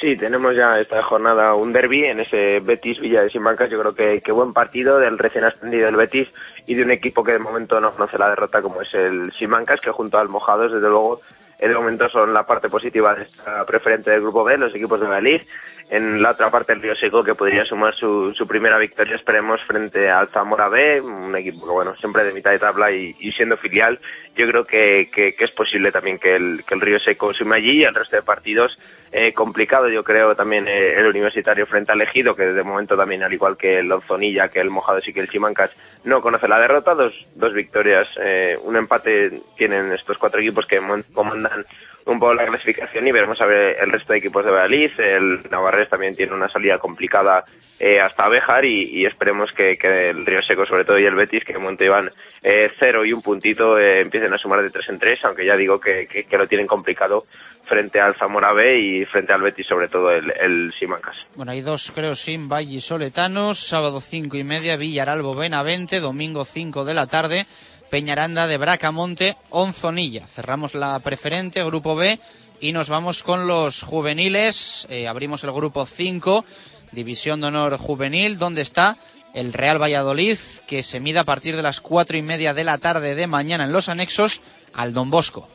Sí, 0.00 0.16
tenemos 0.16 0.54
ya 0.54 0.78
esta 0.78 1.02
jornada 1.02 1.54
un 1.54 1.72
derby 1.72 2.04
en 2.04 2.20
ese 2.20 2.60
Betis 2.60 3.00
Villa 3.00 3.22
de 3.22 3.30
Simancas. 3.30 3.68
Yo 3.68 3.80
creo 3.80 3.94
que, 3.94 4.20
que 4.20 4.30
buen 4.30 4.52
partido 4.52 4.98
del 4.98 5.18
recién 5.18 5.44
ascendido 5.44 5.86
del 5.86 5.96
Betis 5.96 6.28
y 6.66 6.74
de 6.74 6.84
un 6.84 6.92
equipo 6.92 7.24
que 7.24 7.32
de 7.32 7.40
momento 7.40 7.80
no 7.80 7.90
conoce 7.90 8.16
la 8.16 8.30
derrota 8.30 8.62
como 8.62 8.80
es 8.80 8.94
el 8.94 9.32
Simancas, 9.32 9.80
que 9.80 9.90
junto 9.90 10.18
al 10.18 10.28
Mojados, 10.28 10.72
desde 10.72 10.88
luego, 10.88 11.20
el 11.58 11.74
momento 11.74 12.08
son 12.08 12.32
la 12.32 12.46
parte 12.46 12.68
positiva 12.68 13.14
de 13.14 13.24
esta 13.24 13.64
preferente 13.66 14.10
del 14.10 14.20
grupo 14.20 14.44
B, 14.44 14.56
los 14.56 14.74
equipos 14.74 15.00
de 15.00 15.06
Valladolid. 15.06 15.42
En 15.90 16.22
la 16.22 16.32
otra 16.32 16.50
parte 16.50 16.72
el 16.72 16.82
Río 16.82 16.94
Seco 16.94 17.24
que 17.24 17.34
podría 17.34 17.64
sumar 17.64 17.94
su, 17.94 18.30
su 18.32 18.46
primera 18.46 18.78
victoria, 18.78 19.16
esperemos, 19.16 19.60
frente 19.64 20.08
al 20.10 20.28
Zamora 20.28 20.68
B, 20.68 21.00
un 21.00 21.34
equipo 21.34 21.66
que 21.66 21.72
bueno, 21.72 21.94
siempre 21.94 22.24
de 22.24 22.32
mitad 22.32 22.50
de 22.50 22.58
tabla 22.58 22.92
y, 22.92 23.14
siendo 23.32 23.56
filial, 23.56 23.98
yo 24.36 24.46
creo 24.46 24.64
que, 24.64 25.08
que, 25.12 25.34
que, 25.34 25.44
es 25.44 25.50
posible 25.52 25.90
también 25.90 26.18
que 26.18 26.36
el, 26.36 26.62
que 26.66 26.74
el 26.74 26.80
Río 26.80 26.98
Seco 27.00 27.32
sume 27.32 27.56
allí 27.56 27.80
y 27.80 27.84
el 27.84 27.94
resto 27.94 28.16
de 28.16 28.22
partidos 28.22 28.78
eh, 29.10 29.32
complicado 29.32 29.88
yo 29.88 30.04
creo 30.04 30.34
también 30.34 30.68
eh, 30.68 30.94
el 30.98 31.06
universitario 31.06 31.66
frente 31.66 31.92
al 31.92 32.02
Ejido, 32.02 32.36
que 32.36 32.44
de 32.44 32.62
momento 32.62 32.96
también 32.96 33.22
al 33.22 33.32
igual 33.32 33.56
que 33.56 33.78
el 33.78 33.88
Lonzonilla, 33.88 34.48
que 34.48 34.60
el 34.60 34.70
Mojados 34.70 35.08
y 35.08 35.12
que 35.12 35.20
el 35.20 35.30
Chimancas 35.30 35.70
no 36.04 36.20
conoce 36.20 36.48
la 36.48 36.60
derrota, 36.60 36.94
dos, 36.94 37.12
dos 37.34 37.52
victorias, 37.54 38.08
eh, 38.20 38.56
un 38.62 38.76
empate 38.76 39.40
tienen 39.56 39.92
estos 39.92 40.18
cuatro 40.18 40.40
equipos 40.40 40.66
que 40.66 40.80
comandan 41.12 41.64
un 42.06 42.18
poco 42.18 42.34
la 42.34 42.46
clasificación 42.46 43.06
y 43.06 43.12
veremos 43.12 43.40
a 43.40 43.46
ver 43.46 43.76
el 43.80 43.92
resto 43.92 44.12
de 44.12 44.18
equipos 44.18 44.44
de 44.44 44.50
Valladolid. 44.50 44.90
El 44.98 45.50
Navarres 45.50 45.88
también 45.88 46.14
tiene 46.14 46.32
una 46.32 46.48
salida 46.48 46.78
complicada 46.78 47.42
eh, 47.80 48.00
hasta 48.00 48.24
Abejar 48.24 48.64
y, 48.64 49.06
esperemos 49.06 49.50
que, 49.52 49.76
que, 49.76 50.10
el 50.10 50.26
Río 50.26 50.40
Seco 50.42 50.66
sobre 50.66 50.84
todo 50.84 50.98
y 50.98 51.04
el 51.04 51.14
Betis 51.14 51.44
que 51.44 51.52
iban 51.52 52.10
eh, 52.42 52.70
cero 52.78 53.04
y 53.04 53.12
un 53.12 53.22
puntito 53.22 53.78
eh, 53.78 54.00
empiecen 54.00 54.32
a 54.32 54.38
sumar 54.38 54.62
de 54.62 54.70
tres 54.70 54.88
en 54.88 54.98
tres, 54.98 55.20
aunque 55.24 55.46
ya 55.46 55.56
digo 55.56 55.78
que, 55.78 56.06
que, 56.10 56.24
que, 56.24 56.36
lo 56.36 56.46
tienen 56.46 56.66
complicado 56.66 57.22
frente 57.66 58.00
al 58.00 58.16
Zamora 58.16 58.52
B 58.52 58.80
y 58.80 59.04
frente 59.04 59.32
al 59.32 59.42
Betis 59.42 59.66
sobre 59.66 59.88
todo 59.88 60.10
el, 60.10 60.32
el 60.40 60.72
Simancas. 60.72 61.14
Bueno, 61.36 61.52
hay 61.52 61.60
dos 61.60 61.92
creo 61.94 62.14
sin 62.14 62.48
Valle 62.48 62.80
Soletanos, 62.80 63.58
sábado 63.58 64.00
cinco 64.00 64.36
y 64.36 64.42
media 64.42 64.76
Villaralbo 64.76 65.36
Benavente, 65.36 65.87
domingo 65.96 66.44
cinco 66.44 66.84
de 66.84 66.94
la 66.94 67.06
tarde. 67.06 67.46
Peñaranda 67.90 68.46
de 68.46 68.58
Bracamonte, 68.58 69.36
Onzonilla. 69.50 70.26
Cerramos 70.26 70.74
la 70.74 70.98
preferente, 71.00 71.64
grupo 71.64 71.96
B, 71.96 72.20
y 72.60 72.72
nos 72.72 72.90
vamos 72.90 73.22
con 73.22 73.46
los 73.46 73.82
juveniles. 73.82 74.86
Eh, 74.90 75.08
abrimos 75.08 75.42
el 75.44 75.52
grupo 75.52 75.86
5, 75.86 76.44
División 76.92 77.40
de 77.40 77.46
Honor 77.46 77.78
Juvenil, 77.78 78.38
donde 78.38 78.62
está 78.62 78.96
el 79.34 79.52
Real 79.52 79.80
Valladolid, 79.80 80.38
que 80.66 80.82
se 80.82 81.00
mide 81.00 81.18
a 81.18 81.24
partir 81.24 81.56
de 81.56 81.62
las 81.62 81.80
cuatro 81.80 82.16
y 82.16 82.22
media 82.22 82.54
de 82.54 82.64
la 82.64 82.78
tarde 82.78 83.14
de 83.14 83.26
mañana 83.26 83.64
en 83.64 83.72
los 83.72 83.88
anexos 83.88 84.42
al 84.74 84.92
Don 84.92 85.10
Bosco. 85.10 85.48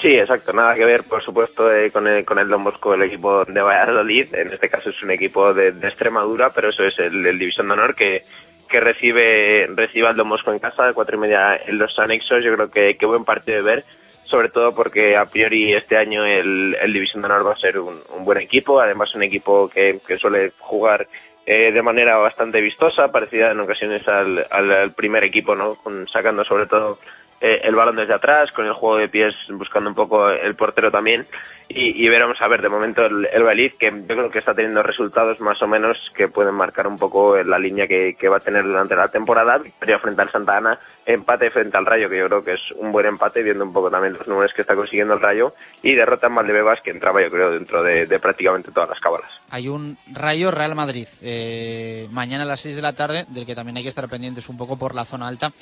Sí, 0.00 0.08
exacto. 0.08 0.52
Nada 0.52 0.74
que 0.74 0.84
ver, 0.84 1.04
por 1.04 1.22
supuesto, 1.22 1.72
eh, 1.72 1.92
con, 1.92 2.08
el, 2.08 2.24
con 2.24 2.38
el 2.38 2.48
Don 2.48 2.64
Bosco, 2.64 2.94
el 2.94 3.02
equipo 3.02 3.44
de 3.44 3.60
Valladolid. 3.60 4.34
En 4.34 4.52
este 4.52 4.68
caso 4.68 4.90
es 4.90 5.02
un 5.02 5.10
equipo 5.10 5.54
de, 5.54 5.68
Extremadura, 5.68 6.50
pero 6.50 6.70
eso 6.70 6.82
es 6.82 6.98
el 6.98 7.38
División 7.38 7.68
de 7.68 7.72
Honor 7.74 7.94
que 7.94 8.24
que 8.72 8.80
recibe, 8.80 9.68
reciba 9.76 10.10
el 10.10 10.16
Don 10.16 10.30
Bosco 10.30 10.50
en 10.50 10.58
casa, 10.58 10.86
de 10.86 10.94
cuatro 10.94 11.16
y 11.16 11.20
media 11.20 11.60
en 11.66 11.78
los 11.78 11.96
anexos. 11.98 12.42
Yo 12.42 12.54
creo 12.54 12.70
que, 12.70 12.96
que 12.96 13.04
buen 13.06 13.24
partido 13.24 13.58
de 13.58 13.62
ver, 13.62 13.84
sobre 14.24 14.48
todo 14.48 14.74
porque 14.74 15.14
a 15.14 15.26
priori 15.26 15.74
este 15.74 15.98
año 15.98 16.24
el, 16.24 16.74
el 16.80 16.92
División 16.92 17.20
de 17.20 17.26
Honor 17.26 17.46
va 17.46 17.52
a 17.52 17.58
ser 17.58 17.78
un, 17.78 18.00
un 18.16 18.24
buen 18.24 18.38
equipo, 18.38 18.80
además 18.80 19.14
un 19.14 19.24
equipo 19.24 19.68
que, 19.68 19.98
que 20.06 20.16
suele 20.16 20.52
jugar 20.58 21.06
eh, 21.44 21.70
de 21.70 21.82
manera 21.82 22.16
bastante 22.16 22.62
vistosa, 22.62 23.12
parecida 23.12 23.50
en 23.50 23.60
ocasiones 23.60 24.08
al, 24.08 24.44
al, 24.50 24.72
al 24.72 24.92
primer 24.92 25.22
equipo, 25.24 25.54
¿no? 25.54 25.74
Con, 25.74 26.08
sacando 26.08 26.42
sobre 26.42 26.66
todo 26.66 26.98
eh, 27.42 27.60
el 27.64 27.74
balón 27.74 27.96
desde 27.96 28.14
atrás, 28.14 28.50
con 28.52 28.64
el 28.64 28.72
juego 28.72 28.96
de 28.96 29.08
pies 29.08 29.34
buscando 29.50 29.90
un 29.90 29.96
poco 29.96 30.30
el 30.30 30.54
portero 30.54 30.90
también. 30.90 31.26
Y, 31.74 32.04
y 32.04 32.08
veremos 32.08 32.40
a 32.40 32.48
ver 32.48 32.60
de 32.60 32.68
momento 32.68 33.06
el, 33.06 33.26
el 33.32 33.42
Valid, 33.42 33.72
que 33.78 33.90
yo 33.90 34.06
creo 34.06 34.30
que 34.30 34.40
está 34.40 34.54
teniendo 34.54 34.82
resultados 34.82 35.40
más 35.40 35.60
o 35.62 35.66
menos 35.66 35.96
que 36.14 36.28
pueden 36.28 36.54
marcar 36.54 36.86
un 36.86 36.98
poco 36.98 37.36
la 37.42 37.58
línea 37.58 37.86
que, 37.86 38.14
que 38.14 38.28
va 38.28 38.36
a 38.36 38.40
tener 38.40 38.64
durante 38.64 38.94
la 38.94 39.08
temporada. 39.08 39.58
Victoria 39.58 39.98
frente 39.98 40.20
al 40.20 40.30
Santa 40.30 40.58
Ana, 40.58 40.78
empate 41.06 41.50
frente 41.50 41.76
al 41.76 41.86
Rayo, 41.86 42.10
que 42.10 42.18
yo 42.18 42.26
creo 42.26 42.44
que 42.44 42.54
es 42.54 42.72
un 42.76 42.92
buen 42.92 43.06
empate, 43.06 43.42
viendo 43.42 43.64
un 43.64 43.72
poco 43.72 43.90
también 43.90 44.14
los 44.14 44.28
números 44.28 44.52
que 44.54 44.62
está 44.62 44.74
consiguiendo 44.74 45.14
el 45.14 45.20
Rayo, 45.20 45.54
y 45.82 45.94
derrota 45.94 46.26
en 46.26 46.34
Valdebebas, 46.34 46.80
que 46.80 46.90
entraba 46.90 47.22
yo 47.22 47.30
creo 47.30 47.52
dentro 47.52 47.82
de, 47.82 48.06
prácticamente 48.20 48.70
todas 48.70 48.90
las 48.90 49.00
cábalas. 49.00 49.30
Hay 49.50 49.68
un 49.68 49.96
Rayo 50.12 50.50
Real 50.50 50.74
Madrid, 50.74 51.08
eh, 51.22 52.06
mañana 52.10 52.44
a 52.44 52.46
las 52.46 52.60
6 52.60 52.76
de 52.76 52.82
la 52.82 52.92
tarde, 52.92 53.24
del 53.28 53.46
que 53.46 53.54
también 53.54 53.76
hay 53.78 53.82
que 53.82 53.88
estar 53.88 54.08
pendientes 54.08 54.48
un 54.48 54.56
poco 54.56 54.78
por 54.78 54.94
la 54.94 55.04
zona 55.04 55.28
alta 55.28 55.52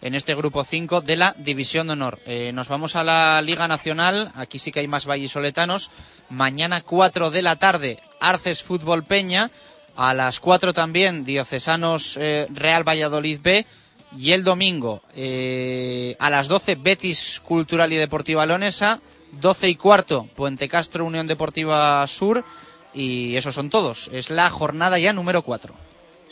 en 0.00 0.14
este 0.14 0.34
grupo 0.34 0.64
5 0.64 1.00
de 1.00 1.16
la 1.16 1.34
División 1.38 1.88
de 1.88 1.94
Honor. 1.94 2.20
Eh, 2.26 2.52
nos 2.52 2.68
vamos 2.68 2.96
a 2.96 3.04
la 3.04 3.42
Liga 3.42 3.68
Nacional, 3.68 4.30
aquí 4.34 4.58
sí 4.58 4.72
que 4.72 4.80
hay 4.80 4.88
más 4.88 5.06
vallisoletanos. 5.06 5.90
Mañana 6.30 6.80
4 6.80 7.30
de 7.30 7.42
la 7.42 7.56
tarde, 7.56 7.98
Arces 8.20 8.62
Fútbol 8.62 9.04
Peña. 9.04 9.50
A 9.96 10.14
las 10.14 10.38
4 10.38 10.72
también, 10.74 11.24
Diocesanos 11.24 12.16
eh, 12.20 12.46
Real 12.50 12.86
Valladolid 12.86 13.40
B. 13.42 13.66
Y 14.16 14.32
el 14.32 14.42
domingo, 14.42 15.02
eh, 15.16 16.16
a 16.18 16.30
las 16.30 16.48
12, 16.48 16.76
Betis 16.76 17.42
Cultural 17.44 17.92
y 17.92 17.96
Deportiva 17.96 18.46
Leonesa. 18.46 19.00
12 19.32 19.68
y 19.68 19.74
cuarto, 19.74 20.26
Puente 20.34 20.68
Castro 20.68 21.04
Unión 21.04 21.26
Deportiva 21.26 22.06
Sur. 22.06 22.44
Y 22.94 23.36
esos 23.36 23.54
son 23.54 23.70
todos. 23.70 24.08
Es 24.12 24.30
la 24.30 24.48
jornada 24.48 24.98
ya 24.98 25.12
número 25.12 25.42
4. 25.42 25.74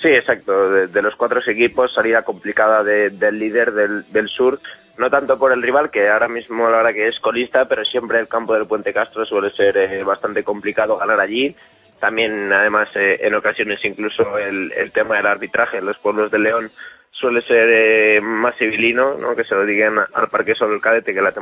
Sí, 0.07 0.13
exacto. 0.13 0.71
De, 0.87 1.03
los 1.03 1.17
cuatro 1.17 1.41
equipos, 1.45 1.93
salida 1.93 2.23
complicada 2.23 2.85
de, 2.85 3.11
del 3.11 3.41
líder 3.41 3.73
del, 3.73 4.05
del, 4.13 4.29
sur, 4.29 4.61
no 4.99 5.11
tanto 5.11 5.37
por 5.37 5.53
el 5.53 5.61
rival, 5.61 5.91
que 5.91 6.09
ahora 6.09 6.29
mismo 6.29 6.71
la 6.71 6.77
verdad 6.77 6.93
que 6.93 7.09
es 7.09 7.19
colista, 7.19 7.65
pero 7.65 7.85
siempre 7.85 8.21
el 8.21 8.29
campo 8.29 8.55
del 8.55 8.69
Puente 8.69 8.93
Castro 8.93 9.27
suele 9.27 9.51
ser 9.51 9.77
eh, 9.77 10.05
bastante 10.05 10.45
complicado 10.45 10.97
ganar 10.97 11.19
allí. 11.19 11.57
También, 11.99 12.53
además, 12.53 12.89
eh, 12.95 13.19
en 13.21 13.35
ocasiones 13.35 13.85
incluso 13.85 14.39
el, 14.39 14.73
el, 14.77 14.93
tema 14.93 15.17
del 15.17 15.27
arbitraje 15.27 15.79
en 15.79 15.87
los 15.87 15.99
pueblos 15.99 16.31
de 16.31 16.39
León 16.39 16.71
suele 17.11 17.43
ser 17.43 17.69
eh, 17.69 18.21
más 18.21 18.55
civilino, 18.57 19.15
¿no? 19.15 19.35
que 19.35 19.43
se 19.43 19.57
lo 19.57 19.67
digan 19.67 19.99
al 19.99 20.29
Parque 20.29 20.55
Sol 20.55 20.73
el 20.73 20.81
Cadete, 20.81 21.15
que 21.15 21.21
la, 21.21 21.33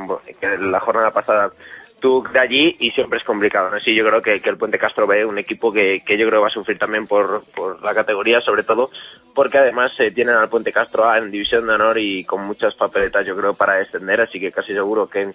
que 0.40 0.56
la 0.56 0.80
jornada 0.80 1.10
pasada 1.10 1.50
de 2.04 2.40
allí 2.40 2.76
y 2.80 2.90
siempre 2.90 3.18
es 3.18 3.24
complicado. 3.24 3.70
¿no? 3.70 3.80
Sí, 3.80 3.94
yo 3.94 4.04
creo 4.04 4.20
que, 4.20 4.40
el 4.48 4.56
Puente 4.56 4.78
Castro 4.78 5.06
ve 5.06 5.24
un 5.24 5.38
equipo 5.38 5.72
que, 5.72 6.02
que, 6.04 6.18
yo 6.18 6.28
creo 6.28 6.42
va 6.42 6.48
a 6.48 6.50
sufrir 6.50 6.78
también 6.78 7.06
por, 7.06 7.44
por 7.54 7.82
la 7.82 7.94
categoría, 7.94 8.40
sobre 8.40 8.62
todo 8.62 8.90
porque 9.34 9.58
además 9.58 9.92
eh, 9.98 10.10
tienen 10.10 10.36
al 10.36 10.48
Puente 10.48 10.72
Castro 10.72 11.08
A 11.08 11.18
en 11.18 11.30
División 11.30 11.66
de 11.66 11.74
Honor 11.74 11.98
y 11.98 12.24
con 12.24 12.44
muchas 12.46 12.74
papeletas, 12.74 13.26
yo 13.26 13.36
creo, 13.36 13.54
para 13.54 13.74
descender, 13.74 14.20
así 14.20 14.38
que 14.38 14.52
casi 14.52 14.72
seguro 14.72 15.08
que 15.08 15.30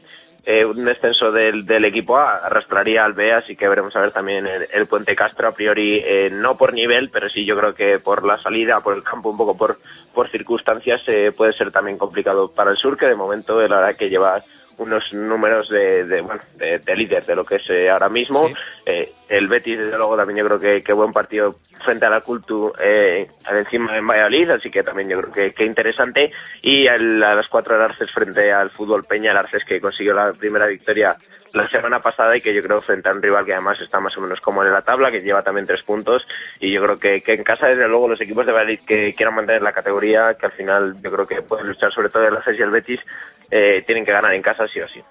eh, 0.45 0.63
un 0.63 0.85
descenso 0.85 1.31
del, 1.31 1.65
del, 1.65 1.85
equipo 1.85 2.17
A 2.17 2.37
arrastraría 2.37 3.03
al 3.03 3.13
B, 3.13 3.33
así 3.33 3.55
que 3.55 3.67
veremos 3.67 3.95
a 3.95 3.99
ver 3.99 4.11
también 4.11 4.47
el, 4.47 4.67
el 4.71 4.87
Puente 4.87 5.15
Castro 5.15 5.49
a 5.49 5.53
priori, 5.53 6.01
eh, 6.03 6.29
no 6.31 6.57
por 6.57 6.73
nivel, 6.73 7.09
pero 7.11 7.29
sí 7.29 7.45
yo 7.45 7.57
creo 7.57 7.73
que 7.73 7.99
por 7.99 8.25
la 8.25 8.41
salida, 8.41 8.79
por 8.79 8.95
el 8.95 9.03
campo, 9.03 9.29
un 9.29 9.37
poco 9.37 9.57
por, 9.57 9.77
por 10.13 10.29
circunstancias, 10.29 11.01
eh, 11.07 11.31
puede 11.35 11.53
ser 11.53 11.71
también 11.71 11.97
complicado 11.97 12.49
para 12.51 12.71
el 12.71 12.77
sur, 12.77 12.97
que 12.97 13.07
de 13.07 13.15
momento 13.15 13.59
la 13.61 13.79
verdad 13.79 13.95
que 13.97 14.09
lleva 14.09 14.41
unos 14.79 15.13
números 15.13 15.69
de, 15.69 16.05
de 16.05 16.21
bueno, 16.21 16.41
de, 16.55 16.79
de, 16.79 16.95
líder 16.95 17.25
de 17.25 17.35
lo 17.35 17.45
que 17.45 17.55
es 17.55 17.69
eh, 17.69 17.89
ahora 17.89 18.09
mismo. 18.09 18.47
Sí. 18.47 18.53
Eh, 18.85 19.11
el 19.29 19.47
Betis, 19.47 19.77
desde 19.77 19.97
luego, 19.97 20.17
también 20.17 20.39
yo 20.39 20.45
creo 20.45 20.59
que, 20.59 20.83
que 20.83 20.91
buen 20.91 21.11
partido 21.11 21.55
frente 21.83 22.05
a 22.05 22.09
la 22.09 22.21
Cultu 22.21 22.73
eh, 22.79 23.27
encima 23.49 23.95
en 23.95 24.07
Valladolid, 24.07 24.49
así 24.49 24.71
que 24.71 24.83
también 24.83 25.07
yo 25.07 25.19
creo 25.21 25.31
que, 25.31 25.53
que 25.53 25.65
interesante. 25.65 26.31
Y 26.63 26.87
el, 26.87 27.21
a 27.23 27.35
las 27.35 27.47
cuatro 27.47 27.75
del 27.75 27.83
Arces 27.83 28.11
frente 28.11 28.51
al 28.51 28.71
Fútbol 28.71 29.05
Peña, 29.05 29.31
el 29.31 29.37
Arces 29.37 29.63
que 29.63 29.79
consiguió 29.79 30.13
la 30.13 30.33
primera 30.33 30.65
victoria 30.65 31.15
la 31.53 31.67
semana 31.67 31.99
pasada 31.99 32.37
y 32.37 32.41
que 32.41 32.53
yo 32.53 32.61
creo 32.61 32.81
frente 32.81 33.09
a 33.09 33.13
un 33.13 33.21
rival 33.21 33.45
que 33.45 33.53
además 33.53 33.79
está 33.81 33.99
más 33.99 34.15
o 34.17 34.21
menos 34.21 34.39
como 34.39 34.63
en 34.63 34.71
la 34.71 34.81
tabla, 34.81 35.11
que 35.11 35.21
lleva 35.21 35.43
también 35.43 35.65
tres 35.65 35.83
puntos 35.83 36.27
y 36.59 36.71
yo 36.71 36.81
creo 36.81 36.99
que, 36.99 37.21
que 37.21 37.33
en 37.33 37.43
casa 37.43 37.67
desde 37.67 37.87
luego 37.87 38.07
los 38.07 38.21
equipos 38.21 38.45
de 38.45 38.51
Valladolid 38.51 38.81
que 38.85 39.13
quieran 39.15 39.35
mantener 39.35 39.61
la 39.61 39.73
categoría, 39.73 40.35
que 40.35 40.45
al 40.45 40.51
final 40.51 40.95
yo 41.01 41.11
creo 41.11 41.27
que 41.27 41.41
pueden 41.41 41.67
luchar 41.67 41.91
sobre 41.91 42.09
todo 42.09 42.23
el 42.23 42.37
Aces 42.37 42.59
y 42.59 42.61
el 42.61 42.71
Betis, 42.71 43.01
eh, 43.49 43.83
tienen 43.85 44.05
que 44.05 44.11
ganar 44.11 44.33
en 44.33 44.41
casa 44.41 44.67
sí 44.67 44.79
o 44.79 44.87
sí. 44.87 45.01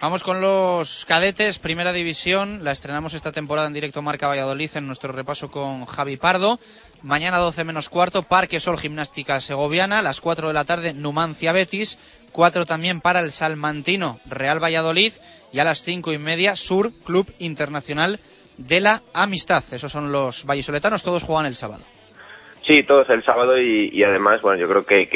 Vamos 0.00 0.22
con 0.22 0.40
los 0.40 1.04
cadetes, 1.06 1.58
primera 1.58 1.92
división. 1.92 2.62
La 2.62 2.72
estrenamos 2.72 3.14
esta 3.14 3.32
temporada 3.32 3.68
en 3.68 3.72
directo 3.72 4.02
Marca 4.02 4.28
Valladolid 4.28 4.70
en 4.74 4.86
nuestro 4.86 5.12
repaso 5.12 5.48
con 5.48 5.86
Javi 5.86 6.16
Pardo. 6.16 6.58
Mañana 7.02 7.38
12 7.38 7.64
menos 7.64 7.88
cuarto, 7.88 8.22
Parque 8.22 8.60
Sol 8.60 8.78
Gimnástica 8.78 9.40
Segoviana. 9.40 10.00
A 10.00 10.02
las 10.02 10.20
4 10.20 10.48
de 10.48 10.54
la 10.54 10.64
tarde, 10.64 10.92
Numancia 10.92 11.52
Betis. 11.52 11.98
4 12.32 12.66
también 12.66 13.00
para 13.00 13.20
el 13.20 13.32
Salmantino 13.32 14.20
Real 14.26 14.62
Valladolid. 14.62 15.12
Y 15.52 15.60
a 15.60 15.64
las 15.64 15.82
5 15.82 16.12
y 16.12 16.18
media, 16.18 16.56
Sur 16.56 16.92
Club 16.92 17.32
Internacional 17.38 18.20
de 18.58 18.80
la 18.80 19.02
Amistad. 19.14 19.64
Esos 19.72 19.92
son 19.92 20.12
los 20.12 20.44
vallisoletanos, 20.44 21.02
todos 21.02 21.22
juegan 21.22 21.46
el 21.46 21.54
sábado. 21.54 21.84
Sí, 22.66 22.82
todos 22.82 23.08
el 23.10 23.22
sábado 23.22 23.58
y, 23.60 24.02
además, 24.02 24.40
bueno, 24.40 24.58
yo 24.58 24.68
creo 24.68 24.86
que 24.86 25.06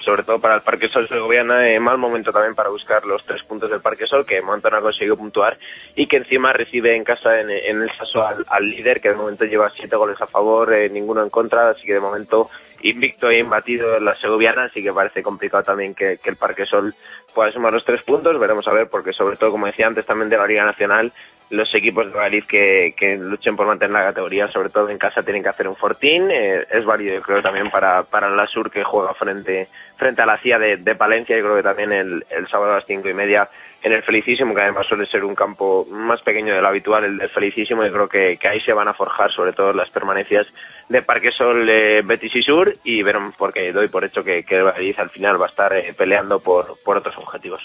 sobre 0.00 0.22
todo 0.22 0.40
para 0.40 0.56
el 0.56 0.62
Parque 0.62 0.88
Sol 0.88 1.08
Segoviana, 1.08 1.68
eh, 1.68 1.78
mal 1.78 1.98
momento 1.98 2.32
también 2.32 2.54
para 2.54 2.70
buscar 2.70 3.04
los 3.04 3.24
tres 3.24 3.42
puntos 3.44 3.70
del 3.70 3.80
Parque 3.80 4.06
Sol, 4.06 4.24
que 4.26 4.36
de 4.36 4.42
momento 4.42 4.70
no 4.70 4.78
ha 4.78 4.82
conseguido 4.82 5.16
puntuar 5.16 5.58
y 5.94 6.06
que 6.06 6.16
encima 6.16 6.52
recibe 6.52 6.96
en 6.96 7.04
casa 7.04 7.40
en, 7.40 7.50
en 7.50 7.82
el 7.82 7.90
Saso 7.92 8.26
al, 8.26 8.44
al 8.48 8.68
líder, 8.68 9.00
que 9.00 9.10
de 9.10 9.16
momento 9.16 9.44
lleva 9.44 9.70
siete 9.70 9.96
goles 9.96 10.20
a 10.20 10.26
favor, 10.26 10.72
eh, 10.72 10.88
ninguno 10.88 11.22
en 11.22 11.30
contra, 11.30 11.70
así 11.70 11.86
que 11.86 11.94
de 11.94 12.00
momento 12.00 12.50
invicto 12.82 13.28
e 13.28 13.38
imbatido 13.38 13.96
en 13.96 14.04
la 14.04 14.14
Segoviana, 14.16 14.64
así 14.64 14.82
que 14.82 14.92
parece 14.92 15.22
complicado 15.22 15.62
también 15.62 15.92
que, 15.94 16.16
que 16.22 16.30
el 16.30 16.36
Parque 16.36 16.64
Sol 16.64 16.94
pueda 17.34 17.52
sumar 17.52 17.72
los 17.72 17.84
tres 17.84 18.02
puntos, 18.02 18.38
veremos 18.38 18.66
a 18.68 18.72
ver, 18.72 18.88
porque 18.88 19.12
sobre 19.12 19.36
todo, 19.36 19.50
como 19.50 19.66
decía 19.66 19.86
antes 19.86 20.06
también 20.06 20.28
de 20.28 20.36
la 20.36 20.46
Liga 20.46 20.64
Nacional, 20.64 21.12
los 21.50 21.74
equipos 21.74 22.06
de 22.06 22.12
Valladolid 22.12 22.44
que, 22.44 23.18
luchen 23.20 23.56
por 23.56 23.66
mantener 23.66 23.92
la 23.92 24.04
categoría, 24.04 24.48
sobre 24.48 24.70
todo 24.70 24.88
en 24.88 24.98
casa, 24.98 25.22
tienen 25.22 25.42
que 25.42 25.48
hacer 25.48 25.66
un 25.66 25.74
fortín. 25.74 26.30
Eh, 26.30 26.64
es 26.70 26.84
válido, 26.84 27.14
yo 27.14 27.22
creo, 27.22 27.42
también 27.42 27.70
para, 27.70 28.04
para 28.04 28.30
la 28.30 28.46
Sur 28.46 28.70
que 28.70 28.84
juega 28.84 29.14
frente, 29.14 29.68
frente 29.96 30.22
a 30.22 30.26
la 30.26 30.38
CIA 30.38 30.58
de, 30.58 30.94
Palencia. 30.94 31.36
Yo 31.36 31.42
creo 31.42 31.56
que 31.56 31.62
también 31.62 31.92
el, 31.92 32.24
el 32.30 32.46
sábado 32.48 32.72
a 32.72 32.76
las 32.76 32.86
cinco 32.86 33.08
y 33.08 33.14
media 33.14 33.50
en 33.82 33.92
el 33.92 34.02
Felicísimo, 34.02 34.54
que 34.54 34.60
además 34.60 34.86
suele 34.86 35.06
ser 35.06 35.24
un 35.24 35.34
campo 35.34 35.86
más 35.90 36.20
pequeño 36.20 36.54
de 36.54 36.60
lo 36.60 36.68
habitual, 36.68 37.04
el 37.04 37.18
del 37.18 37.30
Felicísimo. 37.30 37.84
Yo 37.84 37.92
creo 37.92 38.08
que, 38.08 38.38
ahí 38.48 38.60
se 38.60 38.72
van 38.72 38.88
a 38.88 38.94
forjar, 38.94 39.30
sobre 39.32 39.52
todo, 39.52 39.72
las 39.72 39.90
permanencias 39.90 40.52
de 40.88 41.02
Parque 41.02 41.30
Sol, 41.30 41.68
eh, 41.68 42.02
Betis 42.04 42.34
y 42.36 42.42
Sur. 42.42 42.74
Y 42.84 43.02
veremos, 43.02 43.34
porque 43.36 43.72
doy 43.72 43.88
por 43.88 44.04
hecho 44.04 44.22
que, 44.22 44.44
que 44.44 44.60
Valladolid 44.60 44.98
al 44.98 45.10
final 45.10 45.40
va 45.40 45.46
a 45.46 45.50
estar 45.50 45.72
eh, 45.72 45.94
peleando 45.96 46.40
por, 46.40 46.74
por 46.84 46.98
otros 46.98 47.16
objetivos. 47.22 47.62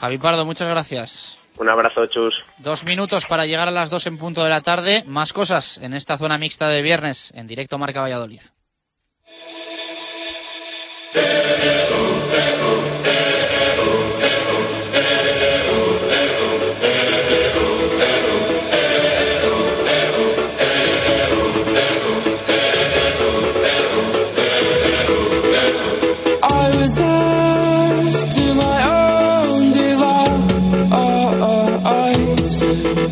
Javi 0.00 0.18
Pardo, 0.18 0.44
muchas 0.44 0.68
gracias. 0.68 1.38
Un 1.58 1.68
abrazo, 1.68 2.06
Chus. 2.06 2.34
Dos 2.58 2.84
minutos 2.84 3.26
para 3.26 3.46
llegar 3.46 3.68
a 3.68 3.72
las 3.72 3.90
dos 3.90 4.06
en 4.06 4.18
punto 4.18 4.42
de 4.42 4.50
la 4.50 4.62
tarde. 4.62 5.04
Más 5.06 5.32
cosas 5.32 5.78
en 5.78 5.92
esta 5.94 6.16
zona 6.16 6.38
mixta 6.38 6.68
de 6.68 6.82
viernes 6.82 7.32
en 7.36 7.46
directo 7.46 7.78
Marca 7.78 8.00
Valladolid. 8.00 8.40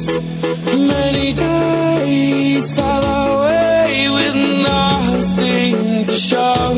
Many 0.09 1.35
days 1.35 2.73
fell 2.73 3.05
away 3.05 4.09
with 4.09 4.35
nothing 4.65 6.07
to 6.07 6.17
show, 6.17 6.73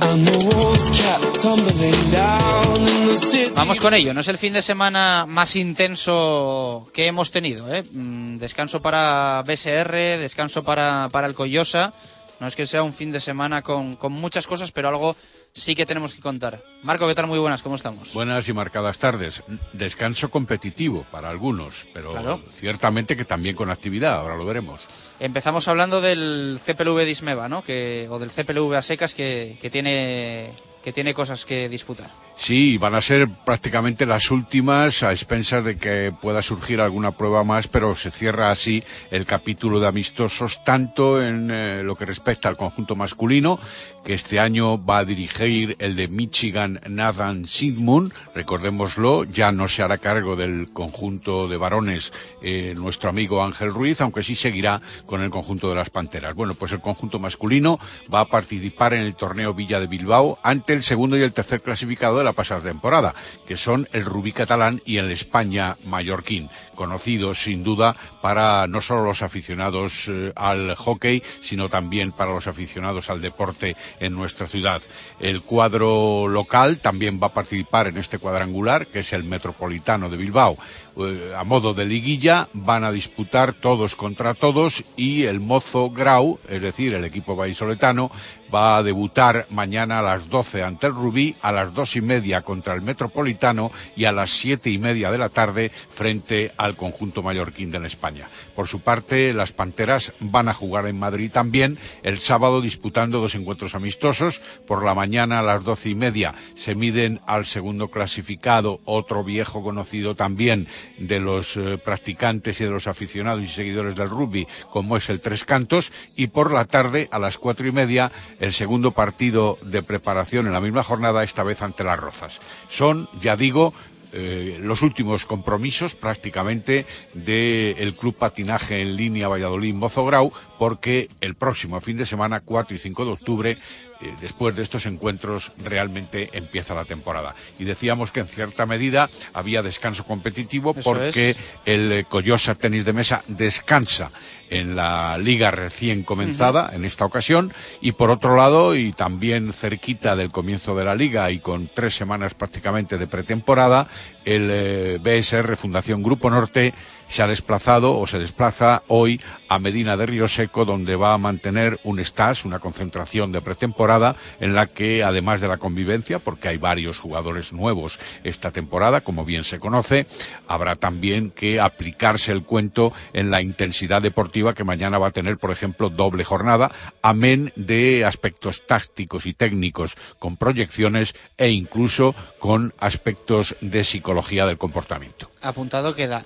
and 0.00 0.26
the 0.26 0.38
walls 0.48 0.88
kept 0.90 1.40
tumbling 1.42 2.10
down 2.10 2.76
in 2.76 3.08
the 3.08 3.16
city. 3.16 3.52
Vamos 3.54 3.80
con 3.80 3.92
ello. 3.92 4.14
No 4.14 4.20
es 4.20 4.28
el 4.28 4.38
fin 4.38 4.54
de 4.54 4.62
semana 4.62 5.26
más 5.28 5.54
intenso 5.56 6.88
que 6.94 7.06
hemos 7.06 7.30
tenido. 7.30 7.72
¿eh? 7.74 7.84
Mm, 7.92 8.38
Descanso 8.38 8.80
para 8.80 9.42
BSR, 9.46 10.18
descanso 10.18 10.64
para, 10.64 11.08
para 11.12 11.26
el 11.26 11.34
Coyosa. 11.34 11.92
No 12.40 12.46
es 12.46 12.56
que 12.56 12.66
sea 12.66 12.82
un 12.84 12.94
fin 12.94 13.12
de 13.12 13.20
semana 13.20 13.62
con, 13.62 13.96
con 13.96 14.12
muchas 14.12 14.46
cosas, 14.46 14.70
pero 14.70 14.88
algo 14.88 15.14
sí 15.52 15.74
que 15.74 15.86
tenemos 15.86 16.12
que 16.14 16.20
contar. 16.20 16.62
Marco, 16.82 17.06
¿qué 17.08 17.14
tal? 17.14 17.26
Muy 17.26 17.38
buenas, 17.38 17.62
¿cómo 17.62 17.76
estamos? 17.76 18.12
Buenas 18.14 18.48
y 18.48 18.52
marcadas 18.52 18.98
tardes. 18.98 19.42
Descanso 19.72 20.30
competitivo 20.30 21.04
para 21.10 21.30
algunos, 21.30 21.86
pero 21.92 22.12
Claro. 22.12 22.40
ciertamente 22.50 23.16
que 23.16 23.24
también 23.24 23.56
con 23.56 23.70
actividad, 23.70 24.14
ahora 24.14 24.36
lo 24.36 24.44
veremos. 24.44 24.80
Empezamos 25.20 25.66
hablando 25.66 26.00
del 26.00 26.60
CPLV 26.64 26.98
de 27.04 27.10
Ismeva, 27.10 27.48
¿no? 27.48 27.64
Que, 27.64 28.06
o 28.10 28.18
del 28.20 28.30
CPLV 28.30 28.74
a 28.74 28.82
secas 28.82 29.14
que, 29.14 29.58
que 29.60 29.68
tiene 29.70 30.50
que 30.84 30.92
tiene 30.92 31.12
cosas 31.12 31.44
que 31.44 31.68
disputar. 31.68 32.08
Sí, 32.38 32.78
van 32.78 32.94
a 32.94 33.00
ser 33.00 33.28
prácticamente 33.28 34.06
las 34.06 34.30
últimas 34.30 35.02
a 35.02 35.10
expensas 35.10 35.64
de 35.64 35.76
que 35.76 36.14
pueda 36.22 36.40
surgir 36.40 36.80
alguna 36.80 37.10
prueba 37.10 37.42
más, 37.42 37.66
pero 37.66 37.96
se 37.96 38.12
cierra 38.12 38.52
así 38.52 38.84
el 39.10 39.26
capítulo 39.26 39.80
de 39.80 39.88
amistosos, 39.88 40.62
tanto 40.62 41.20
en 41.20 41.50
eh, 41.50 41.82
lo 41.82 41.96
que 41.96 42.06
respecta 42.06 42.48
al 42.48 42.56
conjunto 42.56 42.94
masculino, 42.94 43.58
que 44.04 44.14
este 44.14 44.38
año 44.38 44.82
va 44.82 44.98
a 44.98 45.04
dirigir 45.04 45.74
el 45.80 45.96
de 45.96 46.06
Michigan 46.06 46.80
Nathan 46.88 47.44
Sigmund, 47.44 48.14
recordémoslo, 48.36 49.24
ya 49.24 49.50
no 49.50 49.66
se 49.66 49.82
hará 49.82 49.98
cargo 49.98 50.36
del 50.36 50.70
conjunto 50.72 51.48
de 51.48 51.56
varones 51.56 52.12
eh, 52.40 52.72
nuestro 52.76 53.10
amigo 53.10 53.42
Ángel 53.42 53.70
Ruiz, 53.70 54.00
aunque 54.00 54.22
sí 54.22 54.36
seguirá 54.36 54.80
con 55.06 55.22
el 55.22 55.30
conjunto 55.30 55.68
de 55.68 55.74
las 55.74 55.90
Panteras. 55.90 56.34
Bueno, 56.34 56.54
pues 56.54 56.70
el 56.70 56.80
conjunto 56.80 57.18
masculino 57.18 57.80
va 58.14 58.20
a 58.20 58.28
participar 58.28 58.94
en 58.94 59.00
el 59.00 59.16
torneo 59.16 59.54
Villa 59.54 59.80
de 59.80 59.88
Bilbao 59.88 60.38
ante 60.44 60.72
el 60.72 60.84
segundo 60.84 61.18
y 61.18 61.22
el 61.22 61.32
tercer 61.32 61.60
clasificado 61.62 62.27
la 62.28 62.34
pasada 62.34 62.60
temporada, 62.60 63.14
que 63.46 63.56
son 63.56 63.88
el 63.92 64.04
Rubí 64.04 64.32
catalán 64.32 64.80
y 64.84 64.98
el 64.98 65.10
España 65.10 65.76
mallorquín, 65.84 66.50
conocidos 66.78 67.42
sin 67.42 67.64
duda 67.64 67.96
para 68.22 68.68
no 68.68 68.80
solo 68.80 69.02
los 69.02 69.22
aficionados 69.22 70.06
eh, 70.06 70.32
al 70.36 70.76
hockey, 70.76 71.24
sino 71.42 71.68
también 71.68 72.12
para 72.12 72.30
los 72.30 72.46
aficionados 72.46 73.10
al 73.10 73.20
deporte 73.20 73.74
en 73.98 74.14
nuestra 74.14 74.46
ciudad. 74.46 74.80
El 75.18 75.42
cuadro 75.42 76.28
local 76.28 76.78
también 76.78 77.18
va 77.20 77.26
a 77.26 77.34
participar 77.34 77.88
en 77.88 77.98
este 77.98 78.18
cuadrangular, 78.18 78.86
que 78.86 79.00
es 79.00 79.12
el 79.12 79.24
Metropolitano 79.24 80.08
de 80.08 80.16
Bilbao. 80.16 80.56
Eh, 81.00 81.32
a 81.36 81.42
modo 81.44 81.74
de 81.74 81.84
liguilla 81.84 82.48
van 82.52 82.84
a 82.84 82.92
disputar 82.92 83.54
todos 83.54 83.96
contra 83.96 84.34
todos 84.34 84.84
y 84.96 85.24
el 85.24 85.40
Mozo 85.40 85.90
Grau, 85.90 86.38
es 86.48 86.62
decir, 86.62 86.94
el 86.94 87.04
equipo 87.04 87.34
vallisoletano, 87.34 88.10
va 88.52 88.78
a 88.78 88.82
debutar 88.82 89.46
mañana 89.50 89.98
a 89.98 90.02
las 90.02 90.28
12 90.28 90.62
ante 90.62 90.86
el 90.86 90.94
Rubí, 90.94 91.36
a 91.42 91.52
las 91.52 91.74
dos 91.74 91.96
y 91.96 92.00
media 92.00 92.42
contra 92.42 92.74
el 92.74 92.82
Metropolitano 92.82 93.70
y 93.96 94.06
a 94.06 94.12
las 94.12 94.30
siete 94.30 94.70
y 94.70 94.78
media 94.78 95.10
de 95.10 95.18
la 95.18 95.28
tarde 95.28 95.70
frente 95.70 96.50
al 96.56 96.67
conjunto 96.76 97.22
mallorquín 97.22 97.70
de 97.70 97.78
España. 97.86 98.28
Por 98.54 98.66
su 98.66 98.80
parte, 98.80 99.32
las 99.32 99.52
Panteras 99.52 100.12
van 100.20 100.48
a 100.48 100.54
jugar 100.54 100.86
en 100.86 100.98
Madrid 100.98 101.30
también 101.30 101.78
el 102.02 102.18
sábado 102.18 102.60
disputando 102.60 103.20
dos 103.20 103.34
encuentros 103.34 103.74
amistosos. 103.74 104.40
Por 104.66 104.84
la 104.84 104.94
mañana 104.94 105.38
a 105.38 105.42
las 105.42 105.64
doce 105.64 105.90
y 105.90 105.94
media 105.94 106.34
se 106.54 106.74
miden 106.74 107.20
al 107.26 107.46
segundo 107.46 107.88
clasificado, 107.88 108.80
otro 108.84 109.24
viejo 109.24 109.62
conocido 109.62 110.14
también 110.14 110.66
de 110.98 111.20
los 111.20 111.56
eh, 111.56 111.78
practicantes 111.78 112.60
y 112.60 112.64
de 112.64 112.70
los 112.70 112.86
aficionados 112.86 113.42
y 113.42 113.48
seguidores 113.48 113.94
del 113.94 114.10
rugby, 114.10 114.46
como 114.70 114.96
es 114.96 115.08
el 115.10 115.20
Tres 115.20 115.44
Cantos, 115.44 115.92
y 116.16 116.28
por 116.28 116.52
la 116.52 116.64
tarde 116.64 117.08
a 117.10 117.18
las 117.18 117.38
cuatro 117.38 117.66
y 117.66 117.72
media 117.72 118.10
el 118.40 118.52
segundo 118.52 118.92
partido 118.92 119.58
de 119.62 119.82
preparación 119.82 120.46
en 120.46 120.52
la 120.52 120.60
misma 120.60 120.82
jornada, 120.82 121.22
esta 121.22 121.42
vez 121.42 121.62
ante 121.62 121.84
las 121.84 121.98
Rozas. 121.98 122.40
Son, 122.70 123.08
ya 123.20 123.36
digo, 123.36 123.72
eh, 124.12 124.58
los 124.60 124.82
últimos 124.82 125.24
compromisos 125.24 125.94
prácticamente 125.94 126.86
del 127.14 127.94
Club 127.94 128.16
Patinaje 128.16 128.80
en 128.80 128.96
línea 128.96 129.28
Valladolid 129.28 129.74
Mozograu, 129.74 130.32
porque 130.58 131.08
el 131.20 131.34
próximo 131.34 131.80
fin 131.80 131.96
de 131.96 132.06
semana, 132.06 132.40
4 132.40 132.76
y 132.76 132.78
5 132.78 133.04
de 133.04 133.10
octubre, 133.10 133.58
eh, 134.00 134.14
después 134.20 134.54
de 134.54 134.62
estos 134.62 134.86
encuentros, 134.86 135.52
realmente 135.58 136.30
empieza 136.32 136.74
la 136.74 136.84
temporada. 136.84 137.34
Y 137.58 137.64
decíamos 137.64 138.10
que 138.10 138.20
en 138.20 138.28
cierta 138.28 138.66
medida 138.66 139.08
había 139.32 139.62
descanso 139.62 140.04
competitivo 140.04 140.74
Eso 140.76 140.82
porque 140.82 141.30
es. 141.30 141.36
el 141.66 141.92
eh, 141.92 142.04
Coyosa 142.08 142.54
Tenis 142.54 142.84
de 142.84 142.92
Mesa 142.92 143.22
descansa 143.26 144.10
en 144.50 144.76
la 144.76 145.18
liga 145.18 145.50
recién 145.50 146.02
comenzada 146.02 146.70
en 146.72 146.84
esta 146.84 147.04
ocasión 147.04 147.52
y 147.80 147.92
por 147.92 148.10
otro 148.10 148.36
lado 148.36 148.74
y 148.74 148.92
también 148.92 149.52
cerquita 149.52 150.16
del 150.16 150.30
comienzo 150.30 150.74
de 150.76 150.84
la 150.84 150.94
liga 150.94 151.30
y 151.30 151.40
con 151.40 151.68
tres 151.68 151.94
semanas 151.94 152.34
prácticamente 152.34 152.98
de 152.98 153.06
pretemporada 153.06 153.88
el 154.24 154.48
eh, 154.50 154.98
BSR 155.02 155.56
Fundación 155.56 156.02
Grupo 156.02 156.30
Norte 156.30 156.72
se 157.08 157.22
ha 157.22 157.26
desplazado 157.26 157.98
o 157.98 158.06
se 158.06 158.18
desplaza 158.18 158.82
hoy 158.88 159.20
a 159.48 159.58
Medina 159.58 159.96
de 159.96 160.06
Río 160.06 160.28
Seco, 160.28 160.64
donde 160.64 160.96
va 160.96 161.14
a 161.14 161.18
mantener 161.18 161.80
un 161.84 161.98
stage, 162.00 162.46
una 162.46 162.58
concentración 162.58 163.32
de 163.32 163.40
pretemporada, 163.40 164.16
en 164.40 164.54
la 164.54 164.66
que, 164.66 165.02
además 165.02 165.40
de 165.40 165.48
la 165.48 165.56
convivencia, 165.56 166.18
porque 166.18 166.48
hay 166.48 166.58
varios 166.58 166.98
jugadores 166.98 167.52
nuevos 167.52 167.98
esta 168.24 168.50
temporada, 168.50 169.00
como 169.00 169.24
bien 169.24 169.44
se 169.44 169.58
conoce, 169.58 170.06
habrá 170.46 170.76
también 170.76 171.30
que 171.30 171.60
aplicarse 171.60 172.32
el 172.32 172.44
cuento 172.44 172.92
en 173.12 173.30
la 173.30 173.42
intensidad 173.42 174.02
deportiva 174.02 174.54
que 174.54 174.64
mañana 174.64 174.98
va 174.98 175.08
a 175.08 175.12
tener, 175.12 175.38
por 175.38 175.50
ejemplo, 175.50 175.88
doble 175.88 176.24
jornada, 176.24 176.70
amén 177.02 177.52
de 177.56 178.04
aspectos 178.04 178.66
tácticos 178.66 179.26
y 179.26 179.34
técnicos 179.34 179.96
con 180.18 180.36
proyecciones 180.36 181.14
e 181.36 181.50
incluso 181.50 182.14
con 182.38 182.74
aspectos 182.78 183.56
de 183.60 183.84
psicología 183.84 184.46
del 184.46 184.58
comportamiento. 184.58 185.30
Apuntado 185.40 185.94
queda. 185.94 186.24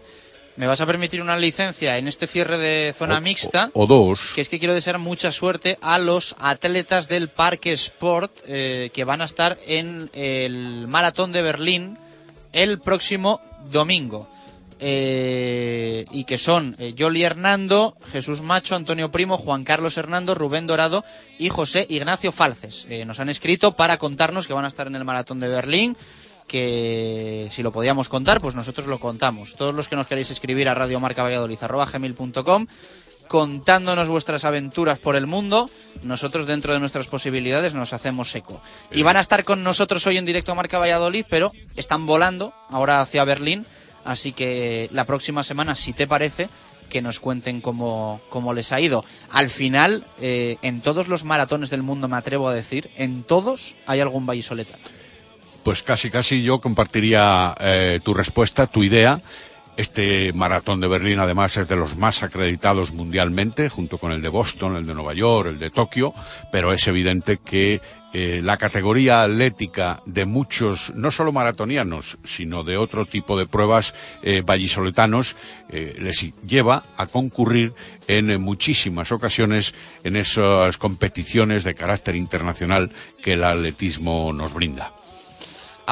Me 0.57 0.67
vas 0.67 0.81
a 0.81 0.87
permitir 0.87 1.23
una 1.23 1.39
licencia 1.39 1.97
en 1.97 2.09
este 2.09 2.27
cierre 2.27 2.59
de 2.59 2.95
zona 2.97 3.21
mixta. 3.21 3.71
O 3.73 3.87
dos. 3.87 4.21
que 4.35 4.43
es 4.43 4.49
que 4.49 4.59
quiero 4.59 4.75
desear 4.75 4.99
mucha 4.99 5.33
suerte 5.33 5.79
a 5.81 5.99
los 5.99 6.37
atletas 6.39 7.09
del 7.09 7.29
Parque 7.29 7.73
Sport 7.73 8.33
eh, 8.47 8.91
que 8.93 9.05
van 9.05 9.23
a 9.23 9.25
estar 9.25 9.57
en 9.67 10.11
el 10.13 10.87
Maratón 10.89 11.33
de 11.33 11.43
Berlín 11.43 11.99
el 12.53 12.81
próximo 12.81 13.41
domingo. 13.71 14.29
Eh, 14.85 16.07
y 16.11 16.25
que 16.25 16.39
son 16.39 16.75
eh, 16.81 16.93
Hernando, 16.99 17.97
Jesús 18.11 18.43
Macho, 18.43 18.75
Antonio 18.75 19.13
Primo, 19.13 19.39
Juan 19.39 19.63
Carlos 19.63 19.97
Hernando, 19.97 20.35
Rubén 20.35 20.67
Dorado 20.67 21.05
y 21.39 21.51
José 21.51 21.87
Ignacio 21.89 22.33
Falces. 22.33 22.89
Eh, 22.91 23.05
nos 23.05 23.21
han 23.21 23.29
escrito 23.29 23.77
para 23.77 23.97
contarnos 23.99 24.49
que 24.49 24.55
van 24.55 24.65
a 24.65 24.69
estar 24.69 24.89
en 24.89 24.97
el 24.97 25.05
Maratón 25.05 25.39
de 25.39 25.47
Berlín 25.47 25.97
que 26.53 27.49
si 27.51 27.63
lo 27.63 27.73
podíamos 27.73 28.11
contar, 28.11 28.39
pues 28.39 28.55
nosotros 28.55 28.87
lo 28.87 29.01
contamos. 29.01 29.57
Todos 29.57 29.75
los 29.75 29.89
que 29.89 29.97
nos 29.97 30.07
queréis 30.07 30.31
escribir 30.31 30.69
a 30.69 30.75
radiomarcavalladolid.com 30.75 32.67
contándonos 33.27 34.09
vuestras 34.09 34.45
aventuras 34.45 34.99
por 34.99 35.17
el 35.17 35.27
mundo, 35.27 35.71
nosotros 36.03 36.47
dentro 36.47 36.75
de 36.75 36.81
nuestras 36.81 37.07
posibilidades 37.07 37.75
nos 37.75 37.95
hacemos 37.95 38.35
eco. 38.35 38.61
Y 38.91 39.03
van 39.03 39.17
a 39.17 39.21
estar 39.21 39.45
con 39.45 39.65
nosotros 39.65 40.07
hoy 40.07 40.19
en 40.19 40.27
directo 40.27 40.53
a 40.53 40.55
Marca 40.55 40.79
Valladolid, 40.79 41.25
pero 41.31 41.53
están 41.75 42.05
volando 42.05 42.53
ahora 42.69 43.01
hacia 43.01 43.25
Berlín, 43.25 43.65
así 44.05 44.33
que 44.33 44.91
la 44.93 45.07
próxima 45.07 45.45
semana, 45.45 45.75
si 45.75 45.95
te 45.95 46.07
parece, 46.07 46.51
que 46.91 47.01
nos 47.01 47.19
cuenten 47.19 47.63
cómo, 47.63 48.21
cómo 48.29 48.53
les 48.53 48.73
ha 48.73 48.81
ido. 48.81 49.07
Al 49.31 49.49
final, 49.49 50.07
eh, 50.21 50.59
en 50.61 50.83
todos 50.83 51.09
los 51.09 51.25
maratones 51.25 51.71
del 51.71 51.83
mundo, 51.83 52.09
me 52.09 52.19
atrevo 52.19 52.49
a 52.49 52.55
decir, 52.55 52.91
en 52.97 53.23
todos 53.23 53.75
hay 53.87 54.01
algún 54.01 54.27
vallisoletano. 54.27 54.83
Pues 55.65 55.85
casi, 55.85 56.11
casi 56.11 56.43
yo 56.43 56.61
compartiría 56.61 57.55
eh, 57.61 58.01
tu 58.03 58.15
respuesta, 58.15 58.67
tu 58.67 58.83
idea. 58.83 59.21
Este 59.77 60.33
maratón 60.33 60.81
de 60.81 60.89
Berlín, 60.89 61.21
además, 61.21 61.57
es 61.57 61.69
de 61.69 61.77
los 61.77 61.97
más 61.97 62.25
acreditados 62.25 62.93
mundialmente, 62.93 63.69
junto 63.69 63.97
con 63.97 64.11
el 64.11 64.21
de 64.21 64.29
Boston, 64.29 64.77
el 64.77 64.87
de 64.87 64.93
Nueva 64.93 65.15
York, 65.15 65.49
el 65.49 65.59
de 65.61 65.71
Tokio, 65.71 66.13
pero 66.51 66.73
es 66.73 66.87
evidente 66.89 67.39
que 67.39 67.81
eh, 68.13 68.41
la 68.43 68.57
categoría 68.57 69.23
atlética 69.23 70.03
de 70.05 70.27
muchos, 70.27 70.93
no 70.97 71.13
solo 71.13 71.33
maratonianos, 71.33 72.19
sino 72.25 72.65
de 72.65 72.77
otro 72.77 73.07
tipo 73.07 73.39
de 73.39 73.47
pruebas 73.47 73.95
eh, 74.23 74.43
vallisoletanos, 74.45 75.37
les 75.71 76.35
lleva 76.47 76.83
a 76.99 77.07
concurrir 77.07 77.73
en 78.09 78.43
muchísimas 78.43 79.11
ocasiones 79.11 79.75
en 80.05 80.17
esas 80.17 80.77
competiciones 80.77 81.65
de 81.65 81.75
carácter 81.75 82.17
internacional 82.17 82.91
que 83.23 83.35
el 83.35 83.45
atletismo 83.45 84.35
nos 84.35 84.53
brinda. 84.53 84.93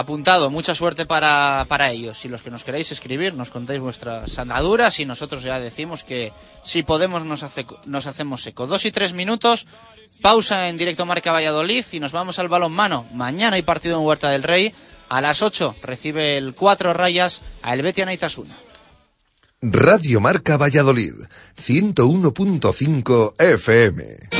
Apuntado, 0.00 0.50
mucha 0.50 0.74
suerte 0.74 1.06
para, 1.06 1.64
para 1.68 1.90
ellos. 1.90 2.18
Si 2.18 2.28
los 2.28 2.42
que 2.42 2.50
nos 2.50 2.64
queréis 2.64 2.90
escribir, 2.92 3.34
nos 3.34 3.50
contáis 3.50 3.80
vuestras 3.80 4.38
andaduras 4.38 4.98
y 5.00 5.04
nosotros 5.06 5.42
ya 5.42 5.58
decimos 5.60 6.04
que 6.04 6.32
si 6.64 6.82
podemos 6.82 7.24
nos, 7.24 7.42
hace- 7.42 7.66
nos 7.86 8.06
hacemos 8.06 8.46
eco. 8.46 8.66
Dos 8.66 8.84
y 8.84 8.90
tres 8.92 9.12
minutos, 9.12 9.66
pausa 10.22 10.68
en 10.68 10.76
directo 10.78 11.06
Marca 11.06 11.32
Valladolid 11.32 11.84
y 11.92 12.00
nos 12.00 12.12
vamos 12.12 12.38
al 12.38 12.48
balonmano. 12.48 13.06
Mañana 13.14 13.56
hay 13.56 13.62
partido 13.62 13.98
en 13.98 14.04
Huerta 14.06 14.30
del 14.30 14.42
Rey. 14.42 14.74
A 15.08 15.20
las 15.20 15.42
8 15.42 15.76
recibe 15.82 16.36
el 16.38 16.54
cuatro 16.54 16.92
rayas 16.92 17.42
a 17.62 17.74
Helvetia 17.74 18.04
Naitasuna. 18.06 18.54
Radio 19.62 20.20
Marca 20.20 20.56
Valladolid, 20.56 21.12
101.5 21.58 23.34
FM. 23.38 24.39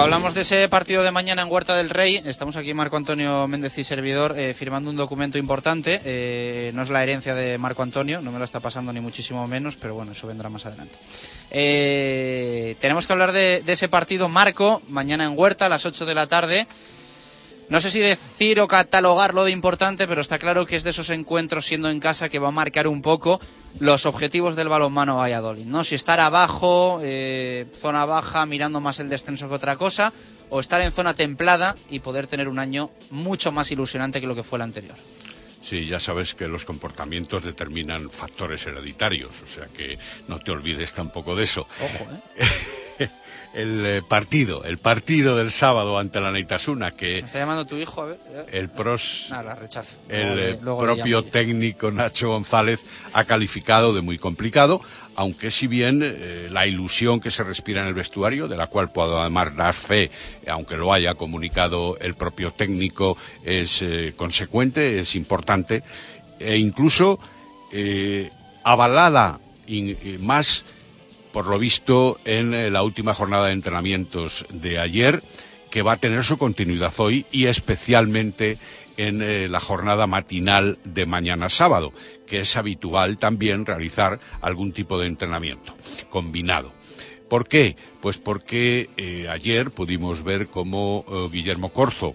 Hablamos 0.00 0.32
de 0.32 0.42
ese 0.42 0.68
partido 0.68 1.02
de 1.02 1.10
mañana 1.10 1.42
en 1.42 1.50
Huerta 1.50 1.74
del 1.74 1.90
Rey. 1.90 2.22
Estamos 2.24 2.54
aquí 2.54 2.72
Marco 2.72 2.96
Antonio 2.96 3.48
Méndez 3.48 3.76
y 3.78 3.84
servidor 3.84 4.38
eh, 4.38 4.54
firmando 4.54 4.90
un 4.90 4.96
documento 4.96 5.38
importante. 5.38 6.00
Eh, 6.04 6.70
no 6.72 6.82
es 6.82 6.88
la 6.88 7.02
herencia 7.02 7.34
de 7.34 7.58
Marco 7.58 7.82
Antonio, 7.82 8.22
no 8.22 8.30
me 8.30 8.38
la 8.38 8.44
está 8.44 8.60
pasando 8.60 8.92
ni 8.92 9.00
muchísimo 9.00 9.46
menos, 9.48 9.74
pero 9.74 9.94
bueno, 9.94 10.12
eso 10.12 10.28
vendrá 10.28 10.48
más 10.50 10.66
adelante. 10.66 10.96
Eh, 11.50 12.76
tenemos 12.80 13.08
que 13.08 13.12
hablar 13.12 13.32
de, 13.32 13.62
de 13.66 13.72
ese 13.72 13.88
partido, 13.88 14.28
Marco, 14.28 14.80
mañana 14.88 15.24
en 15.24 15.36
Huerta 15.36 15.66
a 15.66 15.68
las 15.68 15.84
8 15.84 16.06
de 16.06 16.14
la 16.14 16.28
tarde. 16.28 16.68
No 17.68 17.80
sé 17.82 17.90
si 17.90 18.00
decir 18.00 18.60
o 18.60 18.68
catalogarlo 18.68 19.44
de 19.44 19.50
importante, 19.50 20.06
pero 20.08 20.22
está 20.22 20.38
claro 20.38 20.64
que 20.64 20.76
es 20.76 20.84
de 20.84 20.90
esos 20.90 21.10
encuentros 21.10 21.66
siendo 21.66 21.90
en 21.90 22.00
casa 22.00 22.30
que 22.30 22.38
va 22.38 22.48
a 22.48 22.50
marcar 22.52 22.88
un 22.88 23.02
poco 23.02 23.40
los 23.78 24.06
objetivos 24.06 24.56
del 24.56 24.68
balonmano 24.68 25.18
Valladolid, 25.18 25.66
¿no? 25.66 25.84
Si 25.84 25.94
estar 25.94 26.18
abajo, 26.18 27.00
eh, 27.02 27.66
zona 27.78 28.06
baja, 28.06 28.46
mirando 28.46 28.80
más 28.80 29.00
el 29.00 29.10
descenso 29.10 29.48
que 29.48 29.56
otra 29.56 29.76
cosa, 29.76 30.14
o 30.48 30.60
estar 30.60 30.80
en 30.80 30.92
zona 30.92 31.12
templada 31.12 31.76
y 31.90 32.00
poder 32.00 32.26
tener 32.26 32.48
un 32.48 32.58
año 32.58 32.90
mucho 33.10 33.52
más 33.52 33.70
ilusionante 33.70 34.20
que 34.20 34.26
lo 34.26 34.34
que 34.34 34.42
fue 34.42 34.56
el 34.56 34.62
anterior. 34.62 34.96
Sí, 35.62 35.86
ya 35.86 36.00
sabes 36.00 36.34
que 36.34 36.48
los 36.48 36.64
comportamientos 36.64 37.44
determinan 37.44 38.08
factores 38.08 38.66
hereditarios, 38.66 39.32
o 39.42 39.46
sea 39.46 39.66
que 39.66 39.98
no 40.26 40.38
te 40.38 40.52
olvides 40.52 40.94
tampoco 40.94 41.36
de 41.36 41.44
eso. 41.44 41.66
Ojo, 41.82 42.06
¿eh? 42.98 43.10
el 43.54 43.84
eh, 43.86 44.02
partido, 44.02 44.64
el 44.64 44.78
partido 44.78 45.36
del 45.36 45.50
sábado 45.50 45.98
ante 45.98 46.20
la 46.20 46.30
Neitasuna, 46.32 46.90
que 46.92 47.20
¿Me 47.22 47.26
está 47.26 47.38
llamando 47.38 47.66
tu 47.66 47.76
hijo? 47.76 48.02
A 48.02 48.06
ver. 48.06 48.18
el 48.52 48.68
pros, 48.68 49.26
Nada, 49.30 49.42
la 49.42 49.54
rechazo. 49.54 49.96
el 50.08 50.58
Luego 50.60 50.84
le- 50.84 50.92
eh, 50.92 50.94
propio 50.94 51.22
técnico 51.24 51.90
Nacho 51.90 52.28
González 52.30 52.80
ha 53.14 53.24
calificado 53.24 53.94
de 53.94 54.02
muy 54.02 54.18
complicado, 54.18 54.80
aunque 55.16 55.50
si 55.50 55.66
bien 55.66 56.00
eh, 56.04 56.48
la 56.50 56.66
ilusión 56.66 57.20
que 57.20 57.30
se 57.30 57.42
respira 57.42 57.82
en 57.82 57.88
el 57.88 57.94
vestuario, 57.94 58.48
de 58.48 58.56
la 58.56 58.68
cual 58.68 58.90
puedo 58.92 59.20
además 59.20 59.56
dar 59.56 59.74
fe, 59.74 60.10
aunque 60.46 60.76
lo 60.76 60.92
haya 60.92 61.14
comunicado 61.14 61.96
el 62.00 62.14
propio 62.14 62.52
técnico, 62.52 63.16
es 63.44 63.82
eh, 63.82 64.12
consecuente, 64.16 65.00
es 65.00 65.14
importante, 65.16 65.82
e 66.38 66.56
incluso 66.58 67.18
eh, 67.72 68.30
avalada 68.62 69.40
in- 69.66 69.96
más 70.20 70.64
por 71.32 71.46
lo 71.46 71.58
visto 71.58 72.18
en 72.24 72.54
eh, 72.54 72.70
la 72.70 72.82
última 72.82 73.14
jornada 73.14 73.46
de 73.46 73.52
entrenamientos 73.52 74.46
de 74.50 74.78
ayer 74.78 75.22
que 75.70 75.82
va 75.82 75.92
a 75.92 75.96
tener 75.98 76.24
su 76.24 76.38
continuidad 76.38 76.92
hoy 76.98 77.26
y 77.30 77.46
especialmente 77.46 78.58
en 78.96 79.22
eh, 79.22 79.48
la 79.48 79.60
jornada 79.60 80.06
matinal 80.06 80.78
de 80.84 81.06
mañana 81.06 81.50
sábado, 81.50 81.92
que 82.26 82.40
es 82.40 82.56
habitual 82.56 83.18
también 83.18 83.66
realizar 83.66 84.18
algún 84.40 84.72
tipo 84.72 84.98
de 84.98 85.06
entrenamiento 85.06 85.76
combinado. 86.08 86.72
¿Por 87.28 87.46
qué? 87.46 87.76
Pues 88.00 88.16
porque 88.16 88.88
eh, 88.96 89.28
ayer 89.30 89.70
pudimos 89.70 90.24
ver 90.24 90.48
cómo 90.48 91.04
Guillermo 91.30 91.70
Corzo 91.70 92.14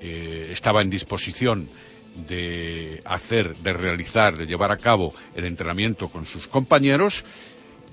estaba 0.00 0.82
en 0.82 0.90
disposición 0.90 1.68
de 2.28 3.00
hacer, 3.04 3.56
de 3.56 3.72
realizar, 3.72 4.36
de 4.36 4.46
llevar 4.46 4.72
a 4.72 4.76
cabo 4.76 5.14
el 5.34 5.44
entrenamiento 5.44 6.08
con 6.08 6.26
sus 6.26 6.48
compañeros 6.48 7.24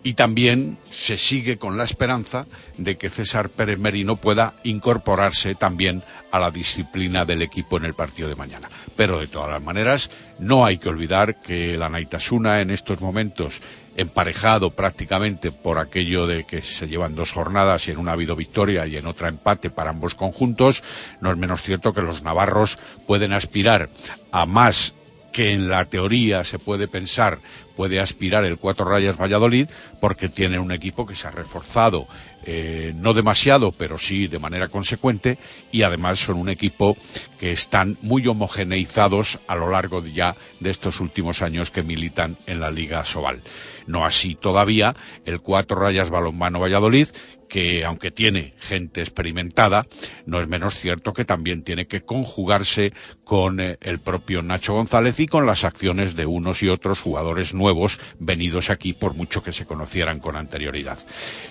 y 0.03 0.13
también 0.13 0.77
se 0.89 1.17
sigue 1.17 1.57
con 1.57 1.77
la 1.77 1.83
esperanza 1.83 2.45
de 2.77 2.97
que 2.97 3.09
César 3.09 3.49
Pérez 3.49 3.79
Merino 3.79 4.15
pueda 4.15 4.55
incorporarse 4.63 5.55
también 5.55 6.03
a 6.31 6.39
la 6.39 6.51
disciplina 6.51 7.25
del 7.25 7.41
equipo 7.41 7.77
en 7.77 7.85
el 7.85 7.93
partido 7.93 8.29
de 8.29 8.35
mañana. 8.35 8.69
Pero 8.95 9.19
de 9.19 9.27
todas 9.27 9.61
maneras, 9.61 10.09
no 10.39 10.65
hay 10.65 10.77
que 10.77 10.89
olvidar 10.89 11.39
que 11.39 11.77
la 11.77 11.89
Naitasuna 11.89 12.61
en 12.61 12.71
estos 12.71 13.01
momentos 13.01 13.61
emparejado 13.97 14.71
prácticamente 14.71 15.51
por 15.51 15.77
aquello 15.77 16.25
de 16.25 16.45
que 16.45 16.61
se 16.61 16.87
llevan 16.87 17.15
dos 17.15 17.31
jornadas 17.31 17.87
y 17.87 17.91
en 17.91 17.97
una 17.97 18.11
ha 18.11 18.13
habido 18.13 18.35
victoria 18.35 18.87
y 18.87 18.95
en 18.95 19.07
otra 19.07 19.27
empate 19.27 19.69
para 19.69 19.89
ambos 19.89 20.15
conjuntos, 20.15 20.83
no 21.19 21.31
es 21.31 21.37
menos 21.37 21.63
cierto 21.63 21.93
que 21.93 22.01
los 22.01 22.23
navarros 22.23 22.79
pueden 23.07 23.33
aspirar 23.33 23.89
a 24.31 24.45
más 24.45 24.93
que 25.31 25.51
en 25.51 25.69
la 25.69 25.85
teoría 25.85 26.43
se 26.43 26.59
puede 26.59 26.87
pensar 26.87 27.39
puede 27.75 27.99
aspirar 27.99 28.43
el 28.43 28.57
Cuatro 28.57 28.85
Rayas 28.85 29.17
Valladolid 29.17 29.67
porque 30.01 30.27
tiene 30.27 30.59
un 30.59 30.71
equipo 30.71 31.05
que 31.05 31.15
se 31.15 31.27
ha 31.27 31.31
reforzado 31.31 32.07
eh, 32.45 32.93
no 32.95 33.13
demasiado 33.13 33.71
pero 33.71 33.97
sí 33.97 34.27
de 34.27 34.39
manera 34.39 34.67
consecuente 34.67 35.37
y 35.71 35.83
además 35.83 36.19
son 36.19 36.37
un 36.37 36.49
equipo 36.49 36.97
que 37.39 37.51
están 37.51 37.97
muy 38.01 38.25
homogeneizados 38.27 39.39
a 39.47 39.55
lo 39.55 39.69
largo 39.69 40.01
de 40.01 40.11
ya 40.11 40.35
de 40.59 40.69
estos 40.69 40.99
últimos 40.99 41.41
años 41.41 41.71
que 41.71 41.83
militan 41.83 42.37
en 42.47 42.59
la 42.59 42.71
Liga 42.71 43.05
Sobal. 43.05 43.41
No 43.87 44.05
así 44.05 44.35
todavía 44.35 44.95
el 45.25 45.41
Cuatro 45.41 45.77
Rayas 45.77 46.09
Balonmano 46.09 46.59
Valladolid 46.59 47.07
que 47.49 47.83
aunque 47.83 48.11
tiene 48.11 48.53
gente 48.59 49.01
experimentada, 49.01 49.85
no 50.25 50.39
es 50.39 50.47
menos 50.47 50.75
cierto 50.75 51.11
que 51.11 51.25
también 51.25 51.63
tiene 51.63 51.87
que 51.87 52.01
conjugarse 52.01 52.93
con 53.25 53.59
eh, 53.59 53.77
el 53.81 53.99
propio 53.99 54.41
Nacho 54.41 54.73
González 54.73 55.19
y 55.19 55.27
con 55.27 55.45
las 55.45 55.65
acciones 55.65 56.15
de 56.15 56.25
unos 56.25 56.63
y 56.63 56.69
otros 56.69 57.01
jugadores 57.01 57.53
nuevos 57.53 57.99
venidos 58.19 58.69
aquí 58.69 58.93
por 58.93 59.15
mucho 59.15 59.43
que 59.43 59.51
se 59.51 59.65
conocieran 59.65 60.19
con 60.19 60.37
anterioridad. 60.37 60.99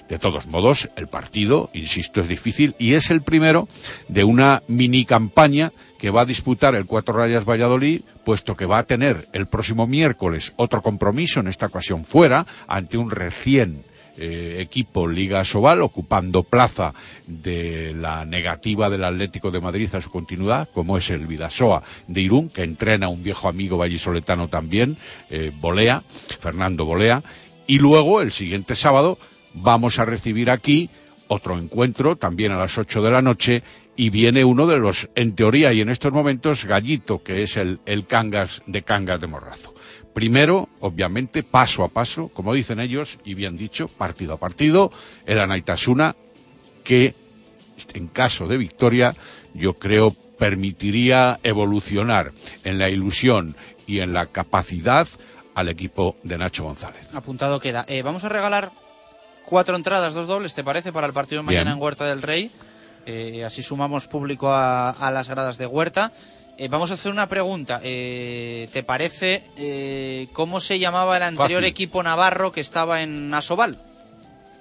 De 0.08 0.18
todos 0.18 0.46
modos, 0.46 0.88
el 0.96 1.08
partido, 1.08 1.68
insisto, 1.74 2.20
es 2.20 2.28
difícil 2.28 2.74
y 2.78 2.94
es 2.94 3.10
el 3.10 3.22
primero 3.22 3.68
de 4.08 4.24
una 4.24 4.62
mini 4.68 5.04
campaña 5.04 5.72
que 5.98 6.10
va 6.10 6.22
a 6.22 6.26
disputar 6.26 6.74
el 6.74 6.86
Cuatro 6.86 7.14
Rayas 7.14 7.44
Valladolid, 7.44 8.02
puesto 8.24 8.56
que 8.56 8.66
va 8.66 8.78
a 8.78 8.86
tener 8.86 9.26
el 9.32 9.46
próximo 9.46 9.86
miércoles 9.86 10.52
otro 10.56 10.80
compromiso, 10.80 11.40
en 11.40 11.48
esta 11.48 11.66
ocasión 11.66 12.04
fuera, 12.04 12.46
ante 12.68 12.96
un 12.96 13.10
recién 13.10 13.84
eh, 14.18 14.56
equipo 14.60 15.06
Liga 15.08 15.44
Sobal, 15.44 15.82
ocupando 15.82 16.42
plaza 16.42 16.92
de 17.26 17.94
la 17.94 18.24
negativa 18.24 18.90
del 18.90 19.04
Atlético 19.04 19.50
de 19.50 19.60
Madrid 19.60 19.94
a 19.94 20.00
su 20.00 20.10
continuidad, 20.10 20.68
como 20.74 20.98
es 20.98 21.10
el 21.10 21.26
Vidasoa 21.26 21.82
de 22.06 22.20
Irún, 22.20 22.48
que 22.48 22.64
entrena 22.64 23.08
un 23.08 23.22
viejo 23.22 23.48
amigo 23.48 23.78
vallisoletano 23.78 24.48
también, 24.48 24.96
eh, 25.30 25.52
Bolea, 25.54 26.02
Fernando 26.08 26.84
Bolea, 26.84 27.22
y 27.66 27.78
luego 27.78 28.20
el 28.20 28.32
siguiente 28.32 28.74
sábado 28.74 29.18
vamos 29.54 29.98
a 29.98 30.04
recibir 30.04 30.50
aquí 30.50 30.90
otro 31.28 31.58
encuentro, 31.58 32.16
también 32.16 32.52
a 32.52 32.58
las 32.58 32.78
ocho 32.78 33.02
de 33.02 33.10
la 33.10 33.22
noche, 33.22 33.62
y 33.96 34.10
viene 34.10 34.44
uno 34.44 34.66
de 34.66 34.78
los, 34.78 35.10
en 35.16 35.34
teoría 35.34 35.72
y 35.72 35.80
en 35.80 35.88
estos 35.88 36.12
momentos, 36.12 36.64
Gallito, 36.64 37.22
que 37.22 37.42
es 37.42 37.56
el, 37.56 37.80
el 37.84 38.06
Cangas 38.06 38.62
de 38.66 38.82
Cangas 38.82 39.20
de 39.20 39.26
Morrazo. 39.26 39.74
Primero, 40.14 40.68
obviamente, 40.80 41.42
paso 41.42 41.84
a 41.84 41.88
paso, 41.88 42.28
como 42.28 42.54
dicen 42.54 42.80
ellos, 42.80 43.18
y 43.24 43.34
bien 43.34 43.56
dicho, 43.56 43.88
partido 43.88 44.34
a 44.34 44.38
partido, 44.38 44.90
el 45.26 45.40
Anaitasuna, 45.40 46.16
que 46.82 47.14
en 47.94 48.08
caso 48.08 48.48
de 48.48 48.56
victoria, 48.56 49.14
yo 49.54 49.74
creo 49.74 50.14
permitiría 50.38 51.38
evolucionar 51.42 52.32
en 52.64 52.78
la 52.78 52.88
ilusión 52.88 53.56
y 53.86 54.00
en 54.00 54.12
la 54.12 54.26
capacidad 54.26 55.06
al 55.54 55.68
equipo 55.68 56.16
de 56.22 56.38
Nacho 56.38 56.64
González. 56.64 57.14
Apuntado 57.14 57.60
queda. 57.60 57.84
Eh, 57.88 58.02
vamos 58.02 58.24
a 58.24 58.28
regalar 58.28 58.70
cuatro 59.44 59.76
entradas, 59.76 60.14
dos 60.14 60.28
dobles, 60.28 60.54
¿te 60.54 60.62
parece? 60.62 60.92
Para 60.92 61.06
el 61.06 61.12
partido 61.12 61.42
de 61.42 61.46
mañana 61.46 61.64
Bien. 61.64 61.76
en 61.76 61.82
Huerta 61.82 62.06
del 62.06 62.22
Rey. 62.22 62.50
Eh, 63.06 63.44
así 63.44 63.62
sumamos 63.62 64.06
público 64.06 64.52
a, 64.52 64.90
a 64.90 65.10
las 65.10 65.28
gradas 65.28 65.58
de 65.58 65.66
Huerta. 65.66 66.12
Eh, 66.58 66.66
vamos 66.66 66.90
a 66.90 66.94
hacer 66.94 67.12
una 67.12 67.28
pregunta. 67.28 67.80
Eh, 67.84 68.68
¿Te 68.72 68.82
parece 68.82 69.44
eh, 69.56 70.26
cómo 70.32 70.58
se 70.60 70.80
llamaba 70.80 71.16
el 71.16 71.22
anterior 71.22 71.60
Fácil. 71.60 71.70
equipo 71.70 72.02
navarro 72.02 72.50
que 72.50 72.60
estaba 72.60 73.00
en 73.02 73.32
Asobal? 73.32 73.78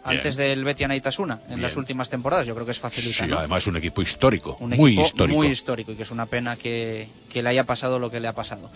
Antes 0.04 0.38
del 0.38 0.64
Betia 0.64 0.88
Naitasuna, 0.88 1.41
en 1.45 1.56
Bien. 1.56 1.62
las 1.64 1.76
últimas 1.76 2.10
temporadas. 2.10 2.48
Yo 2.48 2.54
creo 2.54 2.66
que 2.66 2.72
es 2.72 2.80
facilita. 2.80 3.26
Sí, 3.26 3.30
¿no? 3.30 3.39
además 3.39 3.68
un 3.68 3.76
equipo 3.76 4.02
histórico, 4.02 4.56
un 4.62 4.70
muy 4.70 4.91
equipo 4.93 5.06
histórico. 5.06 5.38
muy 5.38 5.48
histórico 5.48 5.91
y 5.91 5.95
que 5.95 6.04
es 6.04 6.12
una 6.12 6.28
pena 6.28 6.56
que, 6.56 7.10
que 7.30 7.43
le 7.43 7.50
haya 7.50 7.66
pasado 7.66 8.00
lo 8.00 8.10
que 8.10 8.22
le 8.22 8.30
ha 8.30 8.34
pasado. 8.34 8.70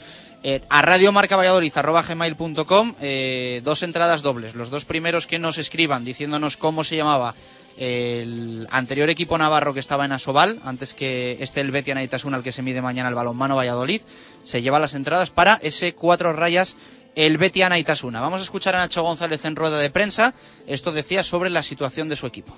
Eh, 0.44 0.62
a 0.68 0.82
Radio 0.82 1.14
Marca 1.14 1.38
Valladolid, 1.38 1.72
arroba 1.76 2.02
gmail.com, 2.02 2.96
eh, 3.00 3.62
dos 3.64 3.84
entradas 3.84 4.24
dobles. 4.24 4.56
Los 4.56 4.72
dos 4.72 4.84
primeros 4.84 5.26
que 5.26 5.40
nos 5.40 5.58
escriban 5.58 6.04
diciéndonos 6.04 6.58
cómo 6.58 6.84
se 6.84 6.98
llamaba 6.98 7.34
el 7.78 8.68
anterior 8.72 9.10
equipo 9.10 9.38
navarro 9.38 9.74
que 9.74 9.80
estaba 9.80 10.06
en 10.06 10.12
Asobal, 10.12 10.60
antes 10.64 10.94
que 10.94 11.38
esté 11.40 11.62
el 11.62 11.72
Betia 11.72 11.96
Naitasuna, 11.96 12.38
al 12.38 12.44
que 12.44 12.52
se 12.52 12.62
mide 12.62 12.82
mañana 12.82 13.10
el 13.10 13.16
balonmano 13.16 13.56
Valladolid, 13.56 14.02
se 14.44 14.62
lleva 14.62 14.80
las 14.80 14.94
entradas 14.94 15.30
para 15.30 15.56
ese 15.62 15.94
cuatro 15.94 16.34
rayas 16.34 16.76
el 17.16 17.38
Betia 17.38 17.70
Naitasuna. 17.70 18.22
Vamos 18.22 18.42
a 18.42 18.44
escuchar 18.44 18.76
a 18.76 18.80
Nacho 18.80 19.04
González 19.04 19.44
en 19.46 19.56
rueda 19.56 19.80
de 19.80 19.90
prensa. 19.90 20.34
Esto 20.68 20.92
decía 20.92 21.24
sobre 21.24 21.50
la 21.50 21.64
situación 21.64 22.10
de 22.10 22.16
su 22.16 22.26
equipo. 22.26 22.56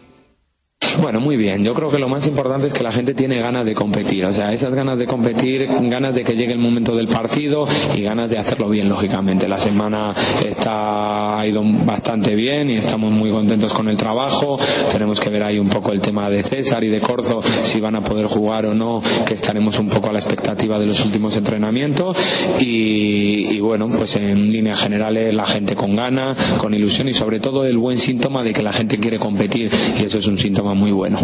Bueno, 1.02 1.20
muy 1.20 1.38
bien. 1.38 1.64
Yo 1.64 1.74
creo 1.74 1.90
que 1.90 2.00
lo 2.00 2.08
más 2.08 2.28
importante 2.28 2.68
es 2.68 2.74
que 2.74 2.84
la 2.84 2.92
gente 2.92 3.14
tiene 3.14 3.40
ganas 3.40 3.66
de 3.66 3.74
competir. 3.74 4.26
O 4.26 4.34
sea, 4.34 4.52
esas 4.52 4.74
ganas 4.74 4.98
de 4.98 5.06
competir, 5.06 5.68
ganas 5.90 6.16
de 6.16 6.24
que 6.24 6.36
llegue 6.36 6.54
el 6.54 6.60
momento 6.60 6.96
del 6.96 7.08
partido 7.08 7.68
y 7.96 8.02
ganas 8.02 8.30
de 8.30 8.38
hacerlo 8.38 8.70
bien, 8.70 8.90
lógicamente. 8.90 9.48
La 9.48 9.58
semana 9.58 10.14
está, 10.46 11.40
ha 11.40 11.48
ido 11.48 11.62
bastante 11.64 12.36
bien 12.36 12.70
y 12.70 12.78
estamos 12.78 13.12
muy 13.12 13.32
contentos 13.32 13.74
con 13.74 13.88
el 13.90 13.98
trabajo. 13.98 14.58
Tenemos 14.92 15.20
que 15.20 15.30
ver 15.30 15.44
ahí 15.44 15.60
un 15.60 15.70
poco 15.70 15.92
el 15.92 16.02
tema 16.02 16.30
de 16.30 16.44
César 16.44 16.84
y 16.84 16.90
de 16.90 17.02
Corzo, 17.02 17.42
si 17.64 17.82
van 17.82 17.96
a 17.96 18.04
poder 18.04 18.28
jugar 18.28 18.66
o 18.66 18.74
no, 18.74 19.02
que 19.26 19.34
estaremos 19.34 19.80
un 19.80 19.90
poco 19.90 20.10
a 20.10 20.14
la 20.14 20.20
expectativa 20.20 20.80
de 20.80 20.86
los 20.86 21.04
últimos 21.06 21.36
entrenamientos. 21.36 22.18
Y, 22.60 23.60
bueno, 23.60 23.90
pues 23.98 24.16
en 24.16 24.52
líneas 24.52 24.80
generales 24.80 25.34
la 25.34 25.46
gente 25.46 25.76
con 25.76 25.96
ganas, 25.96 26.38
con 26.58 26.74
ilusión 26.74 27.10
y 27.10 27.14
sobre 27.14 27.40
todo 27.40 27.66
el 27.66 27.78
buen 27.78 27.98
síntoma 27.98 28.44
de 28.44 28.54
que 28.54 28.62
la 28.62 28.72
gente 28.72 28.98
quiere 28.98 29.20
competir 29.20 29.70
y 30.00 30.04
eso 30.04 30.20
es 30.20 30.28
un 30.28 30.38
síntoma 30.38 30.73
muy 30.74 30.92
bueno. 30.92 31.20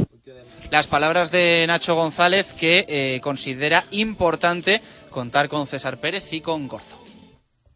Las 0.72 0.88
palabras 0.88 1.32
de 1.32 1.66
Nacho 1.68 1.96
González 1.96 2.54
que 2.54 2.86
eh, 2.88 3.20
considera 3.22 3.86
importante 3.92 4.82
contar 5.10 5.50
con 5.50 5.66
César 5.66 5.98
Pérez 6.00 6.32
y 6.34 6.42
con 6.42 6.68
Gorzo. 6.68 7.02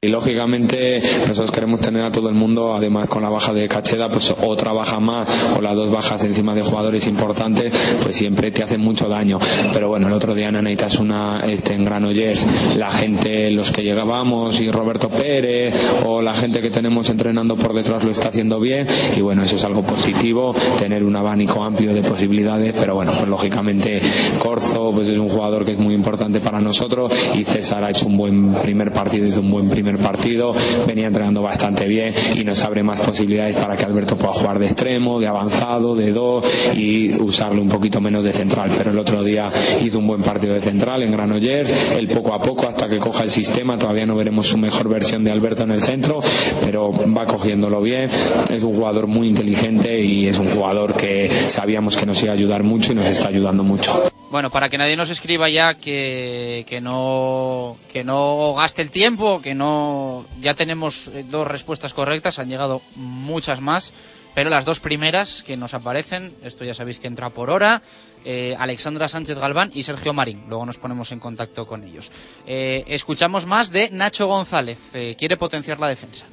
Y 0.03 0.09
lógicamente 0.09 1.01
nosotros 1.25 1.51
queremos 1.51 1.79
tener 1.79 2.03
a 2.03 2.11
todo 2.11 2.27
el 2.27 2.35
mundo, 2.35 2.75
además 2.75 3.07
con 3.07 3.23
la 3.23 3.29
baja 3.29 3.53
de 3.53 3.69
Cacheda, 3.69 4.09
pues 4.09 4.35
otra 4.41 4.73
baja 4.73 4.99
más 4.99 5.55
o 5.57 5.61
las 5.61 5.77
dos 5.77 5.91
bajas 5.91 6.21
encima 6.25 6.53
de 6.53 6.61
jugadores 6.61 7.07
importantes, 7.07 7.73
pues 8.03 8.13
siempre 8.13 8.51
te 8.51 8.61
hacen 8.63 8.81
mucho 8.81 9.07
daño. 9.07 9.39
Pero 9.71 9.87
bueno, 9.87 10.07
el 10.07 10.13
otro 10.13 10.35
día 10.35 10.49
en 10.49 10.57
Anaitasuna, 10.57 11.45
este, 11.47 11.75
en 11.75 11.85
Granollers, 11.85 12.75
la 12.75 12.91
gente, 12.91 13.49
los 13.51 13.71
que 13.71 13.81
llegábamos 13.81 14.59
y 14.59 14.69
Roberto 14.69 15.07
Pérez 15.07 15.73
o 16.03 16.21
la 16.21 16.33
gente 16.33 16.59
que 16.59 16.69
tenemos 16.69 17.09
entrenando 17.09 17.55
por 17.55 17.73
detrás 17.73 18.03
lo 18.03 18.11
está 18.11 18.27
haciendo 18.27 18.59
bien 18.59 18.85
y 19.15 19.21
bueno, 19.21 19.43
eso 19.43 19.55
es 19.55 19.63
algo 19.63 19.83
positivo, 19.83 20.53
tener 20.79 21.05
un 21.05 21.15
abanico 21.15 21.63
amplio 21.63 21.93
de 21.93 22.01
posibilidades, 22.01 22.75
pero 22.77 22.95
bueno, 22.95 23.13
pues 23.13 23.29
lógicamente 23.29 24.01
Corzo 24.39 24.91
pues 24.91 25.07
es 25.07 25.17
un 25.17 25.29
jugador 25.29 25.63
que 25.63 25.71
es 25.71 25.79
muy 25.79 25.95
importante 25.95 26.41
para 26.41 26.59
nosotros 26.59 27.13
y 27.35 27.45
César 27.45 27.85
ha 27.85 27.91
hecho 27.91 28.07
un 28.07 28.17
buen 28.17 28.55
primer 28.61 28.91
partido, 28.91 29.25
hizo 29.25 29.39
un 29.39 29.49
buen 29.49 29.69
primer 29.69 29.92
partido, 29.97 30.53
venía 30.87 31.07
entrenando 31.07 31.41
bastante 31.41 31.87
bien 31.87 32.13
y 32.35 32.43
nos 32.43 32.63
abre 32.63 32.83
más 32.83 33.01
posibilidades 33.01 33.57
para 33.57 33.75
que 33.75 33.83
Alberto 33.83 34.17
pueda 34.17 34.33
jugar 34.33 34.59
de 34.59 34.67
extremo, 34.67 35.19
de 35.19 35.27
avanzado, 35.27 35.95
de 35.95 36.11
dos 36.11 36.45
y 36.75 37.13
usarlo 37.21 37.61
un 37.61 37.69
poquito 37.69 38.01
menos 38.01 38.23
de 38.23 38.33
central. 38.33 38.71
Pero 38.77 38.91
el 38.91 38.99
otro 38.99 39.23
día 39.23 39.49
hizo 39.81 39.99
un 39.99 40.07
buen 40.07 40.21
partido 40.21 40.53
de 40.53 40.61
central 40.61 41.03
en 41.03 41.11
Granollers, 41.11 41.93
el 41.97 42.07
poco 42.07 42.33
a 42.33 42.41
poco 42.41 42.67
hasta 42.67 42.87
que 42.87 42.97
coja 42.97 43.23
el 43.23 43.29
sistema, 43.29 43.77
todavía 43.77 44.05
no 44.05 44.15
veremos 44.15 44.47
su 44.47 44.57
mejor 44.57 44.89
versión 44.89 45.23
de 45.23 45.31
Alberto 45.31 45.63
en 45.63 45.71
el 45.71 45.81
centro, 45.81 46.21
pero 46.61 46.91
va 46.91 47.25
cogiéndolo 47.25 47.81
bien, 47.81 48.09
es 48.49 48.63
un 48.63 48.75
jugador 48.75 49.07
muy 49.07 49.27
inteligente 49.27 50.01
y 50.01 50.27
es 50.27 50.39
un 50.39 50.49
jugador 50.49 50.93
que 50.95 51.29
sabíamos 51.47 51.97
que 51.97 52.05
nos 52.05 52.21
iba 52.23 52.31
a 52.31 52.35
ayudar 52.35 52.63
mucho 52.63 52.91
y 52.91 52.95
nos 52.95 53.05
está 53.05 53.27
ayudando 53.29 53.63
mucho. 53.63 54.12
Bueno, 54.33 54.49
para 54.49 54.67
que 54.67 54.79
nadie 54.79 54.95
nos 54.95 55.11
escriba 55.11 55.47
ya 55.47 55.75
que, 55.75 56.79
no 56.81 57.77
que 57.91 58.03
no 58.03 58.55
gaste 58.55 58.81
el 58.81 58.89
tiempo, 58.89 59.43
que 59.43 59.53
no 59.53 60.25
ya 60.41 60.55
tenemos 60.55 61.07
eh, 61.09 61.23
dos 61.23 61.47
respuestas 61.47 61.93
correctas, 61.93 62.39
han 62.39 62.49
llegado 62.49 62.81
muchas 62.95 63.61
más. 63.61 63.93
Pero 64.33 64.49
las 64.49 64.65
dos 64.65 64.79
primeras 64.79 65.43
que 65.43 65.55
nos 65.55 65.75
aparecen, 65.75 66.33
esto 66.43 66.65
ya 66.65 66.73
sabéis 66.73 66.97
que 66.97 67.05
entra 67.05 67.29
por 67.29 67.51
hora, 67.51 67.83
eh, 68.25 68.55
Alexandra 68.57 69.07
Sánchez 69.07 69.37
Galván 69.37 69.69
y 69.71 69.83
Sergio 69.83 70.13
Marín. 70.13 70.45
Luego 70.47 70.65
nos 70.65 70.79
ponemos 70.79 71.11
en 71.11 71.19
contacto 71.19 71.67
con 71.67 71.83
ellos. 71.83 72.11
Eh, 72.47 72.85
escuchamos 72.87 73.45
más 73.45 73.69
de 73.69 73.91
Nacho 73.91 74.25
González. 74.25 74.79
Quiere 75.15 75.37
potenciar 75.37 75.79
la 75.79 75.89
defensa. 75.89 76.25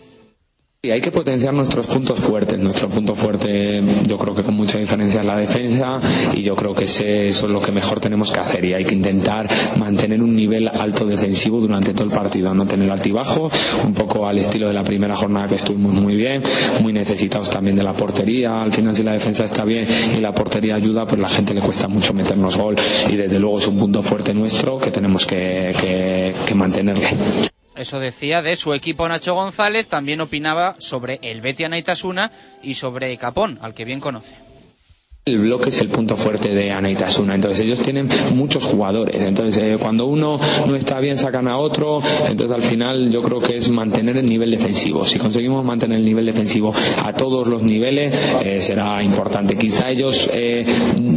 Y 0.83 0.93
hay 0.93 1.03
que 1.03 1.13
potenciar 1.13 1.53
nuestros 1.53 1.87
puntos 1.89 2.21
fuertes. 2.21 2.59
Nuestro 2.59 2.89
punto 2.89 3.15
fuerte, 3.15 3.83
yo 4.09 4.17
creo 4.17 4.35
que 4.35 4.43
con 4.43 4.55
mucha 4.55 4.79
diferencia 4.79 5.21
es 5.21 5.27
la 5.27 5.37
defensa 5.37 6.01
y 6.35 6.41
yo 6.41 6.57
creo 6.57 6.73
que 6.73 6.85
eso 6.85 7.05
es 7.05 7.43
lo 7.43 7.61
que 7.61 7.71
mejor 7.71 8.01
tenemos 8.01 8.33
que 8.33 8.41
hacer 8.41 8.65
y 8.65 8.73
hay 8.73 8.87
que 8.87 8.95
intentar 8.95 9.47
mantener 9.79 10.23
un 10.23 10.35
nivel 10.35 10.69
alto 10.69 11.05
defensivo 11.05 11.61
durante 11.61 11.93
todo 11.93 12.05
el 12.05 12.15
partido, 12.15 12.55
no 12.55 12.67
tener 12.67 12.91
altibajo, 12.91 13.51
un 13.85 13.93
poco 13.93 14.27
al 14.27 14.39
estilo 14.39 14.69
de 14.69 14.73
la 14.73 14.83
primera 14.83 15.15
jornada 15.15 15.49
que 15.49 15.57
estuvimos 15.57 15.93
muy 15.93 16.17
bien, 16.17 16.43
muy 16.81 16.95
necesitados 16.95 17.51
también 17.51 17.77
de 17.77 17.83
la 17.83 17.93
portería. 17.93 18.63
Al 18.63 18.73
final 18.73 18.97
si 18.97 19.03
la 19.03 19.13
defensa 19.13 19.45
está 19.45 19.65
bien 19.65 19.87
y 20.17 20.21
la 20.23 20.33
portería 20.33 20.77
ayuda, 20.77 21.07
pues 21.07 21.21
la 21.21 21.29
gente 21.29 21.53
le 21.53 21.61
cuesta 21.61 21.89
mucho 21.89 22.15
meternos 22.15 22.57
gol 22.57 22.77
y 23.11 23.17
desde 23.17 23.39
luego 23.39 23.59
es 23.59 23.69
un 23.69 23.79
punto 23.79 24.03
fuerte 24.03 24.33
nuestro 24.33 24.79
que 24.79 24.91
tenemos 24.91 25.27
que 25.27 26.55
mantenerle. 26.55 27.11
Eso 27.75 28.01
decía 28.01 28.43
de 28.43 28.57
su 28.57 28.75
equipo 28.75 29.09
Nacho 29.09 29.35
González, 29.35 29.87
también 29.87 30.21
opinaba 30.21 30.77
sobre 30.79 31.21
el 31.23 31.41
Betia 31.41 31.69
Naitasuna 31.69 32.33
y 32.63 32.75
sobre 32.75 33.17
Capón, 33.17 33.59
al 33.63 33.75
que 33.75 33.85
bien 33.85 34.01
conoce. 34.01 34.50
El 35.27 35.39
bloque 35.39 35.69
es 35.69 35.83
el 35.83 35.91
punto 35.91 36.17
fuerte 36.17 36.55
de 36.55 36.73
Anaitasuna, 36.73 37.35
entonces 37.35 37.61
ellos 37.61 37.81
tienen 37.81 38.09
muchos 38.35 38.65
jugadores, 38.65 39.21
entonces 39.21 39.63
eh, 39.63 39.77
cuando 39.79 40.07
uno 40.07 40.41
no 40.67 40.75
está 40.75 40.99
bien 40.99 41.19
sacan 41.19 41.47
a 41.47 41.59
otro, 41.59 42.01
entonces 42.27 42.51
al 42.51 42.63
final 42.63 43.11
yo 43.11 43.21
creo 43.21 43.39
que 43.39 43.55
es 43.55 43.71
mantener 43.71 44.17
el 44.17 44.25
nivel 44.25 44.51
defensivo. 44.51 45.05
Si 45.05 45.19
conseguimos 45.19 45.63
mantener 45.63 45.99
el 45.99 46.07
nivel 46.07 46.25
defensivo 46.25 46.73
a 47.05 47.13
todos 47.13 47.49
los 47.49 47.63
niveles 47.63 48.15
eh, 48.43 48.61
será 48.61 49.03
importante. 49.03 49.57
Quizá 49.57 49.91
ellos 49.91 50.31
eh, 50.33 50.65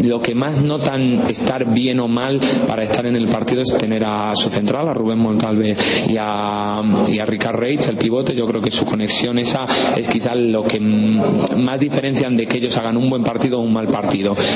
lo 0.03 0.21
que 0.21 0.35
más 0.35 0.57
notan 0.57 1.21
estar 1.29 1.73
bien 1.73 2.01
o 2.01 2.09
mal 2.09 2.41
para 2.67 2.83
estar 2.83 3.05
en 3.05 3.15
el 3.15 3.29
partido 3.29 3.61
es 3.61 3.73
tener 3.77 4.03
a 4.03 4.35
su 4.35 4.49
central, 4.49 4.89
a 4.89 4.93
Rubén 4.93 5.19
Montalve 5.19 5.77
y 6.09 6.17
a, 6.19 6.81
y 7.07 7.19
a 7.19 7.25
Ricard 7.25 7.55
Reitz, 7.55 7.87
el 7.87 7.95
pivote. 7.95 8.35
Yo 8.35 8.45
creo 8.47 8.61
que 8.61 8.69
su 8.69 8.83
conexión 8.83 9.39
esa 9.39 9.63
es 9.95 10.09
quizá 10.09 10.35
lo 10.35 10.65
que 10.65 10.81
más 10.81 11.79
diferencian 11.79 12.35
de 12.35 12.47
que 12.47 12.57
ellos 12.57 12.75
hagan 12.75 12.97
un 12.97 13.09
buen 13.09 13.23
partido 13.23 13.59
o 13.59 13.61
un 13.61 13.71
mal 13.71 13.85
partido. 13.85 13.92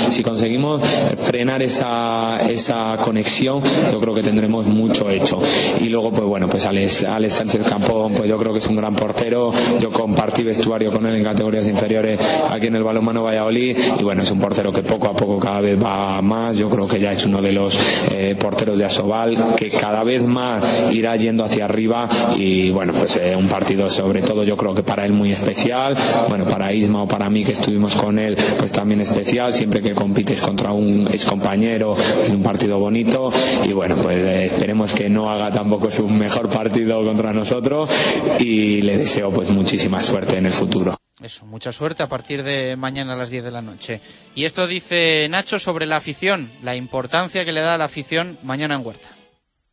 Si 0.10 0.24
conseguimos 0.24 0.82
frenar 1.16 1.62
esa, 1.62 2.38
esa 2.50 2.98
conexión, 2.98 3.62
yo 3.92 4.00
creo 4.00 4.16
que 4.16 4.24
tendremos 4.24 4.66
mucho 4.66 5.12
hecho. 5.12 5.40
Y 5.80 5.90
luego, 5.90 6.10
pues 6.10 6.24
bueno, 6.24 6.48
pues 6.48 6.66
Alex, 6.66 7.04
Alex 7.04 7.34
Sánchez 7.36 7.62
Campón, 7.64 8.14
pues 8.16 8.28
yo 8.28 8.38
creo 8.40 8.52
que 8.52 8.60
es 8.60 8.68
un 8.68 8.78
gran 8.78 8.96
portero. 8.96 9.52
Yo 9.80 9.92
compartí 9.92 10.42
vestuario 10.44 10.92
con 10.92 11.06
él 11.06 11.16
en 11.16 11.24
categorías 11.24 11.68
inferiores 11.68 12.20
aquí 12.50 12.68
en 12.68 12.78
el 12.78 12.84
balonmano 12.84 13.24
Valladolid. 13.24 13.78
Y 14.00 14.04
bueno, 14.04 14.24
es 14.24 14.32
un 14.32 14.40
portero 14.40 14.72
que 14.72 14.82
poco 14.82 15.08
a 15.08 15.14
poco 15.14 15.38
cada 15.38 15.62
vez 15.62 15.82
va 15.82 16.20
más. 16.24 16.58
Yo 16.58 16.68
creo 16.68 16.88
que 16.88 17.00
ya 17.00 17.12
es 17.12 17.24
uno 17.26 17.40
de 17.40 17.52
los 17.52 17.80
eh, 18.12 18.36
porteros 18.40 18.80
de 18.80 18.86
Asobal 18.86 19.38
que 19.56 19.70
cada 19.70 20.04
vez 20.04 20.24
más 20.24 20.64
irá 20.92 21.16
yendo 21.16 21.44
hacia 21.44 21.66
arriba. 21.66 22.10
Y 22.36 22.72
bueno, 22.72 22.92
pues 22.94 23.18
eh, 23.18 23.36
un 23.36 23.48
partido 23.48 23.88
sobre 23.88 24.24
todo 24.24 24.44
yo 24.44 24.58
creo 24.58 24.74
que 24.74 24.82
para 24.82 25.06
él 25.06 25.14
muy 25.14 25.32
especial. 25.32 25.96
Bueno, 26.28 26.46
para 26.46 26.74
Isma 26.74 27.04
o 27.04 27.08
para 27.08 27.30
mí 27.30 27.44
que 27.44 27.52
estuvimos 27.52 27.94
con 27.96 28.18
él, 28.18 28.36
pues 28.58 28.72
también 28.72 29.02
especial. 29.02 29.27
Siempre 29.28 29.82
que 29.82 29.94
compites 29.94 30.42
contra 30.42 30.72
un 30.72 31.06
ex 31.08 31.26
compañero, 31.26 31.98
es 31.98 32.30
un 32.30 32.42
partido 32.44 32.80
bonito. 32.80 33.30
Y 33.66 33.74
bueno, 33.74 33.98
pues 34.02 34.18
eh, 34.18 34.46
esperemos 34.46 34.94
que 34.94 35.10
no 35.10 35.30
haga 35.30 35.52
tampoco 35.52 35.90
su 35.90 36.08
mejor 36.08 36.48
partido 36.48 37.04
contra 37.04 37.34
nosotros. 37.34 37.90
Y 38.40 38.82
le 38.82 38.98
deseo 38.98 39.30
pues 39.30 39.50
muchísima 39.50 40.00
suerte 40.00 40.38
en 40.38 40.46
el 40.46 40.54
futuro. 40.54 40.96
Eso, 41.22 41.46
mucha 41.46 41.74
suerte 41.74 42.04
a 42.04 42.08
partir 42.08 42.44
de 42.44 42.78
mañana 42.78 43.14
a 43.14 43.18
las 43.18 43.30
10 43.30 43.44
de 43.44 43.52
la 43.52 43.62
noche. 43.62 44.00
Y 44.34 44.46
esto 44.46 44.66
dice 44.66 45.28
Nacho 45.30 45.60
sobre 45.60 45.86
la 45.86 45.98
afición, 45.98 46.50
la 46.64 46.78
importancia 46.78 47.44
que 47.44 47.52
le 47.52 47.60
da 47.60 47.74
a 47.74 47.78
la 47.78 47.86
afición 47.86 48.40
mañana 48.44 48.76
en 48.76 48.86
Huerta. 48.86 49.10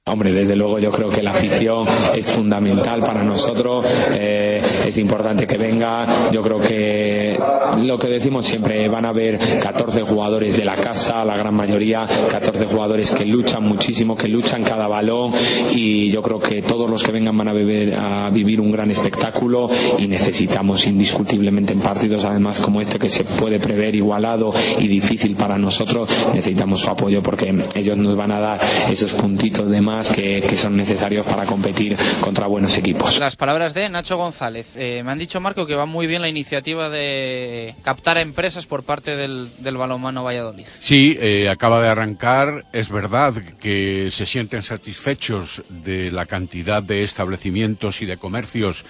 Hombre, 0.07 0.35
desde 0.35 0.55
luego 0.55 0.79
yo 0.79 0.91
creo 0.91 1.09
que 1.09 1.23
la 1.23 1.31
afición 1.31 1.87
es 2.15 2.27
fundamental 2.27 3.01
para 3.01 3.25
nosotros, 3.25 3.87
eh, 4.13 4.61
es 4.87 4.99
importante 4.99 5.47
que 5.47 5.57
venga, 5.57 6.31
yo 6.31 6.43
creo 6.43 6.61
que 6.61 7.39
lo 7.83 7.99
que 7.99 8.09
decimos 8.09 8.45
siempre, 8.45 8.87
van 8.91 9.07
a 9.07 9.09
haber 9.09 9.39
14 9.39 10.03
jugadores 10.03 10.59
de 10.59 10.65
la 10.67 10.75
casa, 10.75 11.25
la 11.25 11.39
gran 11.39 11.55
mayoría, 11.55 12.07
14 12.29 12.67
jugadores 12.67 13.13
que 13.13 13.25
luchan 13.25 13.65
muchísimo, 13.65 14.15
que 14.15 14.29
luchan 14.29 14.63
cada 14.63 14.89
balón 14.89 15.33
y 15.73 16.11
yo 16.11 16.21
creo 16.21 16.39
que 16.39 16.61
todos 16.61 16.91
los 16.91 17.03
que 17.03 17.11
vengan 17.11 17.39
van 17.39 17.49
a, 17.49 17.55
beber, 17.55 17.95
a 17.95 18.29
vivir 18.29 18.61
un 18.61 18.71
gran 18.71 18.91
espectáculo 18.91 19.71
y 19.99 20.07
necesitamos 20.07 20.87
indiscutiblemente 20.87 21.73
en 21.73 21.81
partidos 21.81 22.27
además 22.27 22.61
como 22.61 22.83
este 22.83 22.99
que 22.99 23.09
se 23.09 23.25
puede 23.25 23.59
prever 23.59 23.95
igualado 23.95 24.53
y 24.79 24.87
difícil 24.87 25.35
para 25.35 25.57
nosotros, 25.57 26.11
necesitamos 26.35 26.81
su 26.83 26.91
apoyo 26.91 27.23
porque 27.23 27.55
ellos 27.75 27.97
nos 27.97 28.19
van 28.19 28.33
a 28.33 28.41
dar 28.41 28.61
esos 28.91 29.15
puntitos 29.15 29.71
de 29.71 29.81
más 29.81 29.94
que, 30.03 30.43
que 30.43 30.57
son 30.57 30.77
necesarios 30.77 31.27
para 31.27 31.47
competir 31.47 31.97
contra 32.21 32.47
buenos 32.47 32.77
equipos. 32.77 33.19
Las 33.19 33.37
palabras 33.37 33.75
de 33.75 33.89
Nacho 33.89 34.17
González. 34.17 34.77
Eh, 34.77 35.03
me 35.05 35.13
han 35.13 35.19
dicho, 35.19 35.41
Marco, 35.41 35.67
que 35.67 35.75
va 35.75 35.87
muy 35.87 36.07
bien 36.07 36.23
la 36.23 36.29
iniciativa 36.29 36.91
de 36.91 37.75
captar 37.83 38.17
a 38.17 38.21
empresas 38.21 38.67
por 38.67 38.83
parte 38.83 39.17
del, 39.17 39.49
del 39.59 39.77
balonmano 39.77 40.25
Valladolid. 40.25 40.67
Sí, 40.81 41.17
eh, 41.21 41.49
acaba 41.49 41.83
de 41.83 41.89
arrancar. 41.89 42.67
Es 42.73 42.91
verdad 42.91 43.35
que 43.61 44.09
se 44.11 44.27
sienten 44.27 44.63
satisfechos 44.63 45.63
de 45.69 46.11
la 46.11 46.27
cantidad 46.27 46.83
de 46.83 47.03
establecimientos 47.03 48.03
y 48.03 48.07
de 48.07 48.17
comercios 48.17 48.85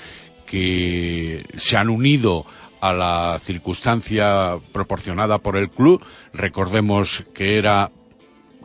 que 0.47 1.43
se 1.57 1.77
han 1.77 1.89
unido 1.89 2.47
a 2.81 2.93
la 2.93 3.39
circunstancia 3.41 4.57
proporcionada 4.73 5.39
por 5.39 5.57
el 5.57 5.69
club. 5.69 6.05
Recordemos 6.33 7.25
que 7.33 7.57
era 7.57 7.91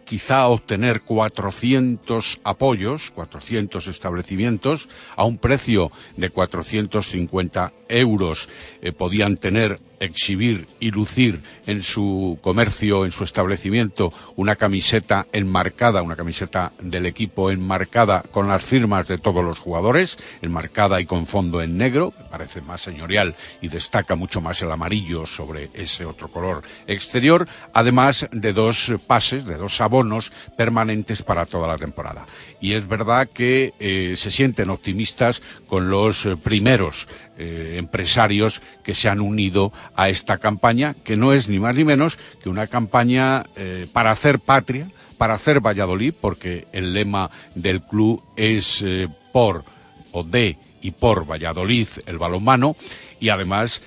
quizá 0.10 0.48
obtener 0.48 1.02
400 1.02 2.42
apoyos, 2.44 3.12
400 3.12 3.86
establecimientos, 3.88 4.90
a 5.16 5.24
un 5.24 5.38
precio 5.38 5.92
de 6.18 6.32
450 6.32 7.74
euros 7.88 8.50
eh, 8.82 8.92
podían 8.92 9.38
tener, 9.38 9.80
exhibir 10.00 10.68
y 10.80 10.92
lucir 10.92 11.42
en 11.68 11.84
su 11.84 12.38
comercio, 12.42 13.06
en 13.06 13.12
su 13.12 13.24
establecimiento, 13.24 14.12
una 14.36 14.56
camiseta 14.56 15.28
enmarcada, 15.32 16.02
una 16.02 16.16
camiseta 16.16 16.72
del 16.82 17.06
equipo 17.06 17.52
enmarcada 17.52 18.24
con 18.32 18.48
las 18.48 18.64
firmas 18.64 19.08
de 19.08 19.18
todos 19.18 19.44
los 19.44 19.60
jugadores, 19.60 20.18
enmarcada 20.42 21.02
y 21.02 21.06
con 21.06 21.28
fondo 21.28 21.62
en 21.62 21.78
negro, 21.78 22.12
que 22.12 22.24
parece 22.24 22.62
más 22.62 22.82
señorial 22.82 23.36
y 23.62 23.68
destaca 23.68 24.16
mucho 24.16 24.42
más 24.42 24.62
el 24.62 24.72
amarillo 24.72 25.26
sobre 25.26 25.70
ese 25.74 26.06
otro 26.06 26.30
color 26.30 26.64
exterior, 26.88 27.48
además 27.74 28.28
de 28.32 28.54
dos 28.54 28.92
pases, 29.08 29.46
de 29.46 29.56
dos 29.56 29.82
abonos 29.82 30.32
permanentes 30.58 31.24
para 31.24 31.46
toda 31.46 31.68
la 31.68 31.78
temporada. 31.78 32.26
Y 32.62 32.74
es 32.74 32.88
verdad 32.88 33.30
que 33.30 33.74
eh, 33.80 34.14
se 34.16 34.32
sienten 34.32 34.70
optimistas 34.70 35.42
con 35.68 35.90
los 35.90 36.26
eh, 36.26 36.36
primeros 36.38 37.08
eh, 37.42 37.76
empresarios 37.78 38.62
que 38.84 38.94
se 38.94 39.08
han 39.08 39.22
unido 39.22 39.72
a 39.96 40.10
esta 40.10 40.40
campaña, 40.40 40.94
que 41.06 41.16
no 41.16 41.32
es 41.32 41.48
ni 41.48 41.58
más 41.58 41.74
ni 41.74 41.86
menos 41.86 42.20
que 42.44 42.50
una 42.50 42.68
campaña 42.68 43.44
eh, 43.56 43.88
para 43.94 44.12
hacer 44.12 44.40
patria, 44.40 44.92
para 45.18 45.36
hacer 45.36 45.62
Valladolid, 45.62 46.14
porque 46.20 46.68
el 46.74 46.94
lema 46.94 47.32
del 47.56 47.82
club 47.82 48.22
es 48.36 48.82
eh, 48.82 49.08
por 49.32 49.64
o 50.12 50.24
de 50.24 50.58
y 50.82 50.92
por 50.92 51.26
Valladolid 51.26 51.88
el 52.08 52.18
balonmano 52.18 52.76
y 53.22 53.30
además 53.30 53.84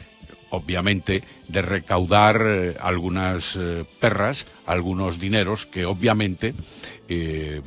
obviamente 0.49 1.23
de 1.49 1.61
recaudar 1.61 2.77
algunas 2.81 3.59
perras, 4.01 4.47
algunos 4.65 5.21
dineros 5.21 5.67
que 5.67 5.85
obviamente 5.85 6.55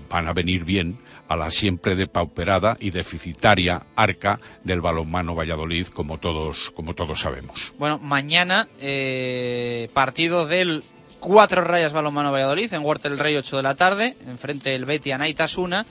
van 0.10 0.28
a 0.28 0.34
venir 0.34 0.64
bien 0.66 1.00
a 1.28 1.36
la 1.36 1.52
siempre 1.52 1.96
depauperada 1.96 2.78
y 2.80 2.92
deficitaria 2.92 3.84
arca 3.96 4.39
del 4.64 4.82
balonmano 4.82 5.36
Valladolid, 5.36 5.88
como 5.88 6.20
todos, 6.20 6.72
como 6.76 6.93
todos 6.93 7.20
sabemos. 7.20 7.74
Bueno, 7.78 8.00
mañana 8.00 8.68
eh, 8.82 9.89
partido 9.93 10.46
del 10.47 10.84
Cuatro 11.20 11.64
Rayas 11.64 11.92
Balonmano 11.92 12.32
Valladolid 12.32 12.72
en 12.74 12.86
Huerta 12.86 13.10
del 13.10 13.18
Rey 13.18 13.36
8 13.36 13.58
de 13.58 13.64
la 13.64 13.74
tarde, 13.74 14.16
enfrente 14.28 14.70
del 14.70 14.86
Betia 14.86 15.18
Naitasuna. 15.18 15.86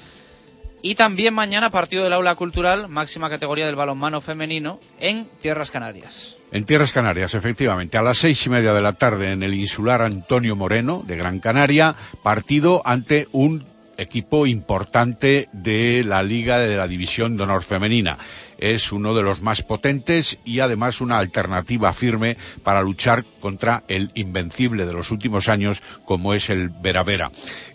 Y 0.80 0.96
también 0.96 1.32
mañana 1.32 1.70
partido 1.70 2.04
del 2.04 2.12
Aula 2.12 2.34
Cultural, 2.34 2.88
máxima 2.88 3.30
categoría 3.30 3.64
del 3.64 3.74
balonmano 3.74 4.20
femenino, 4.20 4.78
en 5.00 5.26
Tierras 5.40 5.70
Canarias. 5.70 6.36
En 6.52 6.66
Tierras 6.66 6.92
Canarias, 6.92 7.34
efectivamente, 7.34 7.96
a 7.96 8.02
las 8.02 8.18
seis 8.18 8.44
y 8.46 8.50
media 8.50 8.74
de 8.74 8.82
la 8.82 8.92
tarde 8.92 9.32
en 9.32 9.42
el 9.42 9.54
insular 9.54 10.02
Antonio 10.02 10.54
Moreno 10.56 11.02
de 11.04 11.16
Gran 11.16 11.40
Canaria, 11.40 11.96
partido 12.22 12.82
ante 12.84 13.26
un 13.32 13.73
equipo 13.96 14.46
importante 14.46 15.48
de 15.52 16.04
la 16.04 16.22
Liga 16.22 16.58
de 16.58 16.76
la 16.76 16.88
División 16.88 17.36
de 17.36 17.44
Honor 17.44 17.62
Femenina. 17.62 18.18
Es 18.58 18.92
uno 18.92 19.14
de 19.14 19.22
los 19.22 19.42
más 19.42 19.62
potentes 19.62 20.38
y 20.44 20.60
además 20.60 21.00
una 21.00 21.18
alternativa 21.18 21.92
firme 21.92 22.36
para 22.62 22.82
luchar 22.82 23.24
contra 23.40 23.82
el 23.88 24.10
invencible 24.14 24.86
de 24.86 24.92
los 24.92 25.10
últimos 25.10 25.48
años 25.48 25.82
como 26.04 26.34
es 26.34 26.50
el 26.50 26.68
Vera 26.68 27.02
Vera. 27.02 27.30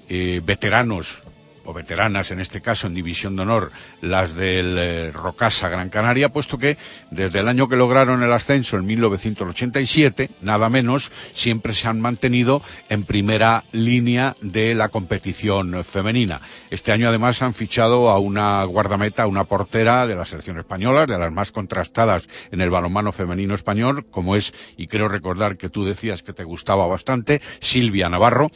Eh, 0.09 0.41
veteranos 0.43 1.21
o 1.69 1.73
veteranas 1.73 2.31
en 2.31 2.39
este 2.39 2.61
caso 2.61 2.87
en 2.87 2.95
División 2.95 3.35
de 3.35 3.43
Honor, 3.43 3.71
las 4.01 4.33
del 4.33 4.75
eh, 4.79 5.11
Rocasa 5.11 5.69
Gran 5.69 5.89
Canaria, 5.89 6.29
puesto 6.29 6.57
que 6.57 6.77
desde 7.11 7.39
el 7.39 7.47
año 7.47 7.69
que 7.69 7.75
lograron 7.75 8.23
el 8.23 8.33
ascenso 8.33 8.77
en 8.77 8.87
1987, 8.87 10.31
nada 10.41 10.67
menos, 10.69 11.11
siempre 11.33 11.73
se 11.73 11.87
han 11.87 12.01
mantenido 12.01 12.63
en 12.89 13.03
primera 13.03 13.63
línea 13.71 14.35
de 14.41 14.73
la 14.73 14.89
competición 14.89 15.83
femenina. 15.83 16.41
Este 16.69 16.91
año 16.91 17.09
además 17.09 17.41
han 17.41 17.53
fichado 17.53 18.09
a 18.09 18.19
una 18.19 18.63
guardameta, 18.63 19.25
una 19.25 19.43
portera 19.43 20.05
de 20.05 20.15
la 20.15 20.25
selección 20.25 20.59
española, 20.59 21.05
de 21.05 21.17
las 21.17 21.31
más 21.31 21.51
contrastadas 21.51 22.29
en 22.51 22.61
el 22.61 22.69
balonmano 22.69 23.11
femenino 23.11 23.55
español, 23.55 24.05
como 24.11 24.35
es, 24.35 24.53
y 24.77 24.87
creo 24.87 25.07
recordar 25.07 25.57
que 25.57 25.69
tú 25.69 25.83
decías 25.83 26.21
que 26.21 26.33
te 26.33 26.43
gustaba 26.43 26.85
bastante, 26.85 27.41
Silvia 27.59 28.09
Navarro, 28.09 28.51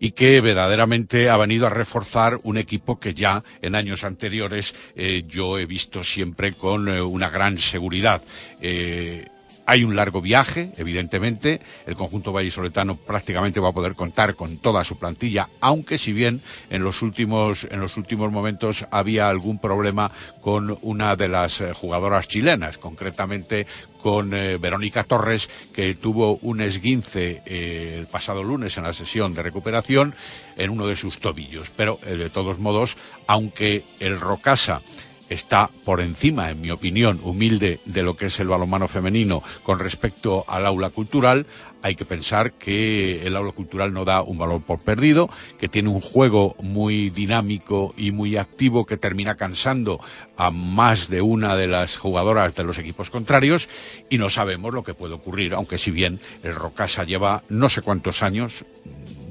y 0.00 0.12
que 0.12 0.40
verdaderamente 0.40 1.28
ha 1.28 1.36
venido 1.36 1.66
a 1.66 1.70
reforzar 1.70 2.38
un 2.42 2.56
equipo 2.56 2.98
que 2.98 3.12
ya 3.12 3.44
en 3.60 3.74
años 3.74 4.04
anteriores 4.04 4.74
eh, 4.96 5.24
yo 5.26 5.58
he 5.58 5.66
visto 5.66 6.02
siempre 6.02 6.54
con 6.54 6.88
eh, 6.88 7.02
una 7.02 7.28
gran 7.28 7.58
seguridad. 7.58 8.22
Eh, 8.60 9.26
hay 9.68 9.84
un 9.84 9.94
largo 9.94 10.22
viaje, 10.22 10.72
evidentemente. 10.78 11.60
El 11.86 11.94
conjunto 11.94 12.32
vallisoletano 12.32 12.96
prácticamente 12.96 13.60
va 13.60 13.68
a 13.68 13.74
poder 13.74 13.94
contar 13.94 14.34
con 14.34 14.56
toda 14.56 14.82
su 14.82 14.98
plantilla, 14.98 15.50
aunque 15.60 15.98
si 15.98 16.14
bien 16.14 16.40
en 16.70 16.82
los 16.82 17.02
últimos, 17.02 17.68
en 17.70 17.78
los 17.78 17.98
últimos 17.98 18.32
momentos 18.32 18.86
había 18.90 19.28
algún 19.28 19.58
problema 19.58 20.10
con 20.40 20.78
una 20.80 21.16
de 21.16 21.28
las 21.28 21.60
eh, 21.60 21.74
jugadoras 21.74 22.28
chilenas, 22.28 22.78
concretamente 22.78 23.66
con 24.00 24.32
eh, 24.32 24.56
Verónica 24.56 25.04
Torres, 25.04 25.50
que 25.74 25.94
tuvo 25.94 26.38
un 26.40 26.62
esguince 26.62 27.42
eh, 27.44 27.96
el 27.98 28.06
pasado 28.06 28.42
lunes 28.42 28.78
en 28.78 28.84
la 28.84 28.94
sesión 28.94 29.34
de 29.34 29.42
recuperación 29.42 30.14
en 30.56 30.70
uno 30.70 30.86
de 30.86 30.96
sus 30.96 31.18
tobillos. 31.18 31.70
Pero, 31.76 31.98
de 32.06 32.30
todos 32.30 32.58
modos, 32.58 32.96
aunque 33.26 33.84
el 34.00 34.18
Rocasa 34.18 34.80
está 35.28 35.70
por 35.84 36.00
encima, 36.00 36.50
en 36.50 36.60
mi 36.60 36.70
opinión, 36.70 37.20
humilde 37.22 37.80
de 37.84 38.02
lo 38.02 38.16
que 38.16 38.26
es 38.26 38.40
el 38.40 38.48
balonmano 38.48 38.88
femenino 38.88 39.42
con 39.62 39.78
respecto 39.78 40.44
al 40.48 40.66
aula 40.66 40.90
cultural, 40.90 41.46
hay 41.82 41.94
que 41.94 42.04
pensar 42.04 42.52
que 42.52 43.26
el 43.26 43.36
aula 43.36 43.52
cultural 43.52 43.92
no 43.92 44.04
da 44.04 44.22
un 44.22 44.38
valor 44.38 44.62
por 44.62 44.80
perdido, 44.80 45.30
que 45.58 45.68
tiene 45.68 45.88
un 45.88 46.00
juego 46.00 46.56
muy 46.60 47.10
dinámico 47.10 47.94
y 47.96 48.10
muy 48.10 48.36
activo 48.36 48.84
que 48.84 48.96
termina 48.96 49.36
cansando 49.36 50.00
a 50.36 50.50
más 50.50 51.08
de 51.08 51.20
una 51.20 51.56
de 51.56 51.68
las 51.68 51.96
jugadoras 51.96 52.54
de 52.56 52.64
los 52.64 52.78
equipos 52.78 53.10
contrarios 53.10 53.68
y 54.10 54.18
no 54.18 54.28
sabemos 54.28 54.74
lo 54.74 54.82
que 54.82 54.94
puede 54.94 55.14
ocurrir, 55.14 55.54
aunque 55.54 55.78
si 55.78 55.90
bien 55.90 56.18
el 56.42 56.54
Rocasa 56.54 57.04
lleva 57.04 57.44
no 57.48 57.68
sé 57.68 57.82
cuántos 57.82 58.22
años, 58.22 58.64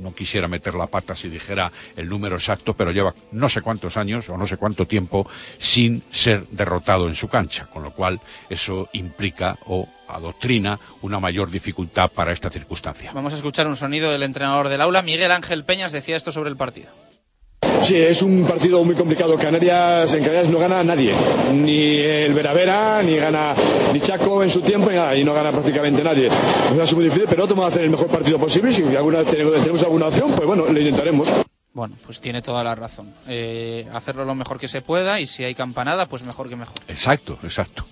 no 0.08 0.16
quisiera 0.16 0.48
meter 0.48 0.74
la 0.76 0.88
pata 0.88 1.16
si 1.16 1.28
dijera 1.28 1.72
el 1.98 2.08
número 2.08 2.38
exacto, 2.38 2.76
pero 2.76 2.92
lleva 2.92 3.14
no 3.32 3.50
sé 3.50 3.62
cuántos 3.62 3.98
años 3.98 4.30
o 4.30 4.38
no 4.38 4.48
sé 4.48 4.56
cuánto 4.56 4.88
tiempo 4.88 5.30
sin 5.58 6.02
ser 6.12 6.48
derrotado 6.48 7.08
en 7.08 7.16
su 7.16 7.28
cancha, 7.28 7.68
con 7.68 7.84
lo 7.84 7.92
cual 7.94 8.22
eso 8.50 8.88
implica 8.94 9.58
o 9.66 9.88
adoctrina 10.08 10.80
una 11.02 11.20
mayor 11.20 11.52
dificultad 11.52 12.10
para 12.10 12.32
esta 12.32 12.50
circunstancia. 12.50 13.12
Vamos 13.14 13.34
a 13.34 13.36
escuchar 13.36 13.68
un 13.68 13.76
sonido 13.76 14.10
del 14.12 14.24
entrenador 14.24 14.70
del 14.70 14.82
aula. 14.82 15.02
Miguel 15.02 15.32
Ángel 15.32 15.66
Peñas 15.66 15.92
decía 15.92 16.16
esto 16.16 16.32
sobre 16.32 16.50
el 16.50 16.56
partido. 16.56 16.90
Sí, 17.82 17.96
es 17.96 18.22
un 18.22 18.46
partido 18.46 18.84
muy 18.84 18.96
complicado. 18.96 19.38
Canarias, 19.38 20.14
en 20.14 20.22
Canarias 20.22 20.50
no 20.50 20.60
gana 20.60 20.84
nadie. 20.84 21.14
Ni 21.54 22.00
el 22.00 22.34
Veravera, 22.34 23.02
ni 23.04 23.16
gana 23.16 23.54
ni 23.94 24.00
Chaco 24.00 24.44
en 24.44 24.50
su 24.50 24.62
tiempo, 24.62 24.90
ni 24.90 24.96
nada, 24.96 25.16
y 25.16 25.24
no 25.24 25.34
gana 25.34 25.52
prácticamente 25.52 26.04
nadie. 26.04 26.28
Es 26.28 26.80
así 26.80 26.96
muy 26.96 27.06
difícil, 27.06 27.28
pero 27.30 27.48
vamos 27.48 27.66
a 27.66 27.68
hacer 27.68 27.84
el 27.84 27.90
mejor 27.90 28.08
partido 28.08 28.40
posible. 28.40 28.74
Si 28.74 28.84
alguna, 28.96 29.24
tenemos 29.24 29.84
alguna 29.84 30.08
opción, 30.08 30.32
pues 30.32 30.48
bueno, 30.48 30.66
lo 30.66 30.80
intentaremos. 30.80 31.32
Bueno, 31.74 31.96
pues 32.06 32.20
tiene 32.20 32.42
toda 32.42 32.64
la 32.64 32.74
razón. 32.74 33.14
Eh, 33.28 33.88
hacerlo 33.94 34.26
lo 34.26 34.34
mejor 34.34 34.60
que 34.60 34.68
se 34.68 34.82
pueda 34.82 35.20
y 35.20 35.28
si 35.28 35.44
hay 35.44 35.54
campanada, 35.54 36.08
pues 36.08 36.24
mejor 36.24 36.50
que 36.50 36.56
mejor. 36.56 36.76
Exacto, 36.88 37.38
exacto. 37.44 37.86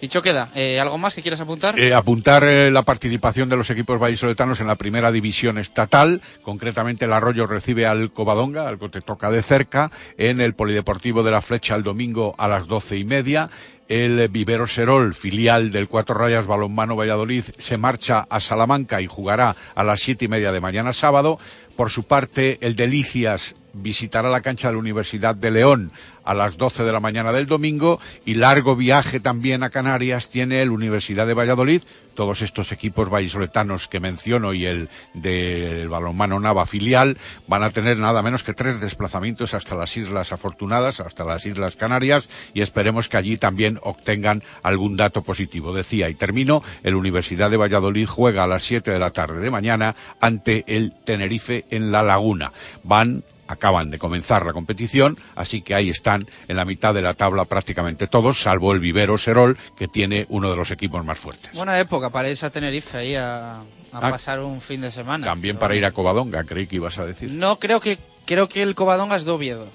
Dicho 0.00 0.22
queda, 0.22 0.50
eh, 0.54 0.80
¿algo 0.80 0.96
más 0.96 1.14
que 1.14 1.20
quieras 1.20 1.42
apuntar? 1.42 1.78
Eh, 1.78 1.92
apuntar 1.92 2.44
eh, 2.44 2.70
la 2.70 2.82
participación 2.82 3.50
de 3.50 3.56
los 3.56 3.68
equipos 3.68 4.00
vallisoletanos 4.00 4.60
en 4.60 4.66
la 4.66 4.76
primera 4.76 5.12
división 5.12 5.58
estatal. 5.58 6.22
Concretamente, 6.40 7.04
el 7.04 7.12
Arroyo 7.12 7.46
recibe 7.46 7.84
al 7.84 8.10
Covadonga, 8.10 8.66
algo 8.66 8.90
te 8.90 9.02
toca 9.02 9.30
de 9.30 9.42
cerca, 9.42 9.90
en 10.16 10.40
el 10.40 10.54
Polideportivo 10.54 11.22
de 11.22 11.32
la 11.32 11.42
Flecha 11.42 11.74
el 11.74 11.82
domingo 11.82 12.34
a 12.38 12.48
las 12.48 12.66
doce 12.66 12.96
y 12.96 13.04
media. 13.04 13.50
El 13.88 14.28
Vivero 14.28 14.68
Serol, 14.68 15.14
filial 15.14 15.72
del 15.72 15.88
Cuatro 15.88 16.14
Rayas 16.14 16.46
Balonmano 16.46 16.94
Valladolid, 16.94 17.42
se 17.58 17.76
marcha 17.76 18.24
a 18.30 18.38
Salamanca 18.38 19.00
y 19.00 19.08
jugará 19.08 19.56
a 19.74 19.82
las 19.82 20.00
siete 20.00 20.26
y 20.26 20.28
media 20.28 20.52
de 20.52 20.60
mañana 20.60 20.92
sábado. 20.92 21.40
Por 21.80 21.88
su 21.88 22.02
parte, 22.02 22.58
el 22.60 22.76
Delicias 22.76 23.54
visitará 23.72 24.28
la 24.28 24.42
cancha 24.42 24.68
de 24.68 24.74
la 24.74 24.80
Universidad 24.80 25.34
de 25.34 25.50
León 25.50 25.92
a 26.24 26.34
las 26.34 26.58
12 26.58 26.84
de 26.84 26.92
la 26.92 27.00
mañana 27.00 27.32
del 27.32 27.46
domingo 27.46 27.98
y 28.24 28.34
largo 28.34 28.76
viaje 28.76 29.20
también 29.20 29.62
a 29.62 29.70
Canarias 29.70 30.30
tiene 30.30 30.62
el 30.62 30.70
Universidad 30.70 31.26
de 31.26 31.34
Valladolid. 31.34 31.82
Todos 32.14 32.42
estos 32.42 32.72
equipos 32.72 33.08
vallisoletanos 33.08 33.88
que 33.88 33.98
menciono 33.98 34.52
y 34.52 34.66
el 34.66 34.90
del 35.14 35.88
balonmano 35.88 36.38
Nava 36.38 36.66
filial 36.66 37.16
van 37.46 37.62
a 37.62 37.70
tener 37.70 37.96
nada 37.96 38.20
menos 38.20 38.42
que 38.42 38.52
tres 38.52 38.80
desplazamientos 38.80 39.54
hasta 39.54 39.74
las 39.74 39.96
Islas 39.96 40.32
Afortunadas, 40.32 41.00
hasta 41.00 41.24
las 41.24 41.46
Islas 41.46 41.76
Canarias 41.76 42.28
y 42.52 42.60
esperemos 42.60 43.08
que 43.08 43.16
allí 43.16 43.38
también 43.38 43.78
obtengan 43.82 44.42
algún 44.62 44.96
dato 44.96 45.22
positivo. 45.22 45.72
Decía, 45.72 46.10
y 46.10 46.14
termino, 46.14 46.62
el 46.82 46.94
Universidad 46.94 47.50
de 47.50 47.56
Valladolid 47.56 48.06
juega 48.06 48.44
a 48.44 48.48
las 48.48 48.64
7 48.64 48.90
de 48.90 48.98
la 48.98 49.12
tarde 49.12 49.40
de 49.40 49.50
mañana 49.50 49.96
ante 50.20 50.64
el 50.66 50.92
Tenerife 51.04 51.64
en 51.70 51.92
La 51.92 52.02
Laguna. 52.02 52.52
Van 52.82 53.24
acaban 53.46 53.90
de 53.90 53.98
comenzar 53.98 54.46
la 54.46 54.52
competición, 54.52 55.18
así 55.34 55.60
que 55.60 55.74
ahí 55.74 55.90
están 55.90 56.28
en 56.46 56.54
la 56.56 56.64
mitad 56.64 56.94
de 56.94 57.02
la 57.02 57.14
tabla 57.14 57.46
prácticamente 57.46 58.06
todos, 58.06 58.40
salvo 58.40 58.72
el 58.72 58.78
Vivero 58.78 59.18
Serol, 59.18 59.58
que 59.76 59.88
tiene 59.88 60.24
uno 60.28 60.52
de 60.52 60.56
los 60.56 60.70
equipos 60.70 61.04
más 61.04 61.18
fuertes. 61.18 61.50
Buena 61.56 61.76
época 61.80 62.10
para 62.10 62.30
irse 62.30 62.46
a 62.46 62.50
Tenerife 62.50 62.96
ahí 62.98 63.16
a, 63.16 63.54
a 63.56 63.64
Ah, 63.92 64.10
pasar 64.10 64.38
un 64.38 64.60
fin 64.60 64.80
de 64.82 64.92
semana. 64.92 65.26
También 65.26 65.58
para 65.58 65.74
ir 65.74 65.84
a 65.84 65.90
Covadonga, 65.90 66.44
creí 66.44 66.68
que 66.68 66.76
ibas 66.76 66.98
a 67.00 67.04
decir. 67.06 67.32
No, 67.32 67.58
creo 67.58 67.80
que 67.80 67.98
creo 68.24 68.48
que 68.48 68.62
el 68.62 68.76
Covadonga 68.76 69.16
es 69.16 69.24
de 69.24 69.32
Oviedo. 69.32 69.66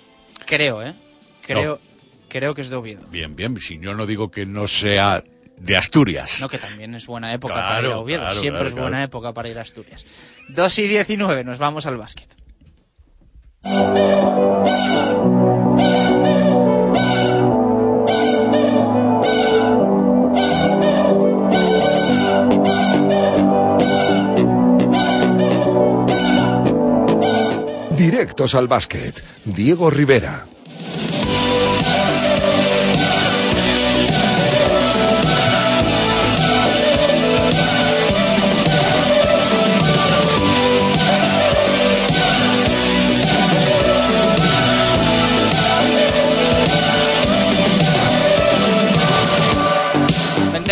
Creo, 0.45 0.81
¿eh? 0.81 0.93
Creo, 1.41 1.81
creo 2.30 2.53
que 2.53 2.61
es 2.61 2.69
de 2.69 2.77
Oviedo. 2.77 3.05
Bien, 3.09 3.35
bien, 3.35 3.59
si 3.59 3.77
yo 3.77 3.93
no 3.93 4.05
digo 4.05 4.31
que 4.31 4.45
no 4.45 4.67
sea 4.67 5.22
de 5.59 5.76
Asturias. 5.77 6.39
No, 6.41 6.47
que 6.49 6.57
también 6.57 6.95
es 6.95 7.05
buena 7.07 7.34
época 7.34 7.53
para 7.55 7.67
Claro, 7.67 7.88
ir 7.88 7.93
a 7.93 7.97
Oviedo. 7.97 8.22
claro, 8.22 8.39
Siempre 8.39 8.59
claro, 8.61 8.67
es 8.69 8.81
buena 8.81 9.03
época 9.03 9.34
para 9.34 9.49
ir 9.49 9.57
a 9.57 9.61
Asturias. 9.61 10.05
2 10.49 10.80
y 10.80 10.88
19, 10.88 11.43
nos 11.43 11.57
vamos 11.57 11.85
al 11.85 11.97
básquet. 11.97 12.35
Directos 27.97 28.55
al 28.55 28.67
básquet. 28.67 29.23
Diego 29.45 29.89
Rivera. 29.89 30.45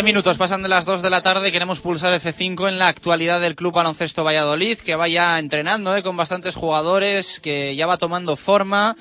Minutos 0.03 0.37
pasan 0.37 0.61
de 0.61 0.67
las 0.67 0.85
2 0.85 1.01
de 1.01 1.09
la 1.09 1.21
tarde. 1.21 1.53
Queremos 1.53 1.79
pulsar 1.79 2.13
F5 2.13 2.67
en 2.67 2.77
la 2.77 2.89
actualidad 2.89 3.39
del 3.39 3.55
Club 3.55 3.73
Baloncesto 3.73 4.25
Valladolid, 4.25 4.77
que 4.79 4.97
vaya 4.97 5.39
entrenando 5.39 5.95
¿eh? 5.95 6.03
con 6.03 6.17
bastantes 6.17 6.55
jugadores, 6.55 7.39
que 7.39 7.73
ya 7.77 7.87
va 7.87 7.95
tomando 7.95 8.35
forma 8.35 8.97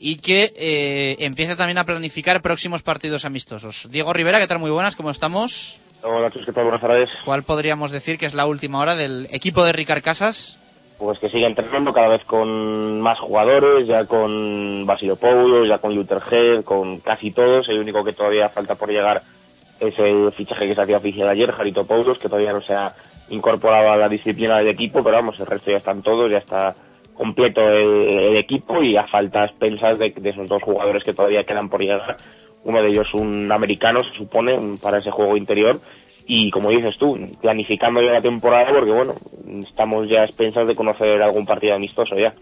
y 0.00 0.16
que 0.16 0.54
eh, 0.56 1.16
empiece 1.18 1.56
también 1.56 1.76
a 1.76 1.84
planificar 1.84 2.40
próximos 2.40 2.80
partidos 2.80 3.26
amistosos. 3.26 3.88
Diego 3.90 4.14
Rivera, 4.14 4.38
¿qué 4.38 4.46
tal? 4.46 4.58
Muy 4.58 4.70
buenas, 4.70 4.96
¿cómo 4.96 5.10
estamos? 5.10 5.78
Hola, 6.02 6.30
¿qué 6.30 6.52
tal? 6.52 6.64
Buenas 6.64 6.80
tardes. 6.80 7.10
¿Cuál 7.26 7.42
podríamos 7.42 7.90
decir 7.90 8.16
que 8.16 8.24
es 8.24 8.32
la 8.32 8.46
última 8.46 8.80
hora 8.80 8.96
del 8.96 9.28
equipo 9.32 9.62
de 9.62 9.72
Ricard 9.72 10.02
Casas? 10.02 10.58
Pues 10.98 11.18
que 11.18 11.28
sigue 11.28 11.46
entrenando 11.46 11.92
cada 11.92 12.08
vez 12.08 12.24
con 12.24 13.02
más 13.02 13.18
jugadores, 13.18 13.86
ya 13.86 14.06
con 14.06 14.86
Basilio 14.86 15.16
Poulos, 15.16 15.68
ya 15.68 15.76
con 15.76 15.94
Luther 15.94 16.22
Head, 16.30 16.64
con 16.64 17.00
casi 17.00 17.30
todos. 17.30 17.68
El 17.68 17.78
único 17.78 18.02
que 18.02 18.14
todavía 18.14 18.48
falta 18.48 18.74
por 18.74 18.88
llegar 18.88 19.22
es 19.80 19.98
el 19.98 20.32
fichaje 20.32 20.66
que 20.66 20.74
se 20.74 20.80
hacía 20.80 20.96
oficial 20.96 21.28
ayer, 21.28 21.50
Jarito 21.52 21.86
Poulos, 21.86 22.18
que 22.18 22.28
todavía 22.28 22.52
no 22.52 22.60
se 22.60 22.74
ha 22.74 22.94
incorporado 23.28 23.90
a 23.90 23.96
la 23.96 24.08
disciplina 24.08 24.58
del 24.58 24.68
equipo, 24.68 25.02
pero 25.02 25.16
vamos, 25.16 25.38
el 25.40 25.46
resto 25.46 25.70
ya 25.70 25.78
están 25.78 26.02
todos, 26.02 26.30
ya 26.30 26.38
está 26.38 26.74
completo 27.14 27.60
el, 27.68 28.36
equipo 28.36 28.82
y 28.82 28.96
a 28.96 29.06
faltas 29.06 29.52
pensas 29.52 29.98
de, 29.98 30.10
de 30.10 30.30
esos 30.30 30.48
dos 30.48 30.62
jugadores 30.62 31.02
que 31.02 31.14
todavía 31.14 31.44
quedan 31.44 31.68
por 31.68 31.80
llegar. 31.80 32.16
Uno 32.64 32.82
de 32.82 32.88
ellos 32.88 33.06
un 33.14 33.50
americano, 33.50 34.04
se 34.04 34.14
supone, 34.14 34.58
para 34.82 34.98
ese 34.98 35.10
juego 35.10 35.36
interior. 35.36 35.80
Y 36.26 36.50
como 36.50 36.70
dices 36.70 36.98
tú, 36.98 37.16
planificando 37.40 38.02
ya 38.02 38.12
la 38.12 38.22
temporada 38.22 38.72
porque, 38.72 38.90
bueno, 38.90 39.14
estamos 39.68 40.08
ya 40.08 40.22
a 40.22 40.24
expensas 40.24 40.66
de 40.66 40.74
conocer 40.74 41.22
algún 41.22 41.46
partido 41.46 41.74
amistoso 41.74 42.16
ya. 42.16 42.34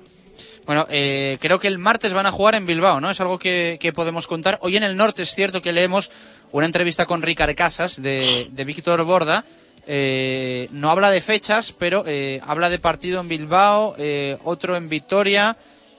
Bueno, 0.66 0.86
eh, 0.90 1.36
creo 1.40 1.60
que 1.60 1.68
el 1.68 1.78
martes 1.78 2.14
van 2.14 2.24
a 2.24 2.32
jugar 2.32 2.54
en 2.54 2.64
Bilbao, 2.64 3.00
¿no? 3.00 3.10
Es 3.10 3.20
algo 3.20 3.38
que 3.38 3.92
podemos 3.94 4.26
contar. 4.26 4.58
Hoy 4.62 4.76
en 4.78 4.82
el 4.82 4.96
norte 4.96 5.22
es 5.22 5.34
cierto 5.34 5.60
que 5.60 5.72
leemos 5.72 6.10
una 6.54 6.66
entrevista 6.66 7.04
con 7.04 7.20
Ricard 7.20 7.56
Casas 7.56 8.00
de, 8.00 8.48
Víctor 8.64 9.02
Borda. 9.02 9.44
Eh, 9.88 10.68
no 10.70 10.88
habla 10.88 11.10
de 11.10 11.20
fechas, 11.20 11.72
pero 11.72 12.04
eh, 12.06 12.40
habla 12.46 12.70
de 12.70 12.78
partido 12.78 13.20
en 13.20 13.26
Bilbao, 13.26 13.96
eh, 13.98 14.38
otro 14.44 14.76
en 14.76 14.88
Vitoria 14.88 15.56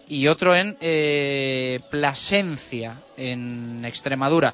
y 0.08 0.28
otro 0.28 0.56
en 0.56 0.78
Plasencia, 1.90 2.94
en 3.18 3.84
Extremadura. 3.84 4.54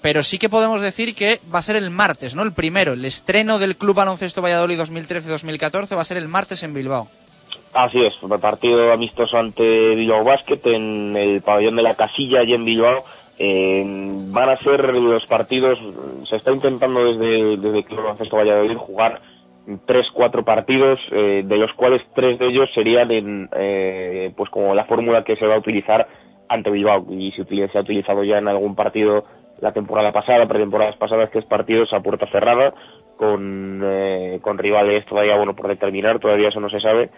Pero 0.00 0.22
sí 0.22 0.38
que 0.38 0.48
podemos 0.48 0.80
decir 0.82 1.16
que 1.16 1.40
va 1.52 1.58
a 1.58 1.62
ser 1.62 1.74
el 1.74 1.90
martes, 1.90 2.36
¿no? 2.36 2.44
El 2.44 2.52
primero, 2.52 2.92
el 2.92 3.04
estreno 3.04 3.58
del 3.58 3.74
Club 3.74 3.96
Baloncesto 3.96 4.40
Valladolid 4.40 4.78
2013-2014 4.78 5.96
va 5.96 6.02
a 6.02 6.04
ser 6.04 6.18
el 6.18 6.28
martes 6.28 6.62
en 6.62 6.74
Bilbao. 6.74 7.08
Así 7.74 8.04
es, 8.04 8.14
partido 8.40 8.92
amistoso 8.92 9.36
ante 9.36 9.96
Bilbao 9.96 10.22
Basket 10.22 10.60
en 10.66 11.16
el 11.16 11.42
pabellón 11.42 11.74
de 11.74 11.82
la 11.82 11.96
Casilla 11.96 12.44
y 12.44 12.54
en 12.54 12.64
Bilbao. 12.64 13.04
Eh, 13.38 13.82
van 13.84 14.48
a 14.48 14.58
ser 14.58 14.82
los 14.94 15.24
partidos, 15.26 15.78
se 16.28 16.36
está 16.36 16.50
intentando 16.52 17.04
desde, 17.04 17.56
desde 17.58 17.84
que 17.84 17.94
el 17.94 18.00
baloncesto 18.00 18.36
Valladolid 18.36 18.76
jugar 18.76 19.20
tres, 19.86 20.06
cuatro 20.14 20.44
partidos, 20.44 20.98
eh, 21.12 21.42
de 21.44 21.56
los 21.56 21.72
cuales 21.74 22.02
tres 22.14 22.38
de 22.38 22.46
ellos 22.48 22.68
serían 22.74 23.10
en, 23.10 23.48
eh, 23.54 24.32
pues 24.36 24.50
como 24.50 24.74
la 24.74 24.86
fórmula 24.86 25.24
que 25.24 25.36
se 25.36 25.46
va 25.46 25.54
a 25.56 25.58
utilizar 25.58 26.08
ante 26.48 26.70
Bilbao. 26.70 27.04
Y 27.10 27.30
se, 27.32 27.42
utiliza- 27.42 27.70
se 27.72 27.78
ha 27.78 27.82
utilizado 27.82 28.24
ya 28.24 28.38
en 28.38 28.48
algún 28.48 28.74
partido 28.74 29.24
la 29.60 29.72
temporada 29.72 30.10
pasada, 30.12 30.46
pretemporadas 30.46 30.96
pasadas, 30.96 31.30
que 31.30 31.40
es 31.40 31.44
partidos 31.44 31.92
a 31.92 32.00
puerta 32.00 32.26
cerrada 32.28 32.72
con, 33.16 33.82
eh, 33.84 34.38
con 34.40 34.56
rivales 34.58 35.04
todavía 35.06 35.36
bueno 35.36 35.54
por 35.54 35.68
determinar, 35.68 36.18
todavía 36.18 36.48
eso 36.48 36.60
no 36.60 36.70
se 36.70 36.80
sabe, 36.80 37.10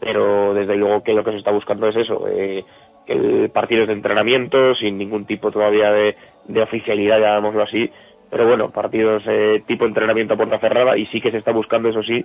pero 0.00 0.54
desde 0.54 0.76
luego 0.76 1.02
que 1.02 1.12
lo 1.12 1.24
que 1.24 1.32
se 1.32 1.38
está 1.38 1.50
buscando 1.50 1.88
es 1.88 1.96
eso, 1.96 2.26
eh, 2.28 2.62
el 3.08 3.50
partido 3.50 3.82
es 3.82 3.88
de 3.88 3.94
entrenamiento, 3.94 4.74
sin 4.74 4.98
ningún 4.98 5.24
tipo 5.24 5.50
todavía 5.50 5.90
de, 5.90 6.16
de 6.46 6.62
oficialidad, 6.62 7.20
llamémoslo 7.20 7.62
así, 7.62 7.90
pero 8.30 8.46
bueno, 8.46 8.70
partidos 8.70 9.22
eh, 9.26 9.62
tipo 9.66 9.86
entrenamiento 9.86 10.34
a 10.34 10.36
puerta 10.36 10.58
cerrada 10.58 10.96
y 10.96 11.06
sí 11.06 11.20
que 11.20 11.30
se 11.30 11.38
está 11.38 11.52
buscando, 11.52 11.88
eso 11.88 12.02
sí, 12.02 12.24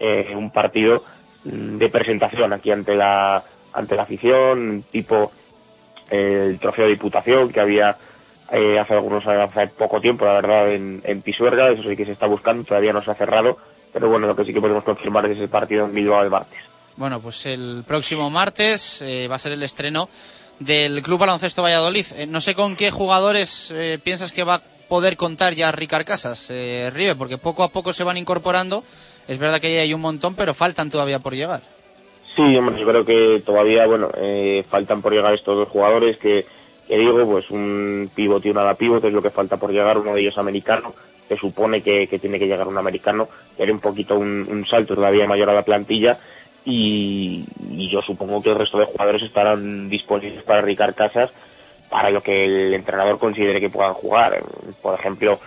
eh, 0.00 0.32
un 0.34 0.50
partido 0.50 1.02
mm, 1.44 1.78
de 1.78 1.88
presentación 1.88 2.52
aquí 2.52 2.70
ante 2.70 2.94
la 2.94 3.42
ante 3.74 3.96
la 3.96 4.02
afición, 4.02 4.84
tipo 4.90 5.32
eh, 6.10 6.48
el 6.50 6.58
trofeo 6.58 6.84
de 6.84 6.92
diputación 6.92 7.50
que 7.50 7.60
había 7.60 7.96
eh, 8.52 8.78
hace 8.78 8.94
algunos 8.94 9.26
hace 9.26 9.68
poco 9.68 10.00
tiempo, 10.00 10.26
la 10.26 10.34
verdad, 10.34 10.70
en, 10.72 11.00
en 11.04 11.22
Pisuerga, 11.22 11.70
eso 11.70 11.82
sí 11.88 11.96
que 11.96 12.04
se 12.04 12.12
está 12.12 12.26
buscando, 12.26 12.64
todavía 12.64 12.92
no 12.92 13.02
se 13.02 13.10
ha 13.10 13.14
cerrado, 13.14 13.56
pero 13.92 14.08
bueno, 14.08 14.26
lo 14.26 14.36
que 14.36 14.44
sí 14.44 14.52
que 14.52 14.60
podemos 14.60 14.84
confirmar 14.84 15.24
es 15.26 15.38
ese 15.38 15.48
partido 15.48 15.86
en 15.86 15.94
Bilbao 15.94 16.22
el 16.22 16.30
martes. 16.30 16.71
Bueno, 16.96 17.20
pues 17.20 17.46
el 17.46 17.84
próximo 17.86 18.28
martes 18.30 19.02
eh, 19.02 19.26
va 19.28 19.36
a 19.36 19.38
ser 19.38 19.52
el 19.52 19.62
estreno 19.62 20.08
del 20.58 21.02
Club 21.02 21.20
Baloncesto 21.20 21.62
Valladolid. 21.62 22.06
Eh, 22.16 22.26
no 22.26 22.40
sé 22.40 22.54
con 22.54 22.76
qué 22.76 22.90
jugadores 22.90 23.70
eh, 23.74 23.98
piensas 24.02 24.32
que 24.32 24.44
va 24.44 24.56
a 24.56 24.62
poder 24.88 25.16
contar 25.16 25.54
ya 25.54 25.72
Ricard 25.72 26.04
Casas, 26.04 26.48
eh, 26.50 26.90
Rive, 26.92 27.14
porque 27.14 27.38
poco 27.38 27.62
a 27.62 27.68
poco 27.68 27.92
se 27.92 28.04
van 28.04 28.18
incorporando. 28.18 28.84
Es 29.26 29.38
verdad 29.38 29.60
que 29.60 29.80
hay 29.80 29.94
un 29.94 30.00
montón, 30.00 30.34
pero 30.34 30.52
faltan 30.52 30.90
todavía 30.90 31.18
por 31.18 31.34
llegar. 31.34 31.62
Sí, 32.36 32.56
hombre, 32.56 32.78
yo 32.78 32.86
creo 32.86 33.04
que 33.04 33.42
todavía, 33.44 33.86
bueno, 33.86 34.10
eh, 34.16 34.62
faltan 34.68 35.00
por 35.00 35.12
llegar 35.12 35.34
estos 35.34 35.56
dos 35.56 35.68
jugadores 35.68 36.18
que, 36.18 36.44
digo, 36.88 37.24
pues 37.26 37.50
un 37.50 38.10
pivot 38.14 38.44
y 38.44 38.50
un 38.50 38.58
ala 38.58 38.74
pivot 38.74 39.04
es 39.04 39.12
lo 39.12 39.22
que 39.22 39.30
falta 39.30 39.56
por 39.56 39.70
llegar, 39.70 39.98
uno 39.98 40.14
de 40.14 40.20
ellos 40.20 40.38
americano, 40.38 40.94
se 41.28 41.36
supone 41.36 41.82
que, 41.82 42.06
que 42.06 42.18
tiene 42.18 42.38
que 42.38 42.46
llegar 42.46 42.68
un 42.68 42.78
americano, 42.78 43.28
que 43.56 43.62
era 43.62 43.72
un 43.72 43.80
poquito 43.80 44.18
un 44.18 44.66
salto 44.68 44.94
todavía 44.94 45.26
mayor 45.26 45.50
a 45.50 45.54
la 45.54 45.62
plantilla 45.62 46.18
y, 46.64 47.44
yo 47.90 48.00
supongo 48.02 48.42
que 48.42 48.50
el 48.50 48.58
resto 48.58 48.78
de 48.78 48.86
jugadores 48.86 49.22
estarán 49.22 49.88
disponibles 49.88 50.42
para 50.44 50.62
Ricard 50.62 50.94
Casas 50.94 51.30
para 51.90 52.10
lo 52.10 52.22
que 52.22 52.44
el 52.44 52.72
entrenador 52.72 53.18
considere 53.18 53.60
que 53.60 53.68
puedan 53.68 53.92
jugar. 53.92 54.42
Por 54.80 54.98
ejemplo, 54.98 55.38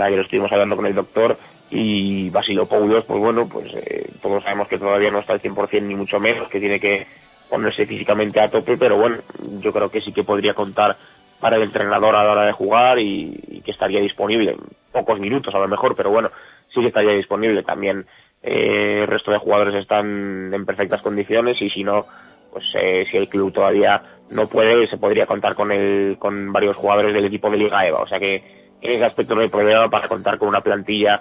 ayer 0.00 0.18
estuvimos 0.18 0.50
hablando 0.50 0.74
con 0.74 0.86
el 0.86 0.94
doctor 0.94 1.38
y 1.70 2.28
Basilopoulos, 2.30 3.04
pues 3.04 3.20
bueno, 3.20 3.48
pues 3.48 3.72
eh, 3.74 4.10
todos 4.20 4.42
sabemos 4.42 4.66
que 4.66 4.78
todavía 4.78 5.12
no 5.12 5.20
está 5.20 5.34
al 5.34 5.40
100% 5.40 5.82
ni 5.82 5.94
mucho 5.94 6.18
menos, 6.18 6.48
que 6.48 6.58
tiene 6.58 6.80
que 6.80 7.06
ponerse 7.48 7.86
físicamente 7.86 8.40
a 8.40 8.50
tope, 8.50 8.76
pero 8.76 8.96
bueno, 8.96 9.18
yo 9.60 9.72
creo 9.72 9.88
que 9.88 10.00
sí 10.00 10.12
que 10.12 10.24
podría 10.24 10.54
contar 10.54 10.96
para 11.40 11.56
el 11.56 11.62
entrenador 11.62 12.16
a 12.16 12.24
la 12.24 12.32
hora 12.32 12.46
de 12.46 12.52
jugar 12.52 12.98
y, 12.98 13.38
y 13.46 13.60
que 13.60 13.70
estaría 13.70 14.00
disponible, 14.00 14.56
pocos 14.90 15.20
minutos 15.20 15.54
a 15.54 15.58
lo 15.58 15.68
mejor, 15.68 15.94
pero 15.94 16.10
bueno, 16.10 16.30
sí 16.74 16.80
que 16.80 16.88
estaría 16.88 17.12
disponible. 17.12 17.62
También 17.62 18.06
eh, 18.42 19.00
el 19.02 19.06
resto 19.06 19.30
de 19.30 19.38
jugadores 19.38 19.74
están 19.74 20.52
en 20.52 20.66
perfectas 20.66 21.02
condiciones 21.02 21.60
y 21.60 21.70
si 21.70 21.82
no, 21.82 22.04
pues 22.52 22.64
eh, 22.74 23.06
si 23.10 23.16
el 23.16 23.28
club 23.28 23.52
todavía 23.52 24.02
no 24.30 24.48
puede, 24.48 24.88
se 24.88 24.98
podría 24.98 25.26
contar 25.26 25.54
con 25.54 25.72
el, 25.72 26.16
con 26.18 26.52
varios 26.52 26.76
jugadores 26.76 27.14
del 27.14 27.26
equipo 27.26 27.50
de 27.50 27.58
Liga 27.58 27.86
EVA, 27.86 28.00
o 28.00 28.08
sea 28.08 28.18
que 28.18 28.36
en 28.80 28.92
ese 28.92 29.04
aspecto 29.04 29.34
no 29.34 29.40
hay 29.40 29.48
problema 29.48 29.88
para 29.88 30.08
contar 30.08 30.38
con 30.38 30.48
una 30.48 30.60
plantilla 30.60 31.20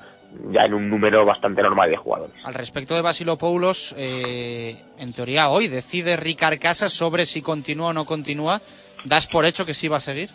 ya 0.52 0.66
en 0.66 0.74
un 0.74 0.90
número 0.90 1.26
bastante 1.26 1.62
normal 1.62 1.90
de 1.90 1.98
jugadores. 1.98 2.36
Al 2.44 2.54
respecto 2.54 2.96
de 2.96 3.02
Basilopoulos, 3.02 3.96
eh, 3.98 4.76
en 4.98 5.14
teoría 5.14 5.50
hoy 5.50 5.68
decide 5.68 6.18
Ricard 6.18 6.60
Casas 6.60 6.92
sobre 6.92 7.26
si 7.26 7.42
continúa 7.42 7.90
o 7.90 7.94
no 7.94 8.06
continúa. 8.06 8.62
¿Das 9.06 9.28
por 9.28 9.46
hecho 9.46 9.66
que 9.66 9.74
sí 9.74 9.88
va 9.88 9.98
a 9.98 10.02
seguir? 10.02 10.30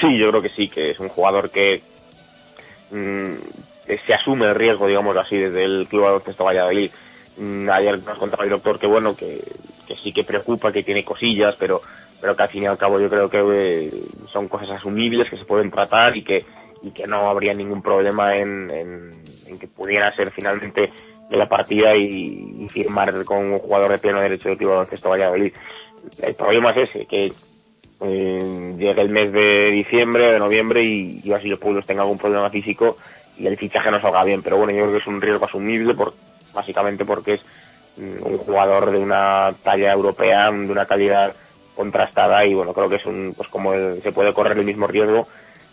Sí, 0.00 0.16
yo 0.16 0.30
creo 0.30 0.42
que 0.42 0.48
sí, 0.48 0.68
que 0.68 0.90
es 0.90 1.00
un 1.00 1.08
jugador 1.08 1.50
que 1.50 1.82
mm, 2.90 3.34
que 3.92 4.06
se 4.06 4.14
asume 4.14 4.46
el 4.46 4.54
riesgo, 4.54 4.86
digamos 4.86 5.16
así, 5.16 5.36
desde 5.36 5.64
el 5.64 5.86
Club 5.88 6.04
Baloncesto 6.04 6.44
Valladolid. 6.44 6.90
Mm, 7.36 7.68
ayer 7.68 8.02
nos 8.02 8.18
contaba 8.18 8.44
el 8.44 8.50
doctor 8.50 8.78
que 8.78 8.86
bueno, 8.86 9.14
que, 9.14 9.42
sí 10.02 10.12
que 10.12 10.24
preocupa, 10.24 10.72
que 10.72 10.82
tiene 10.82 11.04
cosillas, 11.04 11.56
pero 11.58 11.82
pero 12.20 12.36
que 12.36 12.42
al 12.44 12.48
fin 12.48 12.62
y 12.62 12.66
al 12.66 12.78
cabo 12.78 13.00
yo 13.00 13.10
creo 13.10 13.28
que 13.28 13.40
eh, 13.86 13.92
son 14.32 14.48
cosas 14.48 14.70
asumibles, 14.70 15.28
que 15.28 15.36
se 15.36 15.44
pueden 15.44 15.70
tratar 15.70 16.16
y 16.16 16.22
que 16.22 16.44
y 16.82 16.90
que 16.92 17.06
no 17.06 17.28
habría 17.28 17.52
ningún 17.52 17.82
problema 17.82 18.36
en, 18.36 18.68
que 19.60 19.68
pudiera 19.68 20.14
ser 20.16 20.30
finalmente 20.30 20.90
la 21.30 21.48
partida 21.48 21.94
y, 21.94 22.68
firmar 22.70 23.24
con 23.24 23.52
un 23.52 23.58
jugador 23.58 23.90
de 23.92 23.98
pleno 23.98 24.20
derecho 24.20 24.48
del 24.48 24.56
Club 24.56 24.70
Baloncesto 24.70 25.10
Valladolid. 25.10 25.52
El 26.22 26.34
problema 26.34 26.70
es 26.70 26.88
ese, 26.88 27.06
que 27.06 27.32
eh, 28.00 28.74
llegue 28.78 29.00
el 29.00 29.10
mes 29.10 29.32
de 29.32 29.70
diciembre, 29.70 30.32
de 30.32 30.38
noviembre 30.38 30.82
y, 30.82 31.20
y 31.22 31.30
Basilio 31.30 31.60
Pulos 31.60 31.86
tenga 31.86 32.02
algún 32.02 32.18
problema 32.18 32.48
físico 32.50 32.96
y 33.36 33.46
el 33.46 33.58
fichaje 33.58 33.90
no 33.90 34.00
salga 34.00 34.24
bien. 34.24 34.42
Pero 34.42 34.56
bueno, 34.58 34.72
yo 34.72 34.80
creo 34.82 34.92
que 34.92 34.98
es 34.98 35.06
un 35.06 35.20
riesgo 35.20 35.44
asumible 35.46 35.94
por, 35.94 36.16
básicamente 36.52 37.04
porque 37.04 37.34
es 37.34 37.42
mm, 37.96 38.22
un 38.26 38.38
jugador 38.38 38.90
de 38.92 38.98
una 38.98 39.56
talla 39.62 39.92
europea, 39.92 40.50
de 40.50 40.72
una 40.72 40.86
calidad 40.86 41.36
contrastada 41.74 42.44
y 42.46 42.54
bueno, 42.54 42.74
creo 42.74 42.88
que 42.88 42.96
es 42.96 43.06
un, 43.06 43.34
pues 43.36 43.48
como 43.50 43.74
el- 43.74 44.02
se 44.02 44.12
puede 44.12 44.34
correr 44.34 44.58
el 44.58 44.64
mismo 44.64 44.86
riesgo 44.86 45.28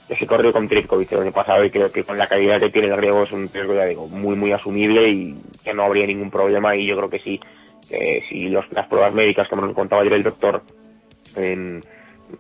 que 0.08 0.16
se 0.18 0.28
corrió 0.28 0.52
con 0.54 0.68
Tripkovic 0.68 1.12
el 1.12 1.22
año 1.22 1.32
pasado 1.34 1.64
y 1.66 1.72
creo 1.72 1.92
que 1.92 2.04
con 2.04 2.18
la 2.18 2.28
calidad 2.28 2.60
que 2.60 2.72
tiene 2.72 2.88
el 2.88 2.96
griego 2.98 3.24
es 3.24 3.32
un 3.32 3.50
riesgo, 3.52 3.76
ya 3.76 3.86
digo, 3.86 4.08
muy 4.08 4.36
muy 4.36 4.52
asumible 4.52 5.08
y 5.10 5.42
que 5.64 5.74
no 5.74 5.84
habría 5.84 6.08
ningún 6.08 6.32
problema 6.32 6.76
y 6.76 6.88
yo 6.88 6.98
creo 6.98 7.10
que 7.10 7.20
sí, 7.20 7.40
que 7.88 8.24
si 8.30 8.50
los, 8.50 8.66
las 8.72 8.88
pruebas 8.88 9.14
médicas, 9.14 9.48
como 9.50 9.64
nos 9.64 9.76
contaba 9.76 10.02
ayer 10.02 10.14
el 10.14 10.24
doctor, 10.24 10.64
en- 11.36 11.84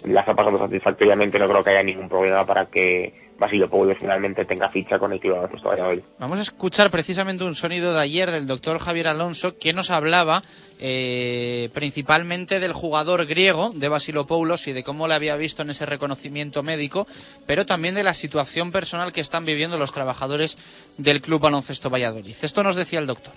las 0.05 0.27
ha 0.27 0.35
pasado 0.35 0.57
satisfactoriamente, 0.57 1.39
no 1.39 1.47
creo 1.47 1.63
que 1.63 1.69
haya 1.71 1.83
ningún 1.83 2.09
problema 2.09 2.45
para 2.45 2.67
que 2.67 3.13
Basilio 3.37 3.69
Poulos 3.69 3.97
finalmente 3.97 4.45
tenga 4.45 4.69
ficha 4.69 4.99
con 4.99 5.13
el 5.13 5.19
Club 5.19 5.35
Baloncesto 5.35 5.69
Valladolid. 5.69 6.03
Vamos 6.19 6.39
a 6.39 6.41
escuchar 6.41 6.91
precisamente 6.91 7.43
un 7.43 7.55
sonido 7.55 7.93
de 7.93 7.99
ayer 7.99 8.31
del 8.31 8.47
doctor 8.47 8.79
Javier 8.79 9.07
Alonso 9.07 9.57
que 9.57 9.73
nos 9.73 9.91
hablaba 9.91 10.41
eh, 10.79 11.69
principalmente 11.73 12.59
del 12.59 12.73
jugador 12.73 13.25
griego 13.25 13.71
de 13.73 13.89
Basilopoulos 13.89 14.67
y 14.67 14.73
de 14.73 14.83
cómo 14.83 15.07
le 15.07 15.15
había 15.15 15.35
visto 15.37 15.63
en 15.63 15.69
ese 15.69 15.85
reconocimiento 15.85 16.63
médico, 16.63 17.07
pero 17.47 17.65
también 17.65 17.95
de 17.95 18.03
la 18.03 18.13
situación 18.13 18.71
personal 18.71 19.11
que 19.11 19.21
están 19.21 19.45
viviendo 19.45 19.77
los 19.77 19.93
trabajadores 19.93 20.95
del 20.97 21.21
Club 21.21 21.41
Baloncesto 21.41 21.89
Valladolid. 21.89 22.35
Esto 22.41 22.63
nos 22.63 22.75
decía 22.75 22.99
el 22.99 23.07
doctor. 23.07 23.33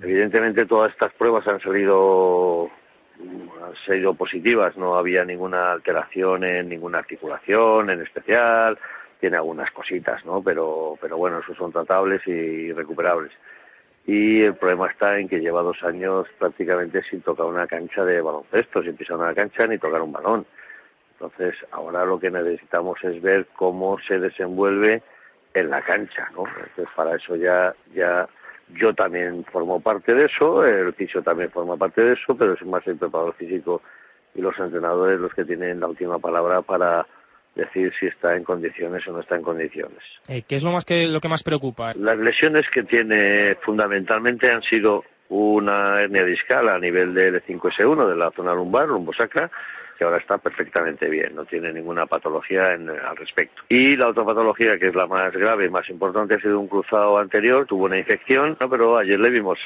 Evidentemente 0.00 0.64
todas 0.66 0.90
estas 0.92 1.12
pruebas 1.14 1.46
han 1.46 1.60
salido 1.60 2.70
han 3.20 3.74
sido 3.86 4.14
positivas, 4.14 4.76
no 4.76 4.96
había 4.96 5.24
ninguna 5.24 5.72
alteración 5.72 6.44
en 6.44 6.68
ninguna 6.68 6.98
articulación 6.98 7.90
en 7.90 8.02
especial, 8.02 8.78
tiene 9.20 9.36
algunas 9.36 9.70
cositas, 9.70 10.24
¿no? 10.24 10.42
Pero, 10.42 10.98
pero 11.00 11.16
bueno, 11.16 11.38
esos 11.38 11.56
son 11.56 11.72
tratables 11.72 12.26
y 12.26 12.72
recuperables. 12.72 13.32
Y 14.04 14.42
el 14.42 14.56
problema 14.56 14.90
está 14.90 15.18
en 15.18 15.28
que 15.28 15.38
lleva 15.38 15.62
dos 15.62 15.82
años 15.84 16.26
prácticamente 16.38 17.02
sin 17.04 17.22
tocar 17.22 17.46
una 17.46 17.68
cancha 17.68 18.04
de 18.04 18.20
baloncesto, 18.20 18.82
sin 18.82 18.96
pisar 18.96 19.16
una 19.16 19.34
cancha 19.34 19.66
ni 19.66 19.78
tocar 19.78 20.02
un 20.02 20.12
balón. 20.12 20.44
Entonces, 21.12 21.54
ahora 21.70 22.04
lo 22.04 22.18
que 22.18 22.30
necesitamos 22.30 22.98
es 23.04 23.22
ver 23.22 23.46
cómo 23.54 23.96
se 24.00 24.18
desenvuelve 24.18 25.02
en 25.54 25.70
la 25.70 25.82
cancha, 25.82 26.28
¿no? 26.34 26.44
Entonces, 26.48 26.88
para 26.96 27.14
eso 27.14 27.36
ya, 27.36 27.72
ya 27.94 28.28
yo 28.80 28.94
también 28.94 29.44
formo 29.52 29.80
parte 29.80 30.14
de 30.14 30.26
eso, 30.26 30.64
el 30.64 30.92
fisio 30.94 31.22
también 31.22 31.50
forma 31.50 31.76
parte 31.76 32.04
de 32.04 32.12
eso, 32.12 32.36
pero 32.38 32.54
es 32.54 32.62
más 32.66 32.86
el 32.86 32.96
preparador 32.96 33.34
físico 33.34 33.82
y 34.34 34.40
los 34.40 34.58
entrenadores 34.58 35.20
los 35.20 35.32
que 35.34 35.44
tienen 35.44 35.80
la 35.80 35.88
última 35.88 36.18
palabra 36.18 36.62
para 36.62 37.06
decir 37.54 37.92
si 37.98 38.06
está 38.06 38.34
en 38.34 38.44
condiciones 38.44 39.06
o 39.06 39.12
no 39.12 39.20
está 39.20 39.36
en 39.36 39.42
condiciones. 39.42 39.98
Eh, 40.28 40.42
¿Qué 40.48 40.56
es 40.56 40.64
lo 40.64 40.72
más 40.72 40.84
que 40.84 41.06
lo 41.06 41.20
que 41.20 41.28
más 41.28 41.42
preocupa? 41.42 41.92
Las 41.94 42.16
lesiones 42.18 42.62
que 42.74 42.82
tiene 42.82 43.56
fundamentalmente 43.56 44.50
han 44.50 44.62
sido 44.62 45.04
una 45.28 46.00
hernia 46.02 46.24
discal 46.24 46.68
a 46.68 46.78
nivel 46.78 47.14
del 47.14 47.42
5S1 47.42 48.08
de 48.08 48.16
la 48.16 48.30
zona 48.30 48.54
lumbar, 48.54 48.88
lumbosacra, 48.88 49.50
ahora 50.02 50.18
está 50.18 50.38
perfectamente 50.38 51.08
bien, 51.08 51.34
no 51.34 51.44
tiene 51.44 51.72
ninguna 51.72 52.06
patología 52.06 52.74
en- 52.74 52.90
al 52.90 53.16
respecto. 53.16 53.62
Y 53.68 53.96
la 53.96 54.08
otra 54.08 54.24
patología, 54.24 54.78
que 54.78 54.88
es 54.88 54.94
la 54.94 55.06
más 55.06 55.32
grave, 55.32 55.70
más 55.70 55.88
importante, 55.88 56.34
ha 56.34 56.40
sido 56.40 56.60
un 56.60 56.68
cruzado 56.68 57.18
anterior, 57.18 57.66
tuvo 57.66 57.84
una 57.86 57.98
infección, 57.98 58.56
¿no? 58.60 58.68
pero 58.68 58.98
ayer 58.98 59.18
le 59.18 59.30
vimos 59.30 59.58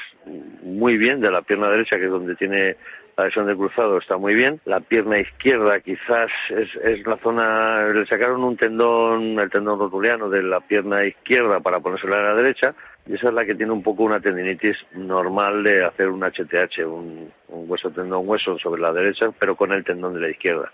muy 0.63 0.97
bien 0.97 1.19
de 1.21 1.31
la 1.31 1.41
pierna 1.41 1.69
derecha, 1.69 1.97
que 1.97 2.05
es 2.05 2.11
donde 2.11 2.35
tiene 2.35 2.75
la 3.17 3.25
lesión 3.25 3.47
del 3.47 3.57
cruzado, 3.57 3.97
está 3.97 4.15
muy 4.17 4.35
bien. 4.35 4.59
La 4.65 4.79
pierna 4.79 5.17
izquierda 5.19 5.79
quizás 5.79 6.27
es, 6.49 6.69
es 6.85 7.05
la 7.07 7.17
zona, 7.17 7.87
le 7.87 8.05
sacaron 8.05 8.43
un 8.43 8.55
tendón, 8.55 9.39
el 9.39 9.49
tendón 9.49 9.79
rotuliano 9.79 10.29
de 10.29 10.43
la 10.43 10.59
pierna 10.59 11.03
izquierda 11.03 11.59
para 11.59 11.79
ponérsela 11.79 12.19
a 12.19 12.21
la 12.21 12.35
derecha, 12.35 12.75
y 13.07 13.13
esa 13.13 13.27
es 13.29 13.33
la 13.33 13.45
que 13.45 13.55
tiene 13.55 13.71
un 13.71 13.83
poco 13.83 14.03
una 14.03 14.19
tendinitis 14.19 14.77
normal 14.93 15.63
de 15.63 15.85
hacer 15.85 16.09
un 16.09 16.21
HTH, 16.21 16.85
un, 16.85 17.31
un 17.47 17.69
hueso 17.69 17.89
tendón 17.91 18.23
hueso 18.27 18.57
sobre 18.59 18.81
la 18.81 18.91
derecha, 18.91 19.29
pero 19.39 19.55
con 19.55 19.71
el 19.71 19.83
tendón 19.83 20.13
de 20.13 20.21
la 20.21 20.29
izquierda. 20.29 20.71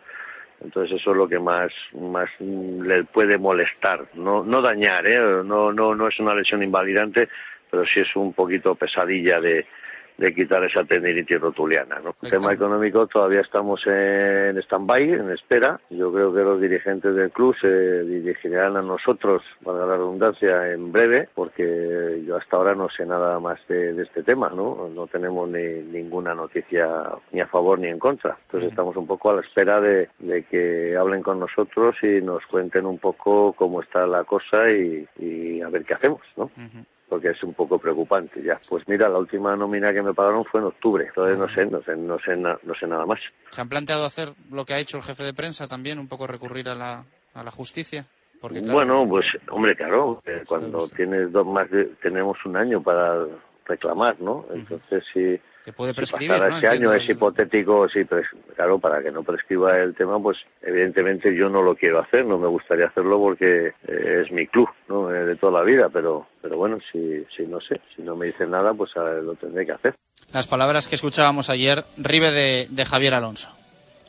Entonces 0.63 0.99
eso 0.99 1.11
es 1.11 1.17
lo 1.17 1.27
que 1.27 1.39
más, 1.39 1.71
más 1.93 2.29
le 2.39 3.03
puede 3.03 3.37
molestar, 3.37 4.05
no, 4.15 4.43
no 4.43 4.61
dañar, 4.61 5.05
¿eh? 5.05 5.43
no, 5.43 5.71
no, 5.73 5.93
no 5.93 6.07
es 6.07 6.19
una 6.19 6.33
lesión 6.33 6.63
invalidante, 6.63 7.27
pero 7.69 7.83
sí 7.85 7.99
es 7.99 8.15
un 8.15 8.33
poquito 8.33 8.75
pesadilla 8.75 9.41
de, 9.41 9.65
de 10.17 10.33
quitar 10.33 10.63
esa 10.63 10.83
tendinitis 10.83 11.39
rotuliana. 11.39 11.99
¿no? 12.03 12.15
El 12.21 12.29
tema 12.29 12.53
económico 12.53 13.07
todavía 13.07 13.41
estamos 13.41 13.81
en 13.87 14.57
stand-by, 14.57 15.13
en 15.13 15.31
espera. 15.31 15.79
Yo 15.89 16.11
creo 16.11 16.33
que 16.33 16.41
los 16.41 16.61
dirigentes 16.61 17.15
del 17.15 17.31
club 17.31 17.55
se 17.59 18.03
dirigirán 18.03 18.77
a 18.77 18.81
nosotros, 18.81 19.43
valga 19.61 19.85
la 19.85 19.97
redundancia, 19.97 20.71
en 20.71 20.91
breve, 20.91 21.29
porque 21.33 22.23
yo 22.25 22.37
hasta 22.37 22.57
ahora 22.57 22.75
no 22.75 22.89
sé 22.89 23.05
nada 23.05 23.39
más 23.39 23.59
de, 23.67 23.93
de 23.93 24.03
este 24.03 24.23
tema, 24.23 24.49
¿no? 24.49 24.89
No 24.93 25.07
tenemos 25.07 25.49
ni, 25.49 25.63
ninguna 25.63 26.33
noticia 26.33 26.87
ni 27.31 27.41
a 27.41 27.47
favor 27.47 27.79
ni 27.79 27.87
en 27.87 27.99
contra. 27.99 28.37
Entonces 28.45 28.69
estamos 28.69 28.95
un 28.95 29.07
poco 29.07 29.31
a 29.31 29.35
la 29.35 29.41
espera 29.41 29.81
de, 29.81 30.09
de 30.19 30.43
que 30.43 30.95
hablen 30.97 31.21
con 31.23 31.39
nosotros 31.39 31.95
y 32.01 32.21
nos 32.21 32.45
cuenten 32.45 32.85
un 32.85 32.99
poco 32.99 33.53
cómo 33.53 33.81
está 33.81 34.05
la 34.07 34.23
cosa 34.23 34.69
y, 34.69 35.07
y 35.19 35.61
a 35.61 35.69
ver 35.69 35.85
qué 35.85 35.93
hacemos, 35.93 36.21
¿no? 36.37 36.49
Porque 37.13 37.29
es 37.29 37.43
un 37.43 37.53
poco 37.53 37.77
preocupante 37.77 38.41
ya. 38.41 38.59
Pues 38.67 38.87
mira, 38.87 39.07
la 39.07 39.19
última 39.19 39.55
nómina 39.55 39.93
que 39.93 40.01
me 40.01 40.15
pagaron 40.15 40.43
fue 40.45 40.61
en 40.61 40.65
octubre, 40.65 41.05
entonces 41.07 41.37
no 41.37 41.47
sé, 41.47 41.63
no 41.67 41.79
sé, 41.83 41.95
no 41.95 42.17
sé, 42.17 42.35
na- 42.35 42.57
no 42.63 42.73
sé 42.73 42.87
nada 42.87 43.05
más. 43.05 43.19
¿Se 43.51 43.61
han 43.61 43.69
planteado 43.69 44.03
hacer 44.03 44.29
lo 44.49 44.65
que 44.65 44.73
ha 44.73 44.79
hecho 44.79 44.97
el 44.97 45.03
jefe 45.03 45.23
de 45.23 45.31
prensa 45.35 45.67
también, 45.67 45.99
un 45.99 46.07
poco 46.07 46.25
recurrir 46.25 46.69
a 46.69 46.73
la, 46.73 47.05
a 47.35 47.43
la 47.43 47.51
justicia? 47.51 48.07
Porque, 48.41 48.63
claro, 48.63 48.73
Bueno, 48.73 49.07
pues 49.07 49.25
hombre, 49.51 49.75
claro, 49.75 50.23
eh, 50.25 50.41
cuando 50.47 50.87
tienes 50.87 51.31
dos 51.31 51.45
más, 51.45 51.69
de- 51.69 51.85
tenemos 52.01 52.35
un 52.45 52.57
año 52.57 52.81
para 52.81 53.27
reclamar, 53.67 54.19
¿no? 54.19 54.47
Entonces 54.51 55.03
si, 55.13 55.39
que 55.63 55.73
puede 55.73 55.91
si 55.91 55.95
prescribir, 55.97 56.29
pasara 56.29 56.49
¿no? 56.49 56.57
ese 56.57 56.67
año 56.67 56.93
es 56.93 57.07
hipotético, 57.07 57.87
sí, 57.89 58.03
pues 58.03 58.25
claro, 58.55 58.79
para 58.79 59.01
que 59.01 59.11
no 59.11 59.23
prescriba 59.23 59.75
el 59.75 59.95
tema, 59.95 60.19
pues 60.19 60.37
evidentemente 60.61 61.33
yo 61.35 61.49
no 61.49 61.61
lo 61.61 61.75
quiero 61.75 61.99
hacer, 62.01 62.25
no 62.25 62.37
me 62.37 62.47
gustaría 62.47 62.87
hacerlo 62.87 63.17
porque 63.19 63.73
eh, 63.87 64.23
es 64.25 64.31
mi 64.31 64.47
club, 64.47 64.69
¿no? 64.89 65.13
Eh, 65.13 65.25
de 65.25 65.35
toda 65.35 65.59
la 65.59 65.65
vida, 65.65 65.89
pero 65.91 66.27
pero 66.41 66.57
bueno, 66.57 66.79
si, 66.91 67.25
si 67.35 67.47
no 67.47 67.61
sé, 67.61 67.79
si 67.95 68.01
no 68.01 68.15
me 68.15 68.27
dicen 68.27 68.51
nada, 68.51 68.73
pues 68.73 68.91
eh, 68.95 69.21
lo 69.23 69.35
tendré 69.35 69.65
que 69.65 69.71
hacer. 69.71 69.95
Las 70.33 70.47
palabras 70.47 70.87
que 70.87 70.95
escuchábamos 70.95 71.49
ayer, 71.49 71.83
Ribe 71.97 72.31
de, 72.31 72.67
de 72.69 72.85
Javier 72.85 73.13
Alonso. 73.13 73.49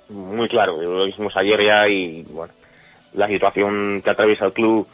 muy 0.08 0.48
claro, 0.48 0.80
lo 0.80 1.06
hicimos 1.06 1.36
ayer 1.36 1.62
ya 1.62 1.88
y 1.88 2.24
bueno, 2.30 2.52
la 3.14 3.28
situación 3.28 4.02
que 4.02 4.10
atraviesa 4.10 4.46
el 4.46 4.52
club 4.52 4.88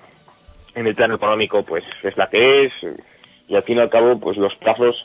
en 0.75 0.87
el 0.87 0.95
plano 0.95 1.17
económico 1.17 1.63
pues 1.65 1.85
es 2.03 2.17
la 2.17 2.29
que 2.29 2.67
es 2.67 2.73
y 3.49 3.57
al 3.57 3.63
fin 3.63 3.79
y 3.79 3.81
al 3.81 3.91
cabo 3.91 4.21
pues 4.21 4.37
los 4.37 4.55
plazos 4.57 5.05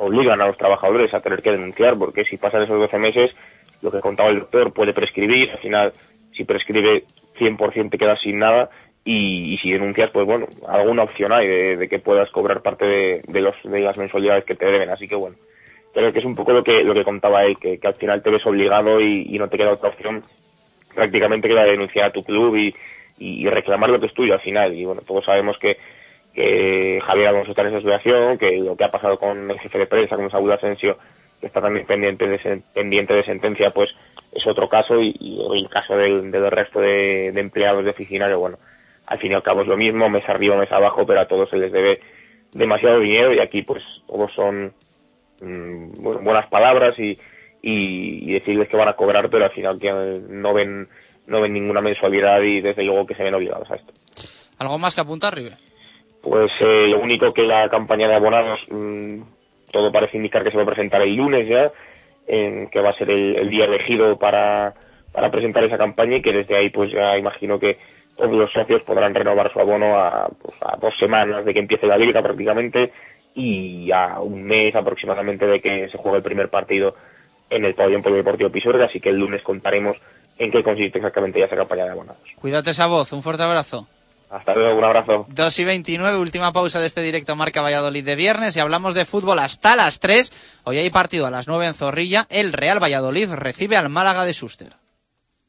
obligan 0.00 0.40
a 0.40 0.46
los 0.46 0.56
trabajadores 0.56 1.12
a 1.14 1.20
tener 1.20 1.42
que 1.42 1.52
denunciar 1.52 1.96
porque 1.96 2.24
si 2.24 2.36
pasan 2.36 2.62
esos 2.62 2.78
12 2.78 2.98
meses 2.98 3.36
lo 3.82 3.90
que 3.90 4.00
contaba 4.00 4.30
el 4.30 4.40
doctor 4.40 4.72
puede 4.72 4.92
prescribir, 4.92 5.50
al 5.50 5.58
final 5.58 5.92
si 6.36 6.44
prescribe 6.44 7.04
100% 7.38 7.90
te 7.90 7.98
quedas 7.98 8.20
sin 8.20 8.38
nada 8.38 8.70
y, 9.04 9.54
y 9.54 9.58
si 9.58 9.70
denuncias 9.70 10.10
pues 10.10 10.26
bueno, 10.26 10.46
alguna 10.68 11.04
opción 11.04 11.32
hay 11.32 11.76
de, 11.76 11.88
que 11.88 11.98
puedas 11.98 12.30
cobrar 12.30 12.62
parte 12.62 12.86
de, 12.86 13.40
los, 13.40 13.54
de 13.64 13.80
las 13.80 13.96
mensualidades 13.96 14.44
que 14.44 14.54
te 14.54 14.66
deben, 14.66 14.90
así 14.90 15.08
que 15.08 15.16
bueno, 15.16 15.36
creo 15.94 16.12
que 16.12 16.18
es 16.18 16.24
un 16.24 16.34
poco 16.34 16.52
lo 16.52 16.64
que 16.64 16.82
lo 16.82 16.94
que 16.94 17.04
contaba 17.04 17.44
él, 17.44 17.56
que, 17.58 17.78
al 17.82 17.94
final 17.94 18.22
te 18.22 18.30
ves 18.30 18.44
obligado 18.46 19.00
y, 19.00 19.26
y 19.34 19.38
no 19.38 19.48
te 19.48 19.56
queda 19.56 19.72
otra 19.72 19.90
opción 19.90 20.22
prácticamente 20.94 21.48
que 21.48 21.54
la 21.54 21.64
de 21.64 21.72
denunciar 21.72 22.08
a 22.08 22.12
tu 22.12 22.22
club 22.22 22.56
y, 22.56 22.74
y 23.20 23.46
reclamar 23.48 23.90
lo 23.90 24.00
que 24.00 24.06
es 24.06 24.14
tuyo 24.14 24.34
al 24.34 24.40
final. 24.40 24.74
Y 24.74 24.84
bueno, 24.84 25.02
todos 25.06 25.24
sabemos 25.24 25.56
que, 25.58 25.76
que 26.34 27.00
Javier 27.04 27.28
Alonso 27.28 27.50
está 27.50 27.62
en 27.62 27.68
esa 27.68 27.78
situación, 27.78 28.38
que 28.38 28.58
lo 28.58 28.76
que 28.76 28.84
ha 28.84 28.90
pasado 28.90 29.18
con 29.18 29.50
el 29.50 29.58
jefe 29.58 29.78
de 29.78 29.86
prensa, 29.86 30.16
con 30.16 30.30
Saúl 30.30 30.52
Asensio, 30.52 30.96
que 31.40 31.46
está 31.46 31.60
también 31.60 31.86
pendiente 31.86 32.26
de, 32.26 32.62
pendiente 32.72 33.14
de 33.14 33.24
sentencia, 33.24 33.70
pues 33.70 33.90
es 34.32 34.46
otro 34.46 34.68
caso 34.68 35.00
y, 35.00 35.14
el 35.52 35.68
caso 35.68 35.96
del, 35.96 36.32
resto 36.50 36.80
de, 36.80 37.28
empleados 37.28 37.84
de 37.84 37.90
oficina, 37.90 38.28
que 38.28 38.34
bueno, 38.34 38.58
al 39.06 39.18
fin 39.18 39.32
y 39.32 39.34
al 39.34 39.42
cabo 39.42 39.62
es 39.62 39.68
lo 39.68 39.76
mismo, 39.76 40.08
mes 40.08 40.28
arriba, 40.28 40.56
mes 40.56 40.70
abajo, 40.70 41.04
pero 41.06 41.20
a 41.20 41.26
todos 41.26 41.48
se 41.50 41.56
les 41.56 41.72
debe 41.72 42.00
demasiado 42.52 43.00
dinero 43.00 43.32
y 43.32 43.40
aquí 43.40 43.62
pues 43.62 43.82
todos 44.06 44.32
son 44.34 44.72
mm, 45.40 46.02
bueno, 46.02 46.20
buenas 46.20 46.48
palabras 46.48 46.98
y, 46.98 47.18
y, 47.62 48.30
y 48.30 48.32
decirles 48.32 48.68
que 48.68 48.76
van 48.76 48.88
a 48.88 48.96
cobrar, 48.96 49.30
pero 49.30 49.44
al 49.44 49.50
final 49.50 49.78
que 49.78 49.92
no 49.92 50.52
ven 50.52 50.88
no 51.26 51.40
ven 51.40 51.52
ninguna 51.52 51.80
mensualidad 51.80 52.42
y 52.42 52.60
desde 52.60 52.82
luego 52.82 53.06
que 53.06 53.14
se 53.14 53.22
ven 53.22 53.34
obligados 53.34 53.70
a 53.70 53.76
esto. 53.76 53.92
¿Algo 54.58 54.78
más 54.78 54.94
que 54.94 55.00
apuntar, 55.00 55.34
Ribe? 55.34 55.56
Pues 56.22 56.50
eh, 56.60 56.86
lo 56.88 57.00
único 57.00 57.32
que 57.32 57.42
la 57.42 57.68
campaña 57.68 58.08
de 58.08 58.14
abonados, 58.14 58.64
mm, 58.70 59.22
todo 59.72 59.90
parece 59.90 60.16
indicar 60.16 60.44
que 60.44 60.50
se 60.50 60.56
va 60.56 60.64
a 60.64 60.66
presentar 60.66 61.00
el 61.02 61.14
lunes 61.14 61.48
ya, 61.48 61.70
en 62.26 62.68
que 62.68 62.80
va 62.80 62.90
a 62.90 62.98
ser 62.98 63.10
el, 63.10 63.36
el 63.36 63.48
día 63.50 63.64
elegido 63.64 64.18
para, 64.18 64.74
para 65.12 65.30
presentar 65.30 65.64
esa 65.64 65.78
campaña 65.78 66.16
y 66.18 66.22
que 66.22 66.32
desde 66.32 66.56
ahí 66.56 66.70
pues 66.70 66.92
ya 66.92 67.16
imagino 67.16 67.58
que 67.58 67.76
todos 68.16 68.32
los 68.32 68.52
socios 68.52 68.84
podrán 68.84 69.14
renovar 69.14 69.52
su 69.52 69.60
abono 69.60 69.96
a, 69.96 70.28
pues, 70.28 70.54
a 70.62 70.76
dos 70.76 70.94
semanas 70.98 71.44
de 71.44 71.54
que 71.54 71.60
empiece 71.60 71.86
la 71.86 71.96
liga 71.96 72.22
prácticamente 72.22 72.92
y 73.34 73.90
a 73.92 74.20
un 74.20 74.42
mes 74.44 74.74
aproximadamente 74.74 75.46
de 75.46 75.60
que 75.60 75.88
se 75.88 75.98
juegue 75.98 76.18
el 76.18 76.22
primer 76.22 76.48
partido 76.48 76.94
en 77.48 77.64
el 77.64 77.74
pabellón 77.74 78.02
polideportivo 78.02 78.50
Pisuerga, 78.50 78.86
así 78.86 79.00
que 79.00 79.08
el 79.08 79.18
lunes 79.18 79.42
contaremos 79.42 79.96
en 80.38 80.50
qué 80.50 80.62
consiste 80.62 80.98
exactamente 80.98 81.42
esa 81.42 81.56
campaña 81.56 81.84
de 81.84 81.90
abonados. 81.90 82.22
Cuídate 82.40 82.70
esa 82.70 82.86
voz, 82.86 83.12
un 83.12 83.22
fuerte 83.22 83.42
abrazo. 83.42 83.86
Hasta 84.30 84.54
luego, 84.54 84.78
un 84.78 84.84
abrazo. 84.84 85.26
2 85.28 85.58
y 85.58 85.64
29, 85.64 86.16
última 86.16 86.52
pausa 86.52 86.78
de 86.78 86.86
este 86.86 87.02
directo 87.02 87.34
Marca 87.34 87.62
Valladolid 87.62 88.04
de 88.04 88.14
viernes 88.14 88.56
y 88.56 88.60
hablamos 88.60 88.94
de 88.94 89.04
fútbol 89.04 89.40
hasta 89.40 89.74
las 89.74 89.98
3. 89.98 90.32
Hoy 90.64 90.78
hay 90.78 90.88
partido 90.90 91.26
a 91.26 91.30
las 91.30 91.48
9 91.48 91.66
en 91.66 91.74
Zorrilla. 91.74 92.26
El 92.30 92.52
Real 92.52 92.80
Valladolid 92.80 93.28
recibe 93.32 93.76
al 93.76 93.88
Málaga 93.88 94.24
de 94.24 94.32
Suster. 94.32 94.72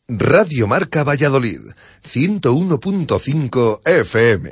Radio 0.08 0.66
Marca 0.66 1.04
Valladolid, 1.04 1.60
101.5 2.04 3.88
FM. 3.88 4.52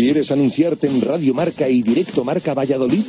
¿Quieres 0.00 0.30
anunciarte 0.30 0.86
en 0.86 1.02
Radio 1.02 1.34
Marca 1.34 1.68
y 1.68 1.82
Directo 1.82 2.24
Marca 2.24 2.54
Valladolid? 2.54 3.04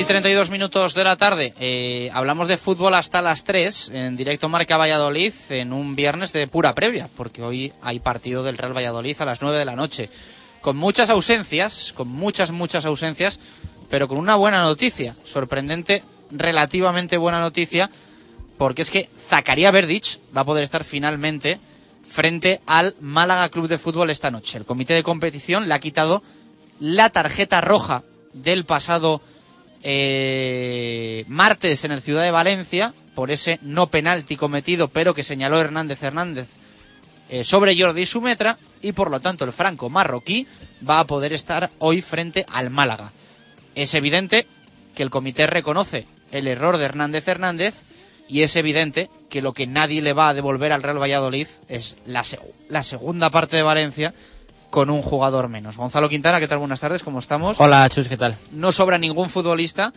Y 0.00 0.04
32 0.04 0.48
minutos 0.48 0.94
de 0.94 1.04
la 1.04 1.16
tarde. 1.16 1.52
Eh, 1.60 2.10
hablamos 2.14 2.48
de 2.48 2.56
fútbol 2.56 2.94
hasta 2.94 3.20
las 3.20 3.44
3 3.44 3.90
en 3.92 4.16
directo 4.16 4.48
Marca 4.48 4.78
Valladolid 4.78 5.34
en 5.50 5.74
un 5.74 5.94
viernes 5.94 6.32
de 6.32 6.48
pura 6.48 6.74
previa, 6.74 7.10
porque 7.18 7.42
hoy 7.42 7.74
hay 7.82 8.00
partido 8.00 8.42
del 8.42 8.56
Real 8.56 8.74
Valladolid 8.74 9.20
a 9.20 9.26
las 9.26 9.42
9 9.42 9.58
de 9.58 9.64
la 9.66 9.76
noche. 9.76 10.08
Con 10.62 10.78
muchas 10.78 11.10
ausencias, 11.10 11.92
con 11.94 12.08
muchas, 12.08 12.50
muchas 12.50 12.86
ausencias, 12.86 13.40
pero 13.90 14.08
con 14.08 14.16
una 14.16 14.36
buena 14.36 14.62
noticia. 14.62 15.14
Sorprendente, 15.26 16.02
relativamente 16.30 17.18
buena 17.18 17.40
noticia, 17.40 17.90
porque 18.56 18.80
es 18.80 18.90
que 18.90 19.06
Zakaria 19.28 19.70
Verdic 19.70 20.18
va 20.34 20.40
a 20.40 20.46
poder 20.46 20.64
estar 20.64 20.82
finalmente 20.82 21.60
frente 22.08 22.62
al 22.64 22.94
Málaga 23.00 23.50
Club 23.50 23.68
de 23.68 23.76
Fútbol 23.76 24.08
esta 24.08 24.30
noche. 24.30 24.56
El 24.56 24.64
comité 24.64 24.94
de 24.94 25.02
competición 25.02 25.68
le 25.68 25.74
ha 25.74 25.78
quitado 25.78 26.22
la 26.78 27.10
tarjeta 27.10 27.60
roja 27.60 28.02
del 28.32 28.64
pasado 28.64 29.20
eh, 29.82 31.24
martes 31.28 31.84
en 31.84 31.92
el 31.92 32.02
Ciudad 32.02 32.22
de 32.22 32.30
Valencia 32.30 32.94
por 33.14 33.30
ese 33.30 33.58
no 33.62 33.88
penalti 33.90 34.36
cometido 34.36 34.88
pero 34.88 35.14
que 35.14 35.24
señaló 35.24 35.60
Hernández 35.60 36.02
Hernández 36.02 36.48
eh, 37.28 37.44
sobre 37.44 37.78
Jordi 37.80 38.06
Sumetra 38.06 38.58
y 38.82 38.92
por 38.92 39.10
lo 39.10 39.20
tanto 39.20 39.44
el 39.44 39.52
franco 39.52 39.88
marroquí 39.88 40.46
va 40.88 41.00
a 41.00 41.06
poder 41.06 41.32
estar 41.32 41.70
hoy 41.78 42.02
frente 42.02 42.44
al 42.52 42.70
Málaga. 42.70 43.12
Es 43.74 43.94
evidente 43.94 44.46
que 44.94 45.02
el 45.02 45.10
comité 45.10 45.46
reconoce 45.46 46.06
el 46.32 46.48
error 46.48 46.76
de 46.76 46.84
Hernández 46.86 47.28
Hernández 47.28 47.74
y 48.28 48.42
es 48.42 48.56
evidente 48.56 49.10
que 49.28 49.42
lo 49.42 49.52
que 49.52 49.66
nadie 49.66 50.02
le 50.02 50.12
va 50.12 50.28
a 50.28 50.34
devolver 50.34 50.72
al 50.72 50.82
Real 50.82 51.00
Valladolid 51.00 51.46
es 51.68 51.96
la, 52.06 52.22
seg- 52.22 52.40
la 52.68 52.82
segunda 52.82 53.30
parte 53.30 53.56
de 53.56 53.62
Valencia 53.62 54.14
con 54.70 54.88
un 54.88 55.02
jugador 55.02 55.48
menos. 55.48 55.76
Gonzalo 55.76 56.08
Quintana, 56.08 56.40
¿qué 56.40 56.48
tal? 56.48 56.58
Buenas 56.58 56.80
tardes, 56.80 57.02
¿cómo 57.02 57.18
estamos? 57.18 57.60
Hola, 57.60 57.88
Chus, 57.88 58.08
¿qué 58.08 58.16
tal? 58.16 58.36
no 58.52 58.72
sobra 58.72 58.98
ningún 58.98 59.28
futbolista 59.28 59.92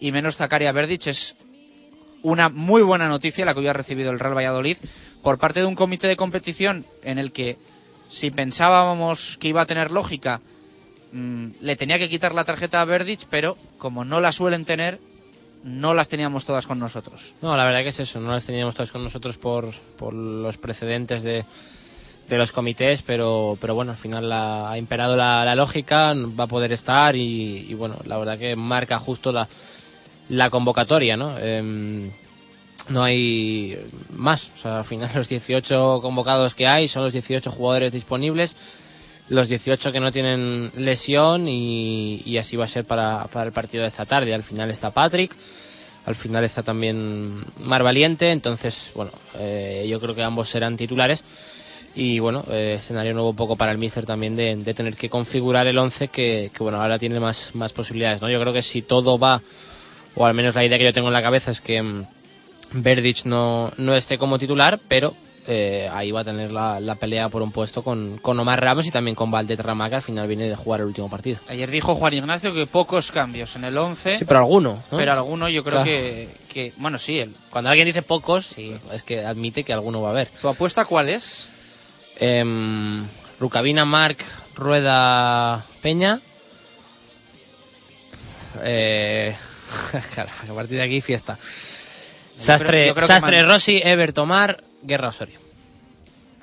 y 0.00 0.12
menos 0.12 0.36
Zakaria 0.36 0.72
Verdic. 0.72 1.06
Es 1.06 1.36
una 2.22 2.48
muy 2.48 2.82
buena 2.82 3.08
noticia 3.08 3.44
la 3.44 3.54
que 3.54 3.60
hoy 3.60 3.68
ha 3.68 3.72
recibido 3.72 4.10
el 4.10 4.18
Real 4.18 4.36
Valladolid 4.36 4.76
por 5.22 5.38
parte 5.38 5.60
de 5.60 5.66
un 5.66 5.76
comité 5.76 6.08
de 6.08 6.16
competición 6.16 6.84
en 7.04 7.18
el 7.18 7.32
que 7.32 7.56
si 8.08 8.30
pensábamos 8.30 9.38
que 9.38 9.48
iba 9.48 9.62
a 9.62 9.66
tener 9.66 9.90
lógica 9.90 10.40
mm, 11.12 11.46
le 11.60 11.76
tenía 11.76 11.98
que 11.98 12.08
quitar 12.08 12.34
la 12.34 12.44
tarjeta 12.44 12.80
a 12.80 12.84
Verdic, 12.84 13.26
pero 13.30 13.56
como 13.78 14.04
no 14.04 14.20
la 14.20 14.32
suelen 14.32 14.64
tener, 14.64 14.98
no 15.62 15.94
las 15.94 16.08
teníamos 16.08 16.44
todas 16.44 16.66
con 16.66 16.78
nosotros. 16.78 17.32
No, 17.42 17.56
la 17.56 17.64
verdad 17.64 17.82
que 17.82 17.88
es 17.88 18.00
eso, 18.00 18.20
no 18.20 18.30
las 18.30 18.44
teníamos 18.44 18.74
todas 18.74 18.92
con 18.92 19.04
nosotros 19.04 19.36
por, 19.36 19.72
por 19.96 20.12
los 20.12 20.56
precedentes 20.56 21.22
de, 21.22 21.44
de 22.28 22.38
los 22.38 22.52
comités, 22.52 23.02
pero, 23.02 23.56
pero 23.60 23.74
bueno, 23.74 23.92
al 23.92 23.98
final 23.98 24.28
la- 24.28 24.70
ha 24.70 24.78
imperado 24.78 25.16
la, 25.16 25.54
lógica, 25.54 26.12
va 26.14 26.44
a 26.44 26.48
poder 26.48 26.72
estar 26.72 27.14
y, 27.16 27.72
bueno, 27.74 27.96
la 28.04 28.18
verdad 28.18 28.38
que 28.38 28.56
marca 28.56 28.98
justo 28.98 29.32
la, 29.32 30.50
convocatoria, 30.50 31.16
¿no? 31.16 31.38
Em, 31.38 32.10
no 32.88 33.02
hay 33.02 33.78
más, 34.10 34.50
o 34.56 34.58
sea, 34.58 34.78
al 34.78 34.84
final 34.84 35.10
los 35.14 35.28
18 35.28 36.00
convocados 36.02 36.54
que 36.54 36.66
hay 36.66 36.88
son 36.88 37.04
los 37.04 37.12
18 37.12 37.50
jugadores 37.50 37.92
disponibles, 37.92 38.56
los 39.28 39.48
18 39.48 39.92
que 39.92 40.00
no 40.00 40.12
tienen 40.12 40.70
lesión 40.76 41.48
y, 41.48 42.22
y 42.24 42.38
así 42.38 42.56
va 42.56 42.64
a 42.64 42.68
ser 42.68 42.84
para, 42.84 43.24
para 43.24 43.46
el 43.46 43.52
partido 43.52 43.82
de 43.82 43.88
esta 43.88 44.06
tarde. 44.06 44.34
Al 44.34 44.44
final 44.44 44.70
está 44.70 44.90
Patrick, 44.90 45.32
al 46.06 46.14
final 46.14 46.44
está 46.44 46.62
también 46.62 47.44
Mar 47.60 47.82
Valiente, 47.82 48.30
entonces, 48.30 48.92
bueno, 48.94 49.10
eh, 49.38 49.86
yo 49.88 50.00
creo 50.00 50.14
que 50.14 50.22
ambos 50.22 50.48
serán 50.48 50.76
titulares. 50.76 51.22
Y 51.98 52.18
bueno, 52.18 52.44
eh, 52.50 52.76
escenario 52.78 53.14
nuevo 53.14 53.30
un 53.30 53.36
poco 53.36 53.56
para 53.56 53.72
el 53.72 53.78
Mister 53.78 54.04
también 54.04 54.36
de, 54.36 54.54
de 54.54 54.74
tener 54.74 54.96
que 54.96 55.08
configurar 55.08 55.66
el 55.66 55.78
11 55.78 56.08
que, 56.08 56.50
que, 56.52 56.62
bueno, 56.62 56.80
ahora 56.80 56.98
tiene 56.98 57.18
más, 57.20 57.54
más 57.54 57.72
posibilidades, 57.72 58.20
¿no? 58.20 58.28
Yo 58.28 58.38
creo 58.40 58.52
que 58.52 58.62
si 58.62 58.82
todo 58.82 59.18
va, 59.18 59.40
o 60.14 60.26
al 60.26 60.34
menos 60.34 60.54
la 60.54 60.64
idea 60.64 60.76
que 60.76 60.84
yo 60.84 60.92
tengo 60.92 61.08
en 61.08 61.14
la 61.14 61.22
cabeza 61.22 61.50
es 61.50 61.62
que 61.62 61.82
Verdic 62.72 63.24
no, 63.24 63.72
no 63.78 63.94
esté 63.94 64.18
como 64.18 64.38
titular, 64.38 64.78
pero 64.88 65.14
eh, 65.46 65.88
ahí 65.90 66.10
va 66.10 66.20
a 66.20 66.24
tener 66.24 66.50
la, 66.50 66.80
la 66.80 66.96
pelea 66.96 67.30
por 67.30 67.40
un 67.40 67.50
puesto 67.52 67.82
con, 67.82 68.18
con 68.18 68.38
Omar 68.38 68.60
Ramos 68.60 68.86
y 68.86 68.90
también 68.90 69.14
con 69.14 69.30
Valdet 69.30 69.60
Rama, 69.60 69.88
que 69.88 69.94
al 69.94 70.02
final 70.02 70.26
viene 70.28 70.48
de 70.50 70.56
jugar 70.56 70.80
el 70.80 70.86
último 70.88 71.08
partido. 71.08 71.38
Ayer 71.48 71.70
dijo 71.70 71.94
Juan 71.94 72.12
Ignacio 72.12 72.52
que 72.52 72.66
pocos 72.66 73.10
cambios 73.10 73.56
en 73.56 73.64
el 73.64 73.78
11. 73.78 74.18
Sí, 74.18 74.24
pero 74.26 74.40
alguno, 74.40 74.82
¿no? 74.90 74.98
Pero 74.98 75.12
alguno 75.12 75.48
yo 75.48 75.62
creo 75.62 75.82
Claro. 75.82 75.84
que, 75.86 76.28
que- 76.52 76.72
Bueno, 76.76 76.98
sí, 76.98 77.20
el, 77.20 77.34
Cuando 77.48 77.70
alguien 77.70 77.86
dice 77.86 78.02
pocos, 78.02 78.54
es 78.92 79.02
que 79.02 79.24
admite 79.24 79.64
que 79.64 79.72
alguno 79.72 80.02
va 80.02 80.08
a 80.08 80.12
haber. 80.12 80.28
¿Tu 80.42 80.48
apuesta 80.48 80.84
cuál 80.84 81.08
es? 81.08 81.48
Em, 82.18 83.06
Rucabina, 83.40 83.84
Marc, 83.84 84.22
Rueda, 84.54 85.64
Peña. 85.82 86.20
Eh, 88.62 89.34
a 90.50 90.54
partir 90.54 90.76
de 90.78 90.82
aquí 90.82 91.00
fiesta. 91.00 91.38
Sastre, 92.36 92.88
yo 92.88 92.94
creo 92.94 93.06
que 93.06 93.12
Sastre 93.12 93.38
man- 93.42 93.48
Rossi, 93.48 93.80
Ever 93.82 94.12
Tomar, 94.12 94.62
Guerra 94.82 95.08
Osorio. 95.08 95.38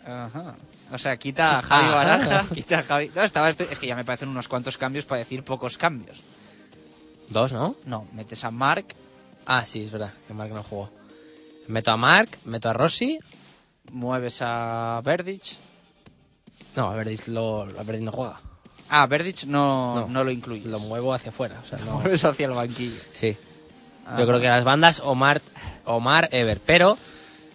Ajá. 0.05 0.55
O 0.91 0.97
sea, 0.97 1.17
quita 1.17 1.59
a 1.59 1.61
Javi. 1.61 1.89
Baraja, 1.89 2.45
quita 2.53 2.79
a 2.79 2.83
Javi... 2.83 3.11
No, 3.15 3.23
estaba 3.23 3.49
esto- 3.49 3.63
es 3.69 3.79
que 3.79 3.87
ya 3.87 3.95
me 3.95 4.05
parecen 4.05 4.29
unos 4.29 4.47
cuantos 4.47 4.77
cambios 4.77 5.05
para 5.05 5.19
decir 5.19 5.43
pocos 5.43 5.77
cambios. 5.77 6.21
Dos, 7.29 7.51
¿no? 7.53 7.75
No, 7.85 8.07
metes 8.13 8.43
a 8.43 8.51
Mark, 8.51 8.85
Ah, 9.45 9.65
sí, 9.65 9.83
es 9.83 9.91
verdad, 9.91 10.13
que 10.25 10.33
Marc 10.33 10.51
no 10.53 10.63
jugó. 10.63 10.89
Meto 11.67 11.91
a 11.91 11.97
Marc, 11.97 12.37
meto 12.45 12.69
a 12.69 12.73
Rossi. 12.73 13.19
Mueves 13.91 14.39
a 14.41 15.01
Verdic. 15.03 15.43
No, 16.75 16.89
a 16.89 16.95
Verdic, 16.95 17.27
lo, 17.27 17.61
a 17.63 17.83
Verdic 17.83 18.01
no 18.03 18.11
juega. 18.11 18.39
Ah, 18.89 19.05
Verdic 19.07 19.45
no, 19.45 20.07
no, 20.07 20.23
lo 20.23 20.31
incluyes. 20.31 20.65
Lo 20.65 20.79
muevo 20.79 21.13
hacia 21.13 21.29
afuera. 21.29 21.59
O 21.63 21.67
sea, 21.67 21.79
no... 21.79 21.93
mueves 21.99 22.23
hacia 22.25 22.45
el 22.47 22.53
banquillo. 22.53 22.99
Sí. 23.11 23.35
Ah, 24.05 24.17
Yo 24.19 24.27
creo 24.27 24.39
que 24.39 24.47
las 24.47 24.63
bandas 24.63 24.99
Omar, 25.03 25.41
Omar 25.85 26.29
Ever, 26.31 26.59
pero 26.65 26.97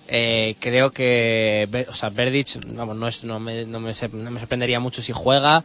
eh, 0.08 0.56
creo 0.60 0.90
que 0.90 1.86
o 1.90 1.94
sea, 1.94 2.08
Verdic, 2.10 2.58
vamos, 2.74 2.98
no, 2.98 3.08
es, 3.08 3.24
no, 3.24 3.38
me, 3.40 3.64
no, 3.66 3.80
me, 3.80 3.92
sor- 3.94 4.14
no 4.14 4.30
me 4.30 4.40
sorprendería 4.40 4.80
mucho 4.80 5.02
si 5.02 5.12
juega. 5.12 5.64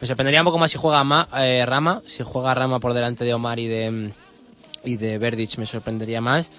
Me 0.00 0.06
sorprendería 0.06 0.40
un 0.42 0.46
poco 0.46 0.58
más 0.58 0.70
si 0.70 0.78
juega 0.78 1.02
Ma- 1.04 1.28
eh, 1.38 1.64
Rama, 1.64 2.02
si 2.06 2.22
juega 2.22 2.52
Rama 2.54 2.80
por 2.80 2.92
delante 2.92 3.24
de 3.24 3.32
Omar 3.34 3.58
y 3.58 3.66
de 3.68 4.12
y 4.84 4.96
de 4.96 5.18
Verdic 5.18 5.56
me 5.58 5.66
sorprendería 5.66 6.20
más. 6.20 6.50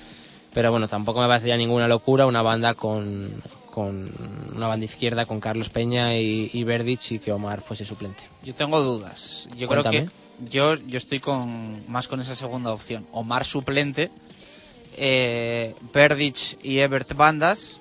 Pero 0.58 0.72
bueno, 0.72 0.88
tampoco 0.88 1.22
me 1.22 1.28
parecería 1.28 1.56
ninguna 1.56 1.88
locura 1.88 2.26
una 2.26 2.42
banda 2.42 2.74
con, 2.74 3.32
con 3.70 4.10
una 4.56 4.66
banda 4.66 4.86
izquierda 4.86 5.28
con 5.28 5.40
Carlos 5.40 5.70
Peña 5.70 6.16
y, 6.16 6.50
y 6.52 6.66
y 6.66 7.20
que 7.20 7.32
Omar 7.32 7.62
fuese 7.62 7.86
suplente. 7.86 8.24
Yo 8.42 8.56
tengo 8.56 8.82
dudas. 8.82 9.48
Yo 9.56 9.68
Cuéntame. 9.68 9.98
creo 9.98 10.10
que 10.10 10.50
yo, 10.50 10.74
yo 10.74 10.98
estoy 10.98 11.20
con 11.20 11.80
más 11.92 12.08
con 12.08 12.22
esa 12.22 12.34
segunda 12.34 12.74
opción. 12.74 13.06
Omar 13.12 13.46
suplente, 13.46 14.10
eh, 14.98 15.76
y 16.64 16.80
Ebert 16.80 17.14
bandas. 17.14 17.78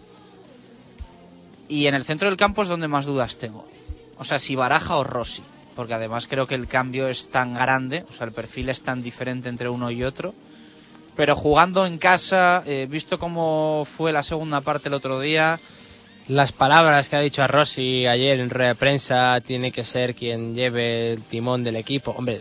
Y 1.71 1.87
en 1.87 1.95
el 1.95 2.05
centro 2.05 2.29
del 2.29 2.37
campo 2.37 2.61
es 2.61 2.69
donde 2.69 2.89
más 2.89 3.07
dudas 3.07 3.39
tengo. 3.39 3.67
O 4.19 4.27
sea, 4.27 4.39
si 4.39 4.55
Baraja 4.55 4.97
o 4.97 5.05
Rossi. 5.05 5.43
Porque 5.75 5.95
además 5.95 6.27
creo 6.27 6.47
que 6.47 6.55
el 6.55 6.69
cambio 6.69 7.09
es 7.09 7.31
tan 7.31 7.55
grande, 7.55 8.05
o 8.11 8.13
sea, 8.13 8.27
el 8.27 8.33
perfil 8.33 8.69
es 8.69 8.83
tan 8.83 9.03
diferente 9.03 9.49
entre 9.49 9.71
uno 9.71 9.91
y 9.91 10.05
otro. 10.05 10.35
Pero 11.17 11.35
jugando 11.35 11.87
en 11.87 11.99
casa, 11.99 12.63
eh, 12.67 12.87
visto 12.89 13.19
cómo 13.19 13.87
fue 13.91 14.13
la 14.13 14.23
segunda 14.23 14.61
parte 14.61 14.89
el 14.89 14.95
otro 14.95 15.19
día, 15.21 15.59
Las 16.29 16.51
palabras 16.51 17.09
que 17.09 17.15
ha 17.15 17.21
dicho 17.21 17.43
a 17.45 17.47
Rossi 17.47 18.05
ayer 18.07 18.41
en 18.41 18.51
rueda 18.51 18.71
de 18.71 18.75
prensa 18.75 19.41
tiene 19.47 19.71
que 19.71 19.85
ser 19.85 20.17
quien 20.17 20.57
lleve 20.57 21.13
el 21.13 21.23
timón 21.23 21.63
del 21.63 21.77
equipo. 21.77 22.11
Hombre, 22.11 22.41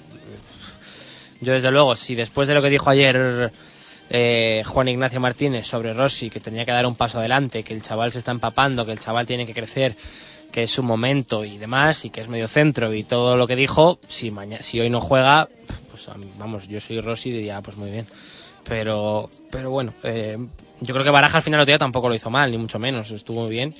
yo 1.39 1.53
desde 1.53 1.69
luego, 1.69 1.95
si 1.95 2.15
después 2.15 2.47
de 2.47 2.55
lo 2.55 2.63
que 2.63 2.71
dijo 2.71 2.89
ayer 2.89 3.51
eh, 4.09 4.63
Juan 4.65 4.87
Ignacio 4.87 5.19
Martínez 5.19 5.67
sobre 5.67 5.93
Rossi, 5.93 6.31
que 6.31 6.39
tenía 6.39 6.65
que 6.65 6.71
dar 6.71 6.87
un 6.87 6.95
paso 6.95 7.19
adelante, 7.19 7.63
que 7.63 7.75
el 7.75 7.83
chaval 7.83 8.11
se 8.11 8.17
está 8.17 8.31
empapando, 8.31 8.87
que 8.87 8.91
el 8.91 8.99
chaval 8.99 9.27
tiene 9.27 9.45
que 9.45 9.53
crecer, 9.53 9.95
que 10.51 10.63
es 10.63 10.71
su 10.71 10.81
momento 10.81 11.45
y 11.45 11.59
demás, 11.59 12.05
y 12.05 12.09
que 12.09 12.21
es 12.21 12.27
medio 12.27 12.47
centro 12.47 12.91
y 12.91 13.03
todo 13.03 13.37
lo 13.37 13.45
que 13.45 13.55
dijo, 13.55 13.99
si, 14.07 14.31
mañana, 14.31 14.63
si 14.63 14.79
hoy 14.79 14.89
no 14.89 14.99
juega, 14.99 15.47
pues 15.91 16.07
vamos, 16.39 16.67
yo 16.67 16.81
soy 16.81 17.01
Rossi 17.01 17.29
y 17.29 17.33
diría, 17.33 17.57
"Ah, 17.57 17.61
pues 17.61 17.77
muy 17.77 17.91
bien. 17.91 18.07
Pero, 18.67 19.29
pero 19.51 19.69
bueno, 19.69 19.93
eh, 20.03 20.37
yo 20.81 20.93
creo 20.93 21.03
que 21.03 21.11
Baraja 21.11 21.37
al 21.37 21.43
final 21.43 21.59
otro 21.59 21.67
día 21.67 21.77
tampoco 21.77 22.09
lo 22.09 22.15
hizo 22.15 22.29
mal, 22.29 22.51
ni 22.51 22.57
mucho 22.57 22.79
menos, 22.79 23.11
estuvo 23.11 23.47
bien. 23.47 23.75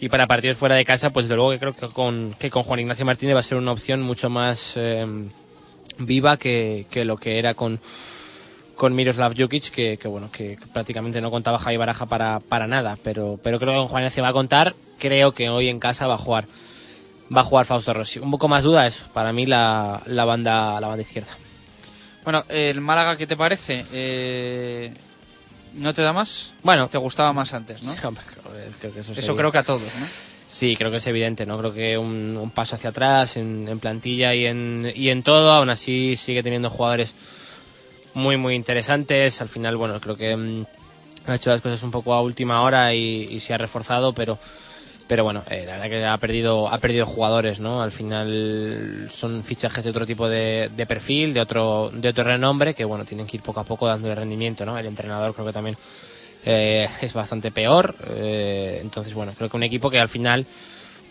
Y 0.00 0.08
para 0.08 0.26
partidos 0.26 0.56
fuera 0.56 0.74
de 0.74 0.84
casa, 0.84 1.10
pues 1.10 1.26
desde 1.26 1.36
luego 1.36 1.50
que 1.50 1.58
creo 1.58 1.76
que 1.76 1.88
con, 1.88 2.34
que 2.38 2.50
con 2.50 2.62
Juan 2.62 2.80
Ignacio 2.80 3.04
Martínez 3.04 3.36
va 3.36 3.40
a 3.40 3.44
ser 3.44 3.58
una 3.58 3.72
opción 3.72 4.02
mucho 4.02 4.30
más 4.30 4.74
eh, 4.76 5.06
viva 5.98 6.36
que, 6.38 6.86
que 6.90 7.04
lo 7.04 7.18
que 7.18 7.38
era 7.38 7.54
con, 7.54 7.80
con 8.76 8.94
Miroslav 8.94 9.34
Jukic, 9.36 9.70
que, 9.70 9.98
que 9.98 10.08
bueno, 10.08 10.30
que 10.32 10.58
prácticamente 10.72 11.20
no 11.20 11.30
contaba 11.30 11.58
Javi 11.58 11.76
Baraja 11.76 12.06
para, 12.06 12.40
para 12.40 12.66
nada, 12.66 12.96
pero, 13.04 13.38
pero 13.42 13.58
creo 13.58 13.72
que 13.72 13.78
con 13.78 13.88
Juan 13.88 14.02
Ignacio 14.02 14.22
va 14.22 14.30
a 14.30 14.32
contar, 14.32 14.74
creo 14.98 15.32
que 15.32 15.50
hoy 15.50 15.68
en 15.68 15.78
casa 15.78 16.06
va 16.06 16.14
a 16.14 16.18
jugar 16.18 16.46
va 17.34 17.42
a 17.42 17.44
jugar 17.44 17.66
Fausto 17.66 17.92
Rossi. 17.92 18.18
Un 18.18 18.30
poco 18.30 18.48
más 18.48 18.64
duda 18.64 18.86
es 18.86 18.96
para 19.12 19.32
mí 19.32 19.46
la, 19.46 20.02
la 20.06 20.24
banda 20.24 20.80
la 20.80 20.88
banda 20.88 21.02
izquierda. 21.02 21.30
Bueno, 22.24 22.44
el 22.48 22.80
Málaga, 22.80 23.16
¿qué 23.16 23.26
te 23.26 23.36
parece? 23.36 23.84
Eh, 23.92 24.92
¿No 25.74 25.94
te 25.94 26.02
da 26.02 26.12
más? 26.12 26.52
Bueno. 26.62 26.88
Te 26.88 26.98
gustaba 26.98 27.32
más 27.32 27.54
antes, 27.54 27.82
¿no? 27.82 27.94
Creo- 27.96 28.92
que 28.92 29.00
eso, 29.00 29.36
creo 29.36 29.52
que 29.52 29.58
a 29.58 29.62
todos, 29.62 29.82
¿no? 29.98 30.06
Sí, 30.48 30.74
creo 30.76 30.90
que 30.90 30.96
es 30.96 31.06
evidente, 31.06 31.46
¿no? 31.46 31.56
Creo 31.58 31.72
que 31.72 31.96
un, 31.96 32.36
un 32.36 32.50
paso 32.50 32.74
hacia 32.74 32.90
atrás 32.90 33.36
en, 33.36 33.68
en 33.68 33.78
plantilla 33.78 34.34
y 34.34 34.46
en, 34.46 34.92
y 34.94 35.10
en 35.10 35.22
todo, 35.22 35.52
aún 35.52 35.70
así 35.70 36.16
sigue 36.16 36.42
teniendo 36.42 36.70
jugadores 36.70 37.14
muy, 38.14 38.36
muy 38.36 38.54
interesantes. 38.56 39.40
Al 39.40 39.48
final, 39.48 39.76
bueno, 39.76 40.00
creo 40.00 40.16
que 40.16 40.36
mm, 40.36 40.64
ha 41.28 41.36
hecho 41.36 41.50
las 41.50 41.60
cosas 41.60 41.82
un 41.84 41.92
poco 41.92 42.14
a 42.14 42.20
última 42.22 42.62
hora 42.62 42.92
y, 42.94 43.28
y 43.30 43.38
se 43.40 43.54
ha 43.54 43.58
reforzado, 43.58 44.12
pero 44.12 44.38
pero 45.10 45.24
bueno, 45.24 45.42
eh, 45.50 45.64
la 45.66 45.72
verdad 45.72 45.88
que 45.88 46.06
ha 46.06 46.16
perdido 46.18 46.68
ha 46.68 46.78
perdido 46.78 47.04
jugadores, 47.04 47.58
¿no? 47.58 47.82
Al 47.82 47.90
final 47.90 49.08
son 49.10 49.42
fichajes 49.42 49.82
de 49.82 49.90
otro 49.90 50.06
tipo 50.06 50.28
de, 50.28 50.70
de 50.72 50.86
perfil, 50.86 51.34
de 51.34 51.40
otro 51.40 51.90
de 51.92 52.10
otro 52.10 52.22
renombre 52.22 52.74
que 52.74 52.84
bueno 52.84 53.04
tienen 53.04 53.26
que 53.26 53.36
ir 53.36 53.42
poco 53.42 53.58
a 53.58 53.64
poco 53.64 53.88
dando 53.88 54.14
rendimiento, 54.14 54.64
¿no? 54.64 54.78
El 54.78 54.86
entrenador 54.86 55.34
creo 55.34 55.46
que 55.46 55.52
también 55.52 55.76
eh, 56.44 56.88
es 57.00 57.12
bastante 57.12 57.50
peor, 57.50 57.96
eh, 58.06 58.78
entonces 58.82 59.12
bueno 59.12 59.32
creo 59.36 59.50
que 59.50 59.56
un 59.56 59.64
equipo 59.64 59.90
que 59.90 59.98
al 59.98 60.08
final 60.08 60.46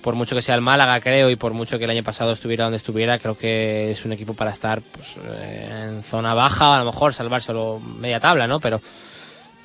por 0.01 0.15
mucho 0.15 0.33
que 0.33 0.41
sea 0.41 0.55
el 0.55 0.61
Málaga 0.61 1.01
creo 1.01 1.29
y 1.29 1.35
por 1.35 1.51
mucho 1.51 1.77
que 1.77 1.83
el 1.83 1.89
año 1.89 2.03
pasado 2.03 2.31
estuviera 2.31 2.63
donde 2.63 2.77
estuviera 2.77 3.19
creo 3.19 3.37
que 3.37 3.91
es 3.91 4.05
un 4.05 4.13
equipo 4.13 4.33
para 4.33 4.51
estar 4.51 4.81
pues, 4.81 5.17
eh, 5.29 5.87
en 5.89 6.03
zona 6.03 6.33
baja 6.33 6.77
a 6.77 6.79
lo 6.79 6.85
mejor 6.85 7.13
salvárselo 7.13 7.81
media 7.81 8.21
tabla, 8.21 8.47
¿no? 8.47 8.61
Pero 8.61 8.79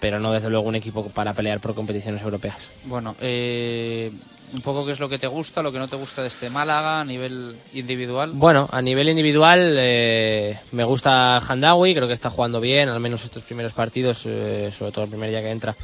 pero 0.05 0.21
no 0.21 0.35
desde 0.35 0.51
luego 0.51 0.69
un 0.69 0.75
equipo 0.75 1.09
para 1.09 1.33
pelear 1.33 1.61
por 1.61 1.75
competiciones 1.75 2.21
europeas. 2.21 2.69
Bueno, 2.85 3.17
eh, 3.23 4.13
un 4.53 4.61
poco 4.61 4.85
qué 4.85 4.93
es 4.93 5.01
lo 5.01 5.09
que 5.09 5.19
te 5.19 5.27
gusta, 5.27 5.63
lo 5.63 5.73
que 5.73 5.79
no 5.79 5.89
te 5.89 5.97
gusta 5.97 6.21
de 6.21 6.29
este 6.29 6.51
Málaga 6.51 7.01
a 7.01 7.05
nivel 7.07 7.57
individual. 7.73 8.33
Bueno, 8.35 8.69
a 8.71 8.83
nivel 8.83 9.09
individual 9.09 9.77
eh, 9.79 10.59
me 10.73 10.85
gusta 10.85 11.39
Handawi, 11.39 11.95
creo 11.95 12.07
que 12.07 12.13
está 12.13 12.29
jugando 12.29 12.61
bien, 12.61 12.91
al 12.91 13.01
menos 13.01 13.25
estos 13.25 13.45
primeros 13.45 13.73
partidos, 13.73 14.25
eh, 14.27 14.71
sobre 14.77 14.93
todo 14.93 15.05
el 15.05 15.11
primer 15.11 15.31
día 15.31 15.41
que 15.41 15.51
entra, 15.51 15.75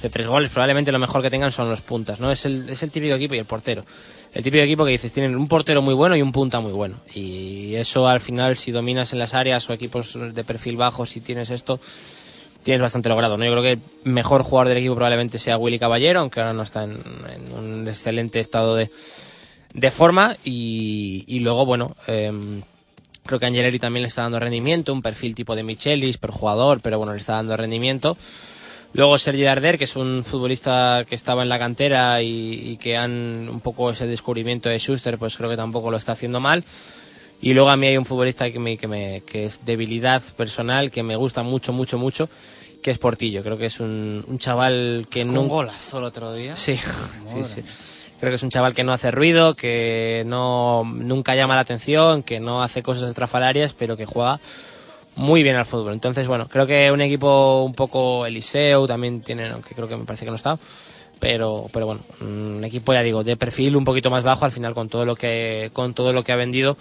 de 0.00 0.10
tres 0.10 0.28
goles, 0.28 0.52
probablemente 0.52 0.92
lo 0.92 1.00
mejor 1.00 1.20
que 1.20 1.30
tengan 1.30 1.50
son 1.50 1.68
los 1.68 1.80
puntas, 1.80 2.20
¿no? 2.20 2.30
Es 2.30 2.44
el, 2.44 2.68
es 2.68 2.84
el 2.84 2.92
típico 2.92 3.16
equipo 3.16 3.34
y 3.34 3.38
el 3.38 3.46
portero. 3.46 3.84
El 4.32 4.44
típico 4.44 4.62
equipo 4.62 4.84
que 4.84 4.92
dices, 4.92 5.12
tienen 5.12 5.34
un 5.34 5.48
portero 5.48 5.82
muy 5.82 5.94
bueno 5.94 6.14
y 6.14 6.22
un 6.22 6.30
punta 6.30 6.60
muy 6.60 6.72
bueno. 6.72 7.00
Y 7.14 7.74
eso 7.74 8.06
al 8.06 8.20
final, 8.20 8.58
si 8.58 8.70
dominas 8.70 9.12
en 9.12 9.18
las 9.18 9.34
áreas 9.34 9.68
o 9.68 9.72
equipos 9.72 10.16
de 10.16 10.44
perfil 10.44 10.76
bajo, 10.76 11.04
si 11.04 11.20
tienes 11.20 11.50
esto, 11.50 11.80
tienes 12.66 12.82
bastante 12.82 13.08
logrado. 13.08 13.36
¿no? 13.36 13.44
Yo 13.44 13.52
creo 13.52 13.62
que 13.62 13.72
el 14.04 14.12
mejor 14.12 14.42
jugador 14.42 14.68
del 14.68 14.78
equipo 14.78 14.96
probablemente 14.96 15.38
sea 15.38 15.56
Willy 15.56 15.78
Caballero, 15.78 16.18
aunque 16.18 16.40
ahora 16.40 16.52
no 16.52 16.64
está 16.64 16.82
en, 16.82 16.98
un 17.56 17.86
excelente 17.86 18.40
estado 18.40 18.74
de, 18.74 18.90
de 19.72 19.90
forma. 19.92 20.36
Y, 20.42 21.22
y 21.28 21.38
luego, 21.38 21.64
bueno, 21.64 21.94
em, 22.08 22.62
creo 23.24 23.38
que 23.38 23.46
Angeleri 23.46 23.78
también 23.78 24.02
le 24.02 24.08
está 24.08 24.22
dando 24.22 24.40
rendimiento, 24.40 24.92
un 24.92 25.00
perfil 25.00 25.36
tipo 25.36 25.54
de 25.54 25.62
Michelis, 25.62 26.18
per 26.18 26.32
jugador, 26.32 26.80
pero 26.80 26.98
bueno, 26.98 27.12
le 27.12 27.20
está 27.20 27.34
dando 27.34 27.56
rendimiento. 27.56 28.18
Luego 28.94 29.16
Sergi 29.16 29.42
Darder, 29.42 29.78
que 29.78 29.84
es 29.84 29.94
un 29.94 30.24
futbolista 30.24 31.04
que 31.08 31.14
estaba 31.14 31.44
en 31.44 31.48
la 31.48 31.60
cantera 31.60 32.20
y, 32.20 32.72
y 32.72 32.76
que 32.78 32.96
han 32.96 33.48
un 33.48 33.60
poco 33.60 33.90
ese 33.90 34.08
descubrimiento 34.08 34.68
de 34.68 34.80
Schuster, 34.80 35.18
pues 35.18 35.36
creo 35.36 35.50
que 35.50 35.56
tampoco 35.56 35.92
lo 35.92 35.98
está 35.98 36.12
haciendo 36.12 36.40
mal. 36.40 36.64
Y 37.40 37.52
luego 37.52 37.68
a 37.68 37.76
mí 37.76 37.86
hay 37.86 37.96
un 37.96 38.04
futbolista 38.04 38.50
que, 38.50 38.58
me, 38.58 38.76
que, 38.76 38.88
me, 38.88 39.22
que 39.26 39.44
es 39.44 39.64
debilidad 39.64 40.22
personal, 40.36 40.90
que 40.90 41.02
me 41.02 41.16
gusta 41.16 41.42
mucho, 41.42 41.72
mucho, 41.72 41.98
mucho, 41.98 42.28
que 42.86 42.92
es 42.92 42.98
Portillo. 42.98 43.42
Creo 43.42 43.58
que 43.58 43.66
es 43.66 43.80
un, 43.80 44.24
un 44.28 44.38
chaval 44.38 45.08
que 45.10 45.24
Un 45.24 45.34
nunca... 45.34 45.54
golazo 45.54 45.98
el 45.98 46.04
otro 46.04 46.32
día. 46.32 46.54
Sí, 46.54 46.76
sí, 47.24 47.38
Madre 47.40 47.44
sí. 47.44 47.62
Creo 48.20 48.30
que 48.30 48.36
es 48.36 48.42
un 48.44 48.50
chaval 48.50 48.74
que 48.74 48.84
no 48.84 48.92
hace 48.92 49.10
ruido, 49.10 49.54
que 49.54 50.22
no 50.24 50.84
nunca 50.84 51.34
llama 51.34 51.56
la 51.56 51.62
atención, 51.62 52.22
que 52.22 52.38
no 52.38 52.62
hace 52.62 52.84
cosas 52.84 53.08
estrafalarias, 53.08 53.72
pero 53.72 53.96
que 53.96 54.06
juega 54.06 54.38
muy 55.16 55.42
bien 55.42 55.56
al 55.56 55.66
fútbol. 55.66 55.94
Entonces, 55.94 56.28
bueno, 56.28 56.46
creo 56.46 56.64
que 56.68 56.92
un 56.92 57.00
equipo 57.00 57.64
un 57.64 57.74
poco 57.74 58.24
Eliseo 58.24 58.86
también 58.86 59.20
tiene, 59.20 59.48
aunque 59.48 59.74
creo 59.74 59.88
que 59.88 59.96
me 59.96 60.04
parece 60.04 60.24
que 60.24 60.30
no 60.30 60.36
está, 60.36 60.56
pero 61.18 61.66
pero 61.72 61.86
bueno, 61.86 62.02
un 62.20 62.62
equipo 62.64 62.92
ya 62.94 63.02
digo 63.02 63.24
de 63.24 63.36
perfil 63.36 63.74
un 63.74 63.84
poquito 63.84 64.10
más 64.10 64.22
bajo 64.22 64.44
al 64.44 64.52
final 64.52 64.74
con 64.74 64.88
todo 64.88 65.04
lo 65.04 65.16
que 65.16 65.70
con 65.72 65.92
todo 65.92 66.12
lo 66.12 66.22
que 66.22 66.30
ha 66.30 66.36
vendido 66.36 66.76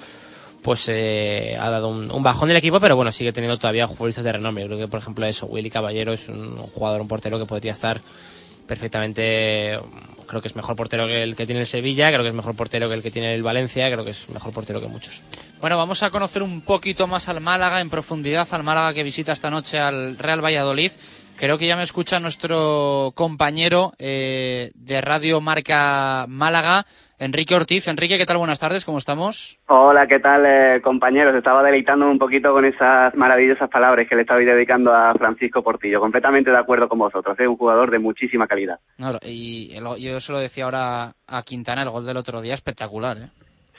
pues 0.65 0.89
eh, 0.89 1.55
ha 1.61 1.69
dado 1.69 1.89
un, 1.89 2.23
bajón 2.23 2.47
del 2.47 2.57
equipo, 2.57 2.79
pero 2.79 2.95
bueno, 2.95 3.11
sigue 3.11 3.31
teniendo 3.31 3.59
todavía 3.59 3.87
futbolistas 3.87 4.23
de 4.23 4.31
renombre. 4.31 4.63
Yo 4.63 4.67
creo 4.69 4.79
que, 4.79 4.87
por 4.87 4.99
ejemplo, 4.99 5.23
eso, 5.27 5.45
Willy 5.45 5.69
Caballero 5.69 6.11
es 6.11 6.27
un 6.27 6.57
jugador, 6.57 7.01
un 7.01 7.07
portero 7.07 7.37
que 7.37 7.45
podría 7.45 7.71
estar 7.71 8.01
perfectamente. 8.67 9.79
Creo 10.25 10.41
que 10.41 10.47
es 10.47 10.55
mejor 10.55 10.75
portero 10.75 11.05
que 11.05 11.21
el 11.21 11.35
que 11.35 11.45
tiene 11.45 11.61
el 11.61 11.67
Sevilla, 11.67 12.09
creo 12.09 12.23
que 12.23 12.29
es 12.29 12.33
mejor 12.33 12.55
portero 12.55 12.89
que 12.89 12.95
el 12.95 13.03
que 13.03 13.11
tiene 13.11 13.35
el 13.35 13.43
Valencia, 13.43 13.91
creo 13.91 14.03
que 14.03 14.09
es 14.09 14.27
mejor 14.29 14.53
portero 14.53 14.81
que 14.81 14.87
muchos. 14.87 15.21
Bueno, 15.61 15.77
vamos 15.77 16.01
a 16.01 16.09
conocer 16.09 16.41
un 16.41 16.61
poquito 16.61 17.05
más 17.05 17.29
al 17.29 17.41
Málaga, 17.41 17.79
en 17.79 17.91
profundidad 17.91 18.47
al 18.49 18.63
Málaga 18.63 18.95
que 18.95 19.03
visita 19.03 19.33
esta 19.33 19.51
noche 19.51 19.77
al 19.77 20.17
Real 20.17 20.43
Valladolid. 20.43 20.91
Creo 21.37 21.57
que 21.57 21.67
ya 21.67 21.75
me 21.75 21.83
escucha 21.83 22.19
nuestro 22.19 23.11
compañero 23.13 23.91
eh, 23.99 24.71
de 24.73 25.01
Radio 25.01 25.41
Marca 25.41 26.25
Málaga, 26.29 26.85
Enrique 27.19 27.53
Ortiz. 27.53 27.89
Enrique, 27.89 28.17
¿qué 28.17 28.25
tal? 28.25 28.37
Buenas 28.37 28.59
tardes, 28.59 28.85
¿cómo 28.85 28.97
estamos? 28.99 29.59
Hola, 29.67 30.05
¿qué 30.07 30.19
tal, 30.19 30.45
eh, 30.45 30.81
compañeros? 30.81 31.35
Estaba 31.35 31.61
deleitando 31.61 32.09
un 32.09 32.17
poquito 32.19 32.53
con 32.53 32.63
esas 32.63 33.13
maravillosas 33.15 33.69
palabras 33.69 34.07
que 34.07 34.15
le 34.15 34.21
estabais 34.21 34.47
dedicando 34.47 34.93
a 34.93 35.13
Francisco 35.15 35.61
Portillo. 35.61 35.99
Completamente 35.99 36.51
de 36.51 36.57
acuerdo 36.57 36.87
con 36.87 36.99
vosotros. 36.99 37.37
Es 37.37 37.47
un 37.47 37.57
jugador 37.57 37.91
de 37.91 37.99
muchísima 37.99 38.47
calidad. 38.47 38.79
No, 38.97 39.11
y 39.25 39.75
el- 39.75 40.01
yo 40.01 40.19
se 40.21 40.31
lo 40.31 40.39
decía 40.39 40.63
ahora 40.65 41.11
a 41.27 41.43
Quintana, 41.43 41.83
el 41.83 41.89
gol 41.89 42.05
del 42.05 42.15
otro 42.17 42.41
día, 42.41 42.53
espectacular, 42.53 43.17
¿eh? 43.17 43.27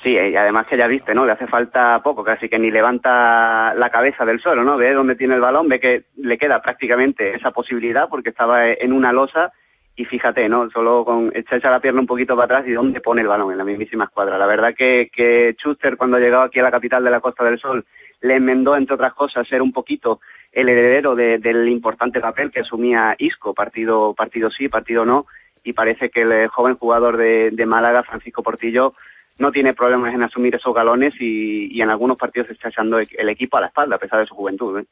Sí, 0.06 0.16
eh, 0.16 0.30
y 0.30 0.36
además 0.36 0.68
que 0.68 0.76
ya 0.76 0.86
viste, 0.86 1.12
¿no? 1.16 1.26
Le 1.26 1.32
hace 1.32 1.48
falta 1.48 1.98
poco, 2.00 2.22
casi 2.22 2.48
que 2.48 2.60
ni 2.60 2.70
levanta 2.70 3.74
la 3.74 3.90
cabeza 3.90 4.24
del 4.24 4.38
suelo, 4.38 4.62
¿no? 4.62 4.76
Ve 4.76 4.92
dónde 4.92 5.16
tiene 5.16 5.34
el 5.34 5.40
balón, 5.40 5.66
ve 5.68 5.80
que 5.80 6.04
le 6.18 6.38
queda 6.38 6.62
prácticamente 6.62 7.34
esa 7.34 7.50
posibilidad 7.50 8.08
porque 8.08 8.28
estaba 8.30 8.70
en 8.70 8.92
una 8.92 9.12
losa 9.12 9.50
y 9.96 10.04
fíjate, 10.04 10.48
¿no? 10.48 10.70
Solo 10.70 11.04
con 11.04 11.32
echarse 11.34 11.66
la 11.68 11.80
pierna 11.80 12.02
un 12.02 12.06
poquito 12.06 12.36
para 12.36 12.44
atrás 12.44 12.68
y 12.68 12.72
dónde 12.72 13.00
pone 13.00 13.22
el 13.22 13.26
balón 13.26 13.50
en 13.50 13.58
la 13.58 13.64
mismísima 13.64 14.04
escuadra. 14.04 14.38
La 14.38 14.46
verdad 14.46 14.74
que, 14.78 15.10
que 15.12 15.56
Schuster 15.58 15.96
cuando 15.96 16.20
llegó 16.20 16.38
aquí 16.38 16.60
a 16.60 16.62
la 16.62 16.70
capital 16.70 17.02
de 17.02 17.10
la 17.10 17.18
Costa 17.18 17.42
del 17.42 17.58
Sol 17.58 17.84
le 18.20 18.36
enmendó, 18.36 18.76
entre 18.76 18.94
otras 18.94 19.12
cosas, 19.12 19.48
ser 19.48 19.60
un 19.60 19.72
poquito 19.72 20.20
el 20.52 20.68
heredero 20.68 21.16
de- 21.16 21.38
del 21.38 21.68
importante 21.68 22.20
papel 22.20 22.52
que 22.52 22.60
asumía 22.60 23.16
Isco, 23.18 23.54
partido, 23.54 24.14
partido 24.14 24.50
sí, 24.50 24.68
partido 24.68 25.04
no, 25.04 25.26
y 25.64 25.72
parece 25.72 26.10
que 26.10 26.22
el 26.22 26.30
eh, 26.30 26.46
joven 26.46 26.76
jugador 26.76 27.16
de 27.16 27.66
Málaga, 27.66 28.04
Francisco 28.04 28.44
Portillo, 28.44 28.92
no 29.38 29.52
tiene 29.52 29.74
problemas 29.74 30.14
en 30.14 30.22
asumir 30.22 30.54
esos 30.54 30.74
galones 30.74 31.14
y, 31.20 31.76
y 31.76 31.82
en 31.82 31.90
algunos 31.90 32.16
partidos 32.16 32.50
está 32.50 32.68
echando 32.68 32.98
el 32.98 33.28
equipo 33.28 33.56
a 33.56 33.60
la 33.60 33.66
espalda 33.68 33.96
a 33.96 33.98
pesar 33.98 34.20
de 34.20 34.26
su 34.26 34.34
juventud. 34.34 34.80
¿eh? 34.80 34.84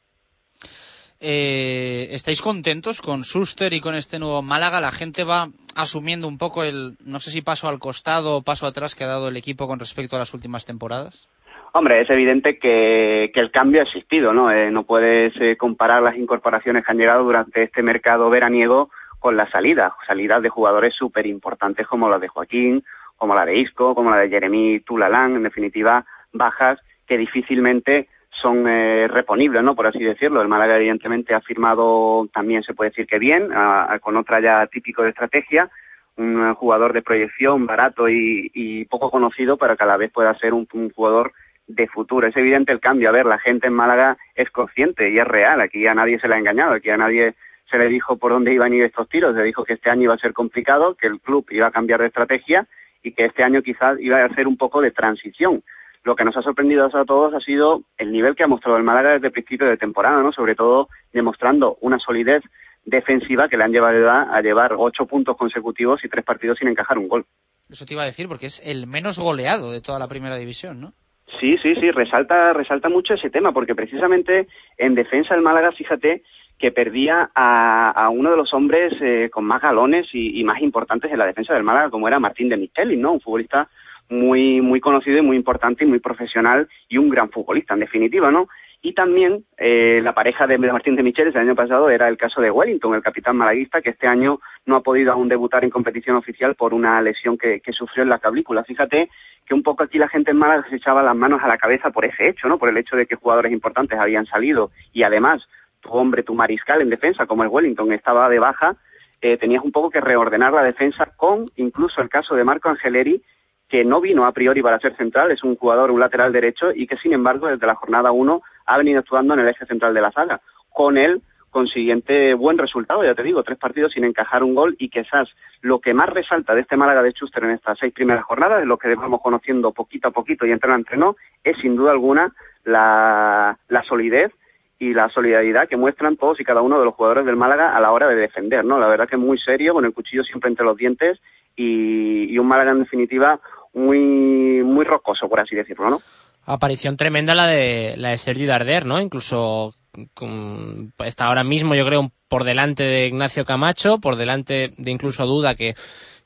Eh, 1.21 2.07
¿Estáis 2.11 2.41
contentos 2.41 3.01
con 3.01 3.23
Schuster 3.23 3.73
y 3.73 3.81
con 3.81 3.95
este 3.95 4.19
nuevo 4.19 4.41
Málaga? 4.41 4.81
La 4.81 4.91
gente 4.91 5.23
va 5.23 5.47
asumiendo 5.75 6.27
un 6.27 6.37
poco 6.37 6.63
el, 6.63 6.97
no 7.05 7.19
sé 7.19 7.31
si 7.31 7.41
paso 7.41 7.67
al 7.67 7.79
costado 7.79 8.37
o 8.37 8.41
paso 8.43 8.67
atrás 8.67 8.95
que 8.95 9.05
ha 9.05 9.07
dado 9.07 9.29
el 9.29 9.37
equipo 9.37 9.67
con 9.67 9.79
respecto 9.79 10.15
a 10.15 10.19
las 10.19 10.33
últimas 10.33 10.65
temporadas. 10.65 11.27
Hombre, 11.73 12.01
es 12.01 12.09
evidente 12.09 12.57
que, 12.57 13.31
que 13.33 13.39
el 13.39 13.51
cambio 13.51 13.81
ha 13.81 13.83
existido, 13.83 14.33
¿no? 14.33 14.49
Eh, 14.51 14.71
no 14.71 14.83
puedes 14.83 15.33
eh, 15.41 15.57
comparar 15.57 16.01
las 16.01 16.15
incorporaciones 16.15 16.85
que 16.85 16.91
han 16.91 16.97
llegado 16.97 17.23
durante 17.23 17.63
este 17.63 17.81
mercado 17.81 18.29
veraniego 18.29 18.89
con 19.19 19.35
las 19.35 19.49
salidas, 19.49 19.91
salidas 20.07 20.41
de 20.41 20.49
jugadores 20.49 20.93
súper 20.95 21.25
importantes 21.25 21.87
como 21.87 22.09
las 22.09 22.21
de 22.21 22.27
Joaquín, 22.27 22.83
como 23.17 23.35
la 23.35 23.45
de 23.45 23.57
Isco, 23.57 23.95
como 23.95 24.11
la 24.11 24.17
de 24.17 24.29
Jeremy 24.29 24.79
Tulalán, 24.81 25.35
en 25.35 25.43
definitiva, 25.43 26.05
bajas 26.33 26.79
que 27.07 27.17
difícilmente 27.17 28.07
son 28.41 28.67
eh, 28.67 29.07
reponibles, 29.07 29.63
¿no? 29.63 29.75
Por 29.75 29.87
así 29.87 29.99
decirlo. 30.03 30.41
El 30.41 30.47
Málaga, 30.49 30.75
evidentemente, 30.77 31.33
ha 31.33 31.41
firmado 31.41 32.27
también, 32.33 32.63
se 32.63 32.73
puede 32.73 32.89
decir 32.89 33.07
que 33.07 33.17
bien, 33.19 33.51
a- 33.53 33.93
a- 33.93 33.99
con 33.99 34.17
otra 34.17 34.39
ya 34.41 34.67
típico 34.67 35.03
de 35.03 35.09
estrategia, 35.09 35.69
un 36.17 36.49
eh, 36.49 36.53
jugador 36.55 36.93
de 36.93 37.01
proyección 37.01 37.65
barato 37.65 38.09
y, 38.09 38.51
y 38.53 38.85
poco 38.85 39.09
conocido, 39.09 39.57
pero 39.57 39.75
que 39.77 39.83
a 39.83 39.87
la 39.87 39.97
vez 39.97 40.11
pueda 40.11 40.33
ser 40.37 40.53
un, 40.53 40.67
un 40.73 40.89
jugador 40.91 41.31
de 41.67 41.87
futuro. 41.87 42.27
Es 42.27 42.35
evidente 42.37 42.71
el 42.71 42.79
cambio. 42.79 43.09
A 43.09 43.13
ver, 43.13 43.25
la 43.25 43.39
gente 43.39 43.67
en 43.67 43.73
Málaga 43.73 44.17
es 44.35 44.49
consciente 44.51 45.09
y 45.09 45.17
es 45.17 45.25
real. 45.27 45.61
Aquí 45.61 45.87
a 45.87 45.93
nadie 45.95 46.19
se 46.19 46.27
le 46.27 46.35
ha 46.35 46.39
engañado, 46.39 46.73
aquí 46.73 46.89
a 46.89 46.97
nadie 46.97 47.33
se 47.71 47.77
le 47.77 47.87
dijo 47.87 48.17
por 48.17 48.31
dónde 48.31 48.53
iban 48.53 48.71
a 48.71 48.75
ir 48.75 48.83
estos 48.83 49.09
tiros. 49.09 49.35
Se 49.35 49.41
dijo 49.43 49.63
que 49.63 49.73
este 49.73 49.89
año 49.89 50.03
iba 50.03 50.13
a 50.13 50.17
ser 50.19 50.33
complicado, 50.33 50.95
que 50.95 51.07
el 51.07 51.19
club 51.19 51.45
iba 51.49 51.67
a 51.67 51.71
cambiar 51.71 52.01
de 52.01 52.07
estrategia 52.07 52.67
y 53.05 53.13
que 53.13 53.25
este 53.25 53.43
año 53.43 53.61
quizás 53.61 53.99
iba 53.99 54.23
a 54.23 54.35
ser 54.35 54.47
un 54.47 54.57
poco 54.57 54.81
de 54.81 54.91
transición. 54.91 55.63
Lo 56.03 56.15
que 56.15 56.25
nos 56.25 56.35
ha 56.37 56.41
sorprendido 56.41 56.85
a 56.85 57.05
todos 57.05 57.33
ha 57.33 57.39
sido 57.39 57.83
el 57.97 58.11
nivel 58.11 58.35
que 58.35 58.43
ha 58.43 58.47
mostrado 58.47 58.77
el 58.77 58.83
Málaga 58.83 59.13
desde 59.13 59.27
el 59.27 59.33
principio 59.33 59.67
de 59.67 59.77
temporada, 59.77 60.21
¿no? 60.21 60.31
Sobre 60.31 60.55
todo 60.55 60.89
demostrando 61.13 61.77
una 61.81 61.99
solidez 61.99 62.43
defensiva 62.83 63.47
que 63.47 63.57
le 63.57 63.63
han 63.63 63.71
llevado 63.71 64.09
a 64.09 64.41
llevar 64.41 64.73
ocho 64.77 65.05
puntos 65.05 65.37
consecutivos 65.37 66.03
y 66.03 66.09
tres 66.09 66.23
partidos 66.23 66.59
sin 66.59 66.67
encajar 66.67 66.97
un 66.97 67.07
gol. 67.07 67.25
Eso 67.69 67.85
te 67.85 67.93
iba 67.93 68.03
a 68.03 68.07
decir 68.07 68.27
porque 68.27 68.45
es 68.45 68.65
el 68.67 68.85
menos 68.85 69.17
goleado 69.17 69.71
de 69.71 69.81
toda 69.81 69.97
la 69.97 70.07
primera 70.07 70.35
división, 70.35 70.81
¿no? 70.81 70.93
Sí, 71.39 71.57
sí, 71.61 71.75
sí, 71.75 71.91
resalta, 71.91 72.53
resalta 72.53 72.87
mucho 72.89 73.15
ese 73.15 73.29
tema, 73.29 73.51
porque 73.51 73.75
precisamente 73.75 74.47
en 74.77 74.95
defensa 74.95 75.33
el 75.33 75.41
Málaga, 75.41 75.71
fíjate, 75.71 76.23
que 76.57 76.71
perdía 76.71 77.29
a, 77.35 77.91
a 77.91 78.09
uno 78.09 78.31
de 78.31 78.37
los 78.37 78.53
hombres 78.53 78.93
eh, 79.01 79.29
con 79.31 79.45
más 79.45 79.61
galones 79.61 80.07
y, 80.13 80.39
y, 80.39 80.43
más 80.43 80.61
importantes 80.61 81.11
en 81.11 81.19
la 81.19 81.25
defensa 81.25 81.53
del 81.53 81.63
Málaga, 81.63 81.89
como 81.89 82.07
era 82.07 82.19
Martín 82.19 82.49
de 82.49 82.57
Michelis, 82.57 82.97
¿no? 82.97 83.13
Un 83.13 83.21
futbolista 83.21 83.67
muy, 84.09 84.61
muy 84.61 84.79
conocido 84.79 85.17
y 85.17 85.21
muy 85.21 85.35
importante 85.35 85.83
y 85.83 85.87
muy 85.87 85.99
profesional 85.99 86.67
y 86.87 86.97
un 86.97 87.09
gran 87.09 87.29
futbolista, 87.29 87.73
en 87.73 87.81
definitiva, 87.81 88.31
¿no? 88.31 88.47
Y 88.81 88.93
también 88.93 89.43
eh, 89.57 89.99
la 90.03 90.13
pareja 90.13 90.45
de 90.45 90.59
Martín 90.59 90.95
de 90.95 91.01
Michelis 91.01 91.33
el 91.33 91.41
año 91.41 91.55
pasado 91.55 91.89
era 91.89 92.07
el 92.07 92.17
caso 92.17 92.39
de 92.39 92.51
Wellington, 92.51 92.93
el 92.93 93.01
capitán 93.01 93.35
malaguista, 93.35 93.81
que 93.81 93.89
este 93.89 94.05
año 94.05 94.39
no 94.67 94.75
ha 94.75 94.83
podido 94.83 95.11
aún 95.11 95.27
debutar 95.27 95.63
en 95.63 95.71
competición 95.71 96.15
oficial 96.15 96.53
por 96.53 96.73
una 96.73 97.01
lesión 97.01 97.35
que, 97.37 97.61
que 97.61 97.73
sufrió 97.73 98.03
en 98.03 98.09
la 98.09 98.19
cabrícula. 98.19 98.63
Fíjate 98.63 99.09
que 99.45 99.53
un 99.55 99.63
poco 99.63 99.83
aquí 99.83 99.97
la 99.97 100.07
gente 100.07 100.31
en 100.31 100.37
Málaga 100.37 100.67
se 100.69 100.75
echaba 100.75 101.01
las 101.01 101.15
manos 101.15 101.41
a 101.41 101.47
la 101.47 101.57
cabeza 101.57 101.89
por 101.89 102.05
ese 102.05 102.29
hecho, 102.29 102.47
¿no? 102.47 102.59
Por 102.59 102.69
el 102.69 102.77
hecho 102.77 102.95
de 102.95 103.07
que 103.07 103.15
jugadores 103.15 103.51
importantes 103.51 103.97
habían 103.97 104.27
salido 104.27 104.69
y 104.93 105.01
además 105.01 105.41
tu 105.85 105.91
hombre, 105.91 106.23
tu 106.23 106.33
mariscal 106.33 106.81
en 106.81 106.89
defensa, 106.89 107.25
como 107.25 107.43
el 107.43 107.49
Wellington, 107.49 107.93
estaba 107.93 108.27
de 108.29 108.39
baja, 108.39 108.75
eh, 109.21 109.37
tenías 109.37 109.63
un 109.63 109.71
poco 109.71 109.89
que 109.89 110.01
reordenar 110.01 110.51
la 110.51 110.63
defensa 110.63 111.07
con 111.15 111.49
incluso 111.55 112.01
el 112.01 112.09
caso 112.09 112.35
de 112.35 112.43
Marco 112.43 112.69
Angeleri, 112.69 113.21
que 113.69 113.83
no 113.83 114.01
vino 114.01 114.25
a 114.25 114.31
priori 114.31 114.61
para 114.61 114.79
ser 114.79 114.95
central, 114.95 115.31
es 115.31 115.43
un 115.43 115.55
jugador, 115.55 115.91
un 115.91 115.99
lateral 115.99 116.31
derecho, 116.31 116.71
y 116.73 116.87
que 116.87 116.97
sin 116.97 117.13
embargo 117.13 117.47
desde 117.47 117.65
la 117.65 117.75
jornada 117.75 118.11
1 118.11 118.41
ha 118.65 118.77
venido 118.77 118.99
actuando 118.99 119.33
en 119.33 119.41
el 119.41 119.47
eje 119.47 119.65
central 119.65 119.93
de 119.93 120.01
la 120.01 120.11
saga. 120.11 120.41
Con 120.69 120.97
él, 120.97 121.21
consiguiente 121.49 122.33
buen 122.33 122.57
resultado, 122.57 123.03
ya 123.03 123.15
te 123.15 123.23
digo, 123.23 123.41
tres 123.41 123.57
partidos 123.57 123.93
sin 123.93 124.03
encajar 124.03 124.43
un 124.43 124.55
gol 124.55 124.75
y 124.77 124.89
quizás 124.89 125.29
lo 125.61 125.79
que 125.79 125.93
más 125.93 126.09
resalta 126.09 126.53
de 126.53 126.61
este 126.61 126.75
Málaga 126.75 127.01
de 127.01 127.11
Schuster 127.11 127.43
en 127.45 127.51
estas 127.51 127.79
seis 127.79 127.93
primeras 127.93 128.25
jornadas, 128.25 128.59
de 128.59 128.65
lo 128.65 128.77
que 128.77 128.93
vamos 128.93 129.21
conociendo 129.21 129.71
poquito 129.71 130.09
a 130.09 130.11
poquito 130.11 130.45
y 130.45 130.51
entreno 130.51 130.75
a 130.75 130.79
entreno, 130.79 131.15
es 131.43 131.57
sin 131.57 131.75
duda 131.75 131.91
alguna 131.91 132.33
la, 132.65 133.57
la 133.69 133.83
solidez 133.83 134.33
y 134.77 134.93
la 134.93 135.09
solidaridad 135.09 135.67
que 135.69 135.77
muestran 135.77 136.17
todos 136.17 136.39
y 136.39 136.43
cada 136.43 136.61
uno 136.61 136.79
de 136.79 136.85
los 136.85 136.95
jugadores 136.95 137.25
del 137.25 137.35
Málaga 137.35 137.75
a 137.75 137.79
la 137.79 137.91
hora 137.91 138.07
de 138.07 138.15
defender, 138.15 138.65
¿no? 138.65 138.79
La 138.79 138.87
verdad 138.87 139.07
que 139.07 139.15
es 139.15 139.21
muy 139.21 139.37
serio, 139.39 139.73
con 139.73 139.85
el 139.85 139.93
cuchillo 139.93 140.23
siempre 140.23 140.49
entre 140.49 140.65
los 140.65 140.75
dientes 140.75 141.19
y, 141.55 142.33
y 142.33 142.37
un 142.37 142.47
Málaga 142.47 142.71
en 142.71 142.79
definitiva 142.79 143.39
muy 143.73 144.63
muy 144.63 144.85
rocoso, 144.85 145.27
por 145.29 145.39
así 145.39 145.55
decirlo, 145.55 145.89
¿no? 145.89 145.99
Aparición 146.45 146.97
tremenda 146.97 147.35
la 147.35 147.47
de 147.47 147.95
la 147.97 148.09
de 148.09 148.17
Sergi 148.17 148.45
Darder, 148.45 148.85
¿no? 148.85 149.01
Incluso 149.01 149.73
con, 150.13 150.93
está 151.03 151.25
ahora 151.25 151.43
mismo, 151.43 151.75
yo 151.75 151.85
creo, 151.85 152.11
por 152.27 152.43
delante 152.43 152.83
de 152.83 153.07
Ignacio 153.07 153.45
Camacho, 153.45 153.99
por 153.99 154.15
delante 154.15 154.71
de 154.77 154.91
incluso 154.91 155.25
Duda, 155.25 155.55
que, 155.55 155.73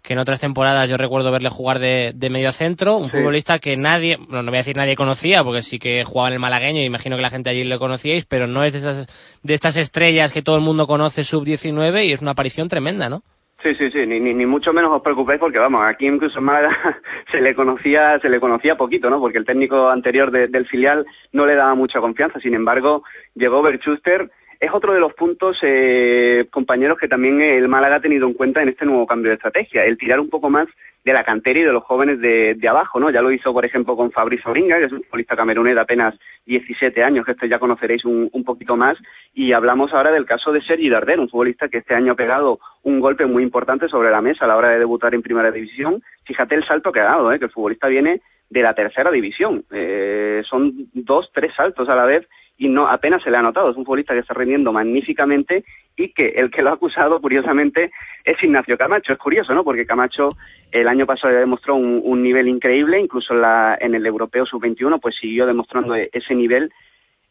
que 0.03 0.13
en 0.13 0.19
otras 0.19 0.39
temporadas 0.39 0.89
yo 0.89 0.97
recuerdo 0.97 1.31
verle 1.31 1.49
jugar 1.49 1.79
de, 1.79 2.11
de 2.15 2.29
medio 2.29 2.51
centro, 2.51 2.97
un 2.97 3.09
Sí. 3.09 3.17
futbolista 3.17 3.59
que 3.59 3.75
nadie, 3.77 4.17
no, 4.29 4.41
no 4.41 4.51
voy 4.51 4.57
a 4.57 4.59
decir 4.63 4.77
nadie 4.77 4.95
conocía, 4.95 5.43
porque 5.43 5.61
sí 5.61 5.77
que 5.79 6.03
jugaba 6.05 6.29
en 6.29 6.33
el 6.35 6.39
malagueño 6.39 6.79
y 6.81 6.85
imagino 6.85 7.15
que 7.15 7.21
la 7.21 7.29
gente 7.29 7.49
allí 7.49 7.63
le 7.63 7.77
conocíais, 7.79 8.25
pero 8.25 8.47
no 8.47 8.63
es 8.63 8.73
de 8.73 8.79
esas, 8.79 9.39
de 9.43 9.53
estas 9.53 9.77
estrellas 9.77 10.31
que 10.33 10.41
todo 10.41 10.55
el 10.55 10.61
mundo 10.63 10.87
conoce 10.87 11.23
sub-19 11.23 12.05
y 12.05 12.11
es 12.13 12.21
una 12.21 12.31
aparición 12.31 12.67
tremenda, 12.69 13.09
¿no? 13.09 13.21
Sí, 13.61 13.75
sí, 13.77 13.91
sí, 13.91 14.07
ni, 14.07 14.21
ni, 14.21 14.33
ni 14.33 14.45
mucho 14.45 14.71
menos 14.71 14.89
os 14.95 15.01
preocupéis 15.01 15.37
porque 15.37 15.59
vamos, 15.59 15.81
aquí 15.85 16.07
incluso 16.07 16.39
en 16.39 16.45
Málaga 16.45 16.69
se 17.31 17.41
le 17.41 17.53
conocía, 17.53 18.17
se 18.21 18.29
le 18.29 18.39
conocía 18.39 18.77
poquito, 18.77 19.09
¿no? 19.09 19.19
Porque 19.19 19.37
el 19.37 19.43
técnico 19.45 19.89
anterior 19.89 20.31
de- 20.31 20.47
del 20.47 20.65
filial 20.65 21.05
no 21.33 21.45
le 21.45 21.55
daba 21.55 21.75
mucha 21.75 21.99
confianza. 21.99 22.39
Sin 22.39 22.53
embargo, 22.53 23.03
llegó 23.35 23.61
Berchuster. 23.61 24.31
Es 24.59 24.71
otro 24.73 24.93
de 24.93 24.99
los 24.99 25.13
puntos, 25.13 25.57
eh, 25.61 26.45
compañeros, 26.51 26.97
que 26.97 27.07
también 27.07 27.39
el 27.39 27.69
Málaga 27.69 27.95
ha 27.95 28.01
tenido 28.01 28.27
en 28.27 28.33
cuenta 28.33 28.61
en 28.61 28.67
este 28.67 28.85
nuevo 28.85 29.07
cambio 29.07 29.29
de 29.29 29.35
estrategia, 29.35 29.85
el 29.85 29.97
tirar 29.97 30.19
un 30.19 30.29
poco 30.29 30.49
más 30.49 30.67
de 31.05 31.13
la 31.13 31.23
cantera 31.23 31.59
y 31.59 31.63
de 31.63 31.71
los 31.71 31.85
jóvenes 31.85 32.19
de, 32.19 32.55
de 32.55 32.67
abajo, 32.67 32.99
¿no? 32.99 33.09
Ya 33.09 33.21
lo 33.21 33.31
hizo, 33.31 33.53
por 33.53 33.63
ejemplo, 33.63 33.95
con 33.95 34.11
Fabrice 34.11 34.49
Oringa, 34.49 34.77
que 34.77 34.85
es 34.85 34.91
un 34.91 35.03
futbolista 35.03 35.37
camerunés 35.37 35.75
de 35.75 35.81
apenas 35.81 36.13
17 36.45 37.01
años, 37.01 37.25
que 37.25 37.31
esto 37.31 37.45
ya 37.45 37.57
conoceréis 37.57 38.03
un, 38.03 38.29
un 38.33 38.43
poquito 38.43 38.75
más, 38.75 38.97
y 39.33 39.53
hablamos 39.53 39.93
ahora 39.93 40.11
del 40.11 40.25
caso 40.25 40.51
de 40.51 40.61
Sergi 40.61 40.89
Darder, 40.89 41.21
un 41.21 41.29
futbolista 41.29 41.69
que 41.69 41.77
este 41.77 41.95
año 41.95 42.11
ha 42.11 42.17
pegado 42.17 42.59
un 42.83 42.99
golpe 42.99 43.25
muy 43.25 43.43
importante 43.43 43.87
sobre 43.87 44.11
la 44.11 44.21
mesa 44.21 44.43
a 44.43 44.49
la 44.49 44.57
hora 44.57 44.71
de 44.71 44.79
debutar 44.79 45.15
en 45.15 45.21
Primera 45.21 45.51
División. 45.51 46.03
Fíjate 46.25 46.55
el 46.55 46.67
salto 46.67 46.91
que 46.91 46.99
ha 46.99 47.05
dado, 47.05 47.31
¿eh? 47.31 47.39
que 47.39 47.45
el 47.45 47.51
futbolista 47.51 47.87
viene 47.87 48.19
de 48.49 48.61
la 48.61 48.73
tercera 48.73 49.09
división. 49.11 49.63
Eh, 49.71 50.41
son 50.49 50.89
dos, 50.93 51.29
tres 51.33 51.53
saltos 51.55 51.87
a 51.87 51.95
la 51.95 52.05
vez 52.05 52.27
y 52.59 52.67
no 52.67 52.87
apenas 52.87 53.23
se 53.23 53.31
le 53.31 53.37
ha 53.37 53.41
notado. 53.41 53.71
Es 53.71 53.77
un 53.77 53.85
futbolista 53.85 54.13
que 54.13 54.19
está 54.19 54.33
rindiendo 54.33 54.73
magníficamente 54.73 55.63
y 55.95 56.09
que 56.09 56.27
el 56.27 56.51
que 56.51 56.61
lo 56.61 56.69
ha 56.69 56.73
acusado, 56.73 57.21
curiosamente, 57.21 57.91
es 58.25 58.43
Ignacio 58.43 58.77
Camacho. 58.77 59.13
Es 59.13 59.17
curioso, 59.17 59.53
¿no? 59.53 59.63
Porque 59.63 59.85
Camacho 59.85 60.31
el 60.69 60.89
año 60.89 61.05
pasado 61.05 61.33
ya 61.33 61.39
demostró 61.39 61.75
un, 61.75 62.21
nivel 62.21 62.49
increíble, 62.49 62.99
incluso 62.99 63.33
la, 63.33 63.77
en 63.79 63.95
el 63.95 64.05
Europeo 64.05 64.45
Sub-21, 64.45 64.99
pues 64.99 65.15
siguió 65.15 65.45
demostrando 65.45 65.95
ese 65.95 66.35
nivel. 66.35 66.69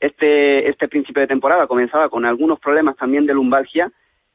Este, 0.00 0.66
este 0.66 0.88
principio 0.88 1.20
de 1.20 1.28
temporada 1.28 1.66
comenzaba 1.66 2.08
con 2.08 2.24
algunos 2.24 2.58
problemas 2.58 2.96
también 2.96 3.26
de 3.26 3.34
lumbalgia. 3.34 3.92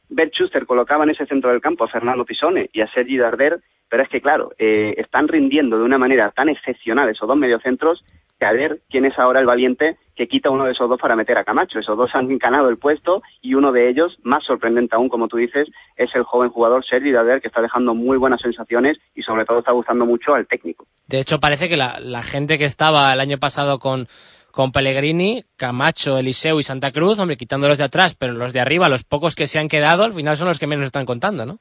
Bert 0.09 0.31
Schuster 0.33 0.67
colocaba 0.67 1.05
en 1.05 1.09
ese 1.09 1.25
centro 1.25 1.49
del 1.49 1.61
campo 1.61 1.85
a 1.85 1.87
Fernando 1.87 2.23
Pisone 2.23 2.69
y 2.71 2.81
a 2.81 2.87
Sergi 2.93 3.17
Darder, 3.17 3.61
pero 3.89 4.03
es 4.03 4.09
que, 4.09 4.21
claro, 4.21 4.51
eh, 4.59 4.93
están 4.97 5.27
rindiendo 5.27 5.79
de 5.79 5.85
una 5.85 5.97
manera 5.97 6.29
tan 6.29 6.49
excepcional 6.49 7.09
esos 7.09 7.27
dos 7.27 7.37
mediocentros 7.37 8.03
que 8.39 8.45
a 8.45 8.51
ver 8.51 8.81
quién 8.91 9.05
es 9.05 9.17
ahora 9.17 9.39
el 9.39 9.47
valiente 9.47 9.97
que 10.15 10.27
quita 10.27 10.49
uno 10.49 10.65
de 10.65 10.71
esos 10.71 10.89
dos 10.89 10.99
para 10.99 11.15
meter 11.15 11.37
a 11.37 11.43
Camacho. 11.43 11.79
Esos 11.79 11.97
dos 11.97 12.09
han 12.13 12.37
ganado 12.37 12.69
el 12.69 12.77
puesto 12.77 13.21
y 13.41 13.55
uno 13.55 13.71
de 13.71 13.89
ellos, 13.89 14.17
más 14.23 14.43
sorprendente 14.43 14.95
aún, 14.95 15.09
como 15.09 15.27
tú 15.27 15.37
dices, 15.37 15.67
es 15.95 16.09
el 16.15 16.23
joven 16.23 16.49
jugador 16.49 16.85
Sergi 16.85 17.11
Darder 17.11 17.41
que 17.41 17.47
está 17.47 17.61
dejando 17.61 17.93
muy 17.93 18.17
buenas 18.17 18.41
sensaciones 18.41 18.97
y 19.15 19.21
sobre 19.21 19.45
todo 19.45 19.59
está 19.59 19.71
gustando 19.71 20.05
mucho 20.05 20.33
al 20.33 20.47
técnico. 20.47 20.85
De 21.07 21.19
hecho, 21.19 21.39
parece 21.39 21.69
que 21.69 21.77
la 21.77 22.23
gente 22.23 22.57
que 22.57 22.65
estaba 22.65 23.13
el 23.13 23.19
año 23.19 23.37
pasado 23.37 23.79
con, 23.79 24.07
con 24.53 24.71
Pellegrini, 24.71 25.41
Camacho, 25.57 26.19
Eliseo 26.19 26.59
y 26.59 26.63
Santa 26.63 26.91
Cruz, 26.91 27.19
hombre, 27.19 27.37
quitándolos 27.37 27.79
de 27.79 27.85
atrás, 27.85 28.15
pero 28.15 28.33
los 28.33 28.53
de 28.53 28.59
arriba, 28.59 28.87
los 28.87 29.03
pocos 29.03 29.35
que 29.35 29.47
se 29.47 29.57
han 29.57 29.67
quedado, 29.67 30.03
al 30.03 30.13
final 30.13 30.35
son 30.35 30.47
los 30.47 30.59
que 30.59 30.67
menos 30.67 30.85
están 30.85 31.05
contando, 31.05 31.45
¿no? 31.45 31.57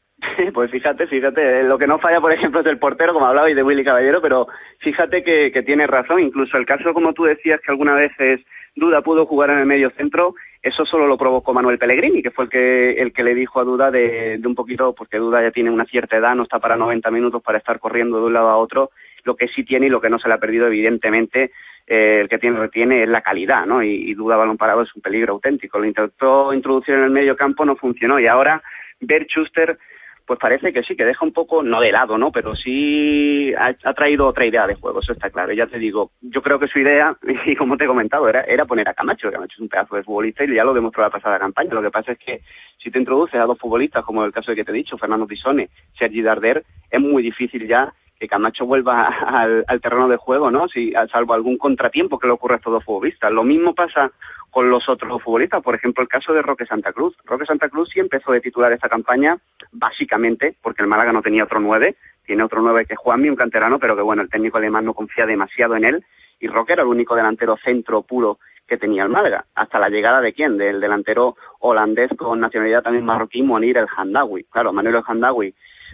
Pues 0.52 0.70
fíjate, 0.70 1.06
fíjate, 1.06 1.60
eh, 1.60 1.62
lo 1.62 1.78
que 1.78 1.86
no 1.86 1.98
falla, 1.98 2.20
por 2.20 2.32
ejemplo, 2.32 2.60
es 2.60 2.66
el 2.66 2.78
portero, 2.78 3.14
como 3.14 3.27
hablabais 3.27 3.56
de 3.56 3.62
Willy 3.62 3.85
Caballero, 3.85 4.20
pero 4.20 4.48
fíjate 4.81 5.23
que, 5.24 5.51
que 5.51 5.62
tiene 5.62 5.86
razón. 5.86 6.20
Incluso 6.20 6.59
el 6.59 6.66
caso, 6.66 6.93
como 6.93 7.14
tú 7.14 7.24
decías, 7.24 7.60
que 7.64 7.70
alguna 7.70 7.94
vez 7.94 8.12
es 8.19 8.40
Duda 8.74 9.01
pudo 9.01 9.24
jugar 9.24 9.51
en 9.51 9.59
el 9.59 9.66
medio 9.66 9.90
centro, 9.90 10.35
eso 10.62 10.85
solo 10.85 11.06
lo 11.06 11.16
provocó 11.16 11.55
Manuel 11.55 11.78
Pellegrini, 11.78 12.23
que 12.23 12.31
fue 12.31 12.44
el 12.44 12.51
que, 12.51 12.93
el 12.93 13.12
que 13.12 13.23
le 13.23 13.35
dijo 13.35 13.60
a 13.60 13.64
Duda 13.64 13.90
de, 13.90 14.39
de 14.39 14.48
un 14.48 14.55
poquito, 14.55 14.94
porque 14.94 15.19
Duda 15.19 15.43
ya 15.43 15.51
tiene 15.51 15.70
una 15.70 15.86
cierta 15.86 16.16
edad, 16.16 16.35
no 16.35 16.43
está 16.43 16.59
para 16.59 16.77
90 16.77 17.10
minutos 17.10 17.43
para 17.43 17.59
estar 17.59 17.78
corriendo 17.78 18.19
de 18.19 18.27
un 18.27 18.35
lado 18.35 18.48
a 18.48 18.56
otro, 18.56 18.90
lo 19.24 19.36
que 19.36 19.48
sí 19.48 19.64
tiene 19.64 19.86
y 19.86 19.90
lo 19.90 20.01
que 20.01 20.10
no 20.10 20.19
se 20.19 20.28
le 20.28 20.35
ha 20.35 20.39
perdido, 20.39 20.66
evidentemente, 20.66 21.52
eh, 21.87 22.21
el 22.23 22.29
que 22.29 22.39
tiene 22.39 22.59
retiene 22.59 23.03
es 23.03 23.09
la 23.09 23.23
calidad, 23.23 23.67
¿no? 23.67 23.83
Y, 23.83 24.15
Duda 24.15 24.37
balón 24.37 24.57
parado 24.57 24.83
es 24.83 24.95
un 24.95 25.03
peligro 25.03 25.35
auténtico. 25.35 25.79
Lo 25.79 25.87
intentó 25.87 26.53
introducir 26.53 26.95
en 26.95 27.05
el 27.05 27.11
medio 27.11 27.37
campo, 27.37 27.65
no 27.65 27.77
funcionó, 27.77 28.21
y 28.21 28.27
ahora 28.27 28.63
Bert 29.01 29.29
Schuster 29.29 29.79
pues 30.27 30.39
parece 30.39 30.73
que 30.73 30.83
sí, 30.83 30.97
que 30.97 31.05
deja 31.05 31.25
un 31.25 31.33
poco, 31.33 31.63
no 31.63 31.81
de 31.81 31.93
lado, 31.93 32.17
¿no? 32.17 32.31
Pero 32.31 32.55
sí 32.55 33.53
ha, 33.55 33.93
traído 33.93 34.27
otra 34.27 34.47
idea 34.47 34.67
de 34.67 34.77
juego, 34.77 35.01
eso 35.01 35.13
está 35.13 35.31
claro. 35.31 35.53
Ya 35.53 35.67
te 35.67 35.79
digo, 35.79 36.13
yo 36.21 36.43
creo 36.43 36.59
que 36.59 36.69
su 36.69 36.79
idea, 36.79 37.17
y 37.47 37.57
como 37.57 37.77
te 37.77 37.85
he 37.85 37.89
comentado, 37.89 38.29
era, 38.29 38.43
era 38.43 38.65
poner 38.65 38.89
a 38.89 38.95
Camacho. 38.95 39.31
Camacho 39.31 39.55
es 39.55 39.61
un 39.61 39.69
pedazo 39.69 39.97
de 39.97 40.05
futbolista 40.05 40.45
y 40.45 40.55
ya 40.55 40.65
lo 40.65 40.75
demostró 40.75 41.03
la 41.03 41.11
pasada 41.11 41.39
campaña. 41.39 41.75
Lo 41.75 41.83
que 41.83 41.91
pasa 41.91 42.13
es 42.13 42.19
que 42.19 42.41
si 42.83 42.91
te 42.91 42.99
introduces 42.99 43.41
a 43.41 43.45
dos 43.45 43.59
futbolistas, 43.59 44.05
como 44.05 44.25
el 44.25 44.33
caso 44.33 44.53
de 44.53 44.57
que 44.57 44.65
te 44.65 44.71
he 44.71 44.75
dicho, 44.75 44.97
Fernando 44.97 45.27
Pisone, 45.27 45.69
Sergi 45.99 46.23
Darder, 46.23 46.65
es 46.91 47.01
muy 47.01 47.23
difícil 47.23 47.67
ya 47.67 47.93
que 48.23 48.28
Camacho 48.28 48.65
vuelva 48.65 49.07
al, 49.27 49.65
al 49.66 49.81
terreno 49.81 50.07
de 50.07 50.16
juego, 50.16 50.49
¿no? 50.49 50.69
Si, 50.69 50.93
salvo 51.11 51.35
algún 51.35 51.59
contratiempo 51.59 52.20
que 52.20 52.28
le 52.28 52.32
ocurra 52.32 52.55
a 52.55 52.59
estos 52.59 52.73
dos 52.73 52.85
futbolistas. 52.85 53.35
Lo 53.35 53.43
mismo 53.43 53.74
pasa 53.74 54.12
con 54.49 54.70
los 54.70 54.89
otros 54.89 55.20
futbolistas, 55.20 55.61
por 55.61 55.74
ejemplo, 55.74 56.03
el 56.03 56.09
caso 56.09 56.32
de 56.32 56.40
Roque 56.40 56.65
Santa 56.65 56.93
Cruz. 56.93 57.16
Roque 57.24 57.47
Santa 57.47 57.69
Cruz 57.69 57.90
sí 57.93 57.99
empezó 57.99 58.31
de 58.31 58.40
titular 58.40 58.73
esta 58.73 58.89
campaña, 58.89 59.39
básicamente, 59.73 60.55
porque 60.62 60.82
el 60.82 60.89
Málaga 60.89 61.12
no 61.12 61.20
tenía 61.20 61.43
otro 61.43 61.59
nueve, 61.59 61.97
tiene 62.24 62.44
otro 62.44 62.62
nueve 62.62 62.86
que 62.86 62.94
es 62.94 62.99
Juanmi, 63.01 63.28
un 63.28 63.35
canterano, 63.35 63.81
pero 63.81 63.97
que 63.97 64.03
bueno, 64.03 64.23
el 64.23 64.31
técnico 64.31 64.59
alemán 64.59 64.85
no 64.85 64.94
confía 64.94 65.27
demasiado 65.27 65.74
en 65.74 65.85
él, 65.85 66.05
y 66.39 66.47
Roque 66.47 66.74
era 66.74 66.82
el 66.82 66.89
único 66.89 67.16
delantero 67.16 67.57
centro 67.57 68.03
puro 68.03 68.39
que 68.69 68.78
tenía 68.78 69.03
el 69.03 69.09
Málaga, 69.09 69.47
hasta 69.57 69.81
la 69.81 69.89
llegada 69.89 70.20
de 70.20 70.32
quién, 70.32 70.57
del 70.59 70.81
delantero 70.81 71.35
holandés 71.59 72.12
con 72.16 72.39
nacionalidad 72.39 72.85
también 72.85 73.05
marroquí, 73.05 73.43
Monir 73.43 73.78
el 73.78 73.89
Handawi. 73.97 74.44
Claro, 74.44 74.73
Manuel 74.73 74.97
el 74.97 75.03
Handawi, 75.05 75.53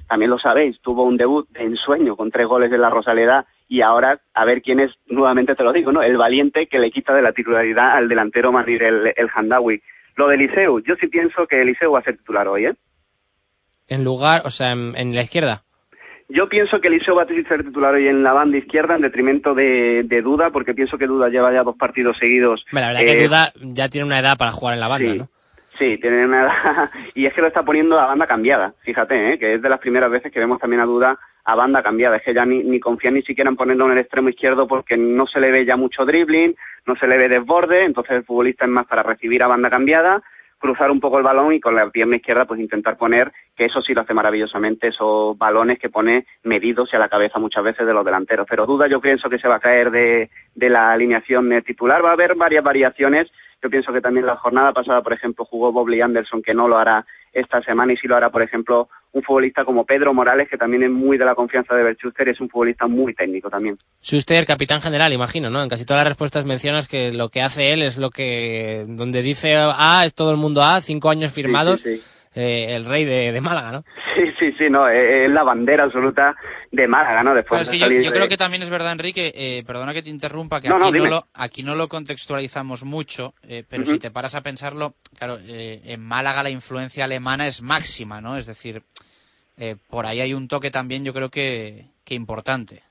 también 0.08 0.30
lo 0.30 0.38
sabéis, 0.38 0.80
tuvo 0.80 1.04
un 1.04 1.16
debut 1.16 1.48
de 1.50 1.64
ensueño 1.64 2.16
con 2.16 2.30
tres 2.30 2.46
goles 2.46 2.70
de 2.70 2.78
la 2.78 2.90
Rosaleda 2.90 3.46
y 3.68 3.82
ahora 3.82 4.18
a 4.34 4.44
ver 4.44 4.62
quién 4.62 4.80
es, 4.80 4.90
nuevamente 5.06 5.54
te 5.54 5.62
lo 5.62 5.72
digo, 5.72 5.92
¿no? 5.92 6.02
El 6.02 6.16
valiente 6.16 6.66
que 6.66 6.78
le 6.78 6.90
quita 6.90 7.14
de 7.14 7.22
la 7.22 7.32
titularidad 7.32 7.96
al 7.96 8.08
delantero 8.08 8.50
Manir 8.50 8.82
el, 8.82 9.12
el 9.14 9.28
Handawi. 9.32 9.82
Lo 10.16 10.28
de 10.28 10.36
Eliseu, 10.36 10.80
yo 10.80 10.94
sí 10.96 11.06
pienso 11.06 11.46
que 11.46 11.60
Eliseu 11.60 11.92
va 11.92 12.00
a 12.00 12.02
ser 12.02 12.16
titular 12.16 12.48
hoy, 12.48 12.66
¿eh? 12.66 12.74
En 13.86 14.04
lugar, 14.04 14.42
o 14.44 14.50
sea, 14.50 14.72
en, 14.72 14.96
en 14.96 15.14
la 15.14 15.22
izquierda. 15.22 15.62
Yo 16.30 16.48
pienso 16.48 16.80
que 16.80 16.88
Eliseu 16.88 17.14
va 17.14 17.22
a 17.22 17.26
ser 17.26 17.64
titular 17.64 17.94
hoy 17.94 18.08
en 18.08 18.22
la 18.22 18.32
banda 18.32 18.58
izquierda 18.58 18.96
en 18.96 19.02
detrimento 19.02 19.54
de, 19.54 20.02
de 20.04 20.22
Duda, 20.22 20.50
porque 20.50 20.74
pienso 20.74 20.98
que 20.98 21.06
Duda 21.06 21.28
lleva 21.28 21.52
ya 21.52 21.62
dos 21.62 21.76
partidos 21.76 22.18
seguidos. 22.18 22.64
Hombre, 22.70 22.82
La 22.82 22.88
verdad 22.88 23.00
que 23.04 23.18
eh, 23.18 23.26
Duda 23.26 23.52
ya 23.62 23.88
tiene 23.88 24.06
una 24.06 24.18
edad 24.18 24.36
para 24.36 24.52
jugar 24.52 24.74
en 24.74 24.80
la 24.80 24.88
banda, 24.88 25.12
sí. 25.12 25.18
¿no? 25.18 25.28
Sí, 25.78 25.96
tiene 25.98 26.24
una 26.24 26.42
edad, 26.42 26.52
y 27.14 27.26
es 27.26 27.32
que 27.32 27.40
lo 27.40 27.46
está 27.46 27.62
poniendo 27.62 27.98
a 27.98 28.06
banda 28.06 28.26
cambiada, 28.26 28.74
fíjate, 28.82 29.32
¿eh? 29.32 29.38
que 29.38 29.54
es 29.54 29.62
de 29.62 29.68
las 29.68 29.78
primeras 29.78 30.10
veces 30.10 30.32
que 30.32 30.40
vemos 30.40 30.58
también 30.58 30.82
a 30.82 30.86
Duda 30.86 31.18
a 31.44 31.54
banda 31.54 31.82
cambiada, 31.82 32.16
es 32.16 32.22
que 32.22 32.34
ya 32.34 32.44
ni, 32.44 32.62
ni 32.62 32.78
confía 32.78 33.10
ni 33.10 33.22
siquiera 33.22 33.48
en 33.48 33.56
ponerlo 33.56 33.86
en 33.86 33.92
el 33.92 33.98
extremo 33.98 34.28
izquierdo 34.28 34.66
porque 34.66 34.98
no 34.98 35.26
se 35.26 35.40
le 35.40 35.50
ve 35.50 35.64
ya 35.64 35.76
mucho 35.76 36.04
dribbling, 36.04 36.54
no 36.84 36.94
se 36.96 37.06
le 37.06 37.16
ve 37.16 37.28
desborde, 37.28 37.84
entonces 37.84 38.16
el 38.16 38.24
futbolista 38.24 38.66
es 38.66 38.70
más 38.70 38.86
para 38.86 39.02
recibir 39.02 39.42
a 39.42 39.46
banda 39.46 39.70
cambiada, 39.70 40.22
cruzar 40.58 40.90
un 40.90 41.00
poco 41.00 41.18
el 41.18 41.24
balón 41.24 41.54
y 41.54 41.60
con 41.60 41.74
la 41.74 41.88
pierna 41.88 42.16
izquierda 42.16 42.44
pues 42.44 42.60
intentar 42.60 42.98
poner, 42.98 43.32
que 43.56 43.66
eso 43.66 43.80
sí 43.80 43.94
lo 43.94 44.02
hace 44.02 44.12
maravillosamente, 44.12 44.88
esos 44.88 45.38
balones 45.38 45.78
que 45.78 45.88
pone 45.88 46.26
medidos 46.42 46.90
y 46.92 46.96
a 46.96 46.98
la 46.98 47.08
cabeza 47.08 47.38
muchas 47.38 47.64
veces 47.64 47.86
de 47.86 47.94
los 47.94 48.04
delanteros. 48.04 48.46
Pero 48.48 48.66
duda 48.66 48.88
yo 48.88 49.00
pienso 49.00 49.30
que 49.30 49.38
se 49.38 49.48
va 49.48 49.56
a 49.56 49.60
caer 49.60 49.90
de, 49.90 50.30
de 50.54 50.68
la 50.68 50.92
alineación 50.92 51.48
de 51.48 51.62
titular, 51.62 52.04
va 52.04 52.10
a 52.10 52.14
haber 52.14 52.34
varias 52.34 52.64
variaciones, 52.64 53.30
yo 53.62 53.70
pienso 53.70 53.92
que 53.92 54.00
también 54.00 54.26
la 54.26 54.36
jornada 54.36 54.72
pasada, 54.72 55.02
por 55.02 55.12
ejemplo, 55.12 55.44
jugó 55.44 55.72
Bobley 55.72 56.00
Anderson, 56.00 56.42
que 56.42 56.54
no 56.54 56.68
lo 56.68 56.78
hará 56.78 57.04
esta 57.32 57.60
semana, 57.62 57.92
y 57.92 57.96
sí 57.96 58.06
lo 58.06 58.16
hará, 58.16 58.30
por 58.30 58.42
ejemplo, 58.42 58.88
un 59.12 59.22
futbolista 59.22 59.64
como 59.64 59.84
Pedro 59.84 60.14
Morales, 60.14 60.48
que 60.48 60.56
también 60.56 60.82
es 60.82 60.90
muy 60.90 61.18
de 61.18 61.24
la 61.24 61.34
confianza 61.34 61.74
de 61.74 61.82
Berchuster, 61.82 62.28
es 62.28 62.40
un 62.40 62.48
futbolista 62.48 62.86
muy 62.86 63.14
técnico 63.14 63.50
también. 63.50 63.76
Schuster, 64.00 64.44
capitán 64.44 64.80
general, 64.80 65.12
imagino, 65.12 65.50
¿no? 65.50 65.62
En 65.62 65.68
casi 65.68 65.84
todas 65.84 66.00
las 66.00 66.08
respuestas 66.08 66.44
mencionas 66.44 66.88
que 66.88 67.12
lo 67.12 67.28
que 67.28 67.42
hace 67.42 67.72
él 67.72 67.82
es 67.82 67.98
lo 67.98 68.10
que, 68.10 68.84
donde 68.88 69.22
dice 69.22 69.56
A, 69.56 70.04
es 70.04 70.14
todo 70.14 70.30
el 70.30 70.36
mundo 70.36 70.62
A, 70.62 70.80
cinco 70.80 71.10
años 71.10 71.32
firmados, 71.32 71.80
Sí, 71.80 71.96
sí, 71.96 71.98
sí. 71.98 72.17
Eh, 72.38 72.76
el 72.76 72.84
rey 72.84 73.04
de, 73.04 73.32
de 73.32 73.40
Málaga, 73.40 73.72
¿no? 73.72 73.82
Sí, 74.14 74.22
sí, 74.38 74.52
sí, 74.58 74.70
no, 74.70 74.88
es 74.88 75.26
es 75.26 75.30
la 75.30 75.42
bandera 75.42 75.84
absoluta 75.84 76.34
de 76.70 76.86
Málaga, 76.86 77.22
¿no? 77.22 77.34
Después 77.34 77.48
Claro, 77.48 77.62
es 77.62 77.68
de 77.68 77.72
que 77.72 77.78
yo, 77.78 77.86
salir 77.86 78.02
yo 78.02 78.10
de- 78.10 78.16
creo 78.16 78.28
que 78.28 78.36
también 78.36 78.62
es 78.62 78.70
verdad, 78.70 78.92
Enrique, 78.92 79.32
eh, 79.34 79.62
perdona 79.66 79.92
que 79.94 80.02
te 80.02 80.10
interrumpa, 80.10 80.60
que 80.60 80.68
No, 80.68 80.76
aquí, 80.76 80.92
no, 80.98 81.06
lo, 81.06 81.24
aquí 81.34 81.62
no 81.62 81.74
lo 81.74 81.88
contextualizamos 81.88 82.84
mucho, 82.84 83.34
eh, 83.48 83.64
pero 83.68 83.84
si 83.84 83.98
te 83.98 84.10
paras 84.10 84.34
a 84.34 84.42
pensarlo, 84.42 84.94
claro, 85.18 85.36
eh, 85.48 85.80
en 85.84 86.00
Málaga 86.06 86.42
la 86.42 86.50
influencia 86.50 87.04
alemana 87.04 87.46
es 87.46 87.62
máxima, 87.62 88.20
¿no? 88.20 88.36
Es 88.36 88.46
decir, 88.46 88.82
eh, 89.58 89.74
por 89.90 90.06
ahí 90.06 90.20
hay 90.20 90.34
un 90.34 90.46
toque 90.48 90.70
también 90.70 91.04
yo 91.04 91.12
creo 91.12 91.30
que, 91.30 91.84
que 92.04 92.14
importante. 92.14 92.82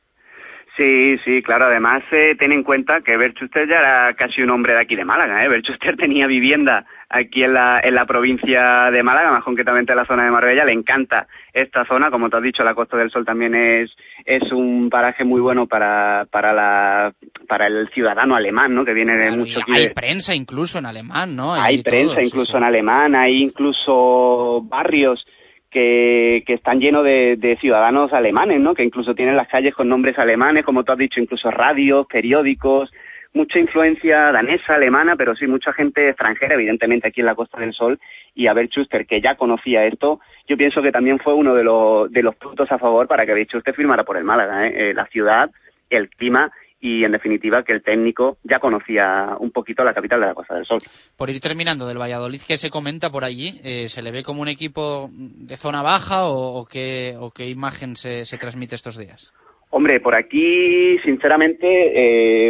Sí, 0.76 1.18
sí, 1.26 1.42
claro. 1.42 1.66
Además, 1.66 2.04
eh, 2.12 2.36
ten 2.38 2.52
en 2.54 2.62
cuenta 2.64 3.02
que 3.02 3.18
Berchuster 3.18 3.68
ya 3.68 3.78
era 3.80 4.14
casi 4.14 4.44
un 4.44 4.52
hombre 4.52 4.74
de 4.74 4.82
aquí 4.82 4.96
de 4.96 5.06
Málaga. 5.06 5.44
¿eh? 5.44 5.50
Berchuster 5.50 5.96
tenía 5.98 6.28
vivienda 6.28 6.86
aquí 7.10 7.44
en 7.44 7.54
la, 7.54 7.80
en 7.80 7.96
la 7.96 8.06
provincia 8.06 8.90
de 8.92 9.04
Málaga, 9.04 9.32
más 9.32 9.44
concretamente 9.44 9.92
en 9.94 9.98
la 9.98 10.06
zona 10.06 10.26
de 10.26 10.32
Marbella. 10.32 10.66
Le 10.66 10.74
encanta 10.74 11.28
esta 11.54 11.86
zona. 11.86 12.12
Como 12.12 12.30
te 12.30 12.38
has 12.38 12.44
dicho, 12.44 12.64
la 12.64 12.76
Costa 12.76 12.98
del 12.98 13.12
Sol 13.12 13.26
también 13.26 13.56
es, 13.56 13.92
es 14.26 14.52
un 14.52 14.90
paraje 14.90 15.24
muy 15.24 15.42
bueno 15.42 15.68
para, 15.68 16.26
para, 16.32 16.54
la, 16.54 17.14
para 17.48 17.68
el 17.68 17.90
ciudadano 17.90 18.36
alemán, 18.36 18.76
¿no? 18.76 18.86
Que 18.86 18.94
viene 18.94 19.16
de 19.16 19.32
mucho 19.32 19.60
aquí 19.62 19.72
Hay 19.74 19.90
prensa 19.90 20.36
incluso 20.36 20.80
en 20.80 20.86
alemán, 20.86 21.36
¿no? 21.36 21.54
hay 21.54 21.82
prensa 21.82 22.16
todo, 22.16 22.24
sí, 22.24 22.28
incluso 22.28 22.52
sí. 22.52 22.58
en 22.58 22.64
alemán, 22.64 23.16
hay 23.16 23.42
incluso 23.42 24.62
barrios 24.64 25.26
que, 25.72 26.44
que 26.46 26.54
están 26.54 26.80
llenos 26.80 27.04
de, 27.04 27.36
de 27.38 27.58
ciudadanos 27.58 28.14
alemanes, 28.14 28.60
¿no? 28.60 28.74
Que 28.74 28.84
incluso 28.84 29.14
tienen 29.14 29.36
las 29.36 29.48
calles 29.48 29.74
con 29.76 29.90
nombres 29.90 30.18
alemanes, 30.18 30.66
como 30.66 30.84
tú 30.84 30.92
has 30.92 30.98
dicho, 30.98 31.20
incluso 31.20 31.52
radios, 31.52 32.08
periódicos, 32.08 32.90
mucha 33.34 33.60
influencia 33.60 34.32
danesa, 34.32 34.76
alemana, 34.76 35.16
pero 35.16 35.36
sí 35.36 35.48
mucha 35.48 35.74
gente 35.74 36.10
extranjera, 36.10 36.56
evidentemente 36.56 37.08
aquí 37.08 37.22
en 37.22 37.28
la 37.28 37.36
Costa 37.36 37.60
del 37.60 37.74
Sol, 37.74 38.00
y 38.34 38.48
a 38.48 38.54
ver 38.54 38.68
Schuster, 38.68 39.06
que 39.06 39.22
ya 39.22 39.36
conocía 39.36 39.86
esto, 39.86 40.20
yo 40.48 40.58
pienso 40.58 40.82
que 40.82 40.92
también 40.92 41.20
fue 41.20 41.34
uno 41.34 41.54
de 41.54 41.64
los, 41.64 42.12
de 42.12 42.24
los 42.24 42.36
puntos 42.36 42.72
a 42.72 42.78
favor 42.78 43.08
para 43.08 43.26
que 43.26 43.32
David 43.32 43.48
Schuster 43.48 43.76
firmara 43.76 44.04
por 44.04 44.18
el 44.18 44.24
Málaga, 44.24 44.68
¿eh? 44.68 44.90
Eh, 44.90 44.94
la 44.94 45.06
ciudad, 45.08 45.50
el 45.90 46.10
clima 46.10 46.52
y 46.80 47.04
en 47.04 47.12
definitiva 47.12 47.64
que 47.64 47.74
el 47.74 47.82
técnico 47.82 48.38
ya 48.44 48.60
conocía 48.60 49.36
un 49.40 49.52
poquito 49.52 49.84
la 49.84 49.96
capital 49.96 50.20
de 50.20 50.28
la 50.28 50.36
Costa 50.36 50.56
del 50.56 50.66
Sol. 50.66 50.80
Por 51.18 51.30
ir 51.30 51.40
terminando, 51.40 51.88
del 51.88 52.00
Valladolid, 52.00 52.42
¿qué 52.48 52.58
se 52.58 52.70
comenta 52.70 53.10
por 53.10 53.24
allí? 53.24 53.60
Eh, 53.64 53.90
¿Se 53.90 54.04
le 54.04 54.12
ve 54.12 54.24
como 54.24 54.42
un 54.42 54.48
equipo 54.48 55.10
de 55.12 55.58
zona 55.58 55.82
baja 55.82 56.28
o, 56.28 56.60
o 56.60 56.66
qué, 56.66 57.16
o 57.20 57.32
qué 57.32 57.50
imagen 57.50 57.96
se, 57.96 58.26
se 58.26 58.38
transmite 58.38 58.76
estos 58.76 58.98
días? 58.98 59.34
Hombre, 59.70 60.00
por 60.00 60.16
aquí, 60.16 60.98
sinceramente, 61.04 61.68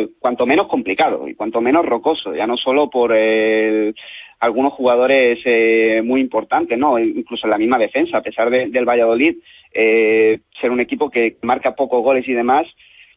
eh, 0.02 0.08
cuanto 0.20 0.46
menos 0.46 0.68
complicado 0.68 1.28
y 1.28 1.34
cuanto 1.34 1.62
menos 1.62 1.86
rocoso, 1.86 2.36
ya 2.36 2.46
no 2.46 2.58
solo 2.58 2.90
por 2.90 3.12
el- 3.14 3.96
algunos 4.40 4.74
jugadores 4.74 5.40
eh, 5.46 6.02
muy 6.04 6.22
importantes, 6.22 6.78
¿no? 6.78 7.00
Incluso 7.00 7.48
en 7.48 7.52
la 7.52 7.58
misma 7.58 7.80
defensa, 7.80 8.18
a 8.18 8.22
pesar 8.22 8.52
de- 8.52 8.68
del 8.68 8.86
Valladolid, 8.86 9.36
eh, 9.74 10.40
ser 10.62 10.70
un 10.70 10.80
equipo 10.80 11.10
que 11.10 11.38
marca 11.42 11.74
pocos 11.74 12.04
goles 12.04 12.28
y 12.28 12.34
demás, 12.34 12.68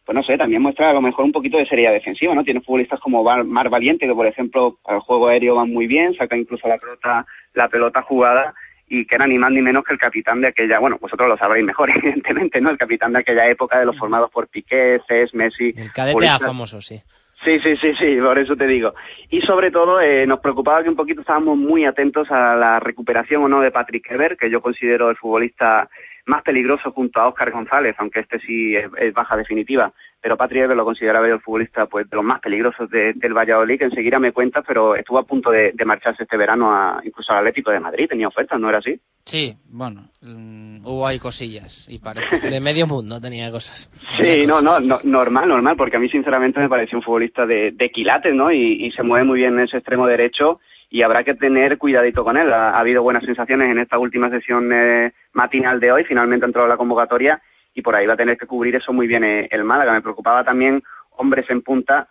pues 0.07 0.17
no 0.17 0.23
sé, 0.23 0.39
también 0.39 0.63
muestra 0.63 0.89
a 0.91 0.95
lo 0.95 1.03
mejor 1.03 1.27
un 1.27 1.33
poquito 1.33 1.59
de 1.59 1.67
seriedad 1.67 1.93
defensiva, 1.93 2.35
¿no? 2.35 2.43
Tiene 2.43 2.63
futbolistas 2.63 2.99
como 3.01 3.23
Mar 3.23 3.69
Valiente, 3.69 4.07
que 4.07 4.15
por 4.15 4.27
ejemplo, 4.27 4.79
el 4.89 4.99
juego 5.01 5.29
aéreo 5.29 5.57
van 5.57 5.71
muy 5.71 5.87
bien, 5.87 6.15
saca 6.15 6.39
incluso 6.39 6.67
la 6.67 6.79
pelota, 6.79 7.27
la 7.53 7.69
pelota 7.69 8.01
jugada, 8.03 8.55
y 8.91 9.07
que 9.07 9.15
era 9.15 9.27
ni 9.27 9.39
más 9.39 9.53
ni 9.53 9.63
menos 9.63 9.85
que 9.85 9.93
el 9.93 10.01
capitán 10.01 10.41
de 10.41 10.49
aquella, 10.49 10.81
bueno, 10.81 10.99
vosotros 11.01 11.29
lo 11.29 11.39
sabréis 11.39 11.65
mejor, 11.65 11.91
evidentemente, 11.97 12.61
¿no? 12.61 12.71
El 12.71 12.77
capitán 12.77 13.13
de 13.13 13.21
aquella 13.21 13.49
época 13.49 13.79
de 13.79 13.87
los 13.87 13.97
formados 13.97 14.31
por 14.31 14.49
Piqué, 14.49 15.01
Cés, 15.07 15.33
Messi. 15.33 15.73
El 15.77 15.93
cadete 15.93 16.29
A 16.29 16.39
famoso, 16.41 16.81
sí. 16.81 17.01
Sí, 17.45 17.59
sí, 17.61 17.75
sí, 17.77 17.95
sí, 17.99 18.17
por 18.21 18.39
eso 18.39 18.55
te 18.55 18.67
digo. 18.67 18.93
Y 19.31 19.41
sobre 19.43 19.71
todo 19.71 20.01
eh, 20.01 20.27
nos 20.27 20.41
preocupaba 20.41 20.83
que 20.83 20.91
un 20.91 20.97
poquito 20.97 21.23
estábamos 21.23 21.57
muy 21.57 21.87
atentos 21.87 22.31
a 22.31 22.55
la 22.57 22.81
recuperación 22.81 23.45
o 23.45 23.49
no 23.49 23.61
de 23.61 23.71
Patrick 23.71 24.11
Ever, 24.11 24.37
que 24.37 24.51
yo 24.51 24.61
considero 24.61 25.09
el 25.09 25.17
futbolista 25.17 25.89
más 26.31 26.43
peligroso 26.43 26.93
junto 26.93 27.21
a 27.21 27.29
Óscar 27.29 27.51
González, 27.51 27.95
aunque 27.99 28.21
este 28.21 28.39
sí 28.41 28.75
es, 28.77 28.87
es 28.99 29.13
baja 29.13 29.37
definitiva. 29.37 29.93
Pero 30.23 30.37
Patrick 30.37 30.65
Ever 30.65 30.77
lo 30.77 30.85
consideraba 30.85 31.27
yo 31.27 31.35
el 31.35 31.41
futbolista 31.41 31.87
pues 31.87 32.09
de 32.09 32.15
los 32.17 32.25
más 32.25 32.41
peligrosos 32.41 32.91
de- 32.91 33.15
del 33.15 33.33
Valladolid, 33.33 33.79
que 33.79 33.85
enseguida 33.87 34.19
me 34.19 34.33
cuenta, 34.33 34.61
pero 34.63 34.95
estuvo 34.95 35.19
a 35.19 35.25
punto 35.25 35.51
de, 35.51 35.73
de 35.73 35.85
marcharse 35.87 36.25
este 36.25 36.37
verano 36.37 36.71
a, 36.75 37.01
incluso 37.05 37.33
al 37.33 37.39
Atlético 37.39 37.71
de 37.71 37.81
Madrid, 37.81 38.07
tenía 38.09 38.29
ofertas, 38.29 38.61
¿no 38.61 38.69
era 38.69 38.79
así? 38.79 39.01
Sí, 39.25 39.55
bueno, 39.71 40.03
mm, 40.21 40.85
hubo 40.87 41.07
ahí 41.07 41.19
cosillas 41.19 41.89
y 41.89 41.99
parece. 41.99 42.39
De 42.51 42.61
medio 42.61 42.87
mundo 42.87 43.19
tenía 43.21 43.51
cosas. 43.51 43.91
Sí, 44.19 44.47
no, 44.47 44.61
no, 44.61 44.79
no, 44.81 44.99
normal, 45.05 45.49
normal, 45.49 45.77
porque 45.77 45.97
a 45.97 46.01
mí 46.01 46.09
sinceramente 46.11 46.61
me 46.61 46.69
parece 46.69 46.97
un 46.97 47.03
futbolista 47.03 47.47
de, 47.47 47.71
de 47.73 47.91
quilates, 47.91 48.35
¿no? 48.35 48.53
Y, 48.53 48.87
y 48.87 48.91
se 48.93 49.03
mueve 49.03 49.25
muy 49.25 49.39
bien 49.39 49.55
en 49.55 49.65
ese 49.65 49.79
extremo 49.79 50.07
derecho 50.07 50.55
y 50.91 51.03
habrá 51.03 51.25
que 51.25 51.35
tener 51.35 51.79
cuidadito 51.79 52.25
con 52.25 52.37
él. 52.37 52.53
Ha, 52.53 52.71
ha 52.71 52.81
habido 52.81 53.03
buenas 53.03 53.25
sensaciones 53.25 53.71
en 53.71 53.79
esta 53.79 53.99
última 53.99 54.29
sesión 54.29 54.71
eh, 54.73 55.13
matinal 55.33 55.81
de 55.81 55.93
hoy, 55.93 56.05
finalmente 56.05 56.45
entró 56.45 56.65
a 56.65 56.69
la 56.69 56.77
convocatoria 56.77 57.41
y 57.73 57.83
por 57.83 57.95
ahí 57.95 58.07
va 58.07 58.15
a 58.15 58.19
tener 58.19 58.37
que 58.37 58.47
cubrir 58.47 58.75
eso 58.77 58.93
muy 58.93 59.07
bien 59.07 59.25
eh, 59.25 59.49
el 59.51 59.65
Málaga. 59.65 59.93
Me 59.93 60.03
preocupaba 60.03 60.45
también 60.45 60.83
hombres 61.17 61.49
en 61.49 61.63
punta, 61.63 62.09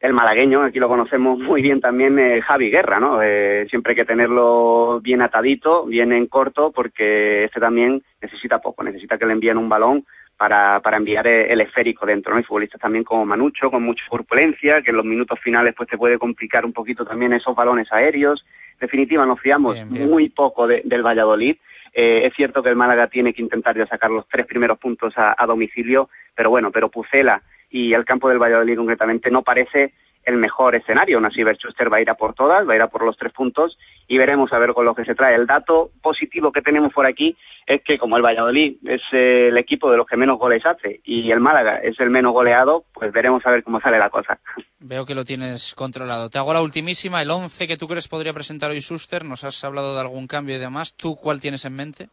el 0.00 0.12
malagueño, 0.12 0.62
aquí 0.62 0.78
lo 0.78 0.88
conocemos 0.88 1.38
muy 1.38 1.62
bien 1.62 1.80
también, 1.80 2.18
eh, 2.18 2.42
Javi 2.42 2.70
Guerra, 2.70 3.00
¿no? 3.00 3.22
Eh, 3.22 3.66
siempre 3.70 3.92
hay 3.92 3.96
que 3.96 4.04
tenerlo 4.04 5.00
bien 5.00 5.22
atadito, 5.22 5.86
bien 5.86 6.12
en 6.12 6.26
corto, 6.26 6.72
porque 6.72 7.44
este 7.44 7.58
también 7.58 8.02
necesita 8.20 8.58
poco, 8.58 8.82
necesita 8.82 9.16
que 9.16 9.24
le 9.24 9.32
envíen 9.32 9.56
un 9.56 9.68
balón 9.68 10.04
para, 10.36 10.80
para 10.80 10.96
enviar 10.96 11.26
eh, 11.26 11.52
el 11.52 11.60
esférico 11.60 12.06
dentro, 12.06 12.32
¿no? 12.32 12.38
Hay 12.38 12.44
futbolistas 12.44 12.80
también 12.80 13.04
como 13.04 13.24
Manucho, 13.24 13.70
con 13.70 13.82
mucha 13.82 14.02
corpulencia, 14.08 14.82
que 14.82 14.90
en 14.90 14.96
los 14.96 15.04
minutos 15.06 15.38
finales 15.40 15.74
pues 15.76 15.88
te 15.88 15.96
puede 15.98 16.18
complicar 16.18 16.64
un 16.64 16.72
poquito 16.72 17.04
también 17.04 17.32
esos 17.32 17.54
balones 17.54 17.90
aéreos. 17.92 18.44
En 18.72 18.78
definitiva, 18.80 19.24
nos 19.26 19.40
fiamos 19.40 19.76
muy 20.08 20.28
poco 20.30 20.66
de- 20.66 20.82
del 20.84 21.02
Valladolid. 21.06 21.56
Eh, 21.92 22.26
es 22.26 22.34
cierto 22.34 22.62
que 22.62 22.70
el 22.70 22.76
Málaga 22.76 23.06
tiene 23.06 23.32
que 23.32 23.40
intentar 23.42 23.76
ya 23.76 23.86
sacar 23.86 24.10
los 24.10 24.26
tres 24.28 24.46
primeros 24.46 24.78
puntos 24.78 25.16
a, 25.16 25.34
a 25.38 25.46
domicilio, 25.46 26.08
pero 26.34 26.50
bueno, 26.50 26.72
pero 26.72 26.88
Pucela 26.90 27.40
y 27.70 27.92
el 27.94 28.04
campo 28.04 28.28
del 28.28 28.38
Valladolid 28.42 28.76
concretamente 28.76 29.30
no 29.30 29.42
parece 29.42 29.92
el 30.26 30.36
mejor 30.36 30.74
escenario. 30.74 31.16
Aún 31.16 31.26
así, 31.26 31.42
Berchuster 31.42 31.92
va 31.92 31.98
a 31.98 32.02
ir 32.02 32.10
a 32.10 32.14
por 32.14 32.34
todas, 32.34 32.68
va 32.68 32.72
a 32.72 32.76
ir 32.76 32.82
a 32.82 32.88
por 32.88 33.04
los 33.04 33.16
tres 33.16 33.32
puntos 33.32 33.78
y 34.08 34.18
veremos 34.18 34.52
a 34.52 34.58
ver 34.58 34.72
con 34.72 34.84
lo 34.84 34.94
que 34.94 35.04
se 35.04 35.14
trae. 35.14 35.34
El 35.34 35.46
dato 35.46 35.90
positivo 36.02 36.52
que 36.52 36.62
tenemos 36.62 36.92
por 36.92 37.06
aquí 37.06 37.36
es 37.66 37.82
que 37.82 37.98
como 37.98 38.16
el 38.16 38.22
Valladolid 38.22 38.76
es 38.86 39.02
el 39.12 39.56
equipo 39.56 39.90
de 39.90 39.96
los 39.96 40.06
que 40.06 40.16
menos 40.16 40.38
goles 40.38 40.64
hace 40.66 41.00
y 41.04 41.30
el 41.30 41.40
Málaga 41.40 41.78
es 41.78 41.98
el 42.00 42.10
menos 42.10 42.32
goleado, 42.32 42.84
pues 42.92 43.12
veremos 43.12 43.44
a 43.46 43.50
ver 43.50 43.62
cómo 43.62 43.80
sale 43.80 43.98
la 43.98 44.10
cosa. 44.10 44.38
Veo 44.78 45.06
que 45.06 45.14
lo 45.14 45.24
tienes 45.24 45.74
controlado. 45.74 46.28
Te 46.28 46.38
hago 46.38 46.52
la 46.52 46.62
ultimísima, 46.62 47.22
el 47.22 47.30
11 47.30 47.66
que 47.66 47.76
tú 47.76 47.88
crees 47.88 48.08
podría 48.08 48.34
presentar 48.34 48.70
hoy 48.70 48.80
Schuster. 48.80 49.24
Nos 49.24 49.44
has 49.44 49.64
hablado 49.64 49.94
de 49.94 50.00
algún 50.00 50.26
cambio 50.26 50.56
y 50.56 50.58
demás. 50.58 50.94
¿Tú 50.94 51.16
cuál 51.16 51.40
tienes 51.40 51.64
en 51.64 51.76
mente? 51.76 52.08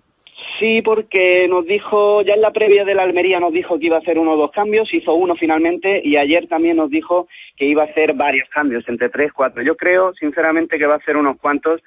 Sí, 0.62 0.84
porque 0.84 1.48
nos 1.48 1.66
dijo, 1.66 2.22
ya 2.22 2.36
en 2.36 2.42
la 2.42 2.52
previa 2.52 2.86
de 2.86 2.94
la 2.94 3.02
Almería 3.02 3.40
nos 3.40 3.52
dijo 3.52 3.80
que 3.80 3.88
iba 3.88 3.96
a 3.96 4.00
hacer 4.00 4.20
uno 4.20 4.34
o 4.34 4.38
dos 4.38 4.52
cambios, 4.52 4.94
hizo 4.94 5.16
uno 5.16 5.34
finalmente 5.34 6.00
y 6.04 6.18
ayer 6.18 6.48
también 6.48 6.78
nos 6.78 6.92
dijo 6.92 7.28
que 7.58 7.66
iba 7.66 7.82
a 7.82 7.88
hacer 7.88 8.14
varios 8.14 8.48
cambios, 8.50 8.88
entre 8.88 9.10
tres, 9.10 9.34
cuatro. 9.34 9.64
Yo 9.64 9.76
creo, 9.76 10.14
sinceramente, 10.14 10.78
que 10.78 10.86
va 10.86 10.94
a 10.94 10.98
hacer 10.98 11.18
unos 11.18 11.40
cuantos. 11.40 11.82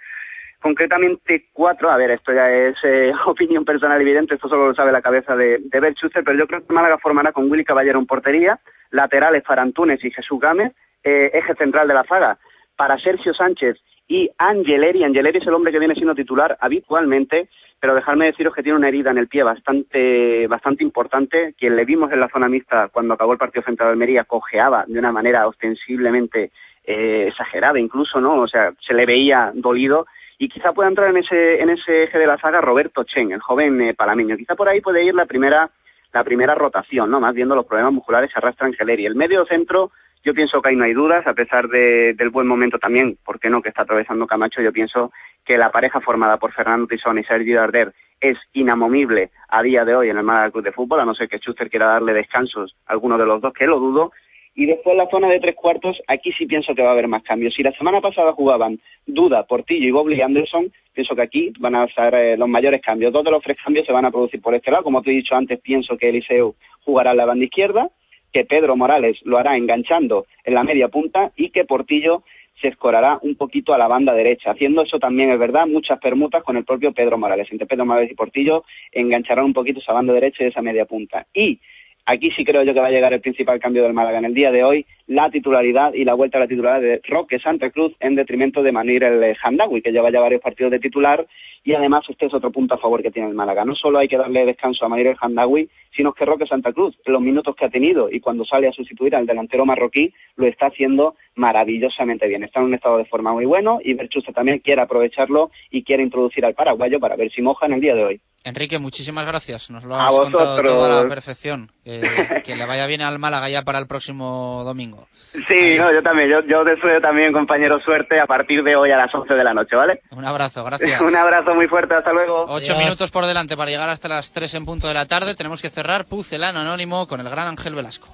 concretamente 0.61 1.45
cuatro, 1.53 1.89
a 1.89 1.97
ver, 1.97 2.11
esto 2.11 2.33
ya 2.33 2.51
es 2.51 2.75
eh, 2.83 3.13
opinión 3.27 3.65
personal 3.65 4.01
evidente, 4.01 4.35
esto 4.35 4.49
solo 4.49 4.67
lo 4.67 4.75
sabe 4.75 4.91
la 4.91 5.03
cabeza 5.03 5.37
de, 5.37 5.59
de 5.61 5.81
Bert 5.81 5.97
Schuster, 5.97 6.25
pero 6.25 6.37
yo 6.37 6.49
creo 6.49 6.67
que 6.67 6.73
Málaga 6.73 6.99
formará 6.99 7.31
con 7.31 7.49
Willy 7.49 7.65
Caballero 7.65 8.01
en 8.01 8.07
portería, 8.07 8.59
laterales 8.91 9.45
para 9.45 9.63
Antunes 9.63 10.05
y 10.05 10.11
Jesús 10.11 10.41
Gámez, 10.41 10.73
eh, 11.05 11.31
eje 11.33 11.55
central 11.55 11.87
de 11.87 11.95
la 11.95 12.03
zaga 12.03 12.39
para 12.75 12.99
Sergio 12.99 13.35
Sánchez 13.35 13.77
y 14.09 14.31
Angeleri. 14.37 15.05
Angeleri 15.05 15.39
es 15.39 15.47
el 15.47 15.55
hombre 15.55 15.71
que 15.71 15.79
viene 15.79 15.95
siendo 15.95 16.15
titular 16.15 16.57
habitualmente, 16.61 17.49
pero 17.85 17.95
dejarme 17.95 18.25
deciros 18.25 18.55
que 18.55 18.63
tiene 18.63 18.79
una 18.79 18.89
herida 18.89 19.11
en 19.11 19.19
el 19.19 19.29
pie 19.29 19.43
bastante, 19.43 20.47
bastante 20.47 20.83
importante. 20.83 21.55
Quien 21.59 21.77
le 21.77 21.85
vimos 21.85 22.11
en 22.11 22.19
la 22.19 22.31
zona 22.31 22.49
mixta 22.49 22.89
cuando 22.89 23.13
acabó 23.13 23.33
el 23.33 23.39
partido 23.39 23.63
frente 23.63 23.85
a 23.85 23.91
Almería 23.91 24.25
cojeaba 24.25 24.87
de 24.87 24.99
una 24.99 25.13
manera 25.13 25.47
ostensiblemente 25.47 26.51
eh, 26.83 27.27
exagerada 27.29 27.79
incluso, 27.79 28.23
¿no? 28.23 28.41
O 28.41 28.49
sea, 28.49 28.73
se 28.81 28.95
le 28.95 29.05
veía 29.05 29.53
dolido 29.53 30.07
y 30.39 30.49
quizá 30.49 30.73
pueda 30.73 30.89
entrar 30.89 31.11
en 31.11 31.19
ese, 31.19 31.61
en 31.61 31.69
ese 31.69 32.05
eje 32.05 32.19
de 32.19 32.27
la 32.27 32.39
saga 32.39 32.63
Roberto 32.63 33.05
Chen, 33.05 33.33
el 33.33 33.43
joven 33.43 33.79
eh, 33.83 33.93
palameño. 33.93 34.39
Quizá 34.39 34.55
por 34.55 34.71
ahí 34.71 34.81
puede 34.81 35.05
ir 35.05 35.15
la 35.15 35.27
primera, 35.27 35.69
la 36.15 36.25
primera 36.25 36.55
rotación, 36.55 37.11
¿no? 37.11 37.21
Más 37.21 37.35
viendo 37.35 37.55
los 37.55 37.67
problemas 37.67 37.93
musculares 37.93 38.33
que 38.33 38.39
arrastra 38.39 38.67
Angeleri. 38.67 39.05
El 39.05 39.15
medio 39.15 39.45
centro, 39.45 39.91
yo 40.25 40.35
pienso 40.35 40.61
que 40.63 40.71
ahí 40.71 40.77
no 40.77 40.85
hay 40.85 40.95
dudas, 40.95 41.27
a 41.27 41.35
pesar 41.35 41.69
de- 41.69 42.15
del 42.15 42.31
buen 42.31 42.47
momento 42.47 42.79
también, 42.79 43.17
¿por 43.25 43.39
qué 43.39 43.51
no?, 43.51 43.61
que 43.63 43.69
está 43.69 43.83
atravesando 43.83 44.27
Camacho, 44.27 44.63
yo 44.63 44.73
pienso 44.73 45.13
que 45.45 45.59
la 45.59 45.71
pareja 45.71 46.01
formada 46.01 46.39
por 46.39 46.53
Fernando 46.53 46.87
Tizón 46.87 47.19
y 47.19 47.25
Sergio 47.25 47.59
Darder 47.61 47.93
es 48.21 48.39
inamovible 48.55 49.31
a 49.49 49.63
día 49.63 49.85
de 49.85 49.95
hoy 49.95 50.09
en 50.09 50.17
el 50.17 50.25
Málaga 50.25 50.51
Club 50.51 50.65
de 50.65 50.73
Fútbol, 50.73 51.01
a 51.01 51.05
no 51.05 51.15
ser 51.15 51.29
que 51.29 51.39
Schuster 51.39 51.69
quiera 51.69 51.87
darle 51.87 52.15
descansos 52.15 52.75
a 52.87 52.93
alguno 52.93 53.19
de 53.19 53.27
los 53.27 53.41
dos, 53.43 53.53
que 53.53 53.67
lo 53.67 53.79
dudo, 53.79 54.13
y 54.57 54.67
después 54.67 54.97
la 54.97 55.09
zona 55.11 55.29
de 55.29 55.41
tres 55.41 55.57
cuartos, 55.57 56.01
aquí 56.07 56.31
sí 56.33 56.47
pienso 56.47 56.75
que 56.75 56.83
va 56.83 56.91
a 56.91 56.93
haber 56.93 57.09
más 57.09 57.25
cambios. 57.25 57.53
Si 57.55 57.63
la 57.65 57.73
semana 57.73 58.01
pasada 58.01 58.33
jugaban 58.33 58.79
Duda, 59.05 59.43
Portillo 59.43 59.89
y 59.89 59.91
Bobley 59.91 60.21
Anderson, 60.23 60.71
pienso 60.95 61.17
que 61.17 61.23
aquí 61.23 61.53
van 61.59 61.75
a 61.75 61.89
ser 61.89 62.15
eh, 62.15 62.37
los 62.37 62.49
mayores 62.49 62.81
cambios. 62.81 63.13
Dos 63.13 63.25
de 63.25 63.33
los 63.33 63.43
tres 63.43 63.59
cambios 63.63 63.85
se 63.85 63.93
van 63.93 64.05
a 64.05 64.13
producir 64.13 64.41
por 64.41 64.55
este 64.55 64.71
lado. 64.71 64.85
Como 64.85 65.03
te 65.03 65.11
he 65.11 65.15
dicho 65.15 65.35
antes, 65.35 65.59
pienso 65.61 65.99
que 65.99 66.09
Eliseu 66.09 66.55
jugará 66.85 67.11
en 67.11 67.17
la 67.17 67.25
banda 67.27 67.45
izquierda, 67.45 67.89
que 68.35 68.45
Pedro 68.45 68.75
Morales 68.75 69.17
lo 69.23 69.39
hará 69.39 69.57
enganchando 69.57 70.27
en 70.43 70.55
la 70.55 70.65
media 70.65 70.89
punta 70.89 71.31
y 71.37 71.51
que 71.51 71.65
Portillo 71.65 72.25
se 72.61 72.67
escorará 72.67 73.19
un 73.23 73.37
poquito 73.37 73.73
a 73.73 73.79
la 73.79 73.87
banda 73.87 74.13
derecha. 74.13 74.51
Haciendo 74.51 74.83
eso 74.83 74.99
también 74.99 75.31
es 75.31 75.39
verdad, 75.39 75.69
muchas 75.69 76.01
permutas 76.01 76.43
con 76.43 76.57
el 76.57 76.65
propio 76.65 76.93
Pedro 76.93 77.17
Morales. 77.17 77.47
Entre 77.53 77.67
Pedro 77.67 77.87
Morales 77.87 78.11
y 78.11 78.17
Portillo 78.17 78.65
engancharán 78.91 79.45
un 79.45 79.53
poquito 79.53 79.79
esa 79.79 79.93
banda 79.93 80.13
derecha 80.13 80.43
y 80.43 80.49
esa 80.49 80.63
media 80.63 80.85
punta. 80.85 81.27
Y 81.33 81.61
aquí 82.07 82.33
sí 82.33 82.45
creo 82.45 82.65
yo 82.65 82.75
que 82.75 82.81
va 82.81 82.89
a 82.89 82.91
llegar 82.91 83.13
el 83.13 83.21
principal 83.21 83.61
cambio 83.61 83.85
del 83.85 83.93
Málaga 83.93 84.19
en 84.19 84.25
el 84.25 84.35
día 84.35 84.51
de 84.51 84.65
hoy, 84.65 84.85
la 85.07 85.31
titularidad 85.31 85.95
y 85.95 86.05
la 86.05 86.15
vuelta 86.15 86.39
a 86.39 86.41
la 86.41 86.49
titularidad 86.49 86.83
de 86.83 87.01
Roque 87.05 87.39
Santa 87.39 87.71
Cruz 87.71 87.95
en 88.01 88.17
detrimento 88.17 88.65
de 88.65 88.73
Manir 88.73 89.05
el 89.05 89.37
Handawi, 89.41 89.81
que 89.81 89.93
lleva 89.93 90.11
ya 90.11 90.21
varios 90.21 90.43
partidos 90.43 90.73
de 90.73 90.81
titular 90.81 91.25
y 91.65 91.75
además 91.75 92.05
este 92.09 92.27
es 92.27 92.35
otro 92.35 92.51
punto 92.51 92.75
a 92.75 92.79
favor 92.79 93.03
que 93.03 93.11
tiene 93.11 93.29
el 93.29 93.35
Málaga. 93.35 93.65
No 93.65 93.75
solo 93.75 93.99
hay 93.99 94.09
que 94.09 94.19
darle 94.19 94.45
descanso 94.45 94.85
a 94.85 94.89
Manir 94.89 95.07
el 95.09 95.17
Handawi, 95.21 95.69
sino 95.97 96.13
que 96.13 96.25
Roque 96.25 96.47
Santa 96.47 96.73
Cruz, 96.73 96.95
los 97.07 97.23
minutos 97.23 97.57
que 97.57 97.65
ha 97.65 97.71
tenido 97.71 98.11
y 98.11 98.21
cuando 98.21 98.45
sale 98.45 98.69
a 98.69 98.73
sustituir 98.73 99.17
al 99.17 99.27
delantero 99.27 99.65
marroquí, 99.65 100.13
lo 100.37 100.47
está 100.47 100.67
haciendo 100.67 101.15
maravillosamente 101.37 102.29
bien. 102.29 102.45
Está 102.45 102.61
en 102.61 102.67
un 102.67 102.75
estado 102.75 102.99
de 102.99 103.05
forma 103.07 103.33
muy 103.33 103.47
bueno 103.47 103.79
y 103.83 103.95
Berchusta 103.95 104.33
también 104.33 104.59
quiere 104.59 104.83
aprovecharlo 104.83 105.51
y 105.71 105.83
quiere 105.85 106.03
introducir 106.03 106.45
al 106.45 106.55
paraguayo 106.55 107.01
para 107.01 107.17
ver 107.17 107.31
si 107.33 107.41
moja 107.43 107.67
en 107.67 107.75
el 107.75 107.81
día 107.81 107.95
de 107.95 108.05
hoy. 108.05 108.21
Enrique, 108.45 108.79
muchísimas 108.79 109.27
gracias. 109.27 109.71
Nos 109.71 109.85
lo 109.85 109.95
A 109.95 110.07
has 110.09 110.15
contado 110.15 110.45
vosotros. 110.45 110.73
todo 110.75 110.85
a 110.85 111.03
la 111.03 111.09
perfección. 111.09 111.71
Que, 111.85 112.01
que 112.43 112.57
le 112.57 112.65
vaya 112.65 112.87
bien 112.87 113.03
al 113.03 113.19
Málaga 113.19 113.51
ya 113.51 113.61
para 113.61 113.79
el 113.79 113.87
próximo 113.87 114.63
domingo. 114.65 115.05
Sí, 115.13 115.77
no, 115.77 115.93
yo 115.93 116.03
también, 116.03 116.31
yo, 116.31 116.41
yo 116.49 116.65
deseo 116.65 116.99
también, 117.03 117.31
compañero, 117.31 117.79
suerte 117.81 118.19
a 118.19 118.27
partir 118.27 118.63
de 118.63 118.75
hoy 118.75 118.91
a 118.91 118.97
las 118.97 119.15
11 119.15 119.35
de 119.35 119.45
la 119.45 119.53
noche, 119.53 119.77
¿vale? 119.77 120.01
Un 120.11 120.25
abrazo, 120.25 120.65
gracias. 120.65 120.99
Un 121.03 121.15
abrazo 121.15 121.54
muy 121.55 121.69
fuerte, 121.69 121.95
hasta 121.95 122.13
luego. 122.13 122.45
Ocho 122.49 122.77
minutos 122.77 123.11
por 123.11 123.27
delante 123.27 123.57
para 123.57 123.71
llegar 123.71 123.89
hasta 123.89 124.09
las 124.09 124.33
tres 124.33 124.55
en 124.55 124.65
punto 124.65 124.89
de 124.89 124.95
la 124.95 125.07
tarde. 125.07 125.35
Tenemos 125.35 125.63
que 125.63 125.71
cerrar 125.71 126.07
Pucelano 126.07 126.61
Anónimo 126.61 127.07
con 127.07 127.21
el 127.21 127.29
gran 127.29 127.49
Ángel 127.49 127.75
Velasco. 127.75 128.09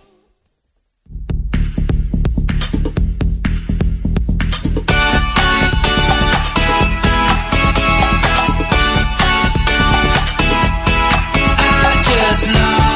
Just. 12.30 12.89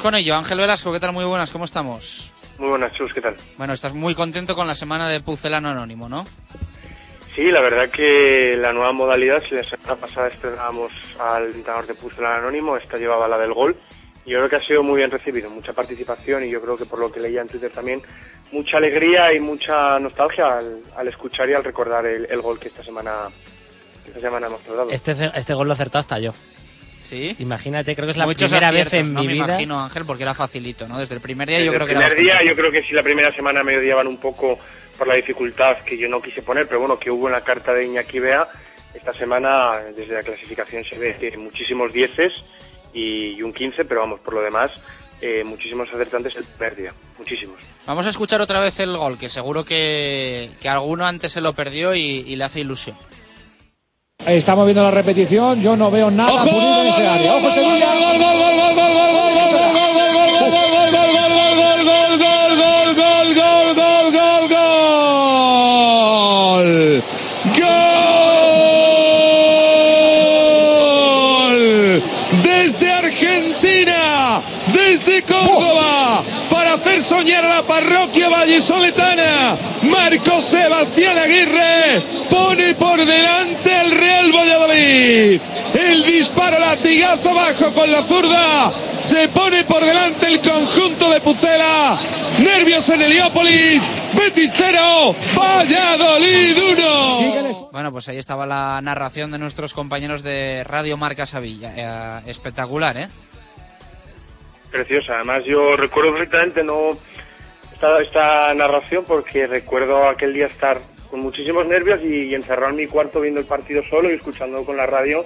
Vamos 0.00 0.12
con 0.12 0.18
ello. 0.18 0.34
Ángel 0.34 0.56
Velasco, 0.56 0.90
¿qué 0.92 0.98
tal? 0.98 1.12
Muy 1.12 1.26
buenas, 1.26 1.50
¿cómo 1.50 1.66
estamos? 1.66 2.32
Muy 2.58 2.70
buenas, 2.70 2.94
Chus, 2.94 3.12
¿qué 3.12 3.20
tal? 3.20 3.36
Bueno, 3.58 3.74
estás 3.74 3.92
muy 3.92 4.14
contento 4.14 4.56
con 4.56 4.66
la 4.66 4.74
semana 4.74 5.10
de 5.10 5.20
Pucelano 5.20 5.68
Anónimo, 5.68 6.08
¿no? 6.08 6.24
Sí, 7.34 7.50
la 7.50 7.60
verdad 7.60 7.90
que 7.90 8.56
la 8.56 8.72
nueva 8.72 8.92
modalidad, 8.92 9.42
si 9.46 9.54
la 9.54 9.62
semana 9.62 9.96
pasada 9.96 10.28
estrenábamos 10.28 10.90
al 11.18 11.48
entrenador 11.48 11.86
de 11.86 11.94
Puzzle 11.96 12.26
Anónimo, 12.26 12.78
esta 12.78 12.96
llevaba 12.96 13.28
la 13.28 13.36
del 13.36 13.52
gol. 13.52 13.76
Y 14.24 14.30
yo 14.30 14.38
creo 14.38 14.48
que 14.48 14.56
ha 14.56 14.66
sido 14.66 14.82
muy 14.82 14.96
bien 14.96 15.10
recibido, 15.10 15.50
mucha 15.50 15.74
participación 15.74 16.44
y 16.44 16.50
yo 16.50 16.62
creo 16.62 16.78
que 16.78 16.86
por 16.86 16.98
lo 16.98 17.12
que 17.12 17.20
leía 17.20 17.42
en 17.42 17.48
Twitter 17.48 17.70
también, 17.70 18.00
mucha 18.52 18.78
alegría 18.78 19.34
y 19.34 19.40
mucha 19.40 19.98
nostalgia 19.98 20.46
al, 20.56 20.80
al 20.96 21.08
escuchar 21.08 21.50
y 21.50 21.54
al 21.54 21.62
recordar 21.64 22.06
el, 22.06 22.26
el 22.30 22.40
gol 22.40 22.58
que 22.58 22.68
esta 22.68 22.82
semana, 22.82 23.28
que 24.02 24.12
esta 24.12 24.20
semana 24.20 24.46
hemos 24.46 24.64
dado. 24.64 24.88
Este, 24.88 25.12
este 25.34 25.52
gol 25.52 25.66
lo 25.66 25.74
acertó 25.74 25.98
hasta 25.98 26.18
yo. 26.18 26.32
Sí. 27.00 27.34
Imagínate, 27.38 27.94
creo 27.94 28.06
que 28.06 28.10
es 28.12 28.16
la 28.16 28.26
Muchos 28.26 28.50
primera 28.50 28.70
vez 28.70 28.92
en 28.92 29.12
no 29.14 29.20
mi 29.20 29.26
me 29.28 29.32
vida. 29.34 29.44
imagino, 29.46 29.80
Ángel, 29.80 30.04
porque 30.04 30.22
era 30.22 30.34
facilito, 30.34 30.86
¿no? 30.86 30.98
Desde 30.98 31.14
el 31.14 31.20
primer 31.20 31.48
día 31.48 31.58
Desde 31.58 31.66
yo 31.66 31.72
creo 31.74 31.86
el 31.86 31.92
que 31.92 31.98
era 31.98 32.08
primer 32.08 32.24
día, 32.24 32.44
yo 32.48 32.54
creo 32.54 32.70
que 32.70 32.82
sí, 32.82 32.92
la 32.92 33.02
primera 33.02 33.34
semana 33.34 33.62
me 33.62 33.78
odiaban 33.78 34.06
un 34.06 34.18
poco 34.18 34.58
por 34.98 35.08
la 35.08 35.14
dificultad 35.14 35.78
que 35.78 35.96
yo 35.96 36.08
no 36.08 36.20
quise 36.20 36.42
poner, 36.42 36.66
pero 36.66 36.80
bueno, 36.80 36.98
que 36.98 37.10
hubo 37.10 37.26
en 37.26 37.32
la 37.32 37.42
carta 37.42 37.72
de 37.74 37.86
Iñaki 37.86 38.18
Bea. 38.18 38.46
Esta 38.92 39.12
semana, 39.14 39.70
desde 39.96 40.14
la 40.14 40.22
clasificación, 40.22 40.84
se 40.84 40.98
ve 40.98 41.16
que 41.18 41.36
muchísimos 41.38 41.92
dieces 41.92 42.32
y, 42.92 43.34
y 43.38 43.42
un 43.42 43.52
15, 43.52 43.84
pero 43.84 44.00
vamos, 44.00 44.20
por 44.20 44.34
lo 44.34 44.42
demás, 44.42 44.80
eh, 45.22 45.42
muchísimos 45.44 45.88
acertantes 45.92 46.34
el 46.36 46.44
primer 46.44 46.76
día, 46.76 46.92
muchísimos. 47.16 47.56
Vamos 47.86 48.06
a 48.06 48.10
escuchar 48.10 48.40
otra 48.40 48.58
vez 48.60 48.78
el 48.80 48.96
gol, 48.96 49.16
que 49.16 49.28
seguro 49.28 49.64
que, 49.64 50.50
que 50.60 50.68
alguno 50.68 51.06
antes 51.06 51.30
se 51.32 51.40
lo 51.40 51.54
perdió 51.54 51.94
y, 51.94 52.00
y 52.26 52.36
le 52.36 52.44
hace 52.44 52.60
ilusión. 52.60 52.96
Estamos 54.26 54.66
viendo 54.66 54.82
la 54.82 54.90
repetición, 54.90 55.62
yo 55.62 55.76
no 55.76 55.90
veo 55.90 56.10
nada 56.10 56.42
pulido 56.44 56.82
en 56.82 56.88
ese 56.88 57.06
área. 57.06 57.36
Ojo 57.36 57.50
Sevilla. 57.50 57.86
¡Gol! 66.50 67.02
¡Gol! 71.30 72.02
Desde 72.42 72.92
Argentina, 72.92 74.42
desde 74.72 75.22
Córdoba, 75.22 76.20
para 76.50 76.74
hacer 76.74 77.02
soñar 77.02 77.44
a 77.44 77.56
la 77.56 77.62
parroquia 77.62 78.28
vallisoletana, 78.28 79.56
Marco 79.82 80.42
Sebastián 80.42 81.16
Aguirre 81.18 82.02
pone 82.28 82.74
por 82.74 82.98
delante 83.04 83.74
al 83.74 83.90
Real 83.90 84.30
El 85.20 86.04
disparo 86.06 86.58
latigazo 86.58 87.34
bajo 87.34 87.74
con 87.74 87.90
la 87.90 88.02
zurda. 88.02 88.70
Se 89.00 89.28
pone 89.28 89.64
por 89.64 89.84
delante 89.84 90.26
el 90.26 90.40
conjunto 90.40 91.10
de 91.10 91.20
Pucela. 91.20 91.98
Nervios 92.38 92.88
en 92.88 93.02
Heliópolis. 93.02 93.86
Betis 94.16 94.50
0, 94.56 95.14
Valladolid 95.36 96.56
1. 96.72 97.68
Bueno, 97.70 97.92
pues 97.92 98.08
ahí 98.08 98.16
estaba 98.16 98.46
la 98.46 98.80
narración 98.82 99.30
de 99.30 99.38
nuestros 99.38 99.74
compañeros 99.74 100.22
de 100.22 100.64
Radio 100.64 100.96
Marca 100.96 101.26
Sevilla. 101.26 101.72
Eh, 101.76 102.30
espectacular, 102.30 102.96
¿eh? 102.96 103.08
Preciosa, 104.70 105.16
además 105.16 105.42
yo 105.46 105.76
recuerdo 105.76 106.12
perfectamente 106.12 106.64
no 106.64 106.92
esta, 107.74 108.00
esta 108.00 108.54
narración 108.54 109.04
porque 109.06 109.46
recuerdo 109.46 110.08
aquel 110.08 110.32
día 110.32 110.46
estar 110.46 110.78
con 111.10 111.20
muchísimos 111.20 111.66
nervios 111.66 112.00
y, 112.02 112.24
y 112.24 112.34
encerrado 112.34 112.70
en 112.70 112.76
mi 112.76 112.86
cuarto 112.86 113.20
viendo 113.20 113.40
el 113.40 113.46
partido 113.46 113.82
solo 113.88 114.10
y 114.10 114.14
escuchando 114.14 114.64
con 114.64 114.76
la 114.76 114.86
radio 114.86 115.24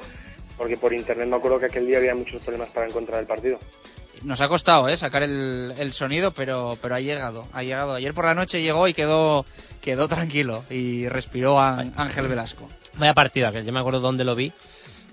porque 0.56 0.76
por 0.76 0.92
internet 0.94 1.28
me 1.28 1.36
acuerdo 1.36 1.58
que 1.58 1.66
aquel 1.66 1.86
día 1.86 1.98
había 1.98 2.14
muchos 2.14 2.40
problemas 2.42 2.68
para 2.70 2.86
encontrar 2.86 3.20
el 3.20 3.26
partido. 3.26 3.58
Nos 4.22 4.40
ha 4.40 4.48
costado, 4.48 4.88
¿eh? 4.88 4.96
Sacar 4.96 5.22
el, 5.24 5.74
el 5.76 5.92
sonido, 5.92 6.32
pero, 6.32 6.78
pero 6.80 6.94
ha 6.94 7.00
llegado. 7.00 7.46
Ha 7.52 7.62
llegado. 7.62 7.92
Ayer 7.94 8.14
por 8.14 8.24
la 8.24 8.34
noche 8.34 8.62
llegó 8.62 8.88
y 8.88 8.94
quedó, 8.94 9.44
quedó 9.82 10.08
tranquilo 10.08 10.64
y 10.70 11.08
respiró 11.08 11.58
Á- 11.60 11.84
Ángel 11.96 12.28
Velasco. 12.28 12.66
Vaya 12.96 13.12
partido 13.12 13.48
aquel, 13.48 13.66
yo 13.66 13.72
me 13.72 13.80
acuerdo 13.80 14.00
dónde 14.00 14.24
lo 14.24 14.34
vi. 14.34 14.52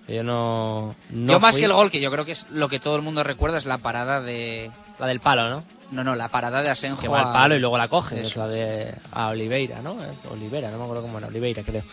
Yo 0.07 0.23
no. 0.23 0.95
no 1.09 1.33
yo 1.33 1.39
más 1.39 1.53
fui. 1.55 1.61
que 1.61 1.65
el 1.65 1.73
gol, 1.73 1.89
que 1.91 1.99
yo 1.99 2.11
creo 2.11 2.23
que 2.23 2.31
es 2.33 2.49
lo 2.51 2.69
que 2.69 2.79
todo 2.79 2.95
el 2.95 3.01
mundo 3.01 3.23
recuerda, 3.23 3.57
es 3.57 3.65
la 3.65 3.79
parada 3.79 4.21
de... 4.21 4.69
La 4.99 5.07
del 5.07 5.19
palo, 5.19 5.49
¿no? 5.49 5.63
No, 5.91 6.03
no, 6.03 6.15
la 6.15 6.29
parada 6.29 6.61
de 6.61 6.69
Asenjo. 6.69 7.01
Que 7.01 7.07
va 7.07 7.19
al 7.21 7.33
palo 7.33 7.55
y 7.55 7.59
luego 7.59 7.77
la 7.77 7.87
coge. 7.87 8.21
Es 8.21 8.35
la 8.35 8.47
de 8.47 8.95
a 9.11 9.27
Oliveira, 9.27 9.81
¿no? 9.81 10.01
Es 10.03 10.15
Oliveira, 10.31 10.71
no 10.71 10.77
me 10.77 10.83
acuerdo 10.85 11.03
cómo 11.03 11.17
era. 11.17 11.27
Oliveira, 11.27 11.63
creo. 11.63 11.83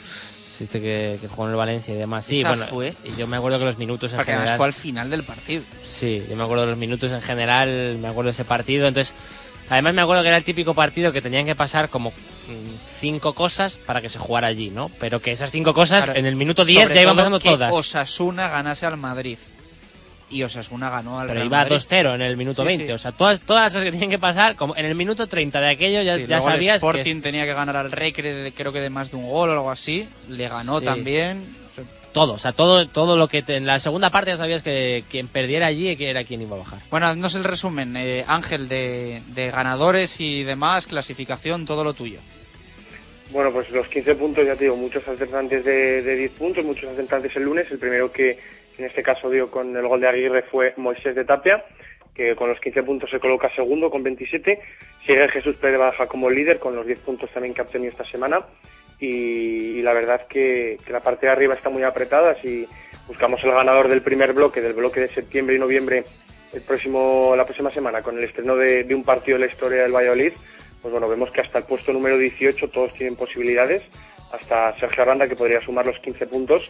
Este 0.60 0.80
que, 0.80 1.18
que 1.20 1.28
jugó 1.28 1.44
en 1.44 1.50
el 1.50 1.56
Valencia 1.56 1.94
y 1.94 1.96
demás. 1.96 2.24
Sí, 2.24 2.40
Esa 2.40 2.48
bueno, 2.48 2.66
fue. 2.66 2.92
y 3.04 3.14
yo 3.16 3.28
me 3.28 3.36
acuerdo 3.36 3.60
que 3.60 3.64
los 3.64 3.78
minutos 3.78 4.10
en 4.12 4.16
Porque 4.16 4.32
además 4.32 4.46
general... 4.48 4.56
fue 4.58 4.66
al 4.66 4.72
final 4.72 5.10
del 5.10 5.22
partido. 5.22 5.62
Sí, 5.84 6.24
yo 6.28 6.34
me 6.36 6.42
acuerdo 6.42 6.64
de 6.64 6.70
los 6.70 6.78
minutos 6.78 7.12
en 7.12 7.22
general, 7.22 7.96
me 8.00 8.08
acuerdo 8.08 8.26
de 8.28 8.32
ese 8.32 8.44
partido. 8.44 8.88
Entonces, 8.88 9.14
además 9.70 9.94
me 9.94 10.02
acuerdo 10.02 10.22
que 10.22 10.28
era 10.28 10.36
el 10.36 10.42
típico 10.42 10.74
partido 10.74 11.12
que 11.12 11.22
tenían 11.22 11.46
que 11.46 11.54
pasar 11.54 11.90
como 11.90 12.10
mm, 12.10 12.12
cinco 12.98 13.34
cosas 13.34 13.76
para 13.76 14.00
que 14.00 14.08
se 14.08 14.18
jugara 14.18 14.48
allí, 14.48 14.70
¿no? 14.70 14.90
Pero 14.98 15.22
que 15.22 15.30
esas 15.30 15.52
cinco 15.52 15.74
cosas 15.74 16.06
Claro, 16.06 16.18
en 16.18 16.26
el 16.26 16.34
minuto 16.34 16.64
10 16.64 16.82
sobre 16.82 16.94
ya 16.96 17.02
iban 17.02 17.14
pasando 17.16 17.38
que 17.38 17.50
todas. 17.50 17.72
Osasuna 17.72 18.48
ganase 18.48 18.84
al 18.84 18.96
Madrid. 18.96 19.38
Y 20.30 20.42
Osasuna 20.42 20.90
ganó 20.90 21.18
al 21.18 21.26
Pero 21.28 21.34
Real 21.40 21.46
iba 21.46 21.59
Madrid. 21.59 21.76
2-0 21.76 22.14
en 22.14 22.22
el 22.22 22.36
minuto 22.36 22.62
Sí, 22.62 22.66
20. 22.68 22.86
sí. 22.86 22.92
O 22.92 22.98
sea, 22.98 23.12
todas, 23.12 23.40
todas 23.42 23.62
las 23.64 23.72
cosas 23.72 23.84
que 23.86 23.92
tenían 23.92 24.10
que 24.10 24.18
pasar, 24.18 24.56
como 24.56 24.76
en 24.76 24.84
el 24.84 24.94
minuto 24.94 25.26
30 25.26 25.60
de 25.60 25.68
aquello 25.70 26.02
ya, 26.02 26.16
Sí, 26.16 26.22
ya 26.22 26.36
luego 26.36 26.48
el 26.48 26.52
sabías 26.55 26.76
Sporting 26.76 27.16
que 27.16 27.20
tenía 27.22 27.46
que 27.46 27.55
ganar 27.55 27.76
al 27.76 27.90
Recre, 27.90 28.34
de- 28.34 28.52
creo 28.52 28.72
que 28.72 28.80
de 28.80 28.90
más 28.90 29.10
de 29.10 29.16
un 29.16 29.26
gol 29.26 29.48
o 29.48 29.52
algo 29.52 29.70
así. 29.70 30.06
Le 30.28 30.48
ganó 30.48 30.80
Sí. 30.80 30.84
también. 30.84 31.42
O 31.70 31.74
sea, 31.74 31.84
todo, 32.12 32.32
o 32.34 32.38
sea, 32.38 32.52
todo, 32.52 32.86
todo 32.88 33.16
lo 33.16 33.28
que 33.28 33.40
te- 33.42 33.56
en 33.56 33.64
la 33.66 33.80
segunda 33.80 34.10
parte 34.10 34.30
ya 34.30 34.36
sabías 34.36 34.62
que 34.62 35.02
quien 35.10 35.28
perdiera 35.28 35.66
allí 35.66 35.96
que 35.96 36.10
era 36.10 36.24
quien 36.24 36.42
iba 36.42 36.56
a 36.56 36.59
bajar. 36.59 36.80
Bueno, 36.90 37.06
haznos 37.06 37.34
el 37.34 37.44
resumen, 37.44 37.96
eh, 37.96 38.24
Ángel, 38.28 38.68
de, 38.68 39.22
de 39.28 39.50
ganadores 39.50 40.20
y 40.20 40.44
demás, 40.44 40.86
clasificación, 40.86 41.64
todo 41.64 41.84
lo 41.84 41.94
tuyo. 41.94 42.18
Bueno, 43.30 43.52
pues 43.52 43.68
los 43.70 43.86
15 43.88 44.14
puntos, 44.14 44.46
ya 44.46 44.56
te 44.56 44.64
digo, 44.64 44.76
muchos 44.76 45.06
acertantes 45.06 45.62
de, 45.64 46.00
de 46.02 46.16
10 46.16 46.32
puntos, 46.32 46.64
muchos 46.64 46.90
acertantes 46.90 47.34
el 47.36 47.42
lunes. 47.44 47.66
El 47.70 47.78
primero 47.78 48.10
que 48.10 48.38
en 48.78 48.84
este 48.84 49.02
caso 49.02 49.28
dio 49.28 49.50
con 49.50 49.76
el 49.76 49.86
gol 49.86 50.00
de 50.00 50.09
Aguirre 50.09 50.42
fue 50.42 50.72
Moisés 50.76 51.14
de 51.14 51.24
Tapia, 51.24 51.64
que 52.14 52.34
con 52.34 52.48
los 52.48 52.60
15 52.60 52.82
puntos 52.82 53.10
se 53.10 53.20
coloca 53.20 53.55
segundo 53.55 53.90
con 53.90 54.02
27. 54.02 54.60
Sigue 55.06 55.28
Jesús 55.28 55.56
Pérez 55.56 55.78
Baja 55.78 56.06
como 56.06 56.30
líder 56.30 56.59
con 56.59 56.74
los 56.74 56.86
10 56.86 56.98
puntos 57.00 57.30
también 57.30 57.55
que 57.55 57.60
ha 57.60 57.64
obtenido 57.64 57.90
esta 57.90 58.05
semana. 58.05 58.40
Y, 59.00 59.78
y 59.78 59.82
la 59.82 59.92
verdad 59.92 60.26
que, 60.28 60.78
que 60.84 60.92
la 60.92 61.00
parte 61.00 61.26
de 61.26 61.32
arriba 61.32 61.55
está 61.55 61.70
muy 61.70 61.82
apretada. 61.82 62.34
Si 62.34 62.66
buscamos 63.06 63.42
el 63.44 63.52
ganador 63.52 63.88
del 63.88 64.02
primer 64.02 64.32
bloque, 64.32 64.60
del 64.60 64.74
bloque 64.74 65.00
de 65.00 65.09
septiembre 65.09 65.56
y 65.56 65.59
noviembre, 65.59 66.02
el 66.52 66.62
próximo, 66.62 67.34
la 67.36 67.44
próxima 67.44 67.70
semana, 67.70 68.02
con 68.02 68.18
el 68.18 68.24
estreno 68.24 68.56
de, 68.56 68.84
de 68.84 68.94
un 68.94 69.05
partido 69.05 69.38
de 69.38 69.46
la 69.46 69.52
historia 69.52 69.82
del 69.82 69.94
Valladolid, 69.94 70.32
pues 70.82 70.92
bueno, 70.92 71.09
vemos 71.09 71.30
que 71.30 71.40
hasta 71.40 71.59
el 71.59 71.64
puesto 71.64 71.92
número 71.92 72.16
18 72.18 72.68
todos 72.68 72.94
tienen 72.94 73.16
posibilidades, 73.16 73.82
hasta 74.32 74.76
Sergio 74.78 75.02
Aranda 75.02 75.26
que 75.26 75.36
podría 75.36 75.60
sumar 75.60 75.86
los 75.86 75.98
15 76.00 76.26
puntos, 76.26 76.66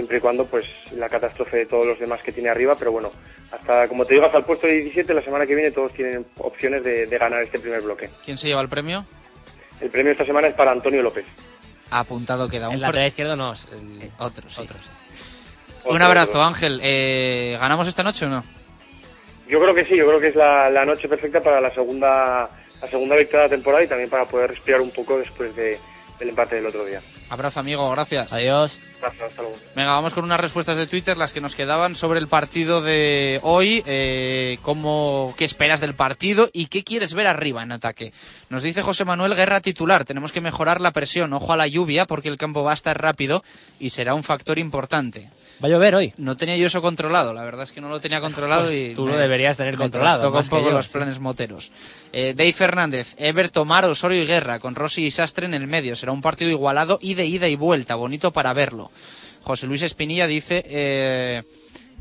siempre 0.00 0.16
y 0.16 0.20
cuando 0.20 0.46
pues 0.46 0.64
la 0.96 1.10
catástrofe 1.10 1.58
de 1.58 1.66
todos 1.66 1.86
los 1.86 1.98
demás 1.98 2.22
que 2.22 2.32
tiene 2.32 2.48
arriba, 2.48 2.74
pero 2.78 2.90
bueno, 2.90 3.10
hasta 3.52 3.86
como 3.86 4.06
te 4.06 4.14
digo, 4.14 4.24
hasta 4.24 4.38
el 4.38 4.44
puesto 4.44 4.66
17 4.66 5.12
la 5.12 5.20
semana 5.22 5.46
que 5.46 5.54
viene 5.54 5.70
todos 5.72 5.92
tienen 5.92 6.24
opciones 6.38 6.82
de, 6.82 7.04
de 7.06 7.18
ganar 7.18 7.42
este 7.42 7.58
primer 7.58 7.82
bloque. 7.82 8.08
¿Quién 8.24 8.38
se 8.38 8.48
lleva 8.48 8.62
el 8.62 8.68
premio? 8.70 9.04
El 9.80 9.90
premio 9.90 10.12
esta 10.12 10.24
semana 10.24 10.48
es 10.48 10.54
para 10.54 10.70
Antonio 10.72 11.02
López. 11.02 11.26
Apuntado 11.90 12.48
queda. 12.48 12.68
Un, 12.68 12.76
El 12.76 12.80
fuerte- 12.80 12.86
lateral 12.92 13.08
izquierdo 13.08 13.36
no, 13.36 13.52
el- 13.52 14.10
otro, 14.18 14.48
sí. 14.48 14.62
otro, 14.62 14.78
sí. 14.78 14.88
un 15.84 16.00
abrazo, 16.02 16.30
otro. 16.30 16.44
Ángel. 16.44 16.80
Eh, 16.82 17.58
¿Ganamos 17.60 17.86
esta 17.86 18.02
noche 18.02 18.24
o 18.24 18.28
no? 18.30 18.42
Yo 19.48 19.60
creo 19.60 19.74
que 19.74 19.84
sí, 19.84 19.96
yo 19.96 20.06
creo 20.06 20.20
que 20.20 20.28
es 20.28 20.36
la, 20.36 20.70
la 20.70 20.84
noche 20.86 21.08
perfecta 21.08 21.40
para 21.40 21.60
la 21.60 21.74
segunda 21.74 22.48
la 22.80 22.86
segunda 22.86 23.14
victoria 23.16 23.42
de 23.42 23.48
la 23.48 23.54
temporada 23.56 23.84
y 23.84 23.88
también 23.88 24.08
para 24.08 24.24
poder 24.24 24.48
respirar 24.48 24.80
un 24.80 24.90
poco 24.92 25.18
después 25.18 25.54
de, 25.54 25.78
del 26.20 26.28
empate 26.28 26.56
del 26.56 26.66
otro 26.66 26.84
día. 26.84 27.02
Abrazo, 27.30 27.58
amigo, 27.58 27.90
gracias. 27.90 28.32
Adiós. 28.32 28.78
Gracias, 29.00 29.22
hasta 29.22 29.42
luego. 29.42 29.56
Venga, 29.74 29.92
vamos 29.92 30.14
con 30.14 30.24
unas 30.24 30.38
respuestas 30.38 30.76
de 30.76 30.86
Twitter, 30.86 31.16
las 31.16 31.32
que 31.32 31.40
nos 31.40 31.56
quedaban 31.56 31.96
sobre 31.96 32.20
el 32.20 32.28
partido 32.28 32.82
de 32.82 33.40
hoy. 33.42 33.82
Eh, 33.86 34.58
cómo, 34.62 35.34
¿Qué 35.38 35.46
esperas 35.46 35.80
del 35.80 35.94
partido 35.94 36.48
y 36.52 36.66
qué 36.66 36.84
quieres 36.84 37.14
ver 37.14 37.26
arriba 37.26 37.62
en 37.62 37.72
ataque? 37.72 38.12
Nos 38.50 38.62
dice 38.62 38.82
José 38.82 39.04
Manuel 39.04 39.34
Guerra 39.34 39.60
titular. 39.60 40.04
Tenemos 40.04 40.30
que 40.30 40.42
mejorar 40.42 40.80
la 40.80 40.92
presión. 40.92 41.32
Ojo 41.32 41.52
a 41.52 41.56
la 41.56 41.66
lluvia 41.66 42.04
porque 42.04 42.28
el 42.28 42.36
campo 42.36 42.62
va 42.62 42.72
a 42.72 42.74
estar 42.74 43.00
rápido 43.00 43.42
y 43.78 43.90
será 43.90 44.14
un 44.14 44.22
factor 44.22 44.58
importante. 44.58 45.30
Va 45.62 45.66
a 45.68 45.70
llover 45.70 45.94
hoy. 45.94 46.12
No 46.16 46.36
tenía 46.36 46.56
yo 46.56 46.66
eso 46.68 46.80
controlado, 46.80 47.34
la 47.34 47.44
verdad 47.44 47.64
es 47.64 47.72
que 47.72 47.80
no 47.80 47.88
lo 47.90 48.00
tenía 48.00 48.20
controlado 48.20 48.64
Pues 48.64 48.82
y 48.82 48.94
tú 48.94 49.04
me- 49.04 49.12
lo 49.12 49.18
deberías 49.18 49.56
tener 49.56 49.76
controlado, 49.76 50.30
más 50.30 50.46
un 50.46 50.50
poco 50.50 50.66
yo, 50.70 50.70
los 50.72 50.86
sí. 50.86 50.92
planes 50.92 51.18
moteros. 51.20 51.70
Eh, 52.12 52.32
Dave 52.36 52.52
Fernández, 52.52 53.14
Ever, 53.18 53.50
Tomar, 53.50 53.84
Osorio 53.84 54.22
y 54.22 54.26
Guerra, 54.26 54.58
con 54.58 54.74
Rossi 54.74 55.04
y 55.04 55.10
Sastre 55.10 55.46
en 55.46 55.54
el 55.54 55.66
medio. 55.66 55.96
Será 55.96 56.12
un 56.12 56.22
partido 56.22 56.50
igualado 56.50 56.98
y 57.02 57.14
de 57.14 57.26
ida 57.26 57.46
y 57.48 57.56
vuelta, 57.56 57.94
bonito 57.94 58.30
para 58.32 58.52
verlo. 58.54 58.90
José 59.42 59.66
Luis 59.66 59.82
Espinilla 59.82 60.26
dice... 60.26 60.62
eh, 60.66 61.42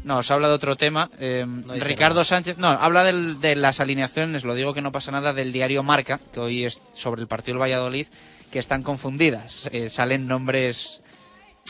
no, 0.05 0.19
os 0.19 0.31
habla 0.31 0.47
de 0.47 0.53
otro 0.53 0.77
tema. 0.77 1.11
eh, 1.19 1.45
Ricardo 1.79 2.23
Sánchez, 2.23 2.57
no, 2.57 2.69
habla 2.69 3.03
del- 3.03 3.41
de 3.41 3.57
las 3.57 3.81
alineaciones, 3.81 4.45
lo 4.45 4.55
digo 4.55 4.73
que 4.73 4.81
no 4.81 4.93
pasa 4.93 5.11
nada, 5.11 5.33
del 5.33 5.51
diario 5.51 5.83
Marca, 5.83 6.21
que 6.33 6.39
hoy 6.39 6.63
es 6.63 6.79
sobre 6.93 7.19
el 7.21 7.27
partido 7.27 7.55
del 7.55 7.61
Valladolid, 7.63 8.07
que 8.49 8.59
están 8.59 8.81
confundidas. 8.83 9.69
Eh, 9.73 9.89
salen 9.89 10.25
nombres 10.25 11.01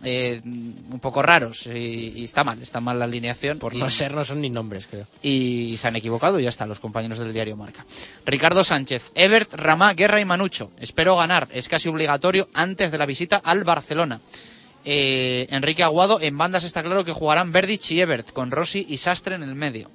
eh, 0.03 0.41
un 0.43 0.99
poco 1.01 1.21
raros 1.21 1.65
y, 1.67 2.13
y 2.15 2.23
está 2.23 2.43
mal, 2.43 2.61
está 2.61 2.79
mal 2.79 2.97
la 2.99 3.05
alineación. 3.05 3.59
Por 3.59 3.73
y- 3.73 3.77
no 3.79 3.89
ser, 3.89 4.13
no 4.13 4.23
son 4.25 4.41
ni 4.41 4.49
nombres, 4.49 4.87
creo. 4.87 5.05
y 5.21 5.75
se 5.77 5.87
han 5.87 5.95
equivocado 5.95 6.39
y 6.39 6.43
ya 6.43 6.49
está, 6.49 6.65
los 6.65 6.79
compañeros 6.79 7.17
del 7.19 7.33
diario 7.33 7.55
Marca. 7.57 7.85
Ricardo 8.25 8.63
Sánchez, 8.63 9.11
Ebert, 9.15 9.53
Ramá, 9.53 9.93
Guerra 9.93 10.19
y 10.19 10.25
Manucho. 10.25 10.71
Espero 10.79 11.15
ganar, 11.15 11.47
es 11.53 11.67
casi 11.69 11.89
obligatorio 11.89 12.47
antes 12.53 12.91
de 12.91 12.97
la 12.97 13.05
visita 13.05 13.37
al 13.43 13.63
Barcelona. 13.63 14.19
Eh, 14.85 15.47
Enrique 15.51 15.83
Aguado, 15.83 16.19
en 16.21 16.37
bandas 16.37 16.63
está 16.63 16.81
claro 16.81 17.03
que 17.03 17.11
jugarán 17.11 17.51
Verdich 17.51 17.91
y 17.91 17.99
Ebert, 18.01 18.31
con 18.31 18.51
Rossi 18.51 18.85
y 18.87 18.97
Sastre 18.97 19.35
en 19.35 19.43
el 19.43 19.55
medio. 19.55 19.89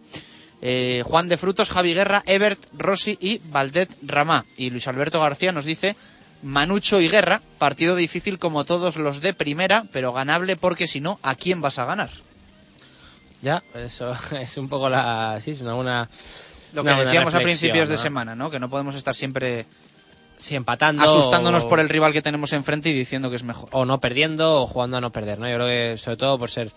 Eh, 0.67 1.03
Juan 1.05 1.29
de 1.29 1.37
Frutos, 1.37 1.69
Javi 1.71 1.95
Guerra, 1.95 2.23
Ebert, 2.27 2.59
Rossi 2.73 3.17
y 3.21 3.41
Valdet 3.51 3.91
Ramá. 4.03 4.45
Y 4.57 4.71
Luis 4.71 4.87
Alberto 4.89 5.21
García 5.21 5.53
nos 5.53 5.65
dice 5.65 5.97
Manucho 6.45 7.01
y 7.01 7.09
Guerra, 7.09 7.41
partido 7.59 7.97
difícil 7.97 8.39
como 8.39 8.65
todos 8.65 8.97
los 8.97 9.21
de 9.21 9.33
primera, 9.35 9.85
pero 9.93 10.13
ganable 10.13 10.57
porque 10.57 10.87
si 10.87 11.01
no, 11.01 11.19
¿a 11.23 11.35
quién 11.35 11.61
vas 11.61 11.79
a 11.79 11.85
ganar? 11.87 12.11
Ya, 13.43 13.63
eso 13.75 14.13
es 14.39 14.57
un 14.57 14.69
poco 14.69 14.89
la... 14.89 15.39
Sí, 15.41 15.53
es 15.53 15.61
una 15.61 15.75
buena... 15.75 16.09
Lo 16.73 16.83
una 16.83 16.97
que 16.97 17.05
decíamos 17.05 17.35
a 17.35 17.41
principios 17.41 17.89
de 17.89 17.97
semana, 17.97 18.35
¿no? 18.35 18.51
Que 18.51 18.59
no 18.61 18.69
podemos 18.69 18.95
estar 18.95 19.15
siempre 19.15 19.65
Sí, 20.39 20.57
empatando. 20.57 21.03
asustándonos 21.05 21.63
o- 21.65 21.69
por 21.69 21.79
el 21.81 21.89
rival 21.89 22.13
que 22.13 22.21
tenemos 22.21 22.53
enfrente 22.53 22.91
y 22.91 22.93
diciendo 22.93 23.31
que 23.31 23.37
es 23.37 23.45
mejor. 23.45 23.69
O 23.73 23.85
no 23.85 24.01
perdiendo 24.01 24.63
o 24.63 24.67
jugando 24.67 24.97
a 24.97 25.01
no 25.01 25.11
perder, 25.13 25.39
¿no? 25.39 25.49
Yo 25.49 25.55
creo 25.55 25.69
que 25.69 25.99
sobre 25.99 26.17
todo 26.17 26.39
por 26.39 26.51
ser 26.51 26.73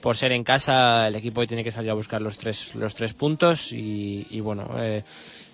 por 0.00 0.16
ser 0.16 0.32
en 0.32 0.44
casa 0.44 1.08
el 1.08 1.14
equipo 1.14 1.42
hoy 1.42 1.46
tiene 1.46 1.62
que 1.62 1.70
salir 1.72 1.90
a 1.90 1.94
buscar 1.94 2.22
los 2.22 2.38
tres 2.38 2.74
los 2.74 2.94
tres 2.94 3.12
puntos 3.12 3.70
y, 3.70 4.26
y 4.30 4.40
bueno 4.40 4.70
eh, 4.78 5.04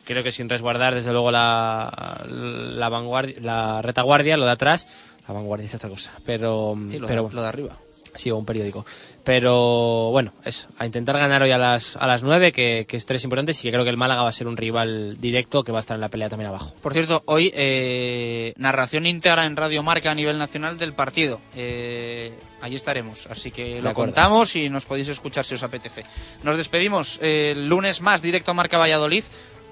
creo 0.06 0.22
que 0.22 0.32
sin 0.32 0.48
resguardar 0.48 0.94
desde 0.94 1.12
luego 1.12 1.30
la 1.30 2.24
la 2.28 2.88
vanguardia 2.88 3.36
la 3.42 3.82
retaguardia 3.82 4.36
lo 4.38 4.46
de 4.46 4.52
atrás 4.52 4.86
la 5.28 5.34
vanguardia 5.34 5.66
es 5.66 5.74
otra 5.74 5.90
cosa 5.90 6.12
pero 6.24 6.74
Sí, 6.88 6.98
lo, 6.98 7.06
pero 7.06 7.22
bueno. 7.24 7.36
lo 7.36 7.42
de 7.42 7.48
arriba. 7.48 7.76
Sí, 8.14 8.30
o 8.30 8.38
un 8.38 8.46
periódico. 8.46 8.86
Pero 9.24 10.08
bueno, 10.10 10.32
eso, 10.42 10.68
a 10.78 10.86
intentar 10.86 11.18
ganar 11.18 11.42
hoy 11.42 11.50
a 11.50 11.58
las, 11.58 11.96
a 11.96 12.06
las 12.06 12.22
9, 12.22 12.50
que, 12.50 12.86
que 12.88 12.96
es 12.96 13.04
tres 13.04 13.24
importantes, 13.24 13.58
y 13.58 13.62
que 13.64 13.72
creo 13.72 13.84
que 13.84 13.90
el 13.90 13.98
Málaga 13.98 14.22
va 14.22 14.30
a 14.30 14.32
ser 14.32 14.46
un 14.46 14.56
rival 14.56 15.20
directo 15.20 15.64
que 15.64 15.70
va 15.70 15.78
a 15.78 15.80
estar 15.80 15.96
en 15.96 16.00
la 16.00 16.08
pelea 16.08 16.30
también 16.30 16.48
abajo. 16.48 16.72
Por 16.80 16.94
cierto, 16.94 17.22
hoy 17.26 17.52
eh, 17.54 18.54
narración 18.56 19.04
íntegra 19.04 19.44
en 19.44 19.54
Radio 19.54 19.82
Marca 19.82 20.12
a 20.12 20.14
nivel 20.14 20.38
nacional 20.38 20.78
del 20.78 20.94
partido. 20.94 21.40
Eh, 21.54 22.32
allí 22.62 22.76
estaremos, 22.76 23.26
así 23.26 23.50
que 23.50 23.82
lo 23.82 23.92
contamos 23.92 24.56
y 24.56 24.70
nos 24.70 24.86
podéis 24.86 25.08
escuchar 25.08 25.44
si 25.44 25.56
os 25.56 25.62
apetece. 25.62 26.02
Nos 26.42 26.56
despedimos 26.56 27.18
eh, 27.20 27.52
el 27.54 27.68
lunes 27.68 28.00
más 28.00 28.22
directo 28.22 28.52
a 28.52 28.54
Marca 28.54 28.78
Valladolid. 28.78 29.24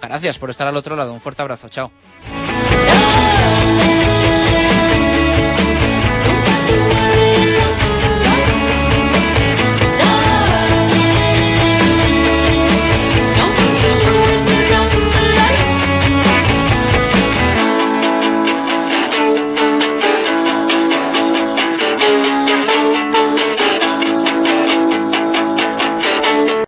Gracias 0.08 0.38
por 0.38 0.50
estar 0.50 0.66
al 0.66 0.76
otro 0.76 0.96
lado. 0.96 1.12
Un 1.12 1.20
fuerte 1.20 1.42
abrazo. 1.42 1.68
Chao. 1.68 1.90